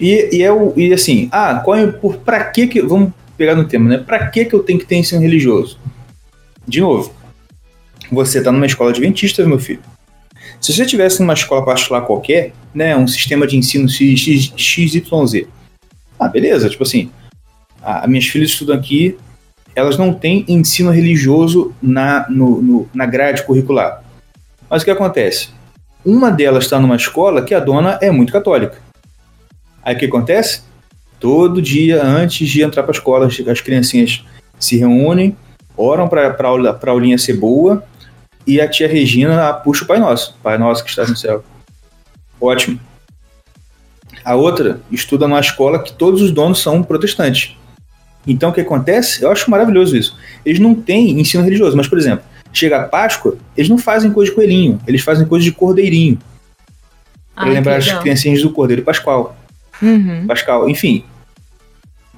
E, 0.00 0.36
e, 0.36 0.42
é 0.42 0.52
o, 0.52 0.72
e 0.76 0.92
assim, 0.92 1.28
ah, 1.32 1.60
qual 1.64 1.76
é, 1.76 1.86
por, 1.86 2.16
pra 2.18 2.44
que 2.44 2.66
que. 2.66 2.82
Vamos 2.82 3.12
pegar 3.36 3.54
no 3.54 3.64
tema, 3.66 3.88
né? 3.88 3.98
Pra 3.98 4.28
que 4.28 4.44
que 4.44 4.54
eu 4.54 4.62
tenho 4.62 4.78
que 4.78 4.86
ter 4.86 4.96
ensino 4.96 5.20
religioso? 5.20 5.78
De 6.66 6.80
novo, 6.80 7.12
você 8.10 8.42
tá 8.42 8.50
numa 8.50 8.66
escola 8.66 8.90
adventista, 8.90 9.44
meu 9.46 9.58
filho. 9.58 9.80
Se 10.60 10.72
você 10.72 10.86
tivesse 10.86 11.20
numa 11.20 11.34
escola 11.34 11.64
particular 11.64 12.00
qualquer, 12.02 12.52
né, 12.74 12.96
um 12.96 13.06
sistema 13.06 13.46
de 13.46 13.56
ensino 13.56 13.88
X, 13.88 14.52
XYZ, 14.56 15.46
ah, 16.18 16.28
beleza, 16.28 16.68
tipo 16.70 16.82
assim, 16.82 17.10
a 17.82 18.06
minhas 18.06 18.26
filhas 18.26 18.50
estudam 18.50 18.74
aqui, 18.76 19.16
elas 19.74 19.98
não 19.98 20.12
têm 20.14 20.44
ensino 20.48 20.90
religioso 20.90 21.74
na, 21.82 22.26
no, 22.30 22.62
no- 22.62 22.88
na 22.94 23.04
grade 23.04 23.42
curricular. 23.44 24.02
Mas 24.70 24.82
o 24.82 24.84
que 24.84 24.90
acontece? 24.90 25.50
Uma 26.04 26.30
delas 26.30 26.64
está 26.64 26.80
numa 26.80 26.96
escola 26.96 27.42
que 27.42 27.54
a 27.54 27.60
dona 27.60 27.98
é 28.00 28.10
muito 28.10 28.32
católica. 28.32 28.78
Aí 29.82 29.94
o 29.94 29.98
que 29.98 30.06
acontece? 30.06 30.62
Todo 31.18 31.62
dia, 31.62 32.02
antes 32.02 32.48
de 32.48 32.62
entrar 32.62 32.82
para 32.82 32.92
a 32.92 32.98
escola, 32.98 33.26
as 33.26 33.60
criancinhas 33.60 34.24
se 34.58 34.76
reúnem, 34.76 35.36
oram 35.76 36.08
para 36.08 36.28
a 36.28 36.46
aula, 36.46 36.78
aulinha 36.86 37.18
ser 37.18 37.34
boa, 37.34 37.84
e 38.46 38.60
a 38.60 38.68
tia 38.68 38.86
Regina 38.86 39.52
puxa 39.52 39.84
o 39.84 39.86
Pai 39.86 39.98
Nosso. 39.98 40.36
Pai 40.42 40.56
Nosso 40.56 40.84
que 40.84 40.90
está 40.90 41.04
no 41.04 41.16
céu. 41.16 41.44
Ótimo. 42.40 42.78
A 44.24 44.34
outra 44.34 44.80
estuda 44.90 45.26
numa 45.26 45.40
escola 45.40 45.82
que 45.82 45.92
todos 45.92 46.20
os 46.20 46.30
donos 46.30 46.60
são 46.60 46.82
protestantes. 46.82 47.56
Então 48.26 48.50
o 48.50 48.52
que 48.52 48.60
acontece? 48.60 49.22
Eu 49.22 49.30
acho 49.30 49.50
maravilhoso 49.50 49.96
isso. 49.96 50.18
Eles 50.44 50.58
não 50.58 50.74
têm 50.74 51.20
ensino 51.20 51.44
religioso, 51.44 51.76
mas, 51.76 51.88
por 51.88 51.98
exemplo, 51.98 52.24
chega 52.52 52.78
a 52.78 52.84
Páscoa, 52.84 53.36
eles 53.56 53.68
não 53.68 53.78
fazem 53.78 54.10
coisa 54.10 54.30
de 54.30 54.34
coelhinho, 54.34 54.80
eles 54.86 55.02
fazem 55.02 55.26
coisa 55.26 55.44
de 55.44 55.52
cordeirinho. 55.52 56.18
Para 57.34 57.50
lembrar 57.50 57.76
as 57.76 57.92
criancinhas 58.00 58.42
do 58.42 58.50
Cordeiro 58.50 58.82
Pascal. 58.82 59.36
Uhum. 59.82 60.26
Pascal, 60.26 60.68
enfim. 60.68 61.04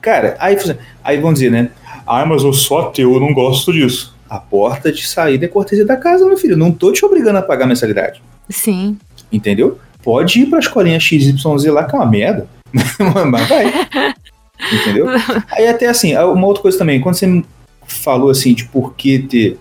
Cara, 0.00 0.36
aí, 0.38 0.56
aí 1.02 1.20
vão 1.20 1.32
dizer, 1.32 1.50
né? 1.50 1.70
Ah, 2.06 2.24
mas 2.24 2.42
eu 2.42 2.52
sou 2.52 2.78
ateu, 2.78 3.14
eu 3.14 3.20
não 3.20 3.34
gosto 3.34 3.72
disso. 3.72 4.16
A 4.28 4.38
porta 4.38 4.92
de 4.92 5.06
saída 5.06 5.44
é 5.44 5.48
cortesia 5.48 5.84
da 5.84 5.96
casa, 5.96 6.24
meu 6.26 6.36
filho. 6.36 6.56
Não 6.56 6.70
tô 6.70 6.92
te 6.92 7.04
obrigando 7.04 7.38
a 7.38 7.42
pagar 7.42 7.66
mensalidade. 7.66 8.22
Sim. 8.48 8.98
Entendeu? 9.32 9.78
Pode 10.02 10.40
ir 10.40 10.46
pra 10.46 10.58
escolinha 10.58 11.00
XYZ 11.00 11.44
lá, 11.66 11.84
que 11.84 11.94
é 11.94 11.98
uma 11.98 12.06
merda. 12.06 12.46
mas 13.30 13.48
vai. 13.48 13.66
Entendeu? 14.72 15.06
Aí 15.50 15.66
até 15.68 15.86
assim, 15.86 16.16
uma 16.16 16.46
outra 16.46 16.62
coisa 16.62 16.78
também, 16.78 17.00
quando 17.00 17.14
você 17.14 17.42
falou 17.86 18.30
assim 18.30 18.54
de 18.54 18.64
por 18.66 18.94
que 18.94 19.18
ter. 19.18 19.58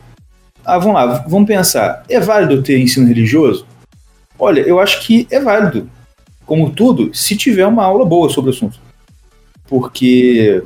Ah, 0.66 0.78
vamos 0.78 0.96
lá, 0.96 1.26
vamos 1.28 1.48
pensar. 1.48 2.04
É 2.10 2.20
válido 2.20 2.62
ter 2.62 2.80
ensino 2.80 3.08
religioso? 3.08 3.66
Olha, 4.38 4.62
eu 4.62 4.80
acho 4.80 5.06
que 5.06 5.28
é 5.32 5.40
válido. 5.40 5.90
Como 6.48 6.72
tudo, 6.72 7.14
se 7.14 7.36
tiver 7.36 7.68
uma 7.68 7.84
aula 7.84 8.06
boa 8.06 8.30
sobre 8.30 8.50
o 8.50 8.54
assunto. 8.54 8.80
Porque 9.68 10.64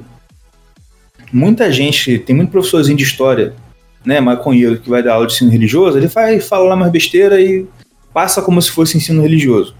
muita 1.33 1.71
gente, 1.71 2.19
tem 2.19 2.35
muito 2.35 2.51
professorzinho 2.51 2.97
de 2.97 3.03
história, 3.03 3.53
né, 4.05 4.21
maconheiro, 4.21 4.79
que 4.79 4.89
vai 4.89 5.03
dar 5.03 5.15
aula 5.15 5.27
de 5.27 5.33
ensino 5.33 5.51
religioso, 5.51 5.97
ele 5.97 6.07
vai 6.07 6.39
falar 6.39 6.69
lá 6.69 6.75
mais 6.75 6.91
besteira 6.91 7.41
e 7.41 7.65
passa 8.13 8.41
como 8.41 8.61
se 8.61 8.71
fosse 8.71 8.95
ensino 8.95 9.21
religioso. 9.21 9.75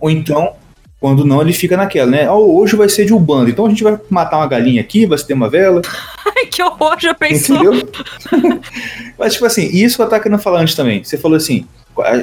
Ou 0.00 0.10
então, 0.10 0.54
quando 1.00 1.24
não, 1.24 1.40
ele 1.40 1.52
fica 1.52 1.76
naquela, 1.76 2.10
né? 2.10 2.30
Oh, 2.30 2.58
hoje 2.58 2.74
vai 2.74 2.88
ser 2.88 3.04
de 3.04 3.14
Ubanda, 3.14 3.50
então 3.50 3.66
a 3.66 3.68
gente 3.68 3.84
vai 3.84 3.98
matar 4.10 4.38
uma 4.38 4.46
galinha 4.46 4.80
aqui, 4.80 5.06
vai 5.06 5.18
ter 5.18 5.34
uma 5.34 5.48
vela. 5.48 5.80
Ai, 6.36 6.46
que 6.46 6.62
horror, 6.62 6.96
já 6.98 7.14
pensou? 7.14 7.56
Entendeu? 7.56 7.90
Mas, 9.18 9.34
tipo 9.34 9.46
assim, 9.46 9.66
isso 9.66 9.96
que 9.96 10.02
eu 10.02 10.08
tava 10.08 10.22
querendo 10.22 10.40
falar 10.40 10.60
antes 10.60 10.74
também. 10.74 11.02
Você 11.02 11.16
falou 11.16 11.36
assim, 11.36 11.66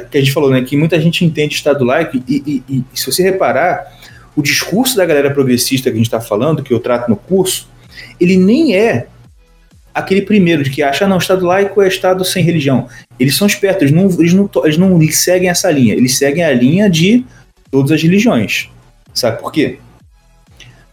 que 0.10 0.18
a 0.18 0.22
gente 0.22 0.32
falou, 0.32 0.50
né, 0.50 0.62
que 0.62 0.78
muita 0.78 1.00
gente 1.00 1.26
entende 1.26 1.56
Estado 1.56 1.84
laico, 1.84 2.18
e, 2.18 2.24
e, 2.30 2.64
e 2.70 2.84
se 2.94 3.06
você 3.12 3.24
reparar, 3.24 3.94
o 4.36 4.42
discurso 4.42 4.98
da 4.98 5.06
galera 5.06 5.32
progressista 5.32 5.90
que 5.90 5.96
a 5.96 5.98
gente 5.98 6.08
está 6.08 6.20
falando, 6.20 6.62
que 6.62 6.74
eu 6.74 6.80
trato 6.80 7.10
no 7.10 7.16
curso, 7.16 7.70
ele 8.20 8.38
nem 8.38 8.76
é 8.76 9.08
aquele 9.94 10.22
primeiro 10.22 10.62
de 10.62 10.70
que 10.70 10.84
acha, 10.84 11.08
não, 11.08 11.18
Estado 11.18 11.46
laico 11.46 11.82
é 11.82 11.88
Estado 11.88 12.26
sem 12.26 12.44
religião. 12.44 12.88
Eles 13.18 13.38
são 13.38 13.48
espertos, 13.48 13.84
eles 13.84 13.94
não, 13.94 14.10
eles 14.20 14.34
não, 14.34 14.50
eles 14.66 14.78
não 14.78 15.02
seguem 15.10 15.50
essa 15.50 15.72
linha, 15.72 15.94
eles 15.94 16.18
seguem 16.18 16.44
a 16.44 16.52
linha 16.52 16.90
de 16.90 17.26
todas 17.72 17.92
as 17.92 18.02
religiões. 18.02 18.70
Sabe 19.14 19.40
por 19.40 19.54
quê? 19.54 19.80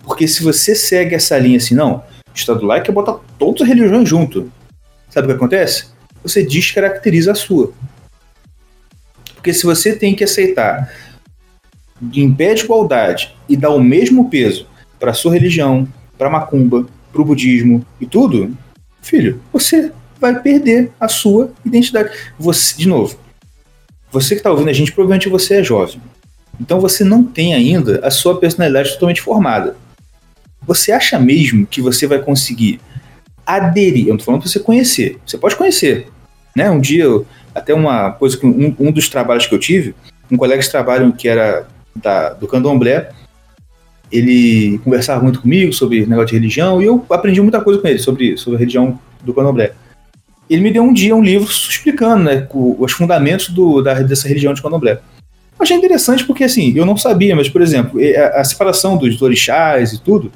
Porque 0.04 0.28
se 0.28 0.42
você 0.42 0.76
segue 0.76 1.16
essa 1.16 1.36
linha 1.36 1.56
assim, 1.56 1.74
não, 1.74 2.04
Estado 2.32 2.64
laico 2.64 2.88
é 2.88 2.94
botar 2.94 3.18
todas 3.38 3.62
as 3.62 3.68
religiões 3.68 4.08
junto. 4.08 4.50
Sabe 5.10 5.26
o 5.26 5.30
que 5.30 5.36
acontece? 5.36 5.86
Você 6.22 6.44
descaracteriza 6.44 7.32
a 7.32 7.34
sua. 7.34 7.72
Porque 9.42 9.52
se 9.52 9.64
você 9.64 9.96
tem 9.96 10.14
que 10.14 10.22
aceitar 10.22 10.94
em 12.14 12.32
pé 12.32 12.54
de 12.54 12.62
igualdade 12.62 13.34
e 13.48 13.56
dar 13.56 13.70
o 13.70 13.82
mesmo 13.82 14.30
peso 14.30 14.68
para 15.00 15.12
sua 15.12 15.32
religião, 15.32 15.88
para 16.16 16.30
macumba, 16.30 16.86
para 17.12 17.20
o 17.20 17.24
budismo 17.24 17.84
e 18.00 18.06
tudo, 18.06 18.56
filho, 19.00 19.42
você 19.52 19.90
vai 20.20 20.40
perder 20.40 20.92
a 21.00 21.08
sua 21.08 21.50
identidade. 21.64 22.10
Você, 22.38 22.76
de 22.76 22.86
novo, 22.86 23.18
você 24.12 24.36
que 24.36 24.38
está 24.38 24.50
ouvindo 24.52 24.70
a 24.70 24.72
gente, 24.72 24.92
provavelmente 24.92 25.28
você 25.28 25.54
é 25.54 25.64
jovem. 25.64 26.00
Então 26.60 26.78
você 26.78 27.02
não 27.02 27.24
tem 27.24 27.52
ainda 27.52 27.98
a 28.06 28.12
sua 28.12 28.38
personalidade 28.38 28.92
totalmente 28.92 29.20
formada. 29.20 29.76
Você 30.64 30.92
acha 30.92 31.18
mesmo 31.18 31.66
que 31.66 31.82
você 31.82 32.06
vai 32.06 32.20
conseguir 32.20 32.80
aderir? 33.44 34.04
Eu 34.04 34.10
não 34.10 34.14
estou 34.14 34.26
falando 34.26 34.42
para 34.42 34.50
você 34.52 34.60
conhecer. 34.60 35.18
Você 35.26 35.36
pode 35.36 35.56
conhecer. 35.56 36.06
Né? 36.54 36.70
Um 36.70 36.78
dia, 36.78 37.06
até 37.54 37.74
uma 37.74 38.12
coisa 38.12 38.36
que 38.36 38.46
um, 38.46 38.74
um 38.78 38.90
dos 38.90 39.08
trabalhos 39.08 39.46
que 39.46 39.54
eu 39.54 39.58
tive, 39.58 39.94
um 40.30 40.36
colega 40.36 40.62
de 40.62 40.70
trabalho 40.70 41.12
que 41.12 41.28
era 41.28 41.66
da, 41.94 42.30
do 42.30 42.46
candomblé, 42.46 43.10
ele 44.10 44.78
conversava 44.84 45.22
muito 45.22 45.40
comigo 45.40 45.72
sobre 45.72 46.06
negócio 46.06 46.28
de 46.28 46.34
religião 46.34 46.82
e 46.82 46.86
eu 46.86 47.04
aprendi 47.10 47.40
muita 47.40 47.60
coisa 47.60 47.80
com 47.80 47.88
ele 47.88 47.98
sobre, 47.98 48.36
sobre 48.36 48.56
a 48.56 48.58
religião 48.58 48.98
do 49.22 49.32
candomblé. 49.32 49.72
Ele 50.50 50.62
me 50.62 50.70
deu 50.70 50.82
um 50.82 50.92
dia 50.92 51.16
um 51.16 51.22
livro 51.22 51.48
explicando 51.50 52.24
né, 52.24 52.46
os 52.52 52.92
fundamentos 52.92 53.48
do, 53.48 53.80
da, 53.80 53.94
dessa 53.94 54.28
religião 54.28 54.52
de 54.52 54.60
candomblé. 54.60 55.00
Eu 55.58 55.62
achei 55.62 55.76
interessante 55.76 56.24
porque, 56.24 56.44
assim, 56.44 56.72
eu 56.76 56.84
não 56.84 56.96
sabia, 56.96 57.36
mas, 57.36 57.48
por 57.48 57.62
exemplo, 57.62 58.00
a, 58.16 58.40
a 58.40 58.44
separação 58.44 58.96
dos 58.96 59.22
orixás 59.22 59.92
e 59.92 60.00
tudo 60.00 60.30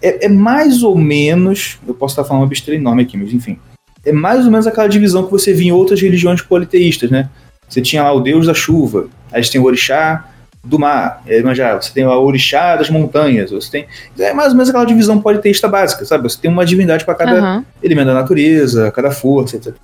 é, 0.00 0.26
é, 0.26 0.28
mais 0.28 0.82
ou 0.82 0.96
menos, 0.96 1.78
eu 1.86 1.94
posso 1.94 2.12
estar 2.12 2.24
falando 2.24 2.42
uma 2.42 2.48
besteira 2.48 2.78
enorme 2.78 3.02
aqui, 3.02 3.16
mas 3.16 3.32
enfim, 3.32 3.58
é 4.06 4.12
mais 4.12 4.44
ou 4.44 4.50
menos 4.50 4.66
aquela 4.66 4.88
divisão 4.88 5.24
que 5.24 5.30
você 5.30 5.52
via 5.52 5.68
em 5.68 5.72
outras 5.72 6.00
religiões 6.00 6.40
politeístas, 6.40 7.10
né? 7.10 7.28
Você 7.68 7.82
tinha 7.82 8.02
lá 8.02 8.12
o 8.12 8.20
deus 8.20 8.46
da 8.46 8.54
chuva, 8.54 9.08
aí 9.32 9.42
você 9.42 9.52
tem 9.52 9.60
o 9.60 9.64
orixá, 9.64 10.24
do 10.66 10.78
mar, 10.78 11.22
é, 11.26 11.54
já, 11.54 11.80
você 11.80 11.92
tem 11.92 12.02
a 12.02 12.18
orixá 12.18 12.76
das 12.76 12.90
montanhas, 12.90 13.50
você 13.50 13.70
tem. 13.70 13.86
É 14.18 14.32
mais 14.32 14.48
ou 14.48 14.54
menos 14.54 14.68
aquela 14.68 14.84
divisão 14.84 15.20
politeísta 15.20 15.68
básica, 15.68 16.04
sabe? 16.04 16.24
Você 16.24 16.38
tem 16.40 16.50
uma 16.50 16.66
divindade 16.66 17.04
para 17.04 17.14
cada 17.14 17.56
uhum. 17.56 17.64
elemento 17.82 18.08
da 18.08 18.14
natureza, 18.14 18.90
cada 18.90 19.10
força, 19.12 19.56
etc. 19.56 19.74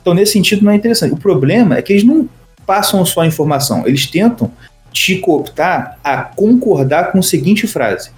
Então, 0.00 0.14
nesse 0.14 0.32
sentido, 0.32 0.64
não 0.64 0.70
é 0.70 0.76
interessante. 0.76 1.12
O 1.12 1.16
problema 1.16 1.76
é 1.76 1.82
que 1.82 1.92
eles 1.92 2.04
não 2.04 2.28
passam 2.64 3.04
só 3.04 3.22
a 3.22 3.26
informação, 3.26 3.86
eles 3.86 4.06
tentam 4.06 4.50
te 4.92 5.18
cooptar 5.18 5.98
a 6.02 6.18
concordar 6.18 7.10
com 7.10 7.18
a 7.18 7.22
seguinte 7.22 7.66
frase: 7.66 8.10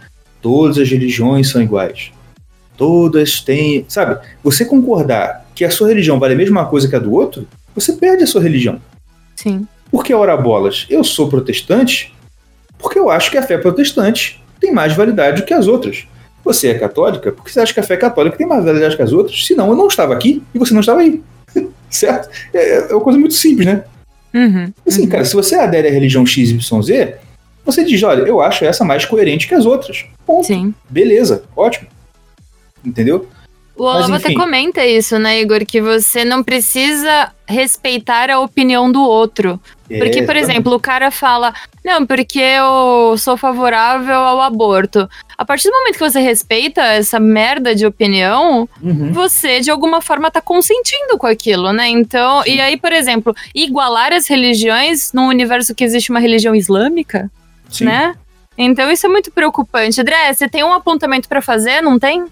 todas 0.42 0.76
as 0.78 0.88
religiões 0.90 1.48
são 1.48 1.62
iguais. 1.62 2.12
Todas 2.78 3.40
têm. 3.40 3.84
Sabe? 3.88 4.18
Você 4.42 4.64
concordar 4.64 5.46
que 5.54 5.64
a 5.64 5.70
sua 5.70 5.88
religião 5.88 6.18
vale 6.18 6.32
a 6.32 6.36
mesma 6.36 6.64
coisa 6.64 6.88
que 6.88 6.96
a 6.96 6.98
do 6.98 7.12
outro, 7.12 7.46
você 7.74 7.92
perde 7.92 8.22
a 8.22 8.26
sua 8.26 8.40
religião. 8.40 8.80
Sim. 9.36 9.66
Por 9.90 10.04
que 10.04 10.14
ora 10.14 10.36
bolas? 10.36 10.86
Eu 10.88 11.04
sou 11.04 11.28
protestante 11.28 12.14
porque 12.78 12.98
eu 12.98 13.10
acho 13.10 13.30
que 13.30 13.36
a 13.36 13.42
fé 13.42 13.58
protestante 13.58 14.42
tem 14.60 14.72
mais 14.72 14.94
validade 14.94 15.42
do 15.42 15.46
que 15.46 15.52
as 15.52 15.66
outras. 15.66 16.06
Você 16.44 16.68
é 16.68 16.74
católica 16.74 17.32
porque 17.32 17.50
você 17.50 17.60
acha 17.60 17.74
que 17.74 17.80
a 17.80 17.82
fé 17.82 17.96
católica 17.96 18.36
tem 18.36 18.46
mais 18.46 18.64
validade 18.64 18.96
que 18.96 19.02
as 19.02 19.12
outras. 19.12 19.44
Senão 19.44 19.68
eu 19.68 19.76
não 19.76 19.88
estava 19.88 20.14
aqui 20.14 20.42
e 20.54 20.58
você 20.58 20.72
não 20.72 20.80
estava 20.80 21.00
aí. 21.00 21.20
certo? 21.90 22.28
É, 22.54 22.90
é, 22.90 22.94
uma 22.94 23.00
coisa 23.00 23.18
muito 23.18 23.34
simples, 23.34 23.66
né? 23.66 23.84
Uhum, 24.34 24.72
assim, 24.86 25.02
uhum. 25.02 25.08
cara, 25.08 25.24
se 25.24 25.34
você 25.34 25.56
adere 25.56 25.88
à 25.88 25.90
religião 25.90 26.24
XYZ, 26.24 26.58
você 27.64 27.84
diz, 27.84 28.02
olha, 28.02 28.22
eu 28.22 28.40
acho 28.40 28.64
essa 28.64 28.84
mais 28.84 29.04
coerente 29.04 29.48
que 29.48 29.54
as 29.54 29.66
outras. 29.66 30.04
Ponto. 30.24 30.46
Sim. 30.46 30.74
Beleza, 30.88 31.42
ótimo. 31.56 31.88
Entendeu? 32.84 33.28
O 33.78 33.84
Olavo 33.84 34.14
até 34.14 34.34
comenta 34.34 34.84
isso, 34.84 35.18
né, 35.20 35.40
Igor? 35.40 35.64
Que 35.64 35.80
você 35.80 36.24
não 36.24 36.42
precisa 36.42 37.30
respeitar 37.46 38.28
a 38.28 38.40
opinião 38.40 38.90
do 38.90 39.00
outro. 39.00 39.60
Porque, 39.86 40.22
por 40.22 40.36
exemplo, 40.36 40.74
o 40.74 40.80
cara 40.80 41.10
fala, 41.10 41.54
não, 41.84 42.04
porque 42.04 42.40
eu 42.40 43.16
sou 43.16 43.36
favorável 43.36 44.16
ao 44.16 44.40
aborto. 44.42 45.08
A 45.36 45.44
partir 45.44 45.68
do 45.70 45.74
momento 45.78 45.94
que 45.94 46.00
você 46.00 46.20
respeita 46.20 46.82
essa 46.82 47.20
merda 47.20 47.74
de 47.74 47.86
opinião, 47.86 48.68
uhum. 48.82 49.12
você 49.12 49.60
de 49.60 49.70
alguma 49.70 50.02
forma 50.02 50.28
tá 50.30 50.40
consentindo 50.40 51.16
com 51.16 51.26
aquilo, 51.26 51.72
né? 51.72 51.88
Então, 51.88 52.42
Sim. 52.42 52.56
e 52.56 52.60
aí, 52.60 52.76
por 52.76 52.92
exemplo, 52.92 53.34
igualar 53.54 54.12
as 54.12 54.26
religiões 54.26 55.12
num 55.12 55.28
universo 55.28 55.74
que 55.74 55.84
existe 55.84 56.10
uma 56.10 56.20
religião 56.20 56.54
islâmica, 56.54 57.30
Sim. 57.70 57.84
né? 57.84 58.14
Então 58.58 58.90
isso 58.90 59.06
é 59.06 59.08
muito 59.08 59.30
preocupante. 59.30 60.00
André, 60.00 60.32
você 60.34 60.48
tem 60.48 60.64
um 60.64 60.72
apontamento 60.72 61.28
para 61.28 61.40
fazer, 61.40 61.80
não 61.80 61.96
tem? 61.96 62.26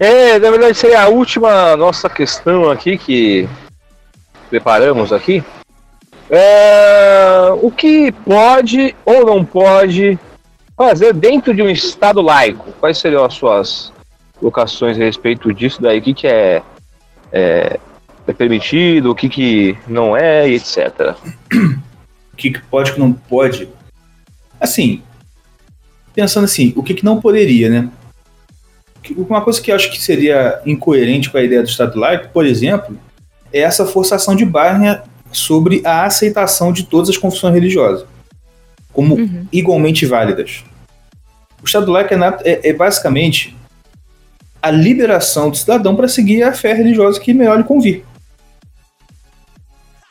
É, 0.00 0.38
na 0.38 0.50
verdade 0.50 0.76
seria 0.76 1.02
a 1.02 1.08
última 1.08 1.76
nossa 1.76 2.08
questão 2.08 2.70
aqui 2.70 2.96
que 2.96 3.48
preparamos 4.48 5.12
aqui. 5.12 5.42
É, 6.30 7.50
o 7.60 7.70
que 7.70 8.12
pode 8.12 8.94
ou 9.04 9.26
não 9.26 9.44
pode 9.44 10.18
fazer 10.76 11.12
dentro 11.12 11.54
de 11.54 11.62
um 11.62 11.68
Estado 11.68 12.20
laico? 12.20 12.70
Quais 12.78 12.98
seriam 12.98 13.24
as 13.24 13.34
suas 13.34 13.92
locações 14.40 14.96
a 14.96 15.04
respeito 15.04 15.52
disso 15.52 15.82
daí? 15.82 15.98
O 15.98 16.02
que, 16.02 16.14
que 16.14 16.26
é, 16.28 16.62
é, 17.32 17.80
é 18.26 18.32
permitido, 18.32 19.10
o 19.10 19.14
que, 19.14 19.28
que 19.28 19.78
não 19.88 20.16
é, 20.16 20.48
etc. 20.48 21.16
O 22.32 22.36
que, 22.36 22.52
que 22.52 22.60
pode, 22.60 22.92
o 22.92 22.94
que 22.94 23.00
não 23.00 23.12
pode? 23.12 23.68
Assim, 24.60 25.02
pensando 26.14 26.44
assim, 26.44 26.72
o 26.76 26.84
que, 26.84 26.94
que 26.94 27.04
não 27.04 27.20
poderia, 27.20 27.68
né? 27.68 27.88
Uma 29.16 29.40
coisa 29.40 29.60
que 29.60 29.70
eu 29.70 29.76
acho 29.76 29.90
que 29.90 30.00
seria 30.00 30.60
incoerente 30.66 31.30
com 31.30 31.38
a 31.38 31.42
ideia 31.42 31.62
do 31.62 31.68
Estado 31.68 31.98
laico, 31.98 32.28
por 32.32 32.44
exemplo, 32.44 32.98
é 33.52 33.60
essa 33.60 33.86
forçação 33.86 34.34
de 34.36 34.44
barra 34.44 35.04
sobre 35.32 35.82
a 35.84 36.04
aceitação 36.04 36.72
de 36.72 36.84
todas 36.84 37.08
as 37.08 37.16
confissões 37.16 37.54
religiosas 37.54 38.06
como 38.98 39.14
uhum. 39.14 39.46
igualmente 39.52 40.04
válidas. 40.04 40.64
O 41.62 41.64
Estado 41.64 41.92
laico 41.92 42.12
é, 42.12 42.38
é, 42.44 42.70
é 42.70 42.72
basicamente 42.72 43.56
a 44.60 44.72
liberação 44.72 45.50
do 45.50 45.56
cidadão 45.56 45.94
para 45.94 46.08
seguir 46.08 46.42
a 46.42 46.52
fé 46.52 46.72
religiosa 46.72 47.20
que 47.20 47.32
melhor 47.32 47.58
lhe 47.58 47.62
convir. 47.62 48.02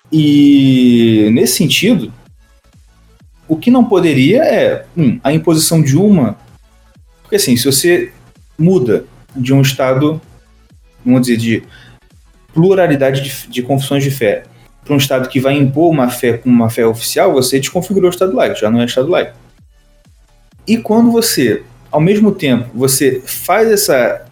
E 0.09 1.29
nesse 1.33 1.57
sentido, 1.57 2.13
o 3.45 3.57
que 3.57 3.69
não 3.69 3.83
poderia 3.83 4.41
é 4.43 4.85
um, 4.95 5.19
a 5.21 5.33
imposição 5.33 5.81
de 5.81 5.97
uma. 5.97 6.37
Porque 7.23 7.35
assim, 7.35 7.57
se 7.57 7.65
você 7.65 8.13
muda 8.57 9.05
de 9.35 9.53
um 9.53 9.61
Estado, 9.61 10.19
vamos 11.05 11.21
dizer, 11.21 11.37
de 11.37 11.63
pluralidade 12.53 13.21
de, 13.21 13.47
de 13.49 13.61
confissões 13.61 14.03
de 14.03 14.11
fé 14.11 14.43
para 14.83 14.93
um 14.93 14.97
Estado 14.97 15.27
que 15.27 15.39
vai 15.39 15.53
impor 15.53 15.91
uma 15.91 16.09
fé 16.09 16.37
como 16.37 16.55
uma 16.55 16.69
fé 16.69 16.85
oficial, 16.85 17.33
você 17.33 17.59
desconfigurou 17.59 18.09
o 18.09 18.13
Estado 18.13 18.33
laico, 18.33 18.57
já 18.57 18.71
não 18.71 18.81
é 18.81 18.85
Estado 18.85 19.09
laico. 19.09 19.37
E 20.65 20.77
quando 20.77 21.11
você, 21.11 21.63
ao 21.91 21.99
mesmo 21.99 22.31
tempo, 22.31 22.69
você 22.73 23.21
faz 23.25 23.69
essa, 23.69 24.25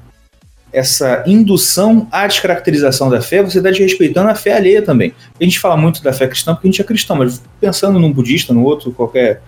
essa 0.72 1.24
indução 1.28 2.08
à 2.12 2.26
descaracterização 2.26 3.10
da 3.10 3.22
fé, 3.22 3.44
você 3.44 3.60
está 3.60 3.70
desrespeitando 3.70 4.30
a 4.30 4.36
fé 4.36 4.54
alheia 4.54 4.82
também. 4.82 5.14
A 5.40 5.44
gente 5.44 5.60
fala 5.60 5.78
muito 5.78 6.02
da 6.02 6.14
fé 6.14 6.28
cristã 6.28 6.54
porque 6.54 6.68
a 6.68 6.72
gente 6.72 6.82
é 6.82 6.86
cristão, 6.86 7.18
mas 7.18 7.42
pensando 7.60 8.00
num 8.00 8.12
budista, 8.12 8.54
no 8.54 8.64
outro, 8.64 8.92
qualquer, 8.92 9.42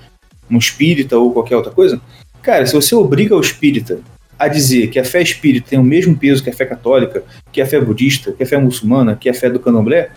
um 0.52 0.58
espírita 0.58 1.18
ou 1.18 1.32
qualquer 1.32 1.56
outra 1.56 1.72
coisa, 1.72 2.02
cara, 2.42 2.66
se 2.66 2.74
você 2.74 2.94
obriga 2.96 3.36
o 3.36 3.42
espírita 3.42 4.00
a 4.38 4.48
dizer 4.48 4.88
que 4.88 5.00
a 5.00 5.04
fé 5.04 5.22
espírita 5.22 5.70
tem 5.70 5.80
o 5.80 5.84
mesmo 5.84 6.16
peso 6.16 6.44
que 6.44 6.50
a 6.50 6.54
fé 6.54 6.66
católica, 6.66 7.24
que 7.52 7.62
a 7.62 7.66
fé 7.66 7.80
budista, 7.80 8.32
que 8.32 8.44
a 8.44 8.46
fé 8.46 8.58
muçulmana, 8.58 9.16
que 9.16 9.30
a 9.30 9.34
fé 9.34 9.50
do 9.50 9.60
candomblé, 9.60 10.12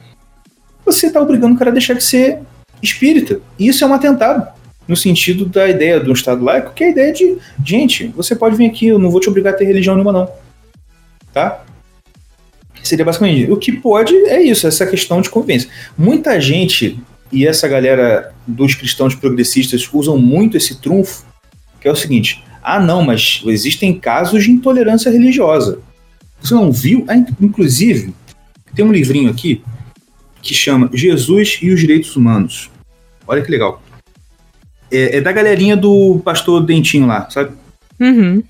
você 0.85 1.07
está 1.07 1.21
obrigando 1.21 1.55
o 1.55 1.59
cara 1.59 1.71
a 1.71 1.73
deixar 1.73 1.95
de 1.95 2.05
ser 2.05 2.39
espírita. 2.83 3.41
E 3.59 3.69
isso 3.69 3.85
é 3.85 3.87
um 3.87 3.95
atentado 3.95 4.47
no 4.87 4.97
sentido 4.97 5.45
da 5.45 5.69
ideia 5.69 6.01
do 6.01 6.13
Estado 6.13 6.45
laico, 6.45 6.75
que 6.75 6.83
é 6.83 6.89
a 6.89 6.91
ideia 6.91 7.13
de, 7.13 7.39
gente, 7.65 8.09
você 8.09 8.35
pode 8.35 8.57
vir 8.57 8.67
aqui, 8.67 8.89
eu 8.89 8.99
não 8.99 9.11
vou 9.11 9.21
te 9.21 9.29
obrigar 9.29 9.55
a 9.55 9.57
ter 9.57 9.65
religião 9.65 9.95
nenhuma, 9.95 10.13
não. 10.13 10.29
Tá? 11.33 11.63
Seria 12.83 13.05
basicamente 13.05 13.45
isso. 13.45 13.53
O 13.53 13.57
que 13.57 13.73
pode 13.73 14.15
é 14.27 14.43
isso, 14.43 14.67
essa 14.67 14.87
questão 14.87 15.21
de 15.21 15.31
convivência. 15.31 15.71
Muita 15.97 16.41
gente, 16.41 16.99
e 17.31 17.47
essa 17.47 17.69
galera 17.69 18.33
dos 18.47 18.75
cristãos 18.75 19.15
progressistas 19.15 19.89
usam 19.93 20.19
muito 20.19 20.57
esse 20.57 20.81
trunfo, 20.81 21.25
que 21.81 21.87
é 21.87 21.93
o 21.93 21.97
seguinte: 21.97 22.43
ah, 22.63 22.81
não, 22.81 23.03
mas 23.03 23.43
existem 23.47 23.99
casos 23.99 24.45
de 24.45 24.51
intolerância 24.51 25.11
religiosa. 25.11 25.81
Você 26.41 26.55
não 26.55 26.71
viu? 26.71 27.05
Ah, 27.09 27.17
inclusive, 27.41 28.15
tem 28.75 28.85
um 28.85 28.93
livrinho 28.93 29.31
aqui 29.31 29.63
que 30.43 30.55
chama 30.55 30.91
Jesus 30.93 31.59
e 31.63 31.71
os 31.71 31.81
Direitos 31.81 32.17
Humanos. 32.17 32.71
Olha 33.27 33.43
que 33.43 33.51
legal. 33.51 33.83
É, 34.91 35.19
é 35.19 35.21
da 35.21 35.33
galerinha 35.33 35.77
do 35.77 36.21
pastor 36.25 36.65
Dentinho 36.65 37.07
lá, 37.07 37.29
sabe? 37.31 37.55
Uhum. 37.99 38.43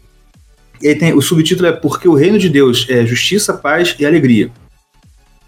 E 0.81 0.95
tem, 0.95 1.13
o 1.13 1.21
subtítulo 1.21 1.69
é 1.69 1.73
Porque 1.73 2.09
o 2.09 2.15
Reino 2.15 2.39
de 2.39 2.49
Deus 2.49 2.87
é 2.89 3.05
Justiça, 3.05 3.53
Paz 3.53 3.95
e 3.99 4.07
Alegria. 4.07 4.51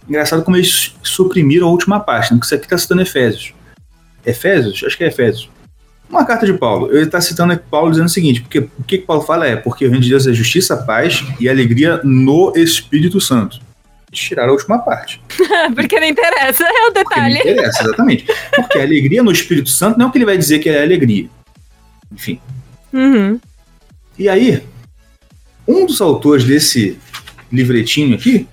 Engraçado 0.08 0.42
como 0.42 0.56
eles 0.56 0.94
suprimiram 1.02 1.68
a 1.68 1.70
última 1.70 2.00
parte, 2.00 2.32
né? 2.32 2.38
porque 2.38 2.46
isso 2.46 2.54
aqui 2.54 2.64
está 2.64 2.76
citando 2.76 3.02
Efésios. 3.02 3.54
Efésios? 4.26 4.82
Acho 4.84 4.96
que 4.96 5.04
é 5.04 5.08
Efésios. 5.08 5.48
Uma 6.12 6.26
carta 6.26 6.44
de 6.44 6.52
Paulo. 6.52 6.94
Ele 6.94 7.04
está 7.04 7.22
citando 7.22 7.58
Paulo 7.70 7.90
dizendo 7.90 8.06
o 8.06 8.10
seguinte: 8.10 8.42
porque 8.42 8.58
o 8.58 8.84
que 8.86 8.98
Paulo 8.98 9.22
fala 9.22 9.46
é 9.46 9.56
porque 9.56 9.86
o 9.86 9.88
reino 9.88 10.02
de 10.02 10.10
Deus 10.10 10.26
é 10.26 10.32
justiça, 10.34 10.76
paz 10.76 11.24
e 11.40 11.48
alegria 11.48 12.02
no 12.04 12.52
Espírito 12.54 13.18
Santo. 13.18 13.58
Tiraram 14.10 14.50
a 14.50 14.52
última 14.52 14.78
parte. 14.78 15.22
porque 15.74 15.98
não 15.98 16.06
interessa, 16.06 16.64
é 16.64 16.86
o 16.86 16.90
detalhe. 16.90 17.36
Porque 17.36 17.48
não 17.48 17.52
interessa, 17.54 17.84
exatamente. 17.84 18.26
Porque 18.54 18.78
a 18.78 18.82
alegria 18.82 19.22
no 19.22 19.32
Espírito 19.32 19.70
Santo 19.70 19.98
não 19.98 20.04
é 20.04 20.08
o 20.10 20.12
que 20.12 20.18
ele 20.18 20.26
vai 20.26 20.36
dizer 20.36 20.58
que 20.58 20.68
é 20.68 20.82
alegria. 20.82 21.30
Enfim. 22.12 22.38
Uhum. 22.92 23.40
E 24.18 24.28
aí, 24.28 24.62
um 25.66 25.86
dos 25.86 26.02
autores 26.02 26.44
desse 26.44 26.98
livretinho 27.50 28.14
aqui 28.14 28.46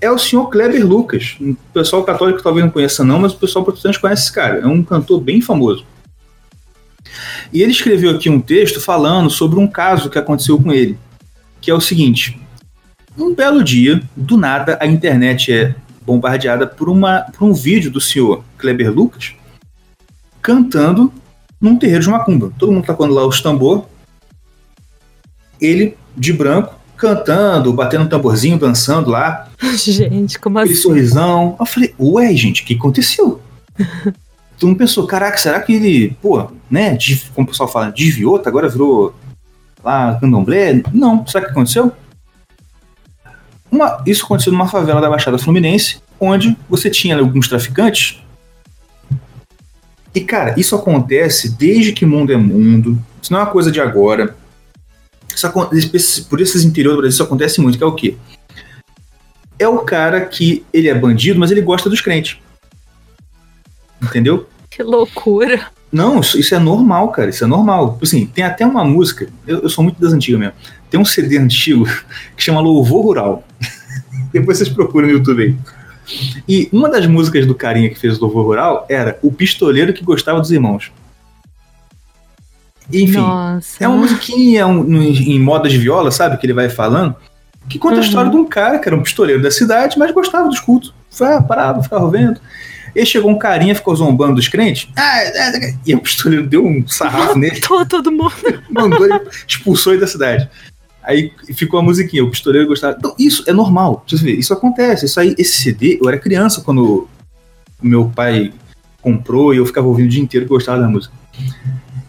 é 0.00 0.08
o 0.08 0.18
senhor 0.18 0.48
Kleber 0.50 0.86
Lucas. 0.86 1.36
O 1.40 1.56
pessoal 1.74 2.04
católico 2.04 2.40
talvez 2.40 2.64
não 2.64 2.72
conheça 2.72 3.02
não, 3.02 3.18
mas 3.18 3.32
o 3.32 3.38
pessoal 3.38 3.64
protestante 3.64 3.98
conhece 3.98 4.22
esse 4.22 4.32
cara. 4.32 4.60
É 4.60 4.66
um 4.68 4.84
cantor 4.84 5.20
bem 5.20 5.40
famoso. 5.40 5.84
E 7.52 7.62
ele 7.62 7.72
escreveu 7.72 8.10
aqui 8.10 8.28
um 8.30 8.40
texto 8.40 8.80
falando 8.80 9.30
sobre 9.30 9.58
um 9.58 9.66
caso 9.66 10.10
que 10.10 10.18
aconteceu 10.18 10.58
com 10.58 10.72
ele, 10.72 10.98
que 11.60 11.70
é 11.70 11.74
o 11.74 11.80
seguinte: 11.80 12.38
um 13.16 13.34
belo 13.34 13.62
dia, 13.62 14.02
do 14.16 14.36
nada, 14.36 14.78
a 14.80 14.86
internet 14.86 15.52
é 15.52 15.74
bombardeada 16.04 16.66
por, 16.66 16.88
uma, 16.88 17.26
por 17.36 17.44
um 17.44 17.52
vídeo 17.52 17.90
do 17.90 18.00
senhor 18.00 18.44
Kleber 18.58 18.92
Lucas 18.92 19.34
cantando 20.42 21.12
num 21.60 21.78
terreiro 21.78 22.02
de 22.02 22.10
macumba. 22.10 22.52
Todo 22.58 22.72
mundo 22.72 22.84
tocando 22.84 23.14
lá 23.14 23.24
os 23.24 23.40
tambor. 23.40 23.86
Ele, 25.60 25.96
de 26.16 26.32
branco, 26.32 26.74
cantando, 26.96 27.72
batendo 27.72 28.04
um 28.04 28.08
tamborzinho, 28.08 28.58
dançando 28.58 29.08
lá. 29.08 29.48
Gente, 29.76 30.38
como 30.40 30.58
Aquele 30.58 30.74
assim? 30.74 30.82
sorrisão. 30.82 31.56
Eu 31.58 31.64
falei, 31.64 31.94
ué, 31.98 32.34
gente, 32.34 32.62
o 32.62 32.64
que 32.66 32.74
aconteceu? 32.74 33.40
Todo 34.62 34.68
mundo 34.68 34.78
pensou, 34.78 35.08
caraca, 35.08 35.36
será 35.38 35.60
que 35.60 35.72
ele, 35.72 36.16
pô, 36.22 36.48
né, 36.70 36.96
como 37.34 37.48
o 37.48 37.50
pessoal 37.50 37.68
fala, 37.68 37.90
desviou, 37.90 38.38
tá, 38.38 38.48
agora 38.48 38.68
virou 38.68 39.12
lá 39.82 40.16
candomblé? 40.20 40.84
Não, 40.92 41.26
sabe 41.26 41.46
o 41.46 41.48
que 41.48 41.52
aconteceu? 41.52 41.90
Uma, 43.68 44.00
isso 44.06 44.24
aconteceu 44.24 44.52
numa 44.52 44.68
favela 44.68 45.00
da 45.00 45.10
Baixada 45.10 45.36
Fluminense, 45.36 46.00
onde 46.20 46.56
você 46.70 46.88
tinha 46.88 47.18
alguns 47.18 47.48
traficantes. 47.48 48.22
E, 50.14 50.20
cara, 50.20 50.54
isso 50.56 50.76
acontece 50.76 51.50
desde 51.50 51.92
que 51.92 52.06
mundo 52.06 52.32
é 52.32 52.36
mundo. 52.36 52.96
Isso 53.20 53.32
não 53.32 53.40
é 53.40 53.42
uma 53.42 53.50
coisa 53.50 53.72
de 53.72 53.80
agora. 53.80 54.36
Isso 55.34 56.28
por 56.28 56.40
esses 56.40 56.62
interiores 56.62 56.98
do 56.98 57.00
Brasil, 57.00 57.14
isso 57.14 57.22
acontece 57.24 57.60
muito, 57.60 57.76
que 57.76 57.82
é 57.82 57.86
o 57.88 57.96
quê? 57.96 58.16
É 59.58 59.66
o 59.66 59.78
cara 59.78 60.24
que 60.24 60.64
ele 60.72 60.88
é 60.88 60.94
bandido, 60.94 61.40
mas 61.40 61.50
ele 61.50 61.62
gosta 61.62 61.90
dos 61.90 62.00
crentes. 62.00 62.38
Entendeu? 64.00 64.46
Que 64.74 64.82
loucura. 64.82 65.66
Não, 65.92 66.20
isso, 66.20 66.38
isso 66.38 66.54
é 66.54 66.58
normal, 66.58 67.08
cara. 67.10 67.28
Isso 67.30 67.44
é 67.44 67.46
normal. 67.46 67.98
Assim, 68.02 68.24
tem 68.26 68.42
até 68.44 68.64
uma 68.64 68.84
música. 68.84 69.28
Eu, 69.46 69.60
eu 69.60 69.68
sou 69.68 69.84
muito 69.84 70.00
das 70.00 70.12
antigas 70.12 70.40
mesmo. 70.40 70.54
Tem 70.90 70.98
um 70.98 71.04
CD 71.04 71.36
antigo 71.38 71.84
que 72.36 72.42
chama 72.42 72.60
Louvor 72.60 73.02
Rural. 73.04 73.44
Depois 74.32 74.56
vocês 74.58 74.68
procuram 74.70 75.08
no 75.08 75.12
YouTube 75.14 75.42
aí. 75.42 75.56
E 76.48 76.68
uma 76.72 76.88
das 76.88 77.06
músicas 77.06 77.46
do 77.46 77.54
carinha 77.54 77.90
que 77.90 77.98
fez 77.98 78.18
o 78.18 78.22
Louvor 78.22 78.44
Rural 78.46 78.86
era 78.88 79.18
O 79.22 79.30
Pistoleiro 79.30 79.92
que 79.92 80.02
Gostava 80.02 80.40
dos 80.40 80.50
Irmãos. 80.50 80.90
Enfim, 82.92 83.18
Nossa. 83.18 83.84
é 83.84 83.88
uma 83.88 83.98
musiquinha 83.98 84.66
um, 84.66 84.82
no- 84.82 85.02
em 85.02 85.38
moda 85.40 85.68
de 85.68 85.78
viola, 85.78 86.10
sabe? 86.10 86.36
Que 86.36 86.46
ele 86.46 86.52
vai 86.52 86.68
falando. 86.68 87.14
Que 87.68 87.78
conta 87.78 87.94
a 87.94 87.98
Uhum. 87.98 88.02
história 88.04 88.30
de 88.30 88.36
um 88.36 88.44
cara 88.44 88.78
que 88.78 88.88
era 88.88 88.96
um 88.96 89.02
pistoleiro 89.02 89.40
da 89.42 89.50
cidade, 89.50 89.98
mas 89.98 90.10
gostava 90.10 90.48
dos 90.48 90.58
cultos. 90.60 90.92
Foi, 91.10 91.28
ah, 91.28 91.40
parava, 91.42 91.82
ficava 91.82 92.10
vendo. 92.10 92.40
E 92.94 93.06
chegou 93.06 93.30
um 93.30 93.38
carinha, 93.38 93.74
ficou 93.74 93.94
zombando 93.96 94.34
dos 94.34 94.48
crentes. 94.48 94.88
Ah, 94.96 95.18
é, 95.22 95.68
é, 95.68 95.74
e 95.86 95.94
o 95.94 96.00
pistoleiro 96.00 96.46
deu 96.46 96.64
um 96.64 96.86
sarrafo 96.86 97.38
nele, 97.38 97.58
Matou 97.60 97.86
todo 97.86 98.12
mundo. 98.12 98.32
mandou 98.70 99.06
ele, 99.06 99.20
expulsou 99.46 99.92
ele 99.92 100.00
da 100.00 100.06
cidade. 100.06 100.48
Aí 101.02 101.32
ficou 101.54 101.80
a 101.80 101.82
musiquinha, 101.82 102.22
o 102.22 102.30
pistoleiro 102.30 102.68
gostava. 102.68 102.96
Então, 102.98 103.14
isso 103.18 103.44
é 103.46 103.52
normal, 103.52 104.04
isso 104.10 104.52
acontece. 104.52 105.06
Isso 105.06 105.18
aí, 105.18 105.34
esse 105.38 105.62
CD, 105.62 105.98
eu 106.00 106.08
era 106.08 106.18
criança 106.18 106.60
quando 106.60 107.08
o 107.82 107.86
meu 107.86 108.12
pai 108.14 108.52
comprou 109.00 109.52
e 109.52 109.56
eu 109.56 109.66
ficava 109.66 109.88
ouvindo 109.88 110.06
o 110.06 110.10
dia 110.10 110.22
inteiro 110.22 110.46
que 110.46 110.52
eu 110.52 110.56
gostava 110.56 110.80
da 110.80 110.88
música. 110.88 111.12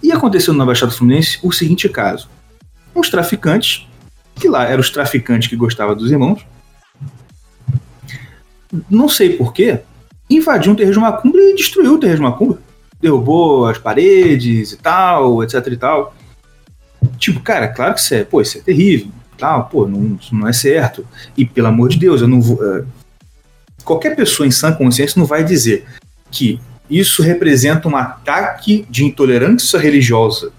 E 0.02 0.12
aconteceu 0.12 0.54
na 0.54 0.66
Baixada 0.66 0.92
Fluminense 0.92 1.40
o 1.42 1.52
seguinte 1.52 1.90
caso: 1.90 2.30
uns 2.96 3.10
traficantes, 3.10 3.88
que 4.36 4.48
lá 4.48 4.66
eram 4.66 4.82
os 4.82 4.92
traficantes 4.92 5.48
que 5.48 5.56
gostavam 5.56 5.96
dos 5.96 6.12
irmãos, 6.12 6.46
não 8.90 9.08
sei 9.08 9.32
porquê, 9.36 9.80
invadiu 10.36 10.72
um 10.72 10.76
terreiro 10.76 11.00
de 11.00 11.02
macumba 11.02 11.38
e 11.38 11.56
destruiu 11.56 11.96
o 11.96 11.98
terreiro 12.00 12.22
de 12.22 12.30
macumba. 12.30 12.60
Derrubou 13.02 13.66
as 13.66 13.78
paredes 13.78 14.72
e 14.72 14.78
tal, 14.78 15.44
etc 15.44 15.68
e 15.68 15.78
tal. 15.78 16.16
Tipo, 17.18 17.40
cara, 17.42 17.68
claro 17.68 17.94
que 17.94 18.00
isso 18.00 18.14
é, 18.14 18.24
pô, 18.24 18.42
isso 18.42 18.58
é 18.58 18.62
terrível, 18.62 19.08
tal, 19.38 19.66
pô, 19.66 19.88
não, 19.88 20.18
isso 20.20 20.34
não 20.36 20.48
é 20.48 20.54
certo. 20.54 21.06
E 21.36 21.46
pelo 21.46 21.68
amor 21.68 21.90
de 21.90 21.98
Deus, 21.98 22.22
eu 22.22 22.28
não 22.28 22.42
vou. 22.42 22.60
eh, 22.64 22.86
qualquer 23.84 24.16
pessoa 24.16 24.48
em 24.48 24.52
sã 24.52 24.72
consciência 24.72 25.20
não 25.20 25.26
vai 25.26 25.44
dizer 25.44 25.86
que 26.32 26.60
isso 26.90 27.22
representa 27.22 27.88
um 27.88 27.96
ataque 27.96 28.86
de 28.90 29.04
intolerância 29.04 29.80
religiosa. 29.80 30.52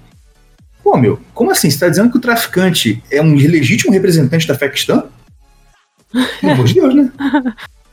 Pô, 0.83 0.97
meu, 0.99 1.19
como 1.33 1.51
assim? 1.51 1.71
Você 1.71 1.79
tá 1.79 1.89
dizendo 1.89 2.11
que 2.11 2.19
o 2.19 2.21
traficante 2.21 3.03
é 3.11 3.23
um 3.23 3.35
legítimo 3.35 3.93
representante 3.93 4.47
da 4.47 4.55
fé 4.55 4.69
cristã? 4.69 5.05
Pelo 6.41 6.53
amor 6.53 6.67
de 6.67 6.75
Deus, 6.75 6.95
né? 6.95 7.13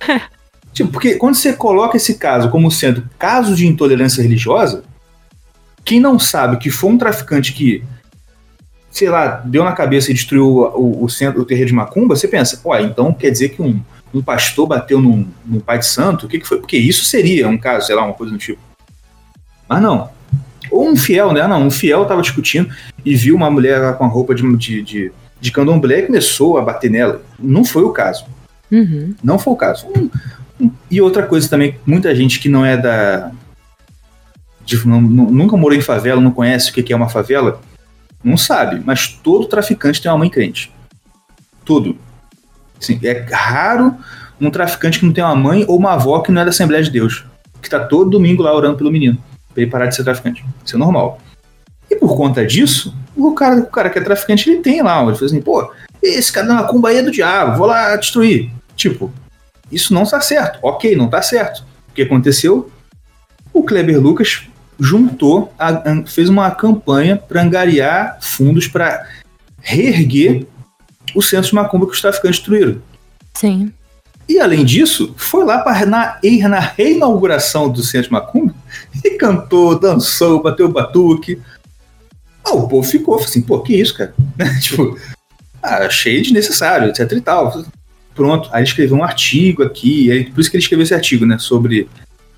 Tipo, 0.81 0.91
porque 0.93 1.15
quando 1.15 1.35
você 1.35 1.53
coloca 1.53 1.97
esse 1.97 2.15
caso 2.15 2.49
como 2.49 2.71
sendo 2.71 3.07
caso 3.19 3.55
de 3.55 3.67
intolerância 3.67 4.21
religiosa, 4.21 4.83
quem 5.85 5.99
não 5.99 6.17
sabe 6.17 6.57
que 6.57 6.69
foi 6.69 6.91
um 6.91 6.97
traficante 6.97 7.53
que, 7.53 7.83
sei 8.89 9.09
lá, 9.09 9.41
deu 9.45 9.63
na 9.63 9.73
cabeça 9.73 10.11
e 10.11 10.13
destruiu 10.13 10.45
o, 10.47 11.03
o 11.03 11.09
centro, 11.09 11.41
o 11.41 11.45
terreiro 11.45 11.69
de 11.69 11.75
Macumba, 11.75 12.15
você 12.15 12.27
pensa, 12.27 12.59
ué, 12.65 12.81
então 12.81 13.13
quer 13.13 13.29
dizer 13.29 13.49
que 13.49 13.61
um, 13.61 13.79
um 14.13 14.21
pastor 14.21 14.67
bateu 14.67 14.99
num, 14.99 15.27
num 15.45 15.59
pai 15.59 15.79
de 15.79 15.85
santo? 15.85 16.25
O 16.25 16.29
que, 16.29 16.39
que 16.39 16.47
foi? 16.47 16.59
Porque 16.59 16.77
isso 16.77 17.05
seria 17.05 17.47
um 17.47 17.57
caso, 17.57 17.87
sei 17.87 17.95
lá, 17.95 18.03
uma 18.03 18.13
coisa 18.13 18.33
do 18.33 18.39
tipo. 18.39 18.61
Mas 19.67 19.81
não. 19.81 20.09
Ou 20.69 20.89
um 20.89 20.95
fiel, 20.95 21.31
né? 21.33 21.45
Não, 21.47 21.63
um 21.63 21.71
fiel 21.71 22.05
tava 22.05 22.21
discutindo 22.21 22.73
e 23.05 23.15
viu 23.15 23.35
uma 23.35 23.51
mulher 23.51 23.79
lá 23.79 23.93
com 23.93 24.05
a 24.05 24.07
roupa 24.07 24.33
de, 24.33 24.57
de, 24.57 24.81
de, 24.81 25.11
de 25.39 25.51
candomblé 25.51 25.99
e 25.99 26.05
começou 26.07 26.57
a 26.57 26.61
bater 26.61 26.89
nela. 26.89 27.21
Não 27.37 27.65
foi 27.65 27.83
o 27.83 27.89
caso. 27.89 28.25
Uhum. 28.71 29.13
Não 29.21 29.37
foi 29.37 29.53
o 29.53 29.57
caso. 29.57 29.87
Um- 29.87 30.09
e 30.89 31.01
outra 31.01 31.23
coisa 31.23 31.49
também, 31.49 31.75
muita 31.85 32.13
gente 32.15 32.39
que 32.39 32.49
não 32.49 32.65
é 32.65 32.75
da. 32.77 33.31
de- 34.65 34.87
não- 34.87 35.01
nu- 35.01 35.31
nunca 35.31 35.57
morou 35.57 35.77
em 35.77 35.81
favela, 35.81 36.21
não 36.21 36.31
conhece 36.31 36.69
o 36.69 36.73
que 36.73 36.91
é 36.93 36.95
uma 36.95 37.09
favela, 37.09 37.61
não 38.23 38.37
sabe, 38.37 38.81
mas 38.85 39.07
todo 39.07 39.47
traficante 39.47 40.01
tem 40.01 40.11
uma 40.11 40.17
mãe 40.17 40.29
crente. 40.29 40.71
Tudo. 41.65 41.95
Assim, 42.79 42.99
é 43.03 43.25
raro 43.31 43.95
um 44.39 44.49
traficante 44.49 44.99
que 44.99 45.05
não 45.05 45.13
tem 45.13 45.23
uma 45.23 45.35
mãe 45.35 45.65
ou 45.67 45.77
uma 45.77 45.93
avó 45.93 46.19
que 46.21 46.31
não 46.31 46.41
é 46.41 46.43
da 46.45 46.49
Assembleia 46.49 46.83
de 46.83 46.89
Deus, 46.89 47.23
que 47.61 47.69
tá 47.69 47.79
todo 47.79 48.09
domingo 48.09 48.41
lá 48.43 48.55
orando 48.55 48.77
pelo 48.77 48.91
menino, 48.91 49.17
pra 49.53 49.61
ele 49.61 49.71
parar 49.71 49.85
de 49.87 49.95
ser 49.95 50.03
traficante. 50.03 50.43
Isso 50.65 50.75
é 50.75 50.79
normal. 50.79 51.19
E 51.89 51.95
por 51.95 52.15
conta 52.15 52.45
disso, 52.45 52.95
o 53.15 53.33
cara, 53.33 53.59
o 53.59 53.65
cara 53.67 53.89
que 53.89 53.99
é 53.99 54.01
traficante, 54.01 54.49
ele 54.49 54.61
tem 54.61 54.81
lá, 54.81 55.03
ele 55.03 55.13
fala 55.15 55.25
assim, 55.25 55.41
pô, 55.41 55.71
esse 56.01 56.31
cara 56.31 56.47
da 56.47 56.53
macumba 56.55 56.89
aí 56.89 56.97
é 56.97 57.03
do 57.03 57.11
diabo, 57.11 57.57
vou 57.57 57.67
lá 57.67 57.95
destruir. 57.95 58.49
Tipo, 58.75 59.11
isso 59.71 59.93
não 59.93 60.03
está 60.03 60.19
certo. 60.21 60.59
Ok, 60.61 60.95
não 60.95 61.05
está 61.05 61.21
certo. 61.21 61.63
O 61.89 61.93
que 61.93 62.01
aconteceu? 62.03 62.71
O 63.53 63.63
Kleber 63.63 63.99
Lucas 64.01 64.43
juntou, 64.79 65.53
a- 65.59 65.89
an- 65.89 66.05
fez 66.05 66.29
uma 66.29 66.49
campanha 66.51 67.15
para 67.17 67.41
angariar 67.41 68.17
fundos 68.21 68.67
para 68.67 69.07
reerguer 69.59 70.45
o 71.15 71.21
centro 71.21 71.49
de 71.49 71.55
macumba 71.55 71.85
que 71.85 71.91
os 71.93 72.01
traficantes 72.01 72.39
destruíram. 72.39 72.81
Sim. 73.33 73.71
E 74.27 74.39
além 74.39 74.63
disso, 74.63 75.13
foi 75.17 75.43
lá 75.43 75.59
para 75.59 75.85
na, 75.85 76.17
na 76.47 76.59
reinauguração 76.59 77.69
do 77.69 77.83
Centro 77.83 78.13
Macumba 78.13 78.55
e 79.03 79.11
cantou, 79.11 79.77
dançou, 79.77 80.41
bateu 80.41 80.71
batuque. 80.71 81.41
Ah, 82.45 82.53
o 82.53 82.67
povo 82.67 82.87
ficou 82.87 83.19
assim, 83.19 83.41
pô, 83.41 83.59
que 83.59 83.75
isso, 83.75 83.95
cara? 83.97 84.13
tipo, 84.61 84.97
ah, 85.61 85.79
achei 85.85 86.21
desnecessário, 86.21 86.89
etc 86.89 87.11
e 87.11 87.21
tal. 87.21 87.63
Pronto, 88.13 88.49
aí 88.51 88.61
ele 88.61 88.67
escreveu 88.67 88.97
um 88.97 89.03
artigo 89.03 89.63
aqui, 89.63 90.11
aí, 90.11 90.25
por 90.25 90.41
isso 90.41 90.51
que 90.51 90.57
ele 90.57 90.63
escreveu 90.63 90.83
esse 90.83 90.93
artigo, 90.93 91.25
né? 91.25 91.37
Sobre 91.37 91.87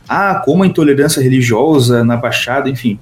ah, 0.07 0.41
como 0.45 0.63
a 0.63 0.67
intolerância 0.67 1.21
religiosa 1.21 2.03
na 2.03 2.15
Baixada, 2.15 2.69
enfim. 2.69 2.99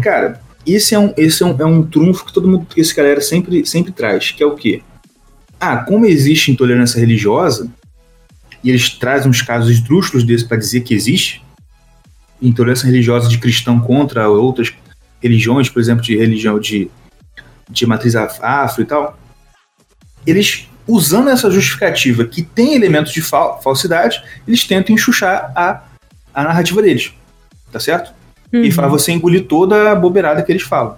Cara, 0.00 0.40
esse 0.66 0.94
é 0.94 0.98
um, 0.98 1.12
esse 1.16 1.42
é 1.42 1.46
um, 1.46 1.56
é 1.58 1.64
um 1.64 1.82
trunfo 1.82 2.24
que 2.24 2.32
todo 2.32 2.48
mundo, 2.48 2.66
que 2.66 2.80
esse 2.80 2.94
galera 2.94 3.20
sempre, 3.20 3.66
sempre 3.66 3.92
traz, 3.92 4.30
que 4.30 4.42
é 4.42 4.46
o 4.46 4.54
quê? 4.54 4.82
Ah, 5.58 5.78
como 5.78 6.06
existe 6.06 6.50
intolerância 6.50 7.00
religiosa, 7.00 7.70
e 8.62 8.70
eles 8.70 8.90
trazem 8.90 9.28
uns 9.28 9.42
casos 9.42 9.70
esdrúxulos 9.70 10.24
desses 10.24 10.46
para 10.46 10.56
dizer 10.56 10.82
que 10.82 10.94
existe, 10.94 11.42
intolerância 12.40 12.86
religiosa 12.86 13.28
de 13.28 13.38
cristão 13.38 13.80
contra 13.80 14.28
outras 14.28 14.72
religiões, 15.20 15.68
por 15.68 15.80
exemplo, 15.80 16.02
de 16.02 16.16
religião 16.16 16.58
de, 16.58 16.90
de 17.68 17.86
matriz 17.86 18.14
afro 18.16 18.82
e 18.82 18.84
tal, 18.84 19.18
eles, 20.26 20.68
usando 20.86 21.28
essa 21.28 21.50
justificativa 21.50 22.24
que 22.24 22.42
tem 22.42 22.74
elementos 22.74 23.12
de 23.12 23.22
fal 23.22 23.60
falsidade, 23.62 24.22
eles 24.46 24.66
tentam 24.66 24.94
enxuxar 24.94 25.52
a, 25.54 25.82
a 26.34 26.44
narrativa 26.44 26.82
deles, 26.82 27.12
tá 27.70 27.78
certo? 27.78 28.12
Uhum. 28.52 28.62
E 28.62 28.70
faz 28.70 28.90
você 28.90 29.12
engolir 29.12 29.46
toda 29.46 29.92
a 29.92 29.94
bobeirada 29.94 30.42
que 30.42 30.52
eles 30.52 30.62
falam. 30.62 30.96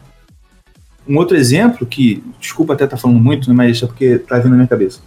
Um 1.06 1.19
outro 1.19 1.36
exemplo, 1.36 1.86
que, 1.86 2.24
desculpa 2.40 2.73
até 2.73 2.85
estar 2.85 2.97
tá 2.97 3.01
falando 3.01 3.20
muito, 3.20 3.48
né, 3.48 3.55
mas 3.55 3.77
isso 3.77 3.85
é 3.85 3.89
porque 3.89 4.19
tá 4.19 4.39
vindo 4.39 4.51
na 4.51 4.56
minha 4.56 4.69
cabeça. 4.69 5.01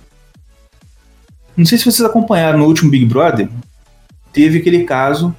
Não 1.56 1.66
sei 1.66 1.78
se 1.78 1.86
vocês 1.86 2.08
acompanharam 2.08 2.60
no 2.60 2.66
último 2.66 2.92
Big 2.92 3.06
Brother, 3.06 3.50
teve 4.32 4.60
aquele 4.60 4.84
caso 4.84 5.36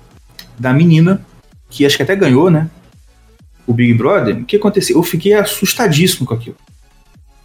da 0.58 0.72
menina, 0.72 1.24
que 1.70 1.86
acho 1.86 1.96
que 1.96 2.02
até 2.02 2.16
ganhou, 2.16 2.50
né? 2.50 2.68
O 3.64 3.72
Big 3.72 3.94
Brother. 3.94 4.36
O 4.38 4.44
que 4.44 4.56
aconteceu? 4.56 4.96
Eu 4.96 5.02
fiquei 5.04 5.34
assustadíssimo 5.34 6.26
com 6.26 6.34
aquilo. 6.34 6.56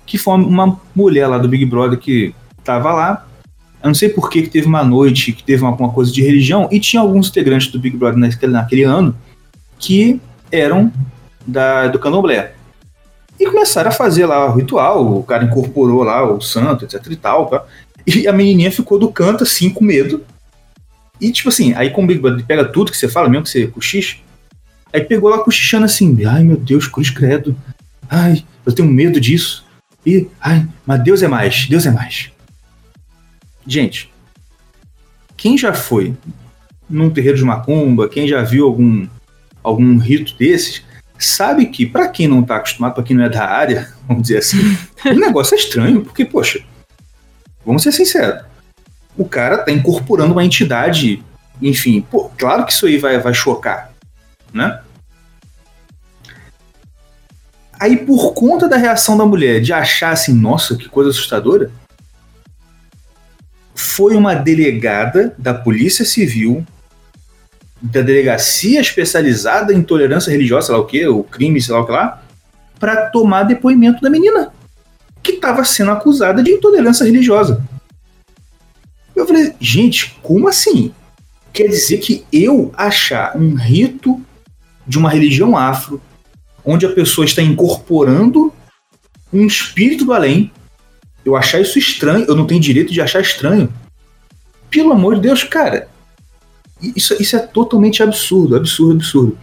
Que 0.06 0.18
foi 0.18 0.36
uma 0.36 0.80
mulher 0.96 1.28
lá 1.28 1.38
do 1.38 1.48
Big 1.48 1.66
Brother 1.66 1.98
que 1.98 2.34
tava 2.64 2.94
lá. 2.94 3.28
Eu 3.82 3.88
não 3.88 3.96
sei 3.96 4.10
por 4.10 4.30
que, 4.30 4.44
que 4.44 4.50
teve 4.50 4.68
uma 4.68 4.84
noite 4.84 5.34
que 5.34 5.44
teve 5.44 5.66
alguma 5.66 5.90
coisa 5.92 6.12
de 6.12 6.22
religião 6.22 6.70
e 6.72 6.80
tinha 6.80 7.02
alguns 7.02 7.28
integrantes 7.28 7.68
do 7.68 7.80
Big 7.80 7.98
Brother 7.98 8.18
naquele, 8.18 8.52
naquele 8.54 8.84
ano 8.84 9.16
que 9.78 10.22
eram 10.52 10.92
da, 11.46 11.88
do 11.88 12.00
candomblé. 12.00 12.54
E 13.40 13.46
começaram 13.46 13.90
a 13.90 13.94
fazer 13.94 14.26
lá 14.26 14.46
o 14.46 14.56
ritual, 14.56 15.18
o 15.18 15.24
cara 15.24 15.44
incorporou 15.44 16.04
lá 16.04 16.24
o 16.24 16.40
santo, 16.40 16.86
etc 16.86 17.06
e 17.10 17.16
tal. 17.16 17.48
Tá? 17.48 17.66
E 18.06 18.28
a 18.28 18.32
menininha 18.32 18.72
ficou 18.72 18.98
do 18.98 19.12
canto 19.12 19.44
assim, 19.44 19.70
com 19.70 19.84
medo. 19.84 20.24
E 21.20 21.32
tipo 21.32 21.50
assim, 21.50 21.74
aí 21.74 21.90
com 21.90 22.04
o 22.04 22.08
Big 22.08 22.22
Brother 22.22 22.46
pega 22.46 22.66
tudo 22.66 22.92
que 22.92 22.98
você 22.98 23.10
fala, 23.10 23.28
mesmo 23.28 23.44
que 23.44 23.50
você 23.50 23.68
cochiche. 23.68 24.22
Aí 24.94 25.02
pegou 25.02 25.30
lá 25.30 25.40
cochichando 25.40 25.86
assim, 25.86 26.24
ai 26.26 26.44
meu 26.44 26.58
Deus, 26.58 26.88
cruz 26.88 27.10
credo. 27.10 27.56
Ai, 28.10 28.46
eu 28.66 28.74
tenho 28.74 28.88
medo 28.88 29.20
disso. 29.20 29.66
E, 30.06 30.28
ai, 30.40 30.68
mas 30.86 31.04
Deus 31.04 31.24
é 31.24 31.28
mais, 31.28 31.68
Deus 31.68 31.86
é 31.86 31.92
mais. 31.92 32.32
Gente, 33.66 34.12
quem 35.38 35.58
já 35.58 35.74
foi 35.74 36.16
num 36.90 37.10
terreiro 37.10 37.38
de 37.38 37.44
macumba, 37.44 38.10
quem 38.10 38.28
já 38.28 38.42
viu 38.42 38.66
algum 38.66 39.08
algum 39.64 39.98
rito 39.98 40.36
desses, 40.38 40.84
sabe 41.18 41.68
que, 41.68 41.86
para 41.86 42.10
quem 42.10 42.28
não 42.28 42.42
está 42.42 42.58
acostumado, 42.58 42.96
para 42.96 43.04
quem 43.04 43.16
não 43.16 43.24
é 43.24 43.30
da 43.30 43.48
área, 43.48 43.92
vamos 44.06 44.24
dizer 44.24 44.40
assim, 44.40 44.58
o 45.06 45.14
negócio 45.14 45.56
é 45.56 45.58
estranho, 45.58 46.04
porque, 46.04 46.26
poxa, 46.26 46.62
vamos 47.66 47.82
ser 47.82 47.94
sinceros, 47.94 48.44
o 49.18 49.26
cara 49.26 49.56
está 49.56 49.72
incorporando 49.72 50.34
uma 50.34 50.44
entidade, 50.44 51.24
enfim, 51.62 52.02
pô, 52.02 52.30
claro 52.38 52.66
que 52.66 52.74
isso 52.74 52.86
aí 52.86 52.98
vai, 52.98 53.18
vai 53.20 53.34
chocar, 53.34 53.94
né? 54.54 54.82
Aí, 57.84 57.98
por 57.98 58.34
conta 58.34 58.66
da 58.66 58.78
reação 58.78 59.18
da 59.18 59.26
mulher 59.26 59.60
de 59.60 59.74
achar 59.74 60.14
assim, 60.14 60.34
nossa, 60.34 60.78
que 60.78 60.88
coisa 60.88 61.10
assustadora, 61.10 61.70
foi 63.76 64.16
uma 64.16 64.34
delegada 64.34 65.36
da 65.38 65.54
Polícia 65.54 66.06
Civil 66.06 66.66
da 67.82 68.02
delegacia 68.02 68.80
especializada 68.80 69.74
em 69.74 69.84
tolerância 69.84 70.32
religiosa, 70.32 70.68
sei 70.68 70.76
lá 70.76 70.82
o 70.82 70.86
que, 70.86 71.06
o 71.06 71.24
crime, 71.26 71.62
sei 71.62 71.74
lá 71.74 71.82
o 71.82 71.86
que 71.86 71.92
lá, 71.92 72.24
para 72.80 73.10
tomar 73.10 73.44
depoimento 73.44 74.02
da 74.02 74.10
menina, 74.10 74.54
que 75.22 75.34
estava 75.34 75.66
sendo 75.66 75.92
acusada 75.92 76.42
de 76.42 76.52
intolerância 76.52 77.04
religiosa. 77.04 77.62
Eu 79.14 79.28
falei, 79.28 79.54
gente, 79.60 80.18
como 80.24 80.48
assim? 80.48 80.94
Quer 81.52 81.68
dizer 81.68 81.98
que 81.98 82.24
eu 82.32 82.72
achar 82.78 83.36
um 83.36 83.56
rito 83.56 84.22
de 84.88 84.98
uma 84.98 85.10
religião 85.10 85.58
afro, 85.58 86.02
onde 86.66 86.86
a 86.86 86.92
pessoa 86.92 87.26
está 87.26 87.42
incorporando 87.42 88.54
um 89.32 89.46
espírito 89.46 90.06
do 90.06 90.14
além, 90.14 90.52
eu 91.26 91.36
achar 91.36 91.60
isso 91.60 91.80
estranho, 91.80 92.26
eu 92.28 92.36
não 92.36 92.46
tenho 92.46 92.62
direito 92.62 92.94
de 92.94 93.02
achar 93.02 93.22
estranho. 93.22 93.72
Pelo 94.70 94.92
amor 94.92 95.16
de 95.16 95.22
Deus, 95.22 95.44
cara, 95.44 95.88
isso, 96.96 97.16
isso 97.22 97.36
é 97.36 97.40
totalmente 97.40 98.04
absurdo, 98.04 98.56
absurdo, 98.56 98.94
absurdo. 98.94 99.38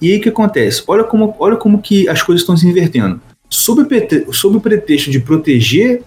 E 0.00 0.12
aí 0.12 0.18
o 0.18 0.20
que 0.20 0.28
acontece? 0.28 0.82
Olha 0.86 1.04
como, 1.04 1.34
olha 1.38 1.56
como 1.56 1.80
que 1.80 2.08
as 2.08 2.22
coisas 2.22 2.42
estão 2.42 2.56
se 2.56 2.66
invertendo. 2.66 3.20
Sob, 3.48 3.86
sob 4.32 4.56
o 4.56 4.60
pretexto 4.60 5.10
de 5.10 5.20
proteger 5.20 6.02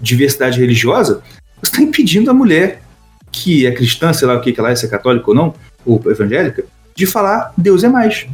diversidade 0.00 0.60
religiosa, 0.60 1.22
você 1.60 1.72
está 1.72 1.82
impedindo 1.82 2.30
a 2.30 2.34
mulher 2.34 2.82
que 3.30 3.64
é 3.64 3.72
cristã, 3.72 4.12
sei 4.12 4.28
lá 4.28 4.34
o 4.34 4.40
que, 4.40 4.52
que 4.52 4.60
ela 4.60 4.70
é, 4.70 4.76
se 4.76 4.84
é 4.84 4.88
católica 4.88 5.30
ou 5.30 5.34
não, 5.34 5.54
ou 5.86 6.02
evangélica, 6.06 6.64
de 6.94 7.06
falar 7.06 7.52
Deus 7.56 7.82
é 7.82 7.88
mais. 7.88 8.26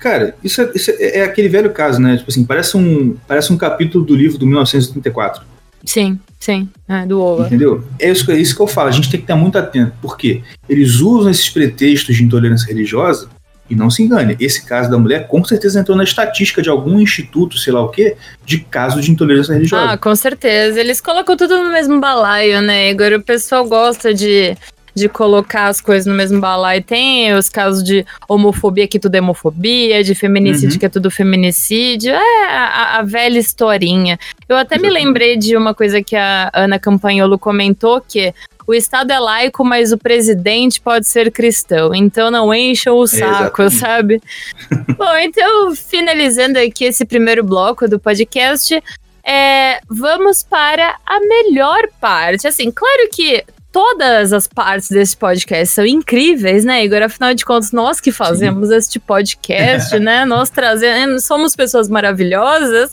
Cara, 0.00 0.34
isso 0.42 0.60
é, 0.60 0.70
isso 0.74 0.90
é, 0.90 1.18
é 1.18 1.22
aquele 1.22 1.48
velho 1.48 1.70
caso, 1.70 2.00
né? 2.00 2.16
Tipo 2.16 2.30
assim, 2.30 2.44
parece 2.44 2.76
um, 2.76 3.16
parece 3.28 3.52
um 3.52 3.56
capítulo 3.56 4.04
do 4.04 4.16
livro 4.16 4.38
do 4.38 4.46
1934. 4.46 5.44
Sim. 5.84 6.18
Sim, 6.40 6.70
é, 6.88 7.04
do 7.04 7.20
Ova. 7.20 7.46
Entendeu? 7.46 7.84
É 7.98 8.10
isso, 8.10 8.30
é 8.32 8.36
isso 8.38 8.56
que 8.56 8.62
eu 8.62 8.66
falo, 8.66 8.88
a 8.88 8.92
gente 8.92 9.10
tem 9.10 9.20
que 9.20 9.24
estar 9.24 9.36
muito 9.36 9.58
atento, 9.58 9.92
porque 10.00 10.42
eles 10.66 11.00
usam 11.00 11.30
esses 11.30 11.50
pretextos 11.50 12.16
de 12.16 12.24
intolerância 12.24 12.66
religiosa 12.66 13.28
e 13.68 13.76
não 13.76 13.90
se 13.90 14.02
engane, 14.02 14.36
esse 14.40 14.64
caso 14.64 14.90
da 14.90 14.96
mulher 14.96 15.28
com 15.28 15.44
certeza 15.44 15.78
entrou 15.78 15.96
na 15.96 16.02
estatística 16.02 16.62
de 16.62 16.70
algum 16.70 16.98
instituto, 16.98 17.58
sei 17.58 17.74
lá 17.74 17.82
o 17.82 17.90
quê, 17.90 18.16
de 18.44 18.58
caso 18.58 19.02
de 19.02 19.10
intolerância 19.10 19.52
religiosa. 19.52 19.92
Ah, 19.92 19.98
com 19.98 20.16
certeza. 20.16 20.80
Eles 20.80 21.00
colocam 21.00 21.36
tudo 21.36 21.62
no 21.62 21.70
mesmo 21.70 22.00
balaio, 22.00 22.62
né, 22.62 22.90
Igor? 22.90 23.12
O 23.12 23.22
pessoal 23.22 23.68
gosta 23.68 24.12
de 24.14 24.56
de 24.94 25.08
colocar 25.08 25.66
as 25.66 25.80
coisas 25.80 26.06
no 26.06 26.14
mesmo 26.14 26.40
balaio. 26.40 26.82
Tem 26.82 27.34
os 27.34 27.48
casos 27.48 27.82
de 27.82 28.04
homofobia, 28.28 28.88
que 28.88 28.98
tudo 28.98 29.14
é 29.14 29.20
homofobia, 29.20 30.02
de 30.02 30.14
feminicídio, 30.14 30.72
uhum. 30.72 30.78
que 30.78 30.86
é 30.86 30.88
tudo 30.88 31.10
feminicídio. 31.10 32.12
É 32.12 32.46
a, 32.46 32.98
a 32.98 33.02
velha 33.02 33.38
historinha. 33.38 34.18
Eu 34.48 34.56
até 34.56 34.76
Exatamente. 34.76 34.82
me 34.82 35.04
lembrei 35.04 35.36
de 35.36 35.56
uma 35.56 35.74
coisa 35.74 36.02
que 36.02 36.16
a 36.16 36.50
Ana 36.52 36.78
Campanholo 36.78 37.38
comentou, 37.38 38.00
que 38.00 38.34
o 38.66 38.74
Estado 38.74 39.10
é 39.10 39.18
laico, 39.18 39.64
mas 39.64 39.90
o 39.90 39.98
presidente 39.98 40.80
pode 40.80 41.08
ser 41.08 41.32
cristão. 41.32 41.94
Então 41.94 42.30
não 42.30 42.54
encham 42.54 42.96
o 42.96 43.06
saco, 43.06 43.62
Exatamente. 43.62 43.76
sabe? 43.76 44.22
Bom, 44.96 45.16
então, 45.16 45.74
finalizando 45.74 46.58
aqui 46.58 46.84
esse 46.84 47.04
primeiro 47.04 47.42
bloco 47.42 47.88
do 47.88 47.98
podcast, 47.98 48.80
é, 49.24 49.80
vamos 49.88 50.42
para 50.42 50.96
a 51.04 51.20
melhor 51.20 51.88
parte. 52.00 52.46
Assim, 52.46 52.70
claro 52.70 53.08
que 53.12 53.44
todas 53.72 54.32
as 54.32 54.46
partes 54.46 54.88
desse 54.88 55.16
podcast 55.16 55.74
são 55.74 55.86
incríveis, 55.86 56.64
né, 56.64 56.84
Igor? 56.84 57.02
Afinal 57.02 57.34
de 57.34 57.44
contas, 57.44 57.72
nós 57.72 58.00
que 58.00 58.12
fazemos 58.12 58.68
Sim. 58.68 58.76
este 58.76 58.98
podcast, 58.98 59.98
né? 59.98 60.24
Nós 60.30 60.50
trazemos, 60.50 61.24
somos 61.24 61.54
pessoas 61.54 61.88
maravilhosas, 61.88 62.92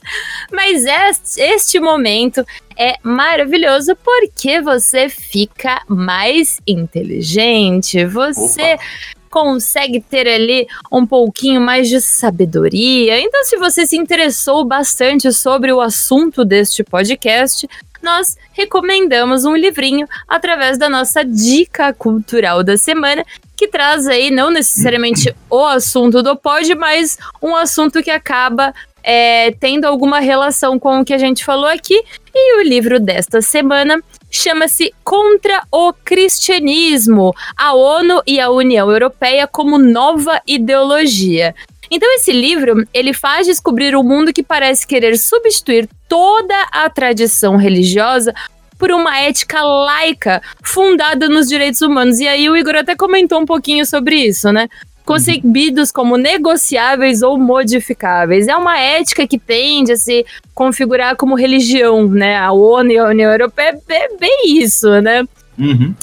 mas 0.51 0.85
este, 0.85 1.41
este 1.41 1.79
momento 1.79 2.45
é 2.77 2.95
maravilhoso 3.01 3.95
porque 4.03 4.61
você 4.61 5.09
fica 5.09 5.81
mais 5.87 6.59
inteligente, 6.67 8.05
você 8.05 8.73
Opa 8.73 9.17
consegue 9.29 10.01
ter 10.01 10.27
ali 10.27 10.67
um 10.91 11.05
pouquinho 11.05 11.61
mais 11.61 11.89
de 11.89 12.01
sabedoria. 12.01 13.19
Então, 13.19 13.43
se 13.43 13.57
você 13.57 13.85
se 13.85 13.95
interessou 13.97 14.65
bastante 14.65 15.31
sobre 15.31 15.71
o 15.71 15.81
assunto 15.81 16.43
deste 16.43 16.83
podcast, 16.83 17.67
nós 18.01 18.37
recomendamos 18.53 19.45
um 19.45 19.55
livrinho 19.55 20.07
através 20.27 20.77
da 20.77 20.89
nossa 20.89 21.23
dica 21.23 21.93
cultural 21.93 22.63
da 22.63 22.77
semana, 22.77 23.25
que 23.55 23.67
traz 23.67 24.07
aí 24.07 24.29
não 24.29 24.51
necessariamente 24.51 25.35
o 25.49 25.63
assunto 25.65 26.21
do 26.21 26.35
pod, 26.35 26.73
mas 26.75 27.17
um 27.41 27.55
assunto 27.55 28.03
que 28.03 28.11
acaba 28.11 28.73
é, 29.03 29.51
tendo 29.51 29.85
alguma 29.85 30.19
relação 30.19 30.77
com 30.77 30.99
o 30.99 31.05
que 31.05 31.13
a 31.13 31.17
gente 31.17 31.45
falou 31.45 31.67
aqui. 31.67 32.03
E 32.35 32.59
o 32.59 32.61
livro 32.61 32.99
desta 32.99 33.41
semana 33.41 34.03
chama-se 34.29 34.93
Contra 35.03 35.63
o 35.71 35.93
Cristianismo: 35.93 37.33
A 37.55 37.73
ONU 37.73 38.21
e 38.27 38.39
a 38.39 38.49
União 38.49 38.91
Europeia 38.91 39.47
como 39.47 39.77
Nova 39.77 40.41
Ideologia. 40.45 41.55
Então 41.89 42.13
esse 42.15 42.31
livro, 42.31 42.85
ele 42.93 43.13
faz 43.13 43.47
descobrir 43.47 43.95
um 43.95 44.03
mundo 44.03 44.33
que 44.33 44.43
parece 44.43 44.85
querer 44.85 45.17
substituir 45.17 45.89
toda 46.07 46.55
a 46.71 46.89
tradição 46.89 47.55
religiosa 47.55 48.33
por 48.77 48.91
uma 48.91 49.19
ética 49.19 49.61
laica 49.61 50.41
fundada 50.63 51.27
nos 51.27 51.47
direitos 51.47 51.81
humanos. 51.81 52.19
E 52.19 52.27
aí 52.27 52.49
o 52.49 52.55
Igor 52.55 52.75
até 52.75 52.95
comentou 52.95 53.39
um 53.39 53.45
pouquinho 53.45 53.85
sobre 53.85 54.15
isso, 54.15 54.51
né? 54.51 54.67
Concebidos 55.03 55.91
como 55.91 56.17
negociáveis 56.17 57.21
ou 57.21 57.37
modificáveis. 57.37 58.47
É 58.47 58.55
uma 58.55 58.77
ética 58.77 59.25
que 59.25 59.39
tende 59.39 59.93
a 59.93 59.95
se 59.95 60.25
configurar 60.53 61.15
como 61.15 61.33
religião, 61.33 62.07
né? 62.07 62.37
A 62.37 62.51
ONU 62.51 62.91
e 62.91 62.97
a 62.97 63.07
União 63.07 63.31
Europeia 63.31 63.79
é 63.89 64.17
bem 64.17 64.59
isso, 64.59 64.89
né? 65.01 65.23
Uhum 65.57 65.95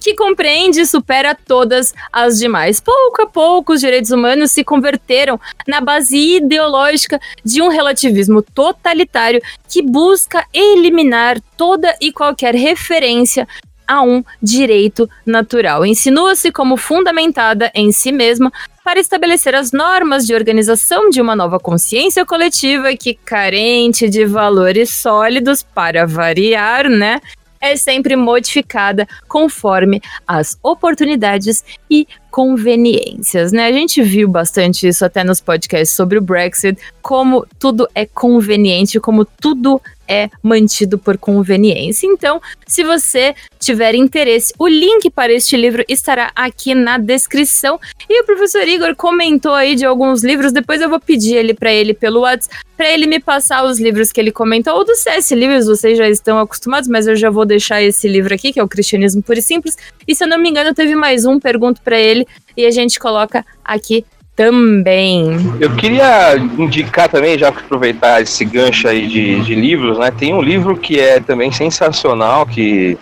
que 0.00 0.14
compreende 0.14 0.80
e 0.80 0.86
supera 0.86 1.34
todas 1.34 1.94
as 2.12 2.38
demais. 2.38 2.80
Pouco 2.80 3.22
a 3.22 3.26
pouco, 3.26 3.74
os 3.74 3.80
direitos 3.80 4.10
humanos 4.10 4.50
se 4.50 4.64
converteram 4.64 5.38
na 5.66 5.80
base 5.80 6.36
ideológica 6.36 7.20
de 7.44 7.60
um 7.60 7.68
relativismo 7.68 8.42
totalitário 8.42 9.42
que 9.68 9.82
busca 9.82 10.44
eliminar 10.52 11.38
toda 11.56 11.94
e 12.00 12.12
qualquer 12.12 12.54
referência 12.54 13.46
a 13.86 14.02
um 14.02 14.22
direito 14.40 15.10
natural. 15.26 15.84
Insinua-se 15.84 16.52
como 16.52 16.76
fundamentada 16.76 17.72
em 17.74 17.90
si 17.90 18.12
mesma 18.12 18.52
para 18.84 19.00
estabelecer 19.00 19.52
as 19.54 19.72
normas 19.72 20.24
de 20.24 20.32
organização 20.32 21.10
de 21.10 21.20
uma 21.20 21.34
nova 21.34 21.58
consciência 21.58 22.24
coletiva 22.24 22.94
que, 22.96 23.14
carente 23.14 24.08
de 24.08 24.24
valores 24.24 24.90
sólidos, 24.90 25.62
para 25.62 26.06
variar, 26.06 26.88
né, 26.88 27.20
é 27.60 27.76
sempre 27.76 28.16
modificada 28.16 29.06
conforme 29.28 30.00
as 30.26 30.58
oportunidades 30.62 31.62
e 31.90 32.08
conveniências, 32.30 33.52
né? 33.52 33.66
A 33.66 33.72
gente 33.72 34.02
viu 34.02 34.28
bastante 34.28 34.88
isso 34.88 35.04
até 35.04 35.22
nos 35.22 35.40
podcasts 35.40 35.94
sobre 35.94 36.16
o 36.16 36.22
Brexit, 36.22 36.80
como 37.02 37.46
tudo 37.58 37.86
é 37.94 38.06
conveniente, 38.06 38.98
como 38.98 39.24
tudo 39.24 39.80
é 40.10 40.28
mantido 40.42 40.98
por 40.98 41.16
conveniência. 41.16 42.06
Então, 42.06 42.42
se 42.66 42.82
você 42.82 43.32
tiver 43.60 43.94
interesse, 43.94 44.52
o 44.58 44.66
link 44.66 45.08
para 45.08 45.32
este 45.32 45.56
livro 45.56 45.84
estará 45.88 46.32
aqui 46.34 46.74
na 46.74 46.98
descrição. 46.98 47.78
E 48.08 48.20
o 48.20 48.24
professor 48.24 48.66
Igor 48.66 48.96
comentou 48.96 49.54
aí 49.54 49.76
de 49.76 49.86
alguns 49.86 50.24
livros, 50.24 50.52
depois 50.52 50.80
eu 50.80 50.90
vou 50.90 50.98
pedir 50.98 51.36
ele 51.36 51.54
para 51.54 51.72
ele 51.72 51.94
pelo 51.94 52.20
WhatsApp, 52.20 52.56
para 52.76 52.90
ele 52.90 53.06
me 53.06 53.20
passar 53.20 53.64
os 53.64 53.78
livros 53.78 54.10
que 54.10 54.20
ele 54.20 54.32
comentou, 54.32 54.74
ou 54.74 54.84
do 54.84 54.96
CS 54.96 55.30
Livros, 55.32 55.66
vocês 55.66 55.96
já 55.96 56.08
estão 56.08 56.38
acostumados, 56.38 56.88
mas 56.88 57.06
eu 57.06 57.14
já 57.14 57.30
vou 57.30 57.44
deixar 57.44 57.82
esse 57.82 58.08
livro 58.08 58.34
aqui, 58.34 58.52
que 58.52 58.58
é 58.58 58.64
o 58.64 58.68
Cristianismo 58.68 59.22
Puro 59.22 59.38
e 59.38 59.42
Simples. 59.42 59.76
E 60.08 60.14
se 60.14 60.24
eu 60.24 60.28
não 60.28 60.38
me 60.38 60.48
engano, 60.48 60.74
teve 60.74 60.96
mais 60.96 61.24
um, 61.24 61.38
pergunto 61.38 61.80
para 61.82 61.98
ele, 61.98 62.26
e 62.56 62.66
a 62.66 62.70
gente 62.70 62.98
coloca 62.98 63.44
aqui 63.64 64.04
também. 64.40 65.36
Eu 65.60 65.76
queria 65.76 66.34
indicar 66.38 67.10
também, 67.10 67.36
já 67.36 67.48
aproveitar 67.48 68.22
esse 68.22 68.42
gancho 68.42 68.88
aí 68.88 69.06
de, 69.06 69.38
de 69.42 69.54
livros, 69.54 69.98
né? 69.98 70.10
Tem 70.10 70.32
um 70.32 70.40
livro 70.40 70.78
que 70.78 70.98
é 70.98 71.20
também 71.20 71.52
sensacional, 71.52 72.46
que 72.46 72.96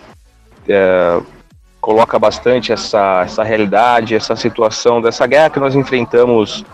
é, 0.67 1.17
coloca 1.79 2.19
bastante 2.19 2.73
essa, 2.73 3.21
essa 3.23 3.41
realidade, 3.41 4.15
essa 4.15 4.35
situação 4.35 5.01
dessa 5.01 5.25
guerra 5.25 5.49
que 5.49 5.61
nós 5.61 5.75
enfrentamos 5.75 6.65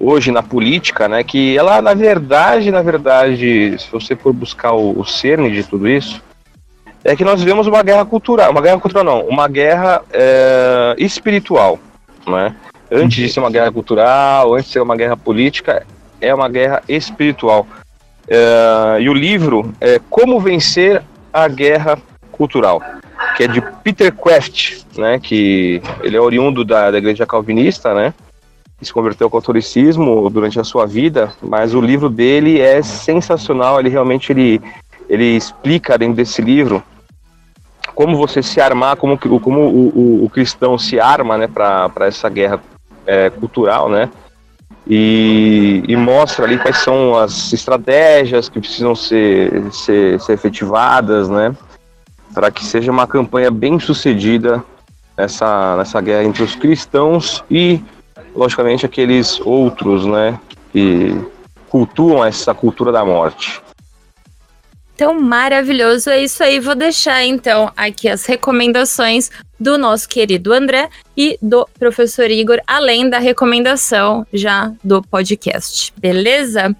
hoje 0.00 0.30
na 0.30 0.42
política, 0.42 1.06
né? 1.06 1.22
Que 1.22 1.58
ela, 1.58 1.82
na 1.82 1.92
verdade, 1.92 2.70
na 2.70 2.80
verdade, 2.80 3.76
se 3.78 3.92
você 3.92 4.16
for 4.16 4.32
buscar 4.32 4.72
o, 4.72 4.98
o 4.98 5.04
cerne 5.04 5.50
de 5.50 5.64
tudo 5.64 5.86
isso, 5.86 6.22
é 7.04 7.14
que 7.14 7.26
nós 7.26 7.40
vivemos 7.40 7.66
uma 7.66 7.82
guerra 7.82 8.06
cultural, 8.06 8.50
uma 8.50 8.62
guerra 8.62 8.80
cultural 8.80 9.04
não, 9.04 9.20
uma 9.26 9.46
guerra 9.48 10.02
é, 10.10 10.94
espiritual, 10.96 11.78
né? 12.26 12.56
Antes 12.90 13.16
de 13.16 13.28
ser 13.28 13.40
uma 13.40 13.50
guerra 13.50 13.72
cultural, 13.72 14.54
antes 14.54 14.66
de 14.66 14.72
ser 14.72 14.80
uma 14.80 14.96
guerra 14.96 15.16
política, 15.16 15.86
é 16.20 16.34
uma 16.34 16.48
guerra 16.48 16.82
espiritual. 16.88 17.66
É, 18.28 19.00
e 19.00 19.08
o 19.08 19.14
livro 19.14 19.72
é 19.80 20.00
Como 20.10 20.40
Vencer 20.40 21.02
a 21.32 21.48
Guerra 21.48 21.98
Cultural, 22.32 22.82
que 23.36 23.44
é 23.44 23.48
de 23.48 23.60
Peter 23.82 24.12
Quest, 24.12 24.84
né, 24.96 25.18
que 25.18 25.82
ele 26.02 26.16
é 26.16 26.20
oriundo 26.20 26.64
da, 26.64 26.90
da 26.90 26.98
igreja 26.98 27.26
calvinista, 27.26 27.94
né, 27.94 28.14
se 28.80 28.92
converteu 28.92 29.26
ao 29.26 29.30
catolicismo 29.30 30.28
durante 30.30 30.60
a 30.60 30.64
sua 30.64 30.86
vida, 30.86 31.32
mas 31.42 31.74
o 31.74 31.80
livro 31.80 32.08
dele 32.08 32.60
é 32.60 32.82
sensacional, 32.82 33.80
ele 33.80 33.88
realmente 33.88 34.32
ele, 34.32 34.60
ele 35.08 35.36
explica 35.36 35.98
dentro 35.98 36.16
desse 36.16 36.42
livro 36.42 36.82
como 37.94 38.16
você 38.16 38.42
se 38.42 38.60
armar, 38.60 38.96
como, 38.96 39.16
como 39.18 39.60
o, 39.60 39.88
o, 39.88 40.24
o 40.24 40.30
cristão 40.30 40.76
se 40.76 40.98
arma 40.98 41.38
né, 41.38 41.46
para 41.46 42.06
essa 42.06 42.28
guerra 42.28 42.60
é, 43.06 43.30
cultural, 43.30 43.88
né? 43.88 44.10
E, 44.86 45.82
e, 45.88 45.96
mostra 45.96 46.44
ali 46.44 46.58
quais 46.58 46.76
são 46.76 47.16
as 47.16 47.52
estratégias 47.52 48.50
que 48.50 48.60
precisam 48.60 48.94
ser, 48.94 49.72
ser, 49.72 50.20
ser 50.20 50.32
efetivadas, 50.34 51.28
né? 51.28 51.56
Para 52.34 52.50
que 52.50 52.64
seja 52.64 52.92
uma 52.92 53.06
campanha 53.06 53.50
bem 53.50 53.80
sucedida 53.80 54.62
nessa, 55.16 55.76
nessa 55.76 56.00
guerra 56.02 56.24
entre 56.24 56.42
os 56.42 56.54
cristãos 56.54 57.42
e, 57.50 57.82
logicamente, 58.36 58.84
aqueles 58.84 59.40
outros, 59.40 60.04
né? 60.04 60.38
Que 60.70 61.18
cultuam 61.70 62.22
essa 62.22 62.52
cultura 62.52 62.92
da 62.92 63.04
morte. 63.04 63.63
Então, 64.94 65.20
maravilhoso. 65.20 66.08
É 66.08 66.22
isso 66.22 66.42
aí. 66.42 66.60
Vou 66.60 66.74
deixar, 66.74 67.24
então, 67.24 67.72
aqui 67.76 68.08
as 68.08 68.24
recomendações 68.26 69.30
do 69.58 69.76
nosso 69.76 70.08
querido 70.08 70.52
André 70.52 70.88
e 71.16 71.38
do 71.42 71.68
professor 71.78 72.30
Igor, 72.30 72.60
além 72.66 73.10
da 73.10 73.18
recomendação 73.18 74.26
já 74.32 74.72
do 74.82 75.02
podcast. 75.02 75.92
Beleza? 75.96 76.74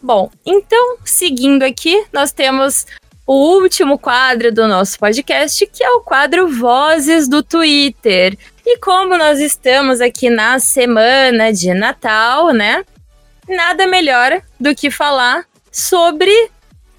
Bom, 0.00 0.30
então, 0.44 0.96
seguindo 1.04 1.62
aqui, 1.62 2.04
nós 2.12 2.32
temos 2.32 2.86
o 3.26 3.60
último 3.60 3.98
quadro 3.98 4.52
do 4.52 4.66
nosso 4.66 4.98
podcast, 4.98 5.66
que 5.66 5.82
é 5.82 5.90
o 5.90 6.00
quadro 6.00 6.48
Vozes 6.48 7.28
do 7.28 7.42
Twitter. 7.42 8.36
E 8.64 8.78
como 8.78 9.16
nós 9.16 9.40
estamos 9.40 10.00
aqui 10.00 10.28
na 10.28 10.58
semana 10.58 11.52
de 11.52 11.72
Natal, 11.72 12.50
né? 12.50 12.84
Nada 13.48 13.86
melhor 13.86 14.42
do 14.58 14.74
que 14.74 14.90
falar 14.90 15.44
sobre 15.70 16.30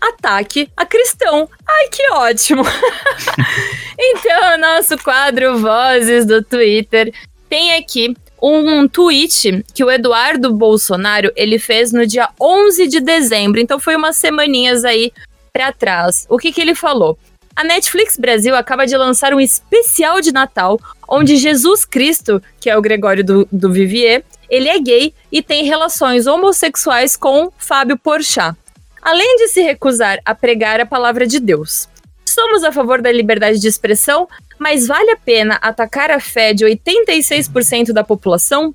ataque 0.09 0.69
a 0.75 0.85
cristão. 0.85 1.49
Ai, 1.67 1.87
que 1.89 2.11
ótimo! 2.11 2.63
então, 3.97 4.57
nosso 4.57 4.97
quadro 4.97 5.57
Vozes 5.57 6.25
do 6.25 6.43
Twitter 6.43 7.13
tem 7.49 7.75
aqui 7.75 8.15
um 8.41 8.87
tweet 8.87 9.63
que 9.73 9.83
o 9.83 9.89
Eduardo 9.89 10.53
Bolsonaro 10.53 11.31
ele 11.35 11.57
fez 11.57 11.93
no 11.93 12.05
dia 12.05 12.29
11 12.39 12.87
de 12.87 12.99
dezembro, 12.99 13.61
então 13.61 13.79
foi 13.79 13.95
umas 13.95 14.17
semaninhas 14.17 14.83
aí 14.83 15.13
para 15.53 15.71
trás. 15.71 16.25
O 16.29 16.37
que, 16.37 16.51
que 16.51 16.59
ele 16.59 16.75
falou? 16.75 17.17
A 17.55 17.63
Netflix 17.63 18.17
Brasil 18.17 18.55
acaba 18.55 18.85
de 18.85 18.97
lançar 18.97 19.33
um 19.33 19.39
especial 19.39 20.19
de 20.19 20.33
Natal 20.33 20.79
onde 21.07 21.37
Jesus 21.37 21.85
Cristo, 21.85 22.41
que 22.59 22.69
é 22.69 22.77
o 22.77 22.81
Gregório 22.81 23.23
do, 23.23 23.47
do 23.51 23.71
Vivier, 23.71 24.23
ele 24.49 24.67
é 24.67 24.79
gay 24.79 25.13
e 25.31 25.41
tem 25.41 25.63
relações 25.63 26.25
homossexuais 26.25 27.15
com 27.15 27.51
Fábio 27.57 27.97
Porchat 27.97 28.57
além 29.03 29.35
de 29.37 29.47
se 29.47 29.61
recusar 29.61 30.19
a 30.25 30.33
pregar 30.33 30.79
a 30.79 30.85
palavra 30.85 31.27
de 31.27 31.39
Deus. 31.39 31.87
Somos 32.25 32.63
a 32.63 32.71
favor 32.71 33.01
da 33.01 33.11
liberdade 33.11 33.59
de 33.59 33.67
expressão, 33.67 34.27
mas 34.57 34.87
vale 34.87 35.11
a 35.11 35.17
pena 35.17 35.59
atacar 35.61 36.09
a 36.09 36.19
fé 36.19 36.53
de 36.53 36.65
86% 36.65 37.91
da 37.91 38.03
população? 38.03 38.73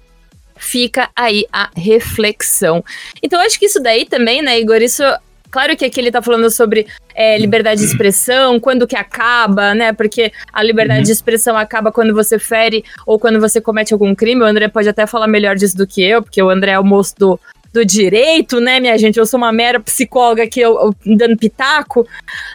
Fica 0.56 1.08
aí 1.16 1.46
a 1.52 1.70
reflexão. 1.74 2.84
Então, 3.22 3.40
acho 3.40 3.58
que 3.58 3.66
isso 3.66 3.80
daí 3.80 4.04
também, 4.04 4.42
né, 4.42 4.60
Igor? 4.60 4.82
Isso 4.82 5.02
Claro 5.50 5.76
que 5.76 5.84
aqui 5.84 5.98
ele 5.98 6.10
tá 6.10 6.20
falando 6.20 6.50
sobre 6.50 6.86
é, 7.14 7.38
liberdade 7.38 7.80
de 7.80 7.86
expressão, 7.86 8.60
quando 8.60 8.86
que 8.86 8.96
acaba, 8.96 9.74
né? 9.74 9.92
Porque 9.92 10.32
a 10.52 10.62
liberdade 10.62 11.00
uhum. 11.00 11.06
de 11.06 11.12
expressão 11.12 11.56
acaba 11.56 11.90
quando 11.90 12.14
você 12.14 12.38
fere 12.38 12.84
ou 13.06 13.18
quando 13.18 13.40
você 13.40 13.60
comete 13.60 13.92
algum 13.92 14.14
crime. 14.14 14.42
O 14.42 14.46
André 14.46 14.68
pode 14.68 14.88
até 14.88 15.06
falar 15.06 15.26
melhor 15.26 15.56
disso 15.56 15.76
do 15.76 15.86
que 15.86 16.02
eu, 16.02 16.22
porque 16.22 16.42
o 16.42 16.50
André 16.50 16.72
é 16.72 16.78
o 16.78 16.84
moço 16.84 17.14
do, 17.18 17.40
do 17.72 17.84
direito, 17.84 18.60
né, 18.60 18.80
minha 18.80 18.96
gente? 18.98 19.18
Eu 19.18 19.26
sou 19.26 19.38
uma 19.38 19.52
mera 19.52 19.80
psicóloga 19.80 20.42
aqui 20.44 20.60
eu, 20.60 20.72
eu, 20.78 21.16
dando 21.16 21.36
pitaco. 21.36 22.06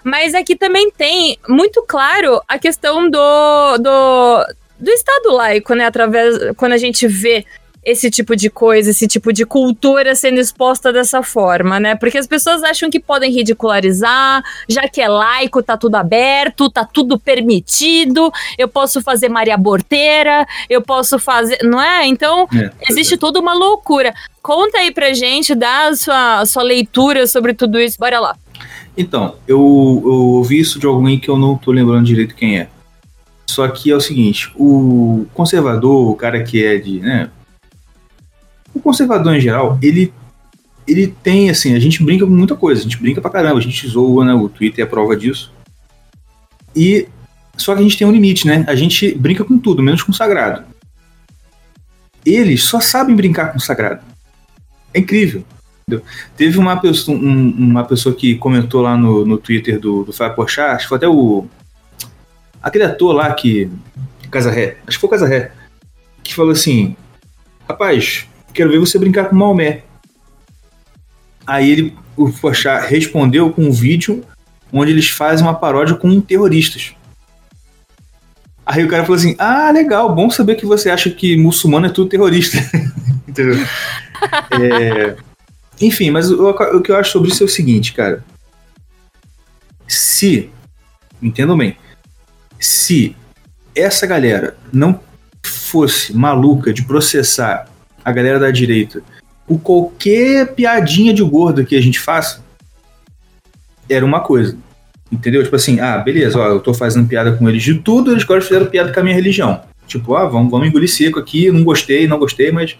Mas 0.03 0.34
aqui 0.34 0.56
também 0.56 0.90
tem 0.91 1.38
muito 1.48 1.84
claro 1.84 2.41
a 2.48 2.57
questão 2.57 3.10
do, 3.10 3.77
do, 3.77 4.48
do 4.80 4.91
Estado 4.91 5.31
laico, 5.34 5.73
né? 5.76 5.85
Através. 5.85 6.38
Quando 6.56 6.73
a 6.73 6.77
gente 6.77 7.07
vê 7.07 7.45
esse 7.85 8.10
tipo 8.10 8.35
de 8.35 8.49
coisa, 8.49 8.91
esse 8.91 9.07
tipo 9.07 9.34
de 9.34 9.45
cultura 9.45 10.15
sendo 10.15 10.39
exposta 10.39 10.91
dessa 10.91 11.22
forma, 11.22 11.80
né? 11.80 11.95
Porque 11.95 12.18
as 12.18 12.27
pessoas 12.27 12.64
acham 12.64 12.89
que 12.89 12.99
podem 12.99 13.31
ridicularizar, 13.31 14.43
já 14.69 14.88
que 14.88 15.01
é 15.01 15.07
laico, 15.07 15.61
tá 15.61 15.76
tudo 15.76 15.95
aberto, 15.95 16.69
tá 16.69 16.85
tudo 16.85 17.19
permitido, 17.19 18.31
eu 18.57 18.68
posso 18.68 19.01
fazer 19.01 19.30
Maria 19.30 19.57
Borteira, 19.57 20.45
eu 20.69 20.81
posso 20.81 21.19
fazer. 21.19 21.60
Não 21.64 21.81
é? 21.81 22.07
Então, 22.07 22.47
é, 22.53 22.72
existe 22.89 23.15
é. 23.15 23.18
toda 23.18 23.39
uma 23.39 23.53
loucura. 23.53 24.14
Conta 24.41 24.80
aí 24.80 24.91
pra 24.91 25.14
gente, 25.14 25.53
dá 25.55 25.88
a 25.88 25.95
sua, 25.95 26.39
a 26.39 26.45
sua 26.45 26.64
leitura 26.64 27.27
sobre 27.27 27.53
tudo 27.53 27.80
isso. 27.80 27.97
Bora 27.99 28.19
lá. 28.19 28.35
Então, 28.97 29.35
eu, 29.47 29.57
eu 29.57 30.11
ouvi 30.11 30.60
isso 30.60 30.80
de 30.80 30.85
alguém 30.85 31.19
que 31.19 31.30
eu 31.30 31.38
não 31.38 31.57
tô 31.57 31.72
lembrando 31.72 32.05
direito 32.05 32.35
quem 32.35 32.60
é. 32.60 32.68
Só 33.45 33.68
que 33.68 33.91
é 33.91 33.95
o 33.95 34.01
seguinte, 34.01 34.51
o 34.55 35.26
conservador, 35.34 36.10
o 36.10 36.15
cara 36.15 36.41
que 36.43 36.64
é 36.64 36.77
de, 36.77 36.99
né, 36.99 37.30
o 38.74 38.80
conservador 38.80 39.36
em 39.36 39.41
geral, 39.41 39.78
ele 39.82 40.14
ele 40.86 41.08
tem 41.08 41.50
assim, 41.50 41.74
a 41.76 41.80
gente 41.80 42.04
brinca 42.04 42.26
com 42.26 42.32
muita 42.34 42.56
coisa, 42.58 42.82
a 42.82 42.84
gente 42.84 42.98
brinca 42.98 43.22
pra 43.22 43.32
caramba, 43.32 43.58
a 43.58 43.62
gente 43.62 43.88
zoa, 43.88 44.26
né? 44.26 44.34
O 44.34 44.50
Twitter 44.50 44.84
é 44.84 44.88
a 44.88 44.90
prova 44.90 45.16
disso. 45.16 45.52
E 46.76 47.08
só 47.56 47.74
que 47.74 47.80
a 47.80 47.84
gente 47.84 47.98
tem 47.98 48.06
um 48.06 48.12
limite, 48.12 48.45
né? 48.45 48.66
A 48.68 48.76
gente 48.76 49.14
brinca 49.16 49.45
com 49.45 49.58
tudo, 49.58 49.82
menos 49.82 50.04
com 50.04 50.12
o 50.12 50.16
sagrado. 50.16 50.64
Eles 52.26 52.64
só 52.64 52.80
sabem 52.80 53.16
brincar 53.16 53.52
com 53.52 53.58
o 53.58 53.62
sagrado. 53.62 54.02
É 54.94 55.00
incrível. 55.00 55.44
entendeu? 55.88 56.06
Teve 56.36 56.58
uma 56.58 56.76
pessoa, 56.78 57.18
um- 57.18 57.50
uma 57.52 57.84
pessoa 57.86 58.14
que 58.16 58.36
comentou 58.36 58.82
lá 58.82 58.98
no, 58.98 59.26
no 59.26 59.38
Twitter 59.38 59.80
do, 59.80 60.04
do 60.04 60.12
Fábio 60.14 60.36
Porchat, 60.36 60.72
acho 60.76 60.84
que 60.86 60.90
foi 60.90 60.98
até 60.98 61.08
o. 61.08 61.45
Aquele 62.62 62.84
ator 62.86 63.14
lá 63.14 63.34
que. 63.34 63.70
Casa 64.32 64.50
Ré, 64.52 64.78
acho 64.88 64.98
que 64.98 65.02
foi 65.02 65.08
o 65.08 65.12
Casa 65.12 65.28
Ré, 65.28 65.52
que 66.24 66.34
falou 66.34 66.52
assim: 66.52 66.95
Rapaz, 67.70 68.26
quero 68.54 68.70
ver 68.70 68.80
você 68.80 68.98
brincar 68.98 69.30
com 69.30 69.36
Maomé. 69.36 69.84
Aí 71.46 71.70
ele, 71.70 71.98
o 72.16 72.32
Porchat 72.32 72.88
respondeu 72.88 73.52
com 73.52 73.64
um 73.66 73.72
vídeo 73.72 74.24
onde 74.72 74.92
eles 74.92 75.10
fazem 75.10 75.46
uma 75.46 75.54
paródia 75.54 75.96
com 75.96 76.22
terroristas. 76.22 76.94
Aí 78.66 78.84
o 78.84 78.88
cara 78.88 79.04
falou 79.04 79.18
assim: 79.18 79.36
Ah, 79.38 79.70
legal, 79.72 80.14
bom 80.16 80.30
saber 80.30 80.56
que 80.56 80.66
você 80.66 80.90
acha 80.90 81.10
que 81.10 81.36
muçulmano 81.36 81.88
é 81.88 81.90
tudo 81.90 82.10
terrorista. 82.10 82.58
Entendeu? 83.28 83.56
É, 84.54 85.18
Enfim, 85.82 86.10
mas 86.10 86.32
o, 86.32 86.50
o 86.50 86.82
que 86.82 86.90
eu 86.90 86.96
acho 86.96 87.12
sobre 87.12 87.30
isso 87.30 87.44
é 87.44 87.46
o 87.46 87.50
seguinte, 87.50 87.92
cara. 87.92 88.24
Se, 89.86 90.50
entendam 91.22 91.58
bem, 91.58 91.76
se 92.58 93.18
essa 93.76 94.08
galera 94.08 94.56
não 94.72 94.98
fosse 95.44 96.16
maluca 96.16 96.72
de 96.72 96.84
processar 96.84 97.68
a 98.04 98.12
galera 98.12 98.40
da 98.40 98.52
direita 98.52 99.02
por 99.48 99.60
qualquer 99.60 100.54
piadinha 100.54 101.14
de 101.14 101.24
gordo 101.24 101.66
que 101.66 101.76
a 101.76 101.82
gente 101.82 102.00
faça, 102.00 102.44
era 103.90 104.06
uma 104.06 104.22
coisa. 104.22 104.58
Entendeu? 105.12 105.44
Tipo 105.44 105.56
assim, 105.56 105.80
ah, 105.80 105.98
beleza, 105.98 106.40
ó, 106.40 106.48
eu 106.48 106.60
tô 106.60 106.74
fazendo 106.74 107.08
piada 107.08 107.34
com 107.34 107.48
eles 107.48 107.62
de 107.62 107.76
tudo, 107.76 108.12
eles 108.12 108.24
agora 108.24 108.42
fizeram 108.42 108.66
piada 108.66 108.92
com 108.92 109.00
a 109.00 109.04
minha 109.04 109.16
religião. 109.16 109.62
Tipo, 109.86 110.16
ah, 110.16 110.26
vamos, 110.26 110.50
vamos 110.50 110.68
engolir 110.68 110.90
seco 110.90 111.20
aqui, 111.20 111.52
não 111.52 111.64
gostei, 111.64 112.08
não 112.08 112.18
gostei, 112.18 112.52
mas. 112.52 112.78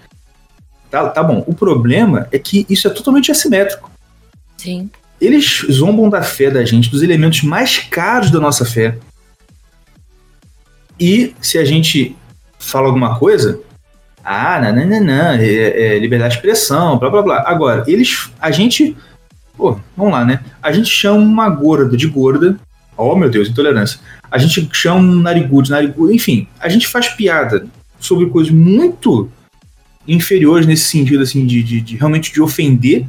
Tá, 0.90 1.10
tá 1.10 1.24
bom. 1.24 1.44
O 1.46 1.54
problema 1.54 2.28
é 2.32 2.40
que 2.40 2.66
isso 2.70 2.88
é 2.88 2.92
totalmente 2.92 3.32
assimétrico. 3.32 3.92
Sim. 4.58 4.90
Eles 5.20 5.66
zombam 5.72 6.10
da 6.10 6.22
fé 6.22 6.50
da 6.50 6.64
gente, 6.66 6.90
dos 6.90 7.04
elementos 7.04 7.42
mais 7.44 7.78
caros 7.78 8.32
da 8.32 8.40
nossa 8.40 8.66
fé. 8.66 8.98
E 11.00 11.36
se 11.42 11.58
a 11.58 11.66
gente 11.66 12.16
fala 12.58 12.88
alguma 12.88 13.18
coisa, 13.20 13.60
ah, 14.24 14.62
não, 14.62 14.74
não, 14.74 14.86
não, 14.90 15.04
não, 15.04 15.32
é, 15.34 15.46
é 15.96 16.00
liberdade 16.00 16.34
de 16.34 16.38
expressão, 16.38 16.98
blá 16.98 17.10
blá 17.10 17.22
blá. 17.22 17.44
Agora, 17.46 17.84
eles, 17.88 18.32
a 18.40 18.52
gente, 18.52 18.96
pô, 19.58 19.78
vamos 19.98 20.14
lá, 20.14 20.24
né? 20.24 20.40
A 20.62 20.72
gente 20.72 20.90
chama 20.90 21.20
uma 21.20 21.50
gorda 21.50 21.98
de 21.98 22.08
gorda, 22.08 22.58
oh 22.96 23.16
meu 23.16 23.30
Deus, 23.30 23.50
intolerância. 23.50 24.00
A 24.32 24.38
gente 24.38 24.70
chama 24.72 25.00
um 25.00 25.20
narigudo 25.20 25.64
de 25.64 25.72
narigudo, 25.72 26.14
enfim, 26.14 26.48
a 26.60 26.70
gente 26.70 26.88
faz 26.88 27.10
piada 27.10 27.66
sobre 28.00 28.28
coisas 28.28 28.54
muito 28.54 29.30
inferiores 30.08 30.66
nesse 30.66 30.86
sentido, 30.86 31.22
assim, 31.22 31.46
de, 31.46 31.62
de, 31.62 31.82
de 31.82 31.98
realmente 31.98 32.32
de 32.32 32.42
ofender. 32.42 33.06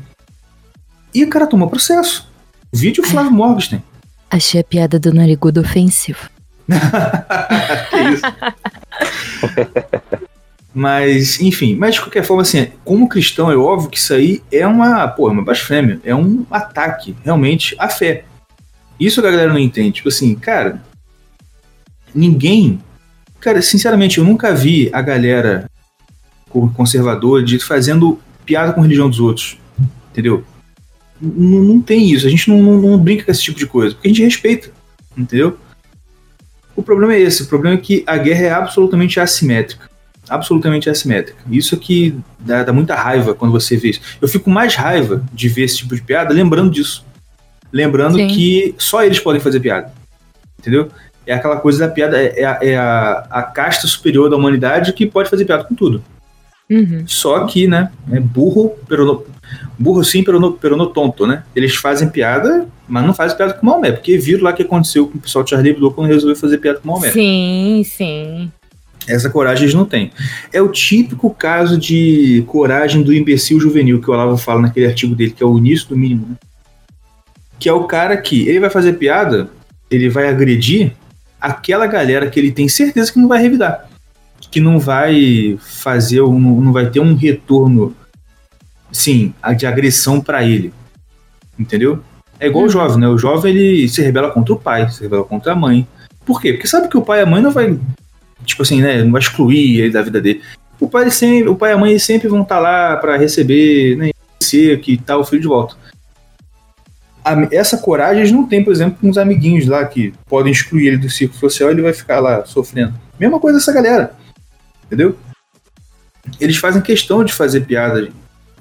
E 1.15 1.23
o 1.23 1.29
cara 1.29 1.47
tomou 1.47 1.69
processo. 1.69 2.29
Vídeo 2.73 3.05
Flávio 3.05 3.31
Morgenstern. 3.31 3.85
Achei 4.29 4.61
a 4.61 4.65
piada 4.65 4.99
do 4.99 5.15
narigudo 5.15 5.61
ofensivo. 5.61 6.29
que 7.91 7.97
isso? 8.15 8.25
mas, 10.75 11.41
enfim, 11.41 11.77
mas 11.77 11.95
de 11.95 12.01
qualquer 12.01 12.25
forma, 12.25 12.43
assim, 12.43 12.67
como 12.85 13.09
cristão, 13.09 13.51
é 13.51 13.57
óbvio 13.57 13.89
que 13.91 13.97
isso 13.99 14.13
aí 14.13 14.43
é 14.51 14.67
uma, 14.67 15.07
pô, 15.07 15.29
é 15.29 15.33
uma 15.33 15.45
blasfêmia, 15.45 16.01
é 16.05 16.15
um 16.15 16.45
ataque, 16.51 17.15
realmente, 17.25 17.77
à 17.79 17.89
fé. 17.89 18.25
Isso 18.99 19.21
a 19.21 19.23
galera 19.23 19.53
não 19.53 19.59
entende. 19.59 19.93
Tipo 19.93 20.09
assim, 20.09 20.35
cara, 20.35 20.83
ninguém. 22.15 22.81
Cara, 23.41 23.61
sinceramente, 23.61 24.19
eu 24.19 24.25
nunca 24.25 24.55
vi 24.55 24.89
a 24.93 25.03
galera 25.03 25.69
co- 26.49 26.71
conservadora 26.71 27.43
de 27.43 27.59
fazendo 27.59 28.19
piada 28.47 28.73
com 28.73 28.81
a 28.81 28.83
religião 28.83 29.09
dos 29.09 29.21
outros. 29.21 29.59
Entendeu? 30.11 30.45
N- 31.21 31.67
Não 31.69 31.81
tem 31.81 32.11
isso. 32.11 32.27
A 32.27 32.31
gente 32.31 32.49
não, 32.49 32.63
não- 32.63 32.81
não 32.81 32.99
brinca 32.99 33.25
com 33.25 33.31
esse 33.31 33.43
tipo 33.43 33.59
de 33.59 33.67
coisa. 33.67 33.95
Porque 33.95 34.09
a 34.09 34.11
gente 34.11 34.23
respeita. 34.25 34.71
Entendeu? 35.17 35.59
O 36.75 36.83
problema 36.83 37.15
é 37.15 37.21
esse. 37.21 37.43
O 37.43 37.47
problema 37.47 37.77
é 37.77 37.81
que 37.81 38.03
a 38.07 38.17
guerra 38.17 38.43
é 38.47 38.51
absolutamente 38.53 39.21
assimétrica. 39.21 39.91
Absolutamente 40.29 40.89
assimétrica. 40.89 41.39
Isso 41.51 41.75
é 41.75 41.79
que 41.79 42.17
dá, 42.41 42.63
dá 42.65 42.73
muita 42.73 42.95
raiva 42.95 43.35
quando 43.35 43.53
você 43.53 43.77
vê 43.77 43.91
isso. 43.91 44.01
Eu 44.21 44.29
fico 44.29 44.49
mais 44.51 44.75
raiva 44.75 45.23
de 45.33 45.49
ver 45.49 45.63
esse 45.65 45.79
tipo 45.79 45.95
de 45.95 46.03
piada 46.03 46.33
lembrando 46.33 46.71
disso. 46.71 47.05
Lembrando 47.73 48.17
Sim. 48.17 48.29
que 48.29 48.75
só 48.79 49.03
eles 49.05 49.19
podem 49.21 49.41
fazer 49.41 49.61
piada. 49.61 49.93
Entendeu? 50.59 50.89
É 51.27 51.35
aquela 51.35 51.57
coisa 51.57 51.87
da 51.87 51.93
piada, 51.93 52.19
é, 52.21 52.41
é 52.41 52.45
a- 52.45 52.59
é 52.63 52.77
a, 52.77 53.27
a 53.31 53.43
casta 53.43 53.87
superior 53.87 54.29
da 54.31 54.37
humanidade 54.37 54.93
que 54.93 55.07
pode 55.07 55.29
fazer 55.31 55.45
piada 55.45 55.65
com 55.65 55.75
tudo. 55.75 56.03
Uhum. 56.71 57.05
Só 57.07 57.45
que, 57.47 57.67
né, 57.67 57.91
é 58.11 58.19
burro, 58.21 58.75
pero 58.89 59.05
no- 59.05 59.25
burro 59.79 60.03
sim, 60.05 60.23
pero 60.25 60.41
no, 60.41 60.53
pero 60.53 60.77
no 60.77 60.87
tonto, 60.87 61.27
né? 61.27 61.43
Eles 61.55 61.75
fazem 61.77 62.09
piada, 62.09 62.67
mas 62.89 63.05
não 63.07 63.13
fazem 63.13 63.37
piada 63.37 63.53
com 63.55 63.67
o 63.67 63.71
Maomé, 63.71 63.93
porque 63.93 64.17
viram 64.17 64.45
lá 64.45 64.51
o 64.51 64.55
que 64.55 64.63
aconteceu 64.63 65.07
com 65.07 65.19
o 65.19 65.21
pessoal 65.21 65.45
de 65.45 65.51
Charlie 65.51 65.73
Hebdo 65.73 65.91
quando 65.91 66.09
resolveu 66.09 66.37
fazer 66.37 66.59
piada 66.59 66.79
com 66.81 66.89
o 66.89 66.93
Maomé. 66.93 67.11
Sim, 67.11 67.83
sim. 67.85 68.51
Essa 69.07 69.29
coragem 69.29 69.65
eles 69.65 69.75
não 69.75 69.85
têm. 69.85 70.11
É 70.53 70.63
o 70.63 70.69
típico 70.69 71.29
caso 71.31 71.77
de 71.79 72.43
coragem 72.47 73.03
do 73.03 73.13
imbecil 73.13 73.61
juvenil 73.61 74.01
que 74.01 74.11
o 74.11 74.15
Olavo 74.15 74.37
fala 74.39 74.63
naquele 74.63 74.87
artigo 74.87 75.15
dele, 75.15 75.33
que 75.33 75.43
é 75.43 75.47
o 75.47 75.59
início 75.59 75.89
do 75.89 75.97
mínimo, 75.97 76.27
né? 76.31 76.37
Que 77.59 77.69
é 77.69 77.73
o 77.73 77.85
cara 77.85 78.17
que 78.17 78.49
ele 78.49 78.61
vai 78.61 78.71
fazer 78.71 78.95
piada, 78.95 79.51
ele 79.91 80.09
vai 80.09 80.29
agredir 80.29 80.93
aquela 81.41 81.87
galera 81.87 82.31
que 82.31 82.41
ele 82.41 82.51
tem 82.51 82.69
certeza 82.69 83.13
que 83.13 83.19
não 83.19 83.29
vai 83.29 83.41
revidar. 83.43 83.89
Que 84.51 84.61
não 84.61 84.79
vai 84.79 85.59
fazer, 85.61 86.23
um- 86.23 86.61
não 86.61 86.73
vai 86.73 86.89
ter 86.89 87.01
um 87.01 87.15
retorno, 87.15 87.95
sim, 88.91 89.35
de 89.57 89.67
agressão 89.67 90.21
pra 90.21 90.43
ele. 90.45 90.73
Entendeu? 91.59 92.03
É 92.41 92.47
igual 92.47 92.65
o 92.65 92.69
jovem, 92.69 92.99
né? 92.99 93.09
O 93.09 93.19
jovem 93.19 93.55
ele 93.55 93.89
se 93.89 94.03
rebela 94.03 94.31
contra 94.31 94.55
o 94.55 94.59
pai, 94.59 94.89
se 94.91 95.03
rebela 95.03 95.25
contra 95.25 95.53
a 95.53 95.57
mãe. 95.57 95.87
Por 96.25 96.41
quê? 96.41 96.53
Porque 96.53 96.67
sabe 96.67 96.89
que 96.89 96.97
o 96.97 97.03
pai 97.03 97.21
e 97.21 97.23
a 97.23 97.27
mãe 97.27 97.43
não 97.43 97.51
vai 97.51 97.79
tipo 98.45 98.63
assim, 98.63 98.81
né, 98.81 99.03
não 99.03 99.13
vai 99.13 99.21
excluir 99.21 99.81
ele 99.81 99.91
da 99.93 100.03
vida 100.03 100.21
dele. 100.21 100.43
O 100.81 100.89
pai, 100.89 101.11
sempre, 101.11 101.49
o 101.49 101.57
pai 101.57 101.71
e 101.71 101.75
a 101.75 101.79
mãe 101.79 101.99
sempre 101.99 102.29
vão 102.29 102.43
estar 102.43 102.59
lá 102.59 102.97
para 102.97 103.17
receber, 103.17 103.97
né, 103.97 104.11
que 104.83 104.97
tá 104.99 105.17
o 105.17 105.25
filho 105.25 105.43
de 105.43 105.49
volta. 105.49 105.77
A- 107.25 107.49
essa 107.51 107.79
coragem 107.79 108.19
eles 108.21 108.33
não 108.33 108.47
têm, 108.47 108.63
por 108.63 108.73
exemplo, 108.73 108.99
com 109.01 109.09
os 109.09 109.17
amiguinhos 109.19 109.67
lá 109.67 109.85
que 109.85 110.13
podem 110.27 110.53
excluir 110.53 110.89
ele 110.89 110.99
do 110.99 111.09
círculo 111.11 111.41
social 111.41 111.71
e 111.71 111.73
ele 111.73 111.83
vai 111.83 111.93
ficar 111.93 112.21
lá 112.21 112.45
sofrendo. 112.45 112.95
Mesma 113.19 113.41
coisa 113.41 113.59
essa 113.59 113.73
galera. 113.73 114.15
Entendeu? 114.87 115.17
Eles 116.41 116.57
fazem 116.57 116.83
questão 116.83 117.25
de 117.25 117.33
fazer 117.33 117.63
piada. 117.63 118.09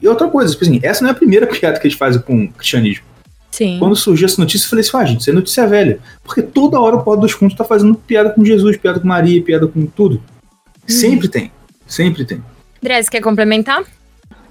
E 0.02 0.08
outra 0.08 0.28
coisa, 0.28 0.52
tipo 0.54 0.64
assim, 0.64 0.80
essa 0.82 1.02
não 1.04 1.10
é 1.10 1.12
a 1.12 1.16
primeira 1.16 1.45
piada 1.48 1.80
que 1.80 1.88
eles 1.88 1.98
fazem 1.98 2.22
com 2.22 2.45
o 2.45 2.54
cristianismo. 2.54 3.04
Sim. 3.54 3.78
Quando 3.78 3.96
surgiu 3.96 4.26
essa 4.26 4.42
notícia, 4.42 4.66
eu 4.66 4.70
falei 4.72 4.82
assim, 4.84 4.98
ah, 4.98 5.06
gente, 5.06 5.22
isso 5.22 5.30
é 5.30 5.34
notícia 5.34 5.68
velha. 5.68 6.00
Porque 6.24 6.42
toda 6.42 6.80
hora 6.80 6.96
o 6.96 7.04
Paulo 7.04 7.22
dos 7.22 7.34
Fundos 7.34 7.56
tá 7.56 7.64
fazendo 7.64 7.94
piada 7.94 8.32
com 8.32 8.44
Jesus, 8.44 8.78
piada 8.78 9.00
com 9.00 9.08
Maria, 9.08 9.44
piada 9.44 9.68
com 9.68 9.86
tudo. 9.86 10.20
Sempre 10.88 11.28
tem. 11.28 11.52
Sempre 11.86 12.26
tem. 12.26 12.44
André, 12.84 13.04
você 13.04 13.12
quer 13.12 13.22
complementar? 13.22 13.84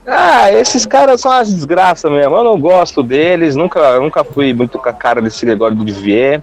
Ah, 0.07 0.53
esses 0.53 0.87
caras 0.87 1.21
são 1.21 1.33
umas 1.33 1.53
desgraças 1.53 2.09
mesmo. 2.13 2.37
Eu 2.37 2.45
não 2.45 2.57
gosto 2.61 3.03
deles, 3.03 3.57
nunca, 3.57 3.99
nunca 3.99 4.23
fui 4.23 4.55
muito 4.55 4.79
com 4.79 4.89
a 4.89 4.93
cara 4.93 5.21
desse 5.21 5.45
negócio 5.45 5.75
do 5.75 5.85
Divier. 5.85 6.41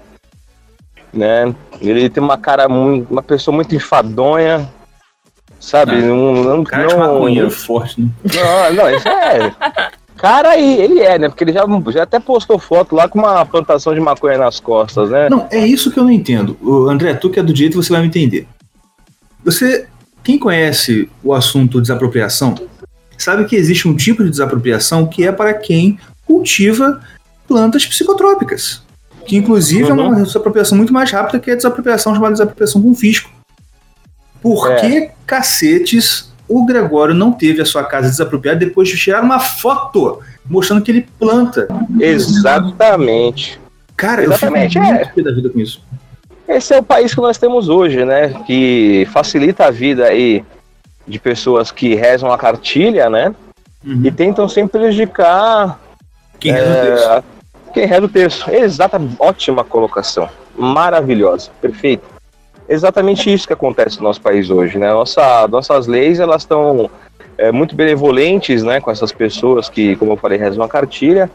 Né? 1.14 1.56
Ele 1.80 2.10
tem 2.10 2.22
uma 2.22 2.38
cara 2.38 2.68
muito. 2.68 3.10
uma 3.10 3.24
pessoa 3.24 3.56
muito 3.56 3.74
enfadonha. 3.74 4.70
Sabe? 5.62 5.94
Ah, 5.94 6.02
não, 6.02 6.34
não, 6.44 6.64
Cara 6.66 6.88
de 6.88 6.94
não- 6.94 7.00
maconheiro 7.00 7.50
forte, 7.52 8.02
né? 8.02 8.10
Não, 8.36 8.74
não, 8.74 8.90
isso 8.94 9.08
é. 9.08 9.56
Cara, 10.20 10.50
aí, 10.50 10.82
ele 10.82 11.00
é, 11.00 11.18
né? 11.18 11.30
Porque 11.30 11.44
ele 11.46 11.54
já, 11.54 11.64
já 11.92 12.04
até 12.04 12.20
postou 12.20 12.60
foto 12.60 12.94
lá 12.94 13.08
com 13.08 13.20
uma 13.20 13.46
plantação 13.46 13.94
de 13.94 14.02
maconha 14.02 14.38
nas 14.38 14.60
costas, 14.60 15.10
né? 15.10 15.30
Não, 15.30 15.48
é 15.50 15.66
isso 15.66 15.90
que 15.92 15.98
eu 15.98 16.04
não 16.04 16.12
entendo. 16.12 16.58
Ô, 16.62 16.90
André, 16.90 17.14
tu 17.14 17.30
que 17.30 17.40
é 17.40 17.44
do 17.44 17.54
direito, 17.54 17.82
você 17.82 17.90
vai 17.92 18.02
me 18.02 18.08
entender. 18.08 18.46
Você, 19.46 19.88
quem 20.22 20.38
conhece 20.38 21.10
o 21.24 21.34
assunto 21.34 21.80
desapropriação, 21.80 22.56
sabe 23.18 23.46
que 23.46 23.56
existe 23.56 23.88
um 23.88 23.96
tipo 23.96 24.24
de 24.24 24.30
desapropriação 24.30 25.08
que 25.08 25.26
é 25.26 25.32
para 25.32 25.54
quem 25.54 25.98
cultiva 26.26 27.00
plantas 27.48 27.86
psicotrópicas. 27.86 28.84
Que 29.26 29.38
inclusive 29.38 29.90
é 29.90 29.94
uma 29.94 30.10
Uhum. 30.10 30.24
desapropriação 30.24 30.78
muito 30.78 30.92
mais 30.92 31.10
rápida 31.12 31.40
que 31.40 31.50
a 31.52 31.56
desapropriação 31.56 32.14
chamada 32.14 32.34
desapropriação 32.34 32.82
com 32.82 32.94
fisco. 32.94 33.30
Por 34.42 34.70
É. 34.72 34.76
que 34.82 35.12
cacetes 35.26 36.29
o 36.50 36.66
Gregório 36.66 37.14
não 37.14 37.32
teve 37.32 37.62
a 37.62 37.66
sua 37.66 37.84
casa 37.84 38.10
desapropriada 38.10 38.60
depois 38.60 38.90
de 38.90 38.98
tirar 38.98 39.24
uma 39.24 39.40
foto 39.40 40.20
mostrando 40.46 40.82
que 40.82 40.92
ele 40.92 41.08
planta? 41.20 41.68
Exatamente. 42.00 43.62
Cara, 43.96 44.24
Exatamente, 44.24 44.78
eu 44.78 44.84
fico 44.84 44.94
é. 44.94 44.98
muito 44.98 45.14
pé 45.14 45.22
da 45.22 45.32
vida 45.32 45.50
com 45.50 45.60
isso. 45.60 45.82
Esse 46.48 46.74
é 46.74 46.80
o 46.80 46.84
país 46.84 47.14
que 47.14 47.22
nós 47.22 47.38
temos 47.38 47.70
hoje, 47.70 48.04
né? 48.04 48.30
Que 48.48 49.08
facilita 49.12 49.66
a 49.66 49.72
vida 49.72 50.06
aí 50.06 50.44
de 51.08 51.20
pessoas 51.20 51.72
que 51.72 51.94
rezam 51.96 52.32
a 52.32 52.38
cartilha, 52.38 53.10
né? 53.10 53.34
Uhum. 53.86 54.02
E 54.04 54.12
tentam 54.12 54.48
sempre 54.50 54.80
prejudicar 54.80 55.80
Quem 56.40 56.52
reza 56.52 56.68
o 56.68 56.74
é, 56.74 56.96
texto. 56.96 57.24
quem 57.74 57.86
reza 57.86 58.06
o 58.06 58.10
texto. 58.10 58.50
Exata, 58.52 59.00
ótima 59.20 59.64
colocação. 59.64 60.28
maravilhosa, 60.58 61.52
perfeito. 61.62 62.04
Exatamente 62.70 63.34
isso 63.34 63.48
que 63.48 63.54
acontece 63.54 63.98
no 63.98 64.04
nosso 64.04 64.22
país 64.22 64.52
hoje, 64.52 64.78
né? 64.78 64.94
Nossa, 64.94 65.48
nossas 65.48 65.88
leis 65.88 66.20
elas 66.20 66.44
estão 66.44 66.90
é, 67.36 67.52
muito 67.52 67.76
benevolentes, 67.76 68.62
né, 68.62 68.80
com 68.80 68.92
essas 68.92 69.12
pessoas 69.12 69.68
que, 69.68 69.96
como 69.96 70.12
eu 70.12 70.18
falei, 70.18 70.38
rezam 70.38 70.64
a 70.64 70.70
cartilha. 70.70 71.30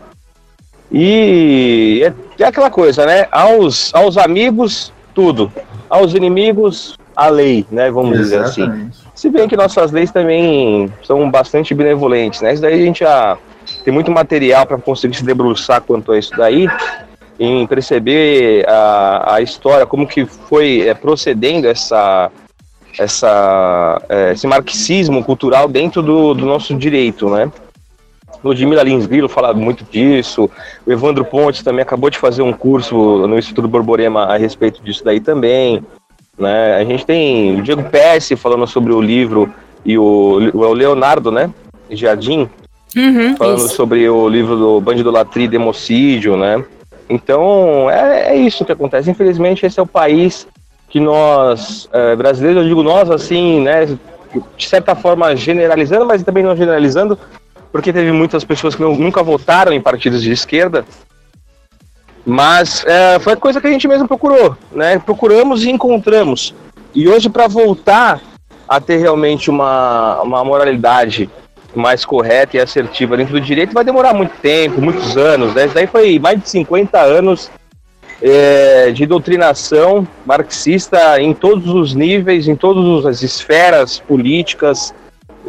E 0.93 2.02
é, 2.39 2.43
é 2.43 2.47
aquela 2.47 2.70
coisa, 2.70 3.05
né? 3.05 3.27
Aos, 3.32 3.93
aos 3.93 4.16
amigos, 4.16 4.93
tudo. 5.12 5.51
Aos 5.90 6.15
inimigos, 6.15 6.97
a 7.16 7.28
lei, 7.28 7.66
né? 7.70 7.90
Vamos 7.90 8.19
Exatamente. 8.19 8.55
dizer 8.55 8.62
assim. 8.62 8.90
Se 9.12 9.28
bem 9.28 9.48
que 9.48 9.56
nossas 9.56 9.90
leis 9.90 10.12
também 10.12 10.93
são 11.02 11.28
bastante 11.31 11.74
benevolentes, 11.74 12.43
né? 12.43 12.52
Isso 12.52 12.62
daí 12.62 12.74
a 12.74 12.85
gente 12.85 13.01
já 13.01 13.36
tem 13.85 13.93
muito 13.93 14.11
material 14.11 14.66
para 14.66 14.78
conseguir 14.78 15.16
se 15.16 15.24
debruçar 15.24 15.81
quanto 15.81 16.12
a 16.12 16.19
isso 16.19 16.32
daí, 16.36 16.69
em 17.39 17.66
perceber 17.66 18.65
a, 18.69 19.35
a 19.35 19.40
história, 19.40 19.86
como 19.86 20.06
que 20.06 20.24
foi 20.24 20.82
é, 20.82 20.94
procedendo 20.94 21.66
essa, 21.66 22.31
essa, 22.98 24.01
é, 24.09 24.32
esse 24.32 24.47
marxismo 24.47 25.24
cultural 25.24 25.69
dentro 25.69 26.02
do, 26.02 26.35
do 26.35 26.47
nosso 26.47 26.74
direito, 26.74 27.28
né? 27.28 27.51
O 28.43 28.48
Ludmila 28.48 28.82
Linsville 28.82 29.28
fala 29.28 29.55
muito 29.55 29.85
disso, 29.90 30.51
o 30.86 30.93
Evandro 30.93 31.24
Pontes 31.24 31.62
também 31.62 31.82
acabou 31.82 32.11
de 32.11 32.19
fazer 32.19 32.43
um 32.43 32.52
curso 32.52 33.27
no 33.27 33.39
Instituto 33.39 33.66
Borborema 33.66 34.24
a 34.24 34.36
respeito 34.36 34.82
disso 34.82 35.02
daí 35.02 35.19
também. 35.19 35.82
Né? 36.39 36.77
A 36.77 36.85
gente 36.85 37.06
tem 37.06 37.59
o 37.59 37.62
Diego 37.62 37.82
Pesce 37.85 38.36
falando 38.36 38.66
sobre 38.66 38.93
o 38.93 39.01
livro 39.01 39.52
e 39.85 39.97
o, 39.97 40.51
o 40.52 40.73
Leonardo, 40.73 41.31
né? 41.31 41.51
Jardim, 41.90 42.48
uhum, 42.97 43.36
falando 43.36 43.59
isso. 43.59 43.77
sobre 43.77 44.09
o 44.09 44.28
livro 44.28 44.56
do 44.56 44.81
Bandido 44.81 45.11
Latri 45.11 45.47
Democídio, 45.47 46.36
né? 46.36 46.65
Então, 47.09 47.90
é, 47.90 48.35
é, 48.35 48.36
isso 48.36 48.64
que 48.64 48.72
acontece. 48.72 49.10
Infelizmente, 49.10 49.66
esse 49.66 49.78
é 49.78 49.82
o 49.82 49.86
país 49.86 50.47
que 50.89 51.01
nós, 51.01 51.89
é, 51.93 52.16
brasileiros, 52.16 52.62
eu 52.62 52.68
digo 52.68 52.82
nós, 52.82 53.10
assim, 53.10 53.60
né? 53.60 53.86
De 54.56 54.68
certa 54.68 54.94
forma, 54.94 55.35
generalizando, 55.36 56.06
mas 56.06 56.22
também 56.22 56.43
não 56.43 56.56
generalizando, 56.56 57.18
porque 57.70 57.93
teve 57.93 58.10
muitas 58.10 58.44
pessoas 58.44 58.74
que 58.74 58.82
nunca 58.82 59.22
votaram 59.22 59.72
em 59.72 59.81
partidos 59.81 60.22
de 60.22 60.32
esquerda, 60.32 60.85
mas 62.26 62.85
é, 62.86 63.18
foi 63.18 63.36
coisa 63.36 63.60
que 63.60 63.66
a 63.66 63.70
gente 63.70 63.86
mesmo 63.86 64.09
procurou, 64.09 64.56
né? 64.72 64.98
Procuramos 64.98 65.64
e 65.64 65.70
encontramos. 65.70 66.55
E 66.94 67.09
hoje, 67.09 67.28
para 67.28 67.47
voltar 67.47 68.20
a 68.68 68.81
ter 68.81 68.97
realmente 68.97 69.51
uma, 69.51 70.22
uma 70.22 70.44
moralidade 70.44 71.28
mais 71.79 72.05
correta 72.05 72.57
e 72.57 72.61
assertiva 72.61 73.17
dentro 73.17 73.35
do 73.35 73.41
direito, 73.41 73.73
vai 73.73 73.85
demorar 73.85 74.15
muito 74.15 74.33
tempo, 74.41 74.81
muitos 74.81 75.17
anos. 75.17 75.55
Né? 75.55 75.69
Daí 75.73 75.87
foi 75.87 76.19
mais 76.19 76.41
de 76.41 76.49
50 76.49 77.01
anos 77.01 77.51
é, 78.23 78.91
de 78.91 79.07
doutrinação 79.07 80.07
marxista 80.25 81.21
em 81.21 81.35
todos 81.35 81.69
os 81.69 81.95
níveis, 81.95 82.49
em 82.49 82.57
todas 82.57 83.05
as 83.07 83.23
esferas 83.23 83.99
políticas, 83.99 84.95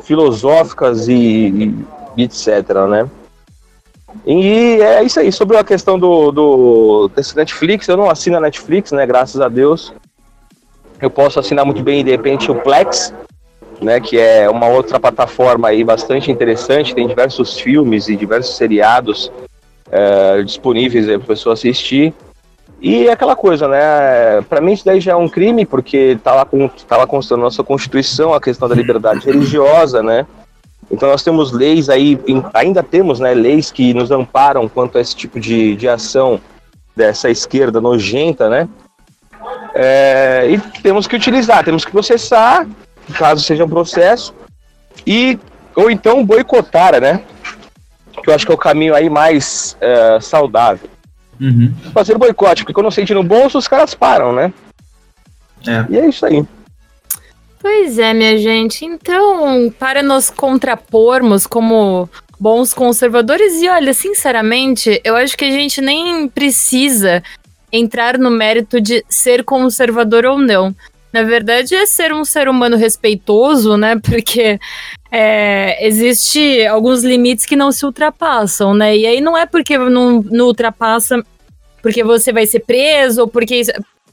filosóficas 0.03 1.07
e, 1.07 1.73
e 2.17 2.23
etc. 2.23 2.47
Né? 2.89 3.09
E 4.25 4.79
é 4.81 5.03
isso 5.03 5.19
aí. 5.19 5.31
Sobre 5.31 5.57
a 5.57 5.63
questão 5.63 5.99
do, 5.99 6.31
do 6.31 7.11
desse 7.15 7.35
Netflix, 7.35 7.87
eu 7.87 7.97
não 7.97 8.09
assino 8.09 8.37
a 8.37 8.39
Netflix, 8.39 8.91
né? 8.91 9.05
Graças 9.05 9.41
a 9.41 9.47
Deus. 9.49 9.93
Eu 11.01 11.09
posso 11.09 11.39
assinar 11.39 11.65
muito 11.65 11.83
bem, 11.83 12.03
de 12.03 12.11
repente, 12.11 12.49
o 12.49 12.55
Plex, 12.55 13.13
né? 13.81 13.99
Que 13.99 14.17
é 14.17 14.49
uma 14.49 14.67
outra 14.67 14.99
plataforma 14.99 15.69
aí 15.69 15.83
bastante 15.83 16.31
interessante. 16.31 16.95
Tem 16.95 17.07
diversos 17.07 17.59
filmes 17.59 18.07
e 18.07 18.15
diversos 18.15 18.55
seriados 18.55 19.31
é, 19.91 20.41
disponíveis 20.43 21.05
para 21.05 21.15
a 21.15 21.19
pessoa 21.19 21.53
assistir. 21.53 22.13
E 22.81 23.07
é 23.07 23.11
aquela 23.11 23.35
coisa, 23.35 23.67
né? 23.67 24.41
Para 24.49 24.61
mim 24.61 24.73
isso 24.73 24.85
daí 24.85 24.99
já 24.99 25.13
é 25.13 25.15
um 25.15 25.29
crime, 25.29 25.65
porque 25.65 26.17
tá 26.23 26.35
lá, 26.35 26.47
tá 26.87 26.97
lá 26.97 27.07
constando 27.07 27.41
nossa 27.41 27.63
Constituição 27.63 28.33
a 28.33 28.41
questão 28.41 28.67
da 28.67 28.75
liberdade 28.75 29.25
religiosa, 29.25 30.03
né? 30.03 30.25
Então 30.91 31.09
nós 31.09 31.23
temos 31.23 31.51
leis 31.51 31.89
aí, 31.89 32.19
ainda 32.53 32.83
temos 32.83 33.19
né, 33.19 33.33
leis 33.33 33.71
que 33.71 33.93
nos 33.93 34.11
amparam 34.11 34.67
quanto 34.67 34.97
a 34.97 35.01
esse 35.01 35.15
tipo 35.15 35.39
de, 35.39 35.75
de 35.75 35.87
ação 35.87 36.39
dessa 36.95 37.29
esquerda 37.29 37.81
nojenta, 37.81 38.49
né? 38.49 38.69
É, 39.73 40.47
e 40.49 40.81
temos 40.81 41.07
que 41.07 41.15
utilizar, 41.15 41.63
temos 41.63 41.83
que 41.83 41.91
processar, 41.91 42.67
caso 43.13 43.43
seja 43.43 43.65
um 43.65 43.69
processo, 43.69 44.33
e 45.05 45.39
ou 45.75 45.91
então 45.91 46.25
boicotar, 46.25 46.99
né? 46.99 47.21
Que 48.23 48.29
eu 48.29 48.33
acho 48.33 48.45
que 48.45 48.51
é 48.51 48.55
o 48.55 48.57
caminho 48.57 48.95
aí 48.95 49.09
mais 49.09 49.77
é, 49.81 50.19
saudável. 50.21 50.89
Uhum. 51.39 51.73
Fazer 51.93 52.17
boicote, 52.17 52.63
porque 52.63 52.73
quando 52.73 52.89
sente 52.91 53.13
no 53.13 53.23
bolso, 53.23 53.57
os 53.57 53.67
caras 53.67 53.93
param, 53.93 54.31
né? 54.33 54.53
É. 55.67 55.85
E 55.89 55.99
é 55.99 56.07
isso 56.07 56.25
aí. 56.25 56.45
Pois 57.59 57.97
é, 57.97 58.13
minha 58.13 58.37
gente. 58.37 58.85
Então, 58.85 59.73
para 59.77 60.01
nos 60.01 60.29
contrapormos 60.29 61.45
como 61.45 62.09
bons 62.39 62.73
conservadores, 62.73 63.61
e 63.61 63.67
olha, 63.67 63.93
sinceramente, 63.93 65.01
eu 65.03 65.15
acho 65.15 65.37
que 65.37 65.45
a 65.45 65.51
gente 65.51 65.81
nem 65.81 66.27
precisa 66.27 67.23
entrar 67.71 68.17
no 68.17 68.29
mérito 68.29 68.79
de 68.79 69.03
ser 69.09 69.43
conservador 69.43 70.25
ou 70.25 70.37
não. 70.37 70.73
Na 71.15 71.23
verdade, 71.23 71.73
é 71.73 71.85
ser 71.85 72.13
um 72.13 72.25
ser 72.25 72.49
humano 72.49 72.75
respeitoso, 72.75 73.77
né? 73.77 73.95
Porque 74.03 74.59
é, 75.11 75.87
existe 75.87 76.65
alguns 76.65 77.03
limites 77.03 77.45
que 77.45 77.55
não 77.55 77.71
se 77.71 77.85
ultrapassam, 77.85 78.73
né? 78.73 78.97
E 78.97 79.05
aí 79.05 79.21
não 79.21 79.37
é 79.37 79.45
porque 79.45 79.77
não, 79.77 80.21
não 80.21 80.45
ultrapassa 80.47 81.23
porque 81.81 82.03
você 82.03 82.33
vai 82.33 82.45
ser 82.45 82.61
preso, 82.61 83.21
ou 83.21 83.27
porque. 83.27 83.61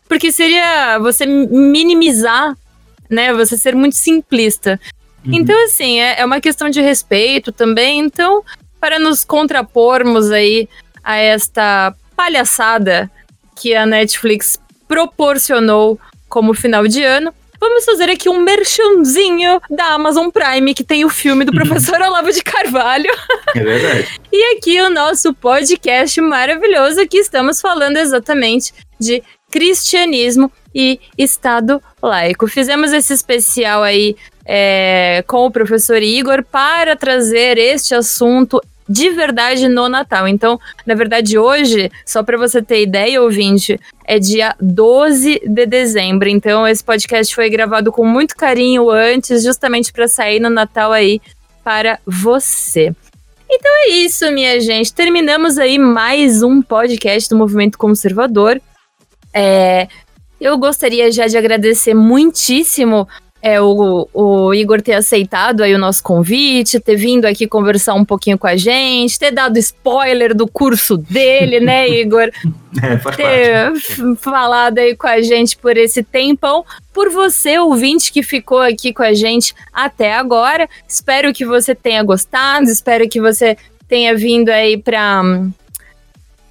Porque 0.07 0.31
seria 0.31 0.99
você 0.99 1.25
minimizar 1.25 2.55
né? 3.13 3.33
Você 3.35 3.57
ser 3.57 3.77
muito 3.77 3.95
simplista. 3.95 4.81
Uhum. 5.25 5.35
Então, 5.35 5.65
assim, 5.65 6.01
é, 6.01 6.21
é 6.21 6.25
uma 6.25 6.41
questão 6.41 6.71
de 6.71 6.81
respeito 6.81 7.53
também. 7.53 8.01
Então, 8.01 8.43
para 8.81 8.99
nos 8.99 9.25
contrapormos 9.25 10.31
aí 10.31 10.69
a 11.05 11.17
esta 11.17 11.95
palhaçada 12.17 13.11
que 13.55 13.75
a 13.75 13.85
Netflix 13.87 14.59
proporcionou 14.89 16.01
como 16.33 16.55
final 16.55 16.89
de 16.89 17.05
ano, 17.05 17.31
vamos 17.61 17.85
fazer 17.85 18.09
aqui 18.09 18.27
um 18.27 18.41
merchanzinho 18.41 19.61
da 19.69 19.89
Amazon 19.89 20.31
Prime, 20.31 20.73
que 20.73 20.83
tem 20.83 21.05
o 21.05 21.11
filme 21.11 21.45
do 21.45 21.53
professor 21.53 22.01
Olavo 22.01 22.33
de 22.33 22.43
Carvalho. 22.43 23.11
É 23.55 23.61
verdade. 23.63 24.09
e 24.33 24.57
aqui 24.57 24.81
o 24.81 24.89
nosso 24.89 25.35
podcast 25.35 26.19
maravilhoso, 26.23 27.07
que 27.07 27.19
estamos 27.19 27.61
falando 27.61 27.99
exatamente 27.99 28.73
de 28.99 29.23
cristianismo 29.51 30.51
e 30.75 30.99
Estado 31.19 31.83
laico. 32.03 32.49
Fizemos 32.49 32.95
esse 32.95 33.13
especial 33.13 33.83
aí 33.83 34.17
é, 34.47 35.23
com 35.27 35.45
o 35.45 35.51
professor 35.51 36.03
Igor 36.03 36.43
para 36.51 36.97
trazer 36.97 37.59
este 37.59 37.95
assunto 37.95 38.59
de 38.93 39.11
verdade 39.11 39.69
no 39.69 39.89
Natal. 39.89 40.29
Então, 40.29 40.61
na 40.85 40.95
verdade, 40.95 41.39
hoje, 41.39 41.91
só 42.05 42.23
para 42.23 42.37
você 42.37 42.61
ter 42.61 42.83
ideia, 42.83 43.23
ouvinte, 43.23 43.81
é 44.05 44.19
dia 44.19 44.55
12 44.61 45.41
de 45.47 45.67
dezembro. 45.67 46.29
Então, 46.29 46.69
esse 46.69 46.85
podcast 46.85 47.35
foi 47.35 47.49
gravado 47.49 47.91
com 47.91 48.05
muito 48.05 48.37
carinho 48.37 48.91
antes, 48.91 49.43
justamente 49.43 49.93
para 49.93 50.07
sair 50.07 50.39
no 50.39 50.51
Natal 50.51 50.93
aí 50.93 51.21
para 51.65 51.99
você. 52.07 52.95
Então 53.51 53.71
é 53.85 53.89
isso, 53.91 54.31
minha 54.33 54.61
gente. 54.61 54.93
Terminamos 54.93 55.59
aí 55.59 55.79
mais 55.79 56.43
um 56.43 56.63
podcast 56.63 57.29
do 57.29 57.37
Movimento 57.37 57.77
Conservador. 57.77 58.61
É, 59.33 59.89
eu 60.41 60.59
gostaria 60.59 61.13
já 61.13 61.27
de 61.27 61.37
agradecer 61.37 61.95
muitíssimo 61.95 63.07
é, 63.43 63.61
o, 63.61 64.09
o, 64.15 64.55
Igor 64.55 64.81
ter 64.81 64.93
aceitado 64.93 65.63
aí 65.63 65.75
o 65.75 65.79
nosso 65.79 66.01
convite, 66.01 66.79
ter 66.79 66.95
vindo 66.95 67.25
aqui 67.25 67.49
conversar 67.49 67.95
um 67.95 68.05
pouquinho 68.05 68.39
com 68.39 68.47
a 68.47 68.57
gente, 68.57 69.19
ter 69.19 69.33
dado 69.33 69.59
spoiler 69.59 70.33
do 70.33 70.47
curso 70.47 70.97
dele, 70.97 71.59
né, 71.59 71.89
Igor? 71.91 72.31
É, 72.81 72.97
ter 72.97 73.73
parte. 73.73 74.17
falado 74.21 74.79
aí 74.79 74.95
com 74.95 75.09
a 75.09 75.21
gente 75.21 75.57
por 75.57 75.77
esse 75.77 76.05
tempão. 76.05 76.65
Por 76.95 77.11
você, 77.11 77.59
ouvinte, 77.59 78.13
que 78.13 78.23
ficou 78.23 78.61
aqui 78.61 78.93
com 78.93 79.03
a 79.03 79.13
gente 79.13 79.53
até 79.73 80.15
agora. 80.15 80.69
Espero 80.87 81.33
que 81.33 81.45
você 81.45 81.75
tenha 81.75 82.03
gostado, 82.05 82.67
espero 82.67 83.09
que 83.09 83.21
você 83.21 83.57
tenha 83.89 84.17
vindo 84.17 84.51
aí 84.51 84.79
para 84.79 85.21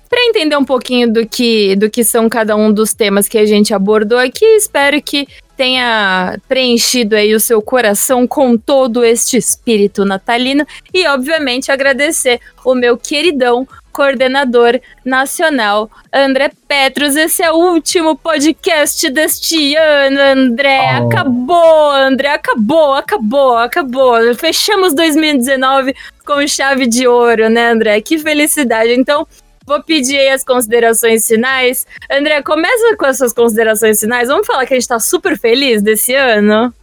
para 0.09 0.25
entender 0.25 0.57
um 0.57 0.65
pouquinho 0.65 1.09
do 1.09 1.25
que, 1.25 1.73
do 1.77 1.89
que 1.89 2.03
são 2.03 2.27
cada 2.27 2.53
um 2.53 2.69
dos 2.69 2.93
temas 2.93 3.29
que 3.29 3.37
a 3.37 3.45
gente 3.45 3.73
abordou 3.73 4.17
aqui. 4.17 4.43
Espero 4.43 5.01
que 5.01 5.25
tenha 5.55 6.37
preenchido 6.47 7.15
aí 7.15 7.33
o 7.33 7.39
seu 7.39 7.61
coração 7.61 8.27
com 8.27 8.57
todo 8.57 9.03
este 9.03 9.37
espírito 9.37 10.05
natalino 10.05 10.65
e, 10.93 11.05
obviamente, 11.07 11.71
agradecer 11.71 12.39
o 12.63 12.73
meu 12.73 12.97
queridão 12.97 13.67
coordenador 13.91 14.79
nacional, 15.05 15.89
André 16.11 16.51
Petros. 16.67 17.15
Esse 17.15 17.43
é 17.43 17.51
o 17.51 17.57
último 17.57 18.15
podcast 18.15 19.09
deste 19.09 19.75
ano, 19.75 20.19
André. 20.19 20.79
Oh. 21.01 21.07
Acabou, 21.07 21.91
André. 21.91 22.29
Acabou, 22.29 22.93
acabou, 22.93 23.57
acabou. 23.57 24.35
Fechamos 24.35 24.93
2019 24.93 25.93
com 26.25 26.47
chave 26.47 26.87
de 26.87 27.07
ouro, 27.07 27.49
né, 27.49 27.69
André? 27.71 28.01
Que 28.01 28.17
felicidade. 28.17 28.93
Então, 28.93 29.27
vou 29.65 29.81
pedir 29.83 30.17
aí 30.17 30.29
as 30.29 30.43
considerações 30.43 31.27
finais. 31.27 31.85
André, 32.09 32.41
começa 32.41 32.95
com 32.97 33.05
as 33.05 33.17
suas 33.17 33.33
considerações 33.33 33.99
finais. 33.99 34.27
Vamos 34.27 34.47
falar 34.47 34.65
que 34.65 34.73
a 34.73 34.79
gente 34.79 34.87
tá 34.87 34.99
super 34.99 35.37
feliz 35.37 35.81
desse 35.81 36.13
ano? 36.13 36.73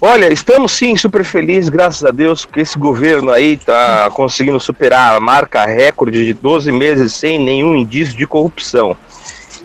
Olha, 0.00 0.32
estamos 0.32 0.72
sim 0.72 0.96
super 0.96 1.24
felizes, 1.24 1.68
graças 1.68 2.04
a 2.04 2.10
Deus, 2.10 2.44
porque 2.44 2.60
esse 2.60 2.78
governo 2.78 3.30
aí 3.30 3.56
tá 3.56 4.10
conseguindo 4.10 4.58
superar 4.58 5.14
a 5.14 5.20
marca 5.20 5.64
recorde 5.66 6.24
de 6.24 6.32
12 6.32 6.72
meses 6.72 7.12
sem 7.12 7.38
nenhum 7.38 7.76
indício 7.76 8.16
de 8.16 8.26
corrupção. 8.26 8.96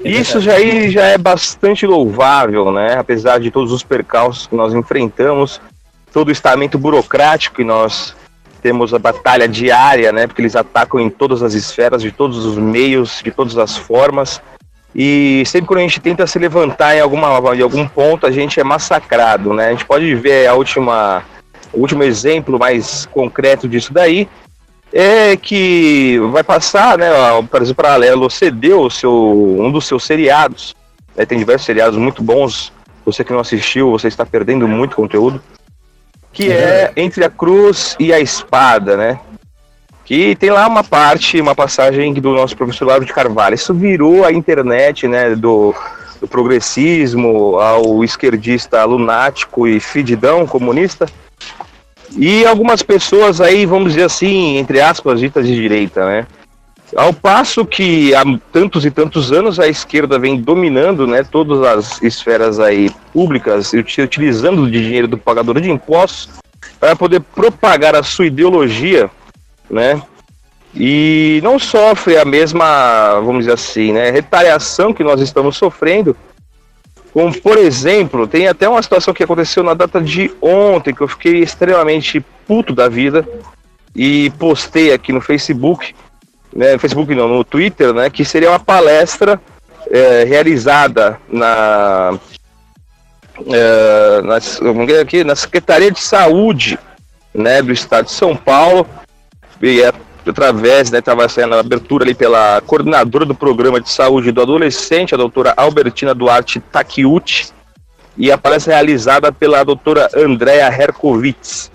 Isso 0.04 0.40
já, 0.40 0.54
aí 0.54 0.90
já 0.90 1.06
é 1.06 1.18
bastante 1.18 1.86
louvável, 1.86 2.72
né? 2.72 2.98
Apesar 2.98 3.40
de 3.40 3.52
todos 3.52 3.72
os 3.72 3.84
percalços 3.84 4.48
que 4.48 4.56
nós 4.56 4.74
enfrentamos, 4.74 5.60
todo 6.12 6.30
o 6.30 6.32
estamento 6.32 6.78
burocrático 6.78 7.58
que 7.58 7.64
nós 7.64 8.16
temos 8.62 8.94
a 8.94 9.00
batalha 9.00 9.48
diária, 9.48 10.12
né? 10.12 10.28
Porque 10.28 10.42
eles 10.42 10.56
atacam 10.56 11.00
em 11.00 11.10
todas 11.10 11.42
as 11.42 11.54
esferas, 11.54 12.02
de 12.02 12.12
todos 12.12 12.46
os 12.46 12.58
meios, 12.58 13.22
de 13.24 13.32
todas 13.32 13.58
as 13.58 13.78
formas. 13.78 14.42
E 14.94 15.44
sempre 15.46 15.68
quando 15.68 15.80
a 15.80 15.84
gente 15.84 16.00
tenta 16.00 16.26
se 16.26 16.40
levantar 16.40 16.96
em, 16.96 17.00
alguma, 17.00 17.56
em 17.56 17.62
algum 17.62 17.88
ponto, 17.88 18.26
a 18.26 18.32
gente 18.32 18.60
é 18.60 18.64
massacrado, 18.64 19.54
né? 19.54 19.68
A 19.68 19.72
gente 19.72 19.86
pode 19.86 20.14
ver 20.16 20.48
a 20.48 20.56
última, 20.56 21.24
o 21.72 21.80
último 21.80 22.04
exemplo 22.04 22.60
mais 22.60 23.06
concreto 23.06 23.68
disso 23.68 23.94
daí, 23.94 24.28
é 24.92 25.38
que 25.38 26.20
vai 26.32 26.44
passar, 26.44 26.98
né? 26.98 27.10
Por 27.50 27.62
exemplo, 27.62 27.84
Paralelo 27.84 28.30
cedeu 28.30 28.82
o 28.82 28.90
seu, 28.90 29.58
um 29.60 29.72
dos 29.72 29.86
seus 29.86 30.04
seriados. 30.04 30.76
Né, 31.16 31.26
tem 31.26 31.38
diversos 31.38 31.66
seriados 31.66 31.98
muito 31.98 32.24
bons. 32.24 32.74
Você 33.06 33.24
que 33.24 33.32
não 33.32 33.40
assistiu, 33.40 33.92
você 33.92 34.08
está 34.08 34.26
perdendo 34.26 34.68
muito 34.68 34.96
conteúdo. 34.96 35.42
Que 36.32 36.52
é 36.52 36.92
Entre 36.96 37.24
a 37.24 37.30
Cruz 37.30 37.96
e 38.00 38.14
a 38.14 38.20
Espada, 38.20 38.96
né? 38.96 39.20
Que 40.06 40.36
tem 40.36 40.50
lá 40.50 40.68
uma 40.68 40.84
parte, 40.84 41.40
uma 41.40 41.54
passagem 41.54 42.14
do 42.14 42.34
nosso 42.34 42.56
professor 42.56 42.86
Lauro 42.86 43.06
de 43.06 43.14
Carvalho. 43.14 43.56
Isso 43.56 43.74
virou 43.74 44.26
a 44.26 44.32
internet, 44.32 45.08
né? 45.08 45.36
Do, 45.36 45.76
do 46.20 46.28
progressismo 46.28 47.60
ao 47.60 48.04
esquerdista 48.04 48.84
lunático 48.86 49.68
e 49.68 49.80
fididão 49.80 50.48
comunista 50.48 51.06
e 52.18 52.46
algumas 52.46 52.82
pessoas 52.82 53.40
aí, 53.40 53.66
vamos 53.66 53.94
dizer 53.94 54.06
assim, 54.06 54.58
entre 54.58 54.82
aspas, 54.82 55.20
ditas 55.20 55.46
de 55.46 55.54
direita, 55.54 56.06
né? 56.06 56.28
Ao 56.96 57.14
passo 57.14 57.66
que 57.66 58.16
há 58.16 58.24
tantos 58.52 58.86
e 58.86 58.92
tantos 58.92 59.32
anos 59.32 59.60
a 59.60 59.68
esquerda 59.68 60.18
vem 60.18 60.42
dominando 60.42 61.06
né, 61.06 61.24
todas 61.24 61.62
as 61.62 62.02
esferas 62.02 62.60
aí 62.60 62.90
públicas, 63.14 63.72
utilizando 63.74 64.70
de 64.70 64.84
dinheiro 64.84 65.08
do 65.08 65.18
pagador 65.18 65.62
de 65.62 65.70
impostos 65.70 66.30
para 66.80 66.96
poder 66.96 67.20
propagar 67.20 67.96
a 67.96 68.04
sua 68.04 68.26
ideologia, 68.26 69.10
né? 69.70 70.02
E 70.74 71.40
não 71.44 71.58
sofre 71.58 72.18
a 72.18 72.26
mesma, 72.26 73.20
vamos 73.22 73.40
dizer 73.40 73.54
assim, 73.54 73.92
né, 73.92 74.12
retaliação 74.12 74.94
que 74.94 75.04
nós 75.04 75.20
estamos 75.20 75.58
sofrendo 75.58 76.16
como, 77.12 77.36
por 77.42 77.58
exemplo, 77.58 78.28
tem 78.28 78.48
até 78.48 78.70
uma 78.70 78.82
situação 78.82 79.14
que 79.14 79.24
aconteceu 79.24 79.64
na 79.64 79.74
data 79.74 80.00
de 80.00 80.32
ontem, 80.42 80.94
que 80.94 81.02
eu 81.02 81.08
fiquei 81.08 81.40
extremamente 81.40 82.24
puto 82.48 82.74
da 82.74 82.88
vida 82.88 83.28
e 83.96 84.30
postei 84.38 84.94
aqui 84.94 85.12
no 85.12 85.22
Facebook, 85.22 85.96
né, 86.54 86.74
no 86.74 86.80
Facebook 86.80 87.14
não, 87.14 87.28
no 87.28 87.44
Twitter, 87.44 87.94
né, 87.94 88.10
que 88.10 88.26
seria 88.26 88.50
uma 88.50 88.60
palestra 88.60 89.40
é, 89.90 90.24
realizada 90.24 91.20
na, 91.28 92.18
é, 93.48 94.22
na, 94.22 95.02
aqui, 95.02 95.24
na 95.24 95.36
Secretaria 95.36 95.92
de 95.92 96.00
Saúde 96.00 96.78
né, 97.34 97.62
do 97.62 97.72
Estado 97.72 98.06
de 98.06 98.12
São 98.12 98.36
Paulo, 98.36 98.88
e 99.62 99.82
é 99.82 99.92
através, 100.28 100.92
né, 100.92 101.00
estava 101.00 101.28
sendo 101.28 101.56
abertura 101.56 102.04
ali 102.04 102.14
pela 102.14 102.62
coordenadora 102.62 103.26
do 103.26 103.34
programa 103.34 103.82
de 103.82 103.90
saúde 103.90 104.32
do 104.32 104.42
adolescente, 104.42 105.16
a 105.16 105.18
doutora 105.18 105.54
Albertina 105.58 106.14
Duarte 106.14 106.60
Takiuti, 106.60 107.52
e 108.18 108.32
a 108.32 108.38
palestra 108.38 108.74
realizada 108.74 109.32
pela 109.32 109.64
doutora 109.64 110.10
Andrea 110.16 110.68
Herkovitz. 110.68 111.72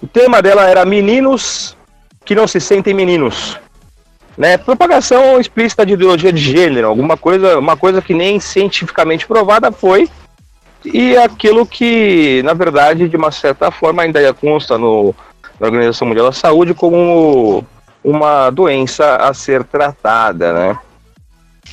O 0.00 0.06
tema 0.06 0.40
dela 0.40 0.64
era 0.64 0.86
Meninos 0.86 1.76
que 2.24 2.34
não 2.34 2.46
se 2.46 2.60
sentem 2.60 2.94
meninos. 2.94 3.58
Né, 4.38 4.56
propagação 4.56 5.40
explícita 5.40 5.84
de 5.84 5.94
ideologia 5.94 6.32
de 6.32 6.40
gênero, 6.40 6.86
alguma 6.86 7.16
coisa, 7.16 7.58
uma 7.58 7.76
coisa 7.76 8.00
que 8.00 8.14
nem 8.14 8.38
cientificamente 8.38 9.26
provada 9.26 9.72
foi, 9.72 10.08
e 10.84 11.16
aquilo 11.16 11.66
que, 11.66 12.40
na 12.44 12.54
verdade, 12.54 13.08
de 13.08 13.16
uma 13.16 13.32
certa 13.32 13.72
forma 13.72 14.02
ainda 14.02 14.32
consta 14.32 14.78
no, 14.78 15.12
na 15.58 15.66
Organização 15.66 16.06
Mundial 16.06 16.26
da 16.26 16.32
Saúde 16.32 16.72
como 16.72 17.64
uma 18.02 18.48
doença 18.50 19.16
a 19.16 19.34
ser 19.34 19.64
tratada, 19.64 20.52
né? 20.52 20.78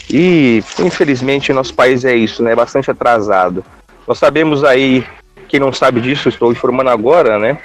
E 0.09 0.63
infelizmente 0.79 1.53
nosso 1.53 1.73
país 1.73 2.03
é 2.03 2.15
isso, 2.15 2.43
né? 2.43 2.55
Bastante 2.55 2.89
atrasado. 2.89 3.63
Nós 4.07 4.17
sabemos 4.17 4.63
aí, 4.63 5.05
quem 5.47 5.59
não 5.59 5.71
sabe 5.71 6.01
disso, 6.01 6.29
estou 6.29 6.51
informando 6.51 6.89
agora, 6.89 7.39
né? 7.39 7.57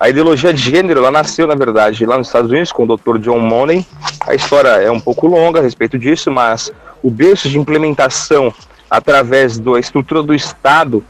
A 0.00 0.08
ideologia 0.08 0.52
de 0.52 0.62
gênero, 0.62 1.00
ela 1.00 1.10
nasceu, 1.10 1.46
na 1.46 1.56
verdade, 1.56 2.06
lá 2.06 2.16
nos 2.16 2.28
Estados 2.28 2.50
Unidos 2.50 2.70
com 2.70 2.84
o 2.84 2.96
Dr. 2.96 3.18
John 3.18 3.40
Money. 3.40 3.84
A 4.26 4.34
história 4.34 4.68
é 4.68 4.90
um 4.90 5.00
pouco 5.00 5.26
longa 5.26 5.58
a 5.58 5.62
respeito 5.62 5.98
disso, 5.98 6.30
mas 6.30 6.72
o 7.02 7.10
berço 7.10 7.48
de 7.48 7.58
implementação 7.58 8.54
através 8.88 9.58
da 9.58 9.78
estrutura 9.78 10.22
do 10.22 10.34
Estado, 10.34 11.04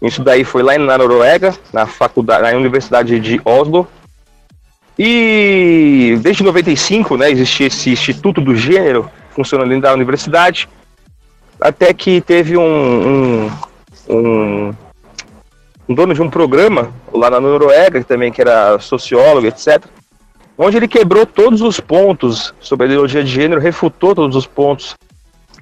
isso 0.00 0.22
daí 0.22 0.42
foi 0.42 0.62
lá 0.62 0.76
na 0.78 0.96
Noruega, 0.96 1.54
na 1.72 1.86
faculdade, 1.86 2.42
na 2.42 2.56
Universidade 2.56 3.20
de 3.20 3.40
Oslo, 3.44 3.86
e 4.98 6.18
desde 6.20 6.42
95, 6.42 7.16
né, 7.16 7.30
existia 7.30 7.68
esse 7.68 7.90
Instituto 7.90 8.40
do 8.40 8.54
Gênero 8.54 9.10
funcionando 9.30 9.68
dentro 9.68 9.82
da 9.82 9.94
universidade, 9.94 10.68
até 11.60 11.94
que 11.94 12.20
teve 12.20 12.56
um, 12.56 13.46
um, 13.46 13.50
um, 14.08 14.74
um 15.90 15.94
dono 15.94 16.14
de 16.14 16.22
um 16.22 16.30
programa 16.30 16.92
lá 17.12 17.28
na 17.28 17.40
Noruega, 17.40 17.98
que 17.98 18.06
também 18.06 18.30
que 18.30 18.40
era 18.40 18.78
sociólogo, 18.78 19.48
etc., 19.48 19.84
onde 20.56 20.76
ele 20.76 20.86
quebrou 20.86 21.26
todos 21.26 21.60
os 21.62 21.80
pontos 21.80 22.54
sobre 22.60 22.86
a 22.86 22.90
ideologia 22.90 23.24
de 23.24 23.30
gênero, 23.30 23.60
refutou 23.60 24.14
todos 24.14 24.36
os 24.36 24.46
pontos 24.46 24.94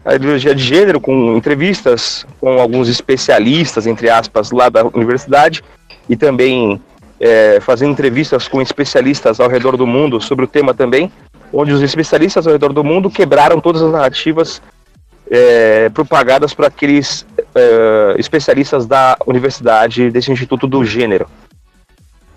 a 0.05 0.15
ideologia 0.15 0.55
de 0.55 0.63
gênero 0.63 1.01
com 1.01 1.35
entrevistas 1.35 2.27
com 2.39 2.61
alguns 2.61 2.89
especialistas, 2.89 3.87
entre 3.87 4.11
aspas, 4.11 4.51
lá 4.51 4.69
da 4.69 4.85
universidade 4.85 5.65
e 6.09 6.15
também 6.15 6.81
é, 7.19 7.59
fazendo 7.61 7.93
entrevistas 7.93 8.47
com 8.49 8.61
especialistas 8.61 9.41
ao 9.41 9.49
redor 9.49 9.79
do 9.79 9.87
mundo 9.87 10.21
sobre 10.21 10.45
o 10.45 10.49
tema 10.49 10.75
também, 10.75 11.11
onde 11.51 11.73
os 11.73 11.81
especialistas 11.81 12.47
ao 12.47 12.53
redor 12.53 12.75
do 12.75 12.85
mundo 12.85 13.09
quebraram 13.09 13.61
todas 13.61 13.81
as 13.81 13.91
narrativas 13.91 14.61
é, 15.31 15.89
propagadas 15.91 16.55
por 16.55 16.65
aqueles 16.65 17.27
é, 17.55 18.15
especialistas 18.19 18.87
da 18.87 19.17
universidade, 19.27 20.11
desse 20.11 20.33
Instituto 20.33 20.67
do 20.67 20.85
Gênero. 20.85 21.29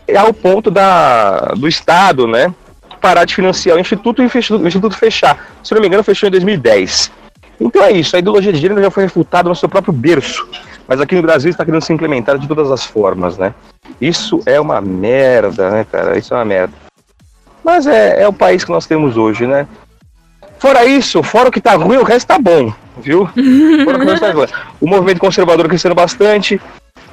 É 0.08 0.18
ao 0.18 0.34
ponto 0.34 0.70
da, 0.70 1.54
do 1.56 1.68
Estado, 1.68 2.28
né, 2.28 2.54
parar 3.00 3.26
de 3.26 3.36
financiar 3.36 3.78
o 3.78 3.80
Instituto 3.80 4.22
e 4.22 4.26
o 4.26 4.68
Instituto 4.68 4.98
fechar. 4.98 5.52
Se 5.64 5.74
não 5.74 5.82
me 5.82 5.88
engano, 5.88 6.04
fechou 6.04 6.28
em 6.28 6.32
2010. 6.32 7.12
Então 7.60 7.84
é 7.84 7.92
isso, 7.92 8.16
a 8.16 8.20
ideologia 8.20 8.52
de 8.52 8.60
gênero 8.60 8.82
já 8.82 8.90
foi 8.90 9.04
refutada 9.04 9.48
no 9.48 9.56
seu 9.56 9.70
próprio 9.70 9.94
berço, 9.94 10.50
mas 10.88 11.00
aqui 11.00 11.16
no 11.16 11.22
Brasil 11.22 11.52
está 11.52 11.64
querendo 11.64 11.84
se 11.84 11.94
implementar 11.94 12.40
de 12.40 12.48
todas 12.48 12.72
as 12.72 12.84
formas, 12.84 13.38
né? 13.38 13.54
Isso 14.00 14.42
é 14.48 14.60
uma 14.60 14.82
merda, 14.82 15.70
né, 15.70 15.86
cara? 15.90 16.18
Isso 16.18 16.34
é 16.34 16.38
uma 16.38 16.46
merda. 16.46 16.74
Mas 17.64 17.86
é, 17.86 18.24
é 18.24 18.28
o 18.28 18.34
país 18.34 18.64
que 18.64 18.72
nós 18.72 18.88
temos 18.88 19.16
hoje, 19.16 19.46
né? 19.46 19.68
Fora 20.62 20.86
isso, 20.86 21.24
fora 21.24 21.50
o 21.50 21.52
que 21.52 21.60
tá 21.60 21.74
ruim, 21.74 21.98
o 21.98 22.04
resto 22.04 22.28
tá 22.28 22.38
bom, 22.38 22.72
viu? 23.02 23.28
O, 23.36 24.20
tá 24.20 24.64
o 24.80 24.88
movimento 24.88 25.18
conservador 25.18 25.68
crescendo 25.68 25.96
bastante, 25.96 26.62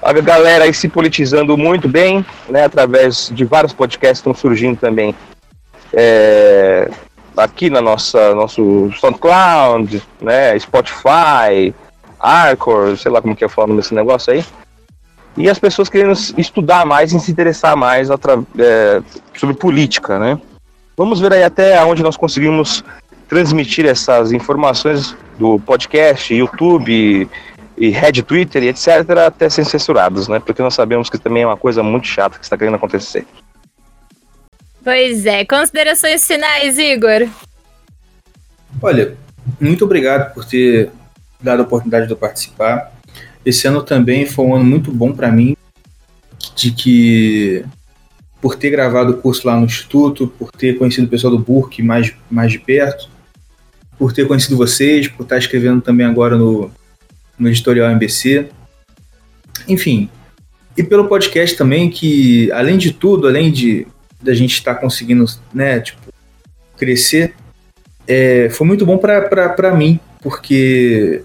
a 0.03 0.13
galera 0.13 0.65
aí 0.65 0.75
se 0.75 0.87
politizando 0.87 1.57
muito 1.57 1.89
bem, 1.89 2.23
né? 2.47 2.65
Através 2.65 3.31
de 3.33 3.47
vários 3.47 3.73
podcasts 3.73 4.21
que 4.21 4.29
estão 4.29 4.35
surgindo 4.35 4.79
também. 4.79 5.15
É, 5.95 6.91
aqui 7.39 7.71
na 7.71 7.81
nossa 7.81 8.35
nosso 8.35 8.91
SoundCloud, 9.01 10.03
né? 10.21 10.59
Spotify, 10.59 11.75
Arcor, 12.21 12.99
sei 12.99 13.11
lá 13.11 13.23
como 13.23 13.35
que 13.35 13.47
é 13.47 13.49
falando 13.49 13.77
nesse 13.77 13.95
negócio 13.95 14.31
aí 14.31 14.45
e 15.39 15.49
as 15.49 15.59
pessoas 15.59 15.89
querendo 15.89 16.13
estudar 16.37 16.85
mais 16.85 17.13
e 17.13 17.21
se 17.21 17.31
interessar 17.31 17.77
mais 17.77 18.11
é, 18.11 19.03
sobre 19.35 19.55
política, 19.55 20.19
né? 20.19 20.39
Vamos 20.97 21.21
ver 21.21 21.33
aí 21.33 21.45
até 21.45 21.83
onde 21.85 22.03
nós 22.03 22.17
conseguimos 22.17 22.83
transmitir 23.29 23.87
essas 23.87 24.33
informações 24.33 25.15
do 25.39 25.59
podcast, 25.61 26.35
YouTube 26.35 27.29
e 27.77 27.91
Red 27.91 28.23
Twitter 28.23 28.65
e 28.65 28.69
etc. 28.69 28.89
até 29.27 29.49
serem 29.49 29.69
censurados, 29.71 30.27
né? 30.27 30.41
Porque 30.41 30.63
nós 30.63 30.75
sabemos 30.75 31.09
que 31.09 31.19
também 31.19 31.43
é 31.43 31.47
uma 31.47 31.57
coisa 31.57 31.83
muito 31.83 32.07
chata 32.07 32.39
que 32.39 32.45
está 32.45 32.57
querendo 32.57 32.75
acontecer. 32.75 33.27
Pois 34.83 35.27
é. 35.27 35.45
Considerações 35.45 36.27
finais, 36.27 36.79
Igor? 36.79 37.29
Olha, 38.83 39.17
muito 39.61 39.85
obrigado 39.85 40.33
por 40.33 40.45
ter 40.45 40.91
dado 41.41 41.61
a 41.61 41.63
oportunidade 41.63 42.07
de 42.07 42.13
eu 42.13 42.17
participar. 42.17 42.93
Esse 43.45 43.69
ano 43.69 43.83
também 43.83 44.27
foi 44.27 44.45
um 44.45 44.55
ano 44.55 44.65
muito 44.65 44.91
bom 44.91 45.13
para 45.13 45.31
mim, 45.31 45.57
de 46.57 46.73
que 46.73 47.65
por 48.41 48.57
ter 48.57 48.71
gravado 48.71 49.13
o 49.13 49.17
curso 49.17 49.47
lá 49.47 49.57
no 49.57 49.67
Instituto, 49.67 50.29
por 50.39 50.51
ter 50.53 50.79
conhecido 50.79 51.07
o 51.07 51.11
pessoal 51.11 51.37
do 51.37 51.39
Burke 51.39 51.83
mais, 51.83 52.15
mais 52.31 52.53
de 52.53 52.59
perto, 52.59 53.09
por 53.99 54.13
ter 54.13 54.27
conhecido 54.27 54.57
vocês, 54.57 55.09
por 55.09 55.25
estar 55.25 55.39
escrevendo 55.39 55.81
também 55.81 56.07
agora 56.07 56.37
no, 56.37 56.71
no 57.39 57.49
editorial 57.49 57.91
MBC. 57.91 58.49
Enfim, 59.67 60.09
e 60.77 60.83
pelo 60.83 61.09
podcast 61.09 61.57
também, 61.57 61.91
que 61.91 62.51
além 62.53 62.79
de 62.79 62.93
tudo, 62.93 63.27
além 63.27 63.51
de 63.51 63.87
da 64.23 64.33
gente 64.35 64.55
estar 64.55 64.77
conseguindo, 64.77 65.25
né, 65.53 65.81
tipo, 65.81 66.01
crescer, 66.77 67.35
é, 68.07 68.49
foi 68.51 68.67
muito 68.67 68.87
bom 68.87 68.97
para 68.97 69.75
mim, 69.75 69.99
porque 70.23 71.23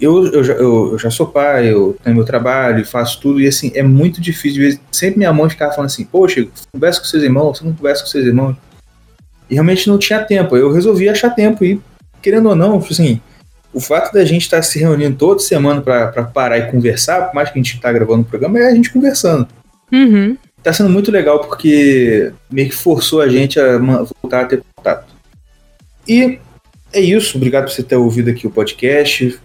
eu, 0.00 0.26
eu, 0.32 0.44
já, 0.44 0.52
eu, 0.54 0.92
eu, 0.92 0.98
já 0.98 1.10
sou 1.10 1.26
pai, 1.26 1.72
eu 1.72 1.96
tenho 2.02 2.16
meu 2.16 2.24
trabalho, 2.24 2.84
faço 2.84 3.20
tudo, 3.20 3.40
e 3.40 3.46
assim, 3.46 3.72
é 3.74 3.82
muito 3.82 4.20
difícil. 4.20 4.78
Sempre 4.90 5.18
minha 5.18 5.32
mãe 5.32 5.48
ficava 5.48 5.72
falando 5.72 5.90
assim, 5.90 6.04
poxa, 6.04 6.46
conversa 6.72 7.00
com 7.00 7.06
seus 7.06 7.22
irmãos, 7.22 7.58
você 7.58 7.64
não 7.64 7.72
conversa 7.72 8.02
com 8.02 8.08
seus 8.08 8.26
irmãos. 8.26 8.56
E 9.52 9.54
realmente 9.54 9.86
não 9.86 9.98
tinha 9.98 10.24
tempo. 10.24 10.56
Eu 10.56 10.72
resolvi 10.72 11.10
achar 11.10 11.28
tempo, 11.28 11.62
e 11.62 11.78
querendo 12.22 12.48
ou 12.48 12.56
não, 12.56 12.78
assim, 12.78 13.20
o 13.70 13.82
fato 13.82 14.10
da 14.10 14.24
gente 14.24 14.42
estar 14.42 14.62
se 14.62 14.78
reunindo 14.78 15.14
toda 15.14 15.40
semana 15.40 15.82
para 15.82 16.24
parar 16.24 16.56
e 16.56 16.70
conversar, 16.70 17.26
por 17.26 17.34
mais 17.34 17.50
que 17.50 17.58
a 17.58 17.62
gente 17.62 17.74
está 17.74 17.92
gravando 17.92 18.22
o 18.22 18.24
programa, 18.24 18.58
é 18.58 18.68
a 18.68 18.74
gente 18.74 18.90
conversando. 18.90 19.46
Uhum. 19.92 20.38
Tá 20.62 20.72
sendo 20.72 20.88
muito 20.88 21.10
legal 21.10 21.40
porque 21.40 22.32
meio 22.50 22.70
que 22.70 22.74
forçou 22.74 23.20
a 23.20 23.28
gente 23.28 23.60
a 23.60 23.76
voltar 23.76 24.40
a 24.40 24.44
ter 24.46 24.62
contato. 24.74 25.12
E 26.08 26.38
é 26.90 27.00
isso. 27.02 27.36
Obrigado 27.36 27.64
por 27.64 27.72
você 27.72 27.82
ter 27.82 27.96
ouvido 27.96 28.30
aqui 28.30 28.46
o 28.46 28.50
podcast. 28.50 29.38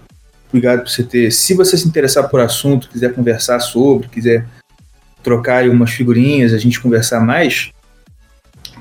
Obrigado 0.48 0.84
por 0.84 0.90
você 0.90 1.04
ter. 1.04 1.32
Se 1.32 1.54
você 1.54 1.76
se 1.76 1.86
interessar 1.86 2.30
por 2.30 2.40
assunto, 2.40 2.88
quiser 2.88 3.14
conversar 3.14 3.60
sobre, 3.60 4.08
quiser 4.08 4.48
trocar 5.22 5.58
aí 5.58 5.70
umas 5.70 5.92
figurinhas, 5.92 6.54
a 6.54 6.58
gente 6.58 6.80
conversar 6.80 7.20
mais, 7.20 7.72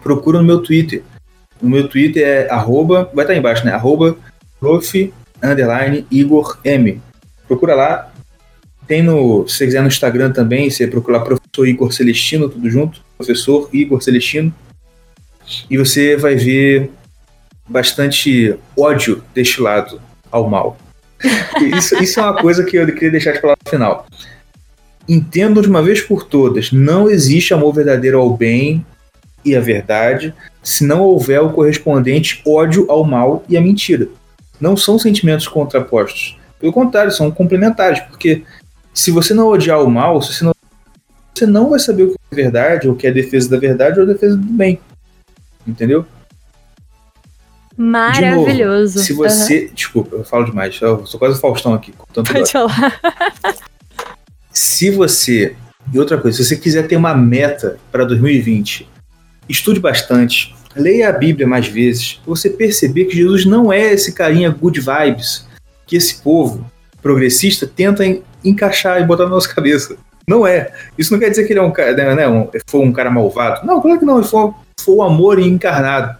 procura 0.04 0.38
no 0.38 0.44
meu 0.44 0.60
Twitter. 0.60 1.02
O 1.60 1.68
meu 1.68 1.88
Twitter 1.88 2.26
é 2.26 2.50
arroba, 2.50 3.10
vai 3.14 3.24
estar 3.24 3.32
aí 3.32 3.38
embaixo, 3.38 3.64
né? 3.64 3.72
Arroba 3.72 4.16
prof, 4.60 5.12
underline, 5.42 6.06
Igor 6.10 6.58
M. 6.64 7.00
Procura 7.46 7.74
lá. 7.74 8.12
Tem 8.86 9.02
no, 9.02 9.46
se 9.48 9.56
você 9.56 9.64
quiser 9.66 9.82
no 9.82 9.88
Instagram 9.88 10.32
também, 10.32 10.70
você 10.70 10.86
procura 10.86 11.20
professor 11.20 11.66
Igor 11.66 11.92
Celestino, 11.92 12.48
tudo 12.48 12.70
junto. 12.70 13.00
Professor 13.16 13.68
Igor 13.72 14.00
Celestino. 14.00 14.54
E 15.70 15.76
você 15.76 16.16
vai 16.16 16.36
ver 16.36 16.90
bastante 17.68 18.54
ódio 18.76 19.22
destilado 19.34 20.00
ao 20.30 20.48
mal. 20.48 20.76
Isso, 21.76 21.96
isso 22.02 22.20
é 22.20 22.22
uma 22.22 22.36
coisa 22.36 22.62
que 22.62 22.76
eu 22.76 22.86
queria 22.86 23.10
deixar 23.10 23.32
de 23.32 23.40
falar 23.40 23.56
no 23.64 23.70
final. 23.70 24.06
Entendam 25.08 25.62
de 25.62 25.68
uma 25.68 25.82
vez 25.82 26.02
por 26.02 26.24
todas: 26.24 26.70
não 26.70 27.08
existe 27.08 27.54
amor 27.54 27.72
verdadeiro 27.72 28.18
ao 28.18 28.36
bem 28.36 28.84
e 29.42 29.56
à 29.56 29.60
verdade 29.60 30.34
se 30.66 30.84
não 30.84 31.02
houver 31.02 31.40
o 31.40 31.52
correspondente 31.52 32.42
ódio 32.44 32.90
ao 32.90 33.04
mal 33.04 33.44
e 33.48 33.56
à 33.56 33.60
mentira. 33.60 34.08
Não 34.60 34.76
são 34.76 34.98
sentimentos 34.98 35.46
contrapostos. 35.46 36.36
Pelo 36.58 36.72
contrário, 36.72 37.12
são 37.12 37.30
complementares, 37.30 38.00
porque 38.00 38.42
se 38.92 39.12
você 39.12 39.32
não 39.32 39.46
odiar 39.46 39.80
o 39.80 39.88
mal, 39.88 40.20
você 40.20 40.44
não, 40.44 40.52
você 41.32 41.46
não 41.46 41.70
vai 41.70 41.78
saber 41.78 42.02
o 42.02 42.08
que 42.08 42.16
é 42.32 42.34
verdade, 42.34 42.88
ou 42.88 42.94
o 42.94 42.96
que 42.96 43.06
é 43.06 43.12
defesa 43.12 43.48
da 43.48 43.56
verdade 43.58 44.00
ou 44.00 44.04
a 44.04 44.12
defesa 44.12 44.36
do 44.36 44.42
bem. 44.42 44.80
Entendeu? 45.64 46.04
Maravilhoso. 47.76 48.96
Novo, 48.96 49.06
se 49.06 49.12
você. 49.12 49.66
Uhum. 49.66 49.70
Desculpa, 49.72 50.16
eu 50.16 50.24
falo 50.24 50.46
demais. 50.46 50.80
Eu 50.80 51.06
sou 51.06 51.20
quase 51.20 51.36
o 51.36 51.40
Faustão 51.40 51.74
aqui. 51.74 51.94
Pode 52.12 52.50
falar. 52.50 53.00
se 54.50 54.90
você. 54.90 55.54
E 55.92 55.96
outra 55.96 56.18
coisa, 56.18 56.38
se 56.38 56.44
você 56.44 56.56
quiser 56.56 56.88
ter 56.88 56.96
uma 56.96 57.14
meta 57.14 57.78
para 57.92 58.04
2020, 58.04 58.95
estude 59.48 59.80
bastante, 59.80 60.54
leia 60.74 61.08
a 61.08 61.12
Bíblia 61.12 61.46
mais 61.46 61.66
vezes, 61.66 62.20
você 62.26 62.50
perceber 62.50 63.06
que 63.06 63.16
Jesus 63.16 63.44
não 63.44 63.72
é 63.72 63.92
esse 63.92 64.12
carinha 64.12 64.50
good 64.50 64.80
vibes 64.80 65.46
que 65.86 65.96
esse 65.96 66.22
povo 66.22 66.70
progressista 67.00 67.66
tenta 67.66 68.04
encaixar 68.44 69.00
e 69.00 69.04
botar 69.04 69.24
na 69.24 69.30
nossa 69.30 69.52
cabeça. 69.52 69.96
Não 70.28 70.44
é. 70.44 70.72
Isso 70.98 71.12
não 71.12 71.20
quer 71.20 71.30
dizer 71.30 71.46
que 71.46 71.52
ele 71.52 71.60
é 71.60 71.62
um 71.62 71.70
cara, 71.70 71.94
né, 71.94 72.14
né 72.14 72.28
um, 72.28 72.48
foi 72.66 72.80
um 72.80 72.92
cara 72.92 73.10
malvado. 73.10 73.64
Não, 73.64 73.80
claro 73.80 74.00
que 74.00 74.04
não. 74.04 74.18
Ele 74.18 74.26
foi, 74.26 74.50
foi 74.80 74.94
o 74.96 75.02
amor 75.02 75.38
encarnado. 75.38 76.18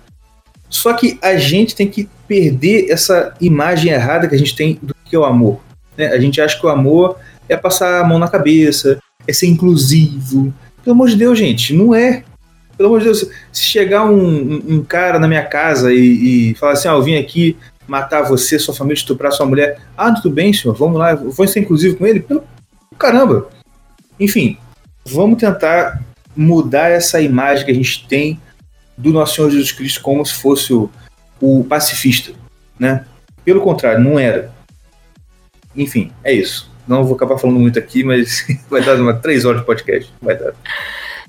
Só 0.69 0.93
que 0.93 1.19
a 1.21 1.37
gente 1.37 1.75
tem 1.75 1.89
que 1.89 2.09
perder 2.29 2.91
essa 2.91 3.35
imagem 3.41 3.93
errada 3.93 4.29
que 4.29 4.35
a 4.35 4.39
gente 4.39 4.55
tem 4.55 4.79
do 4.81 4.95
que 5.05 5.17
é 5.17 5.19
o 5.19 5.25
amor. 5.25 5.61
Né? 5.97 6.07
A 6.09 6.21
gente 6.21 6.41
acha 6.41 6.59
que 6.59 6.67
o 6.67 6.69
amor 6.69 7.17
é 7.49 7.57
passar 7.57 8.01
a 8.01 8.05
mão 8.05 8.19
na 8.19 8.29
cabeça, 8.29 8.99
é 9.27 9.33
ser 9.33 9.47
inclusivo. 9.47 10.53
Pelo 10.85 10.95
amor 10.95 11.09
de 11.09 11.17
Deus, 11.17 11.39
gente, 11.39 11.75
não 11.75 11.95
é. 11.95 12.23
Pelo 12.77 12.91
amor 12.91 12.99
de 12.99 13.07
Deus, 13.07 13.31
se 13.53 13.65
chegar 13.65 14.05
um, 14.05 14.63
um, 14.69 14.85
cara 14.85 15.19
na 15.19 15.27
minha 15.27 15.45
casa 15.45 15.93
e, 15.93 16.51
e 16.51 16.55
falar 16.57 16.73
assim, 16.73 16.89
ah, 16.89 16.93
eu 16.93 17.03
vim 17.03 17.17
aqui 17.17 17.57
matar 17.89 18.23
você, 18.23 18.59
sua 18.59 18.75
família, 18.75 18.99
estuprar 18.99 19.33
sua 19.33 19.47
mulher. 19.47 19.81
Ah, 19.97 20.13
tudo 20.13 20.31
bem, 20.31 20.53
senhor, 20.53 20.75
vamos 20.75 20.99
lá, 20.99 21.15
vou 21.15 21.47
ser 21.47 21.61
inclusivo 21.61 21.97
com 21.97 22.07
ele? 22.07 22.21
Pelo 22.21 22.45
caramba. 22.99 23.49
Enfim, 24.19 24.59
vamos 25.05 25.39
tentar 25.39 26.03
mudar 26.37 26.89
essa 26.89 27.21
imagem 27.21 27.65
que 27.65 27.71
a 27.71 27.75
gente 27.75 28.07
tem 28.07 28.41
do 28.97 29.13
nosso 29.13 29.37
Senhor 29.37 29.51
Jesus 29.51 29.73
Cristo 29.73 30.01
como 30.01 30.25
se 30.25 30.35
fosse 30.35 30.73
o, 30.73 30.91
o 31.41 31.65
pacifista, 31.65 32.33
né? 32.79 33.05
Pelo 33.45 33.61
contrário, 33.61 34.03
não 34.03 34.19
era. 34.19 34.51
Enfim, 35.75 36.11
é 36.25 36.33
isso. 36.33 36.71
Não 36.87 37.05
vou 37.05 37.17
acabar 37.17 37.39
falando 37.39 37.59
muito 37.59 37.79
aqui, 37.79 38.03
mas 38.05 38.47
vai 38.71 38.83
dar 38.83 38.97
uma 38.97 39.15
três 39.15 39.45
horas 39.45 39.61
de 39.61 39.67
podcast. 39.67 40.13
Vai 40.21 40.37
dar. 40.37 40.55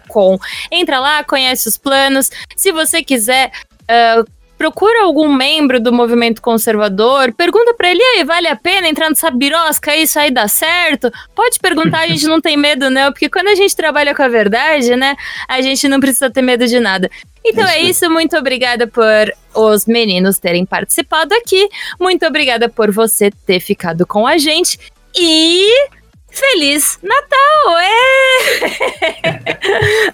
.com. 0.06 0.38
Entra 0.70 1.00
lá, 1.00 1.24
conhece 1.24 1.66
os 1.66 1.78
planos. 1.78 2.30
Se 2.54 2.70
você 2.70 3.02
quiser 3.02 3.50
uh, 3.84 4.22
procura 4.60 5.04
algum 5.04 5.32
membro 5.32 5.80
do 5.80 5.90
movimento 5.90 6.42
conservador, 6.42 7.32
pergunta 7.32 7.72
para 7.72 7.90
ele, 7.90 8.02
aí, 8.02 8.24
vale 8.24 8.46
a 8.46 8.54
pena 8.54 8.88
entrar 8.88 9.08
nessa 9.08 9.30
birosca, 9.30 9.96
isso 9.96 10.20
aí 10.20 10.30
dá 10.30 10.46
certo? 10.46 11.10
Pode 11.34 11.58
perguntar, 11.58 12.00
a 12.00 12.06
gente 12.06 12.26
não 12.28 12.42
tem 12.42 12.58
medo 12.58 12.90
não, 12.90 13.10
porque 13.10 13.30
quando 13.30 13.48
a 13.48 13.54
gente 13.54 13.74
trabalha 13.74 14.14
com 14.14 14.22
a 14.22 14.28
verdade, 14.28 14.94
né, 14.96 15.16
a 15.48 15.62
gente 15.62 15.88
não 15.88 15.98
precisa 15.98 16.28
ter 16.28 16.42
medo 16.42 16.66
de 16.66 16.78
nada. 16.78 17.10
Então 17.44 17.64
isso. 17.64 17.72
é 17.72 17.80
isso, 17.80 18.10
muito 18.10 18.36
obrigada 18.36 18.86
por 18.86 19.32
os 19.54 19.86
meninos 19.86 20.38
terem 20.38 20.64
participado 20.64 21.34
aqui, 21.34 21.68
muito 21.98 22.26
obrigada 22.26 22.68
por 22.68 22.90
você 22.90 23.30
ter 23.30 23.60
ficado 23.60 24.06
com 24.06 24.26
a 24.26 24.38
gente 24.38 24.78
e 25.16 25.88
Feliz 26.30 26.98
Natal! 27.02 27.78
É! 27.78 27.92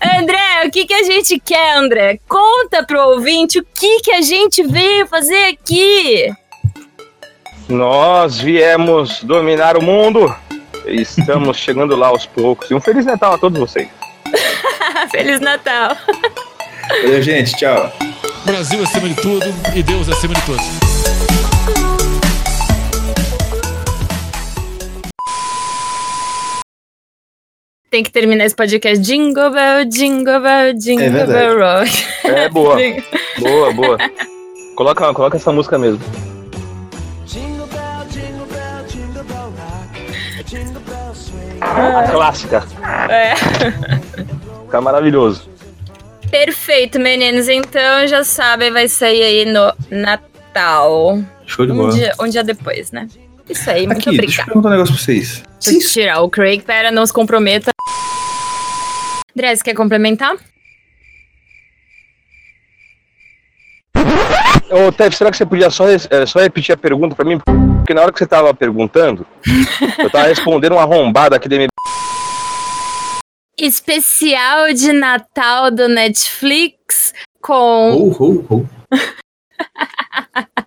André, 0.18 0.66
o 0.66 0.70
que, 0.70 0.86
que 0.86 0.94
a 0.94 1.02
gente 1.02 1.38
quer, 1.38 1.76
André? 1.76 2.18
Conta 2.26 2.82
pro 2.84 3.10
ouvinte 3.10 3.58
o 3.58 3.66
que, 3.74 4.00
que 4.00 4.12
a 4.12 4.22
gente 4.22 4.62
veio 4.62 5.06
fazer 5.06 5.44
aqui. 5.48 6.32
Nós 7.68 8.38
viemos 8.38 9.22
dominar 9.22 9.76
o 9.76 9.82
mundo. 9.82 10.34
Estamos 10.86 11.58
chegando 11.60 11.94
lá 11.94 12.08
aos 12.08 12.24
poucos. 12.24 12.70
E 12.70 12.74
um 12.74 12.80
Feliz 12.80 13.04
Natal 13.04 13.34
a 13.34 13.38
todos 13.38 13.58
vocês. 13.58 13.88
Feliz 15.10 15.40
Natal. 15.40 15.96
Valeu, 16.88 17.22
gente. 17.22 17.54
Tchau. 17.56 17.92
Brasil 18.44 18.82
acima 18.82 19.08
de 19.08 19.16
tudo 19.16 19.46
e 19.74 19.82
Deus 19.82 20.08
acima 20.08 20.34
de 20.34 20.42
todos. 20.46 20.64
Tem 27.90 28.02
que 28.02 28.10
terminar 28.10 28.44
esse 28.44 28.54
podcast 28.54 28.98
Jingle 28.98 29.50
Bell, 29.50 29.84
Jingle 29.86 30.40
Bell, 30.40 30.74
Jingle 30.74 31.06
é 31.06 31.26
Bell 31.26 31.58
Rock. 31.58 32.04
É 32.24 32.48
boa. 32.48 32.76
boa, 33.38 33.72
boa. 33.72 33.98
Coloca, 34.76 35.14
coloca 35.14 35.36
essa 35.36 35.50
música 35.52 35.78
mesmo. 35.78 36.00
A 41.60 42.08
clássica. 42.10 42.64
É. 43.08 43.34
Fica 44.66 44.80
maravilhoso. 44.80 45.55
Perfeito, 46.30 46.98
meninos. 46.98 47.48
Então 47.48 48.06
já 48.06 48.24
sabem, 48.24 48.70
vai 48.72 48.88
sair 48.88 49.22
aí 49.22 49.44
no 49.44 49.72
Natal. 49.90 51.18
Show 51.46 51.66
de 51.66 51.72
um 51.72 51.76
bola. 51.76 51.92
Dia, 51.92 52.12
um 52.20 52.28
dia 52.28 52.42
depois, 52.44 52.90
né? 52.92 53.08
Isso 53.48 53.70
aí, 53.70 53.86
muito 53.86 54.00
Aqui, 54.08 54.10
deixa 54.16 54.20
eu 54.20 54.24
obrigada. 54.24 54.46
perguntar 54.46 54.68
um 54.68 54.72
negócio 54.72 54.94
pra 54.94 55.02
vocês. 55.04 55.42
Deixa 55.64 55.78
eu 55.88 55.92
tirar 55.92 56.20
o 56.20 56.28
Craig, 56.28 56.62
pera, 56.62 56.90
não 56.90 57.06
se 57.06 57.12
comprometa. 57.12 57.70
André, 59.36 59.54
você 59.54 59.62
quer 59.62 59.74
complementar? 59.74 60.34
Ô, 64.68 64.90
Tev, 64.90 65.14
será 65.14 65.30
que 65.30 65.36
você 65.36 65.46
podia 65.46 65.70
só, 65.70 65.88
eh, 65.88 66.26
só 66.26 66.40
repetir 66.40 66.74
a 66.74 66.76
pergunta 66.76 67.14
pra 67.14 67.24
mim? 67.24 67.38
Porque 67.38 67.94
na 67.94 68.02
hora 68.02 68.12
que 68.12 68.18
você 68.18 68.26
tava 68.26 68.52
perguntando, 68.52 69.24
eu 69.98 70.10
tava 70.10 70.26
respondendo 70.26 70.72
uma 70.72 70.82
arrombada 70.82 71.36
aqui 71.36 71.48
da 71.48 71.56
minha. 71.56 71.68
Especial 73.58 74.74
de 74.74 74.92
Natal 74.92 75.70
do 75.70 75.88
Netflix 75.88 77.14
com. 77.40 77.92
Ho, 77.92 78.10
ho, 78.10 78.46
ho. 78.50 78.68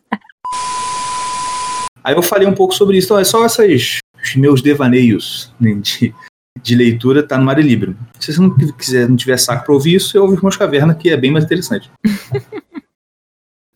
Aí 2.04 2.16
eu 2.16 2.24
falei 2.24 2.48
um 2.48 2.56
pouco 2.56 2.74
sobre 2.74 2.98
isso. 2.98 3.08
Então, 3.08 3.20
é 3.20 3.24
só 3.24 3.46
esses 3.46 4.00
os 4.24 4.36
meus 4.36 4.62
devaneios 4.62 5.54
né, 5.60 5.74
de, 5.76 6.14
de 6.62 6.76
leitura, 6.76 7.22
tá 7.22 7.38
no 7.38 7.46
Mare 7.46 7.62
Libre. 7.62 7.96
Se 8.20 8.34
você 8.34 8.42
não 8.42 8.56
quiser, 8.58 9.08
não 9.08 9.16
tiver 9.16 9.38
saco 9.38 9.66
pra 9.66 9.74
ouvir 9.74 9.96
isso, 9.96 10.18
eu 10.18 10.24
ouvi 10.24 10.36
Irmãos 10.36 10.58
Caverna, 10.58 10.96
que 10.96 11.10
é 11.10 11.18
bem 11.18 11.32
mais 11.32 11.46
interessante. 11.46 11.90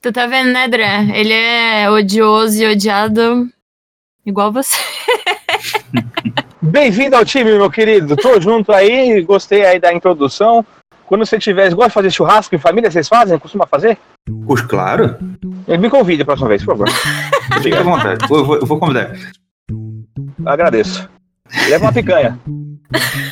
Tu 0.02 0.11
tá 0.11 0.27
vendo, 0.27 0.52
né, 0.52 0.65
André? 0.65 1.18
Ele 1.18 1.31
é 1.31 1.90
odioso 1.90 2.61
e 2.61 2.68
odiado 2.68 3.49
igual 4.26 4.52
você. 4.52 4.76
Bem-vindo 6.64 7.15
ao 7.15 7.26
time, 7.26 7.52
meu 7.52 7.69
querido. 7.69 8.15
Tô 8.15 8.40
junto 8.40 8.72
aí, 8.72 9.22
gostei 9.22 9.65
aí 9.65 9.80
da 9.80 9.94
introdução. 9.94 10.65
Quando 11.06 11.26
você 11.26 11.38
tiver, 11.38 11.69
gosta 11.73 11.90
de 11.90 11.94
fazer 11.94 12.11
churrasco 12.11 12.56
em 12.56 12.60
família, 12.60 12.90
vocês 12.90 13.07
fazem? 13.07 13.38
Costuma 13.38 13.68
fazer? 13.68 13.98
Pois 14.48 14.61
claro, 14.61 15.18
Me 15.68 15.90
convide 15.90 16.22
a 16.22 16.26
próxima 16.26 16.48
vez, 16.48 16.64
por 16.64 16.77
favor. 16.77 16.90
fica 17.61 17.80
à 17.80 17.84
vontade. 17.84 18.26
Vou, 18.27 18.45
vou, 18.45 18.56
eu 18.57 18.65
vou 18.65 18.80
convidar. 18.80 19.11
Agradeço. 20.45 21.07
Leva 21.68 21.85
uma 21.85 21.94
picanha. 21.94 22.40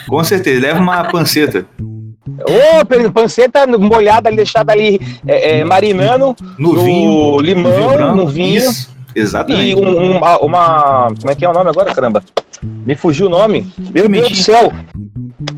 Com 0.07 0.23
certeza, 0.23 0.61
leva 0.61 0.79
uma 0.79 1.09
panceta. 1.09 1.65
Ô, 1.81 2.85
pe- 2.85 3.09
panceta 3.09 3.65
molhada, 3.65 4.27
ali, 4.27 4.35
deixada 4.37 4.73
ali, 4.73 4.99
é, 5.25 5.59
é, 5.59 5.63
marinando, 5.63 6.35
No, 6.59 6.73
No 6.73 6.83
vinho. 6.83 7.39
limão, 7.39 8.15
no 8.15 8.27
vinho. 8.27 8.57
Isso, 8.57 8.89
exatamente. 9.15 9.75
um- 9.75 9.87
um- 9.87 10.17
uma, 10.17 10.37
uma- 10.39 11.07
Como 11.19 11.31
é 11.31 11.35
que 11.35 11.45
é 11.45 11.49
o 11.49 11.53
nome 11.53 11.69
agora, 11.69 11.93
caramba? 11.93 12.23
Me 12.63 12.95
fugiu 12.95 13.27
o 13.27 13.29
nome. 13.29 13.71
Meu 13.93 14.07
Deus 14.07 14.29
do 14.29 14.35
céu. 14.35 14.71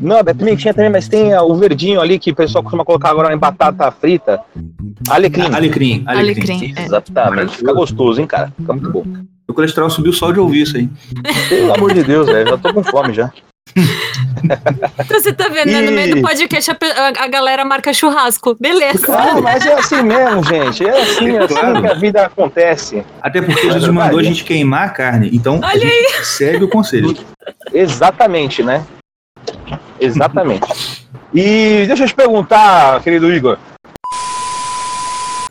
Não, 0.00 0.18
é 0.18 0.34
pimentinha 0.34 0.72
também, 0.72 0.90
mas 0.90 1.06
tem 1.06 1.34
ah, 1.34 1.42
o 1.42 1.54
verdinho 1.54 2.00
ali 2.00 2.18
que 2.18 2.30
o 2.30 2.34
pessoal 2.34 2.62
costuma 2.64 2.84
colocar 2.84 3.10
agora 3.10 3.34
em 3.34 3.38
batata 3.38 3.90
frita. 3.90 4.40
Alecrim. 5.10 5.42
Alecrim, 5.52 6.02
alecrim. 6.06 6.20
Alecrim. 6.58 6.74
é. 6.76 6.82
Exatamente. 6.84 7.56
Fica 7.58 7.72
gostoso, 7.74 8.20
hein, 8.20 8.26
cara? 8.26 8.50
Fica 8.58 8.72
muito 8.72 8.90
bom. 8.90 9.04
O 9.46 9.52
colesterol 9.52 9.90
subiu 9.90 10.12
só 10.14 10.32
de 10.32 10.40
ouvir 10.40 10.62
isso 10.62 10.76
aí. 10.78 10.88
Pelo 11.50 11.74
amor 11.74 11.92
de 11.92 12.02
Deus, 12.02 12.26
velho. 12.26 12.48
Já 12.48 12.56
tô 12.56 12.72
com 12.72 12.82
fome 12.82 13.12
já. 13.12 13.30
Então 13.76 15.20
você 15.20 15.32
tá 15.32 15.48
vendo, 15.48 15.72
né? 15.72 15.80
No 15.82 15.92
meio 15.92 16.16
do 16.16 16.22
podcast 16.22 16.70
a, 16.70 16.74
a- 16.74 17.24
a 17.24 17.28
galera 17.28 17.64
marca 17.64 17.92
churrasco. 17.92 18.56
Beleza. 18.60 19.06
Ah, 19.16 19.40
mas 19.40 19.64
é 19.66 19.72
assim 19.74 20.02
mesmo, 20.02 20.44
gente. 20.44 20.86
É 20.86 21.00
assim, 21.02 21.30
é 21.36 21.38
assim 21.38 21.54
Claro. 21.54 21.80
que 21.82 21.86
a 21.88 21.94
vida 21.94 22.26
acontece. 22.26 23.04
Até 23.22 23.40
porque 23.42 23.62
Jesus 23.62 23.88
mandou 23.92 24.18
a 24.18 24.22
gente 24.22 24.44
queimar 24.44 24.86
a 24.86 24.90
carne. 24.90 25.30
Então, 25.32 25.60
a 25.62 25.68
Olha 25.68 25.80
gente 25.80 26.24
segue 26.26 26.64
o 26.64 26.68
conselho. 26.68 27.16
Exatamente, 27.72 28.62
né? 28.62 28.84
Exatamente. 30.00 31.04
E 31.32 31.84
deixa 31.86 32.04
eu 32.04 32.08
te 32.08 32.14
perguntar, 32.14 33.00
querido 33.02 33.32
Igor. 33.32 33.58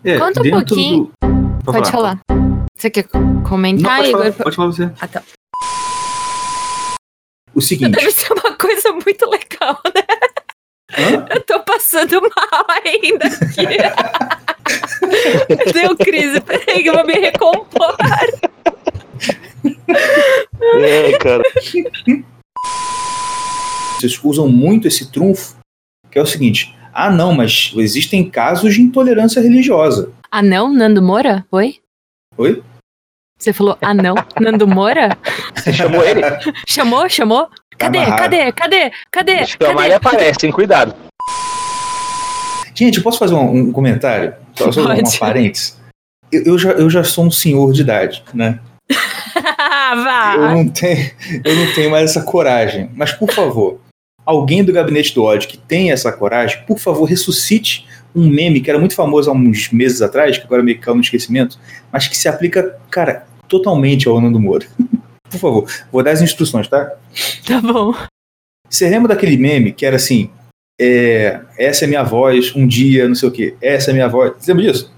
É, 0.04 0.18
Conta 0.20 0.42
um 0.42 0.50
pouquinho. 0.50 1.12
do- 1.22 1.72
Pode 1.72 1.90
falar. 1.92 2.20
Você 2.78 2.90
quer 2.90 3.06
Não, 3.14 3.42
comentar, 3.44 3.98
pode, 3.98 4.10
Igor? 4.10 4.22
falar, 4.22 4.34
pode 4.44 4.56
falar 4.56 4.68
você. 4.68 4.90
Ah, 5.00 5.08
tá. 5.08 5.22
O 7.54 7.62
seguinte. 7.62 7.92
Deve 7.92 8.12
ser 8.12 8.34
uma 8.34 8.54
coisa 8.56 8.92
muito 8.92 9.30
legal, 9.30 9.80
né? 9.96 10.04
Hã? 10.98 11.26
Eu 11.30 11.42
tô 11.42 11.60
passando 11.62 12.22
mal 12.22 12.66
ainda 12.84 13.28
aqui. 13.28 13.66
Deu 15.74 15.96
crise. 15.98 16.40
Peraí 16.42 16.84
que 16.84 16.90
eu 16.90 16.94
vou 16.94 17.06
me 17.06 17.14
recompor. 17.14 17.96
É, 20.82 21.18
cara. 21.18 21.44
Vocês 23.98 24.20
usam 24.24 24.48
muito 24.48 24.88
esse 24.88 25.12
trunfo, 25.12 25.56
que 26.12 26.20
é 26.20 26.22
o 26.22 26.26
seguinte: 26.26 26.76
ah, 26.94 27.10
não, 27.10 27.34
mas 27.34 27.72
existem 27.76 28.30
casos 28.30 28.76
de 28.76 28.82
intolerância 28.82 29.42
religiosa. 29.42 30.12
Ah, 30.30 30.42
não? 30.42 30.74
Nando 30.74 31.02
Moura? 31.02 31.46
Oi? 31.52 31.78
Oi? 32.38 32.64
Você 33.44 33.52
falou, 33.52 33.78
ah, 33.82 33.94
não? 33.94 34.16
Nando 34.40 34.66
Moura? 34.66 35.18
Você 35.54 35.74
chamou 35.74 36.02
ele? 36.02 36.22
Chamou? 36.66 37.10
Chamou? 37.10 37.50
Cadê? 37.78 37.98
amarrado. 37.98 38.22
Cadê? 38.22 38.52
Cadê? 38.54 38.92
Cadê? 39.12 39.46
Chamar 39.46 39.74
Cadê? 39.74 39.84
ele 39.86 39.94
aparece, 39.96 40.46
hein? 40.46 40.52
Cuidado. 40.54 40.96
Gente, 42.74 43.00
eu 43.00 43.04
posso 43.04 43.20
fazer 43.20 43.34
um, 43.34 43.54
um 43.68 43.72
comentário? 43.74 44.34
Só, 44.56 44.72
só 44.72 44.80
uma 44.80 44.96
Pode. 44.96 45.20
parênteses? 45.20 45.78
Eu, 46.32 46.44
eu 46.44 46.58
já, 46.58 46.72
eu 46.72 46.90
já 46.90 47.04
sou 47.04 47.26
um 47.26 47.32
senhor 47.32 47.74
de 47.74 47.82
idade, 47.82 48.24
né? 48.34 48.60
Ah, 49.36 50.34
Eu 50.36 50.42
vá. 50.42 50.56
não, 50.56 50.70
tenho, 50.70 51.12
eu 51.44 51.56
não 51.56 51.74
tenho 51.74 51.92
mais 51.92 52.12
essa 52.12 52.22
coragem. 52.24 52.90
Mas, 52.96 53.12
por 53.12 53.30
favor, 53.32 53.82
alguém 54.26 54.64
do 54.64 54.72
gabinete 54.72 55.14
do 55.14 55.24
ódio 55.24 55.50
que 55.50 55.58
tem 55.58 55.92
essa 55.92 56.12
coragem, 56.14 56.64
por 56.66 56.80
favor, 56.80 57.04
ressuscite 57.06 57.86
um 58.16 58.30
meme 58.30 58.62
que 58.62 58.70
era 58.70 58.80
muito 58.80 58.96
famoso 58.96 59.30
há 59.30 59.34
uns 59.34 59.70
meses 59.72 60.02
atrás, 60.02 60.38
que 60.38 60.46
agora 60.46 60.64
meio 60.64 60.78
que 60.78 60.84
caiu 60.84 60.96
no 60.96 61.02
esquecimento, 61.02 61.60
mas 61.92 62.08
que 62.08 62.16
se 62.16 62.30
aplica, 62.30 62.78
cara, 62.90 63.26
totalmente 63.54 64.08
ao 64.08 64.20
Nando 64.20 64.40
Moura. 64.40 64.66
por 65.30 65.40
favor, 65.40 65.66
vou 65.92 66.04
dar 66.04 66.12
as 66.12 66.22
instruções, 66.22 66.68
tá? 66.68 66.92
Tá 67.46 67.62
bom. 67.62 67.94
Você 68.68 68.90
lembra 68.90 69.14
daquele 69.14 69.38
meme 69.38 69.72
que 69.72 69.86
era 69.86 69.98
assim: 69.98 70.32
é, 70.82 71.40
essa 71.58 71.86
é 71.86 71.88
minha 71.88 72.04
voz, 72.04 72.56
um 72.56 72.66
dia, 72.66 73.08
não 73.08 73.14
sei 73.14 73.30
o 73.30 73.32
quê, 73.32 73.56
essa 73.62 73.92
é 73.92 73.94
minha 73.94 74.08
voz. 74.08 74.34
Você 74.40 74.54
lembra 74.54 74.72
disso? 74.72 74.92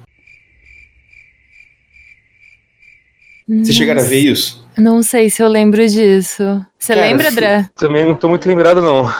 Você 3.48 3.74
chegaram 3.74 4.02
a 4.02 4.06
ver 4.06 4.20
isso? 4.20 4.66
Não 4.78 5.04
sei 5.04 5.30
se 5.30 5.42
eu 5.42 5.48
lembro 5.48 5.88
disso. 5.88 6.44
Você 6.80 6.96
Cara, 6.96 7.08
lembra, 7.08 7.30
André? 7.30 7.70
Também 7.76 8.06
não 8.06 8.16
tô 8.16 8.28
muito 8.28 8.48
lembrado, 8.48 8.82
não. 8.82 9.14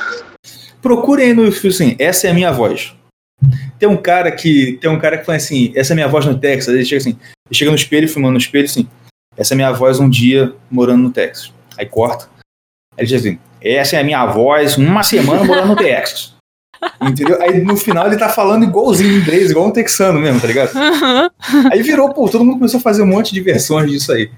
Procurem 0.82 1.28
aí 1.28 1.34
no 1.34 1.46
YouTube 1.46 1.68
assim, 1.68 1.96
essa 2.00 2.28
é 2.28 2.32
a 2.32 2.34
minha 2.34 2.52
voz. 2.52 2.96
Tem 3.78 3.88
um 3.88 3.98
cara 3.98 4.32
que 4.32 4.78
tem 4.82 4.90
um 4.90 4.98
cara 4.98 5.18
que 5.18 5.26
fala 5.26 5.36
assim, 5.36 5.72
essa 5.76 5.92
é 5.92 5.94
a 5.94 5.96
minha 5.96 6.08
voz 6.08 6.26
no 6.26 6.40
Texas. 6.40 6.74
Ele 6.74 6.86
chega 6.86 7.02
assim, 7.02 7.18
ele 7.48 7.56
chega 7.56 7.72
no 7.72 7.78
espelho, 7.78 8.10
filmando 8.10 8.34
no 8.34 8.40
espelho 8.40 8.66
assim, 8.66 8.88
essa 9.38 9.54
é 9.54 9.56
a 9.56 9.58
minha 9.58 9.72
voz 9.72 10.00
um 10.00 10.10
dia 10.10 10.54
morando 10.70 11.04
no 11.04 11.12
Texas. 11.12 11.52
Aí 11.78 11.86
corta. 11.86 12.30
Aí 12.98 13.04
ele 13.04 13.08
diz 13.08 13.22
assim, 13.22 13.40
essa 13.62 13.96
é 13.98 14.00
a 14.00 14.04
minha 14.04 14.26
voz 14.26 14.78
uma 14.78 15.04
semana 15.04 15.44
morando 15.44 15.70
no 15.70 15.76
Texas. 15.76 16.34
Entendeu? 17.02 17.42
Aí 17.42 17.64
no 17.64 17.76
final 17.76 18.08
ele 18.08 18.18
tá 18.18 18.30
falando 18.30 18.64
igualzinho 18.64 19.12
em 19.12 19.22
inglês, 19.22 19.52
igual 19.52 19.68
um 19.68 19.72
texano 19.72 20.20
mesmo, 20.20 20.40
tá 20.40 20.48
ligado? 20.48 20.74
Uhum. 20.76 21.70
Aí 21.72 21.82
virou, 21.82 22.14
pô, 22.14 22.30
todo 22.30 22.44
mundo 22.44 22.58
começou 22.58 22.80
a 22.80 22.84
fazer 22.84 23.02
um 23.02 23.08
monte 23.08 23.34
de 23.34 23.42
versões 23.42 23.90
disso 23.90 24.12
aí. 24.12 24.32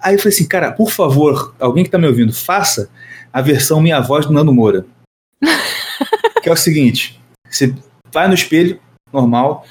Aí 0.00 0.14
eu 0.14 0.18
falei 0.18 0.34
assim, 0.34 0.46
cara, 0.46 0.72
por 0.72 0.90
favor, 0.90 1.54
alguém 1.58 1.84
que 1.84 1.90
tá 1.90 1.98
me 1.98 2.06
ouvindo, 2.06 2.32
faça 2.32 2.88
a 3.32 3.42
versão 3.42 3.80
Minha 3.80 4.00
Voz 4.00 4.26
do 4.26 4.32
Nando 4.32 4.52
Moura. 4.52 4.86
que 6.42 6.48
é 6.48 6.52
o 6.52 6.56
seguinte: 6.56 7.20
você 7.48 7.74
vai 8.12 8.28
no 8.28 8.34
espelho, 8.34 8.80
normal, 9.12 9.66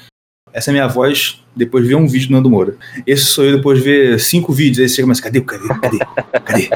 essa 0.52 0.70
é 0.70 0.72
minha 0.72 0.86
voz, 0.88 1.42
depois 1.54 1.86
vê 1.86 1.94
um 1.94 2.06
vídeo 2.06 2.28
do 2.28 2.32
Nando 2.34 2.50
Moura. 2.50 2.76
Esse 3.06 3.24
sou 3.24 3.44
eu, 3.44 3.56
depois 3.56 3.82
vê 3.82 4.18
cinco 4.18 4.52
vídeos, 4.52 4.78
aí 4.80 4.88
você 4.88 5.04
mas 5.04 5.20
cadê, 5.20 5.40
cadê, 5.40 5.68
cadê, 5.68 5.98
cadê? 6.44 6.70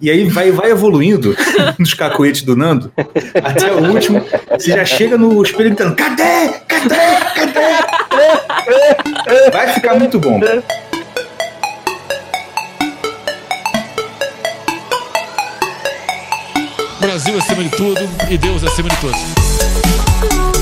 E 0.00 0.10
aí 0.10 0.28
vai, 0.28 0.50
vai 0.50 0.70
evoluindo 0.70 1.36
nos 1.78 1.94
cacoetes 1.94 2.42
do 2.42 2.56
Nando, 2.56 2.92
até 3.42 3.72
o 3.72 3.92
último, 3.92 4.24
você 4.50 4.72
já 4.72 4.84
chega 4.84 5.16
no 5.16 5.42
espelho 5.42 5.70
gritando, 5.70 5.96
cadê, 5.96 6.48
cadê, 6.66 6.94
cadê? 7.34 7.60
Vai 9.52 9.72
ficar 9.74 9.94
muito 9.94 10.18
bom. 10.18 10.40
Brasil 17.00 17.38
acima 17.38 17.64
de 17.64 17.70
tudo 17.70 18.00
e 18.30 18.36
Deus 18.36 18.62
acima 18.62 18.88
de 18.88 18.96
todos. 19.00 20.59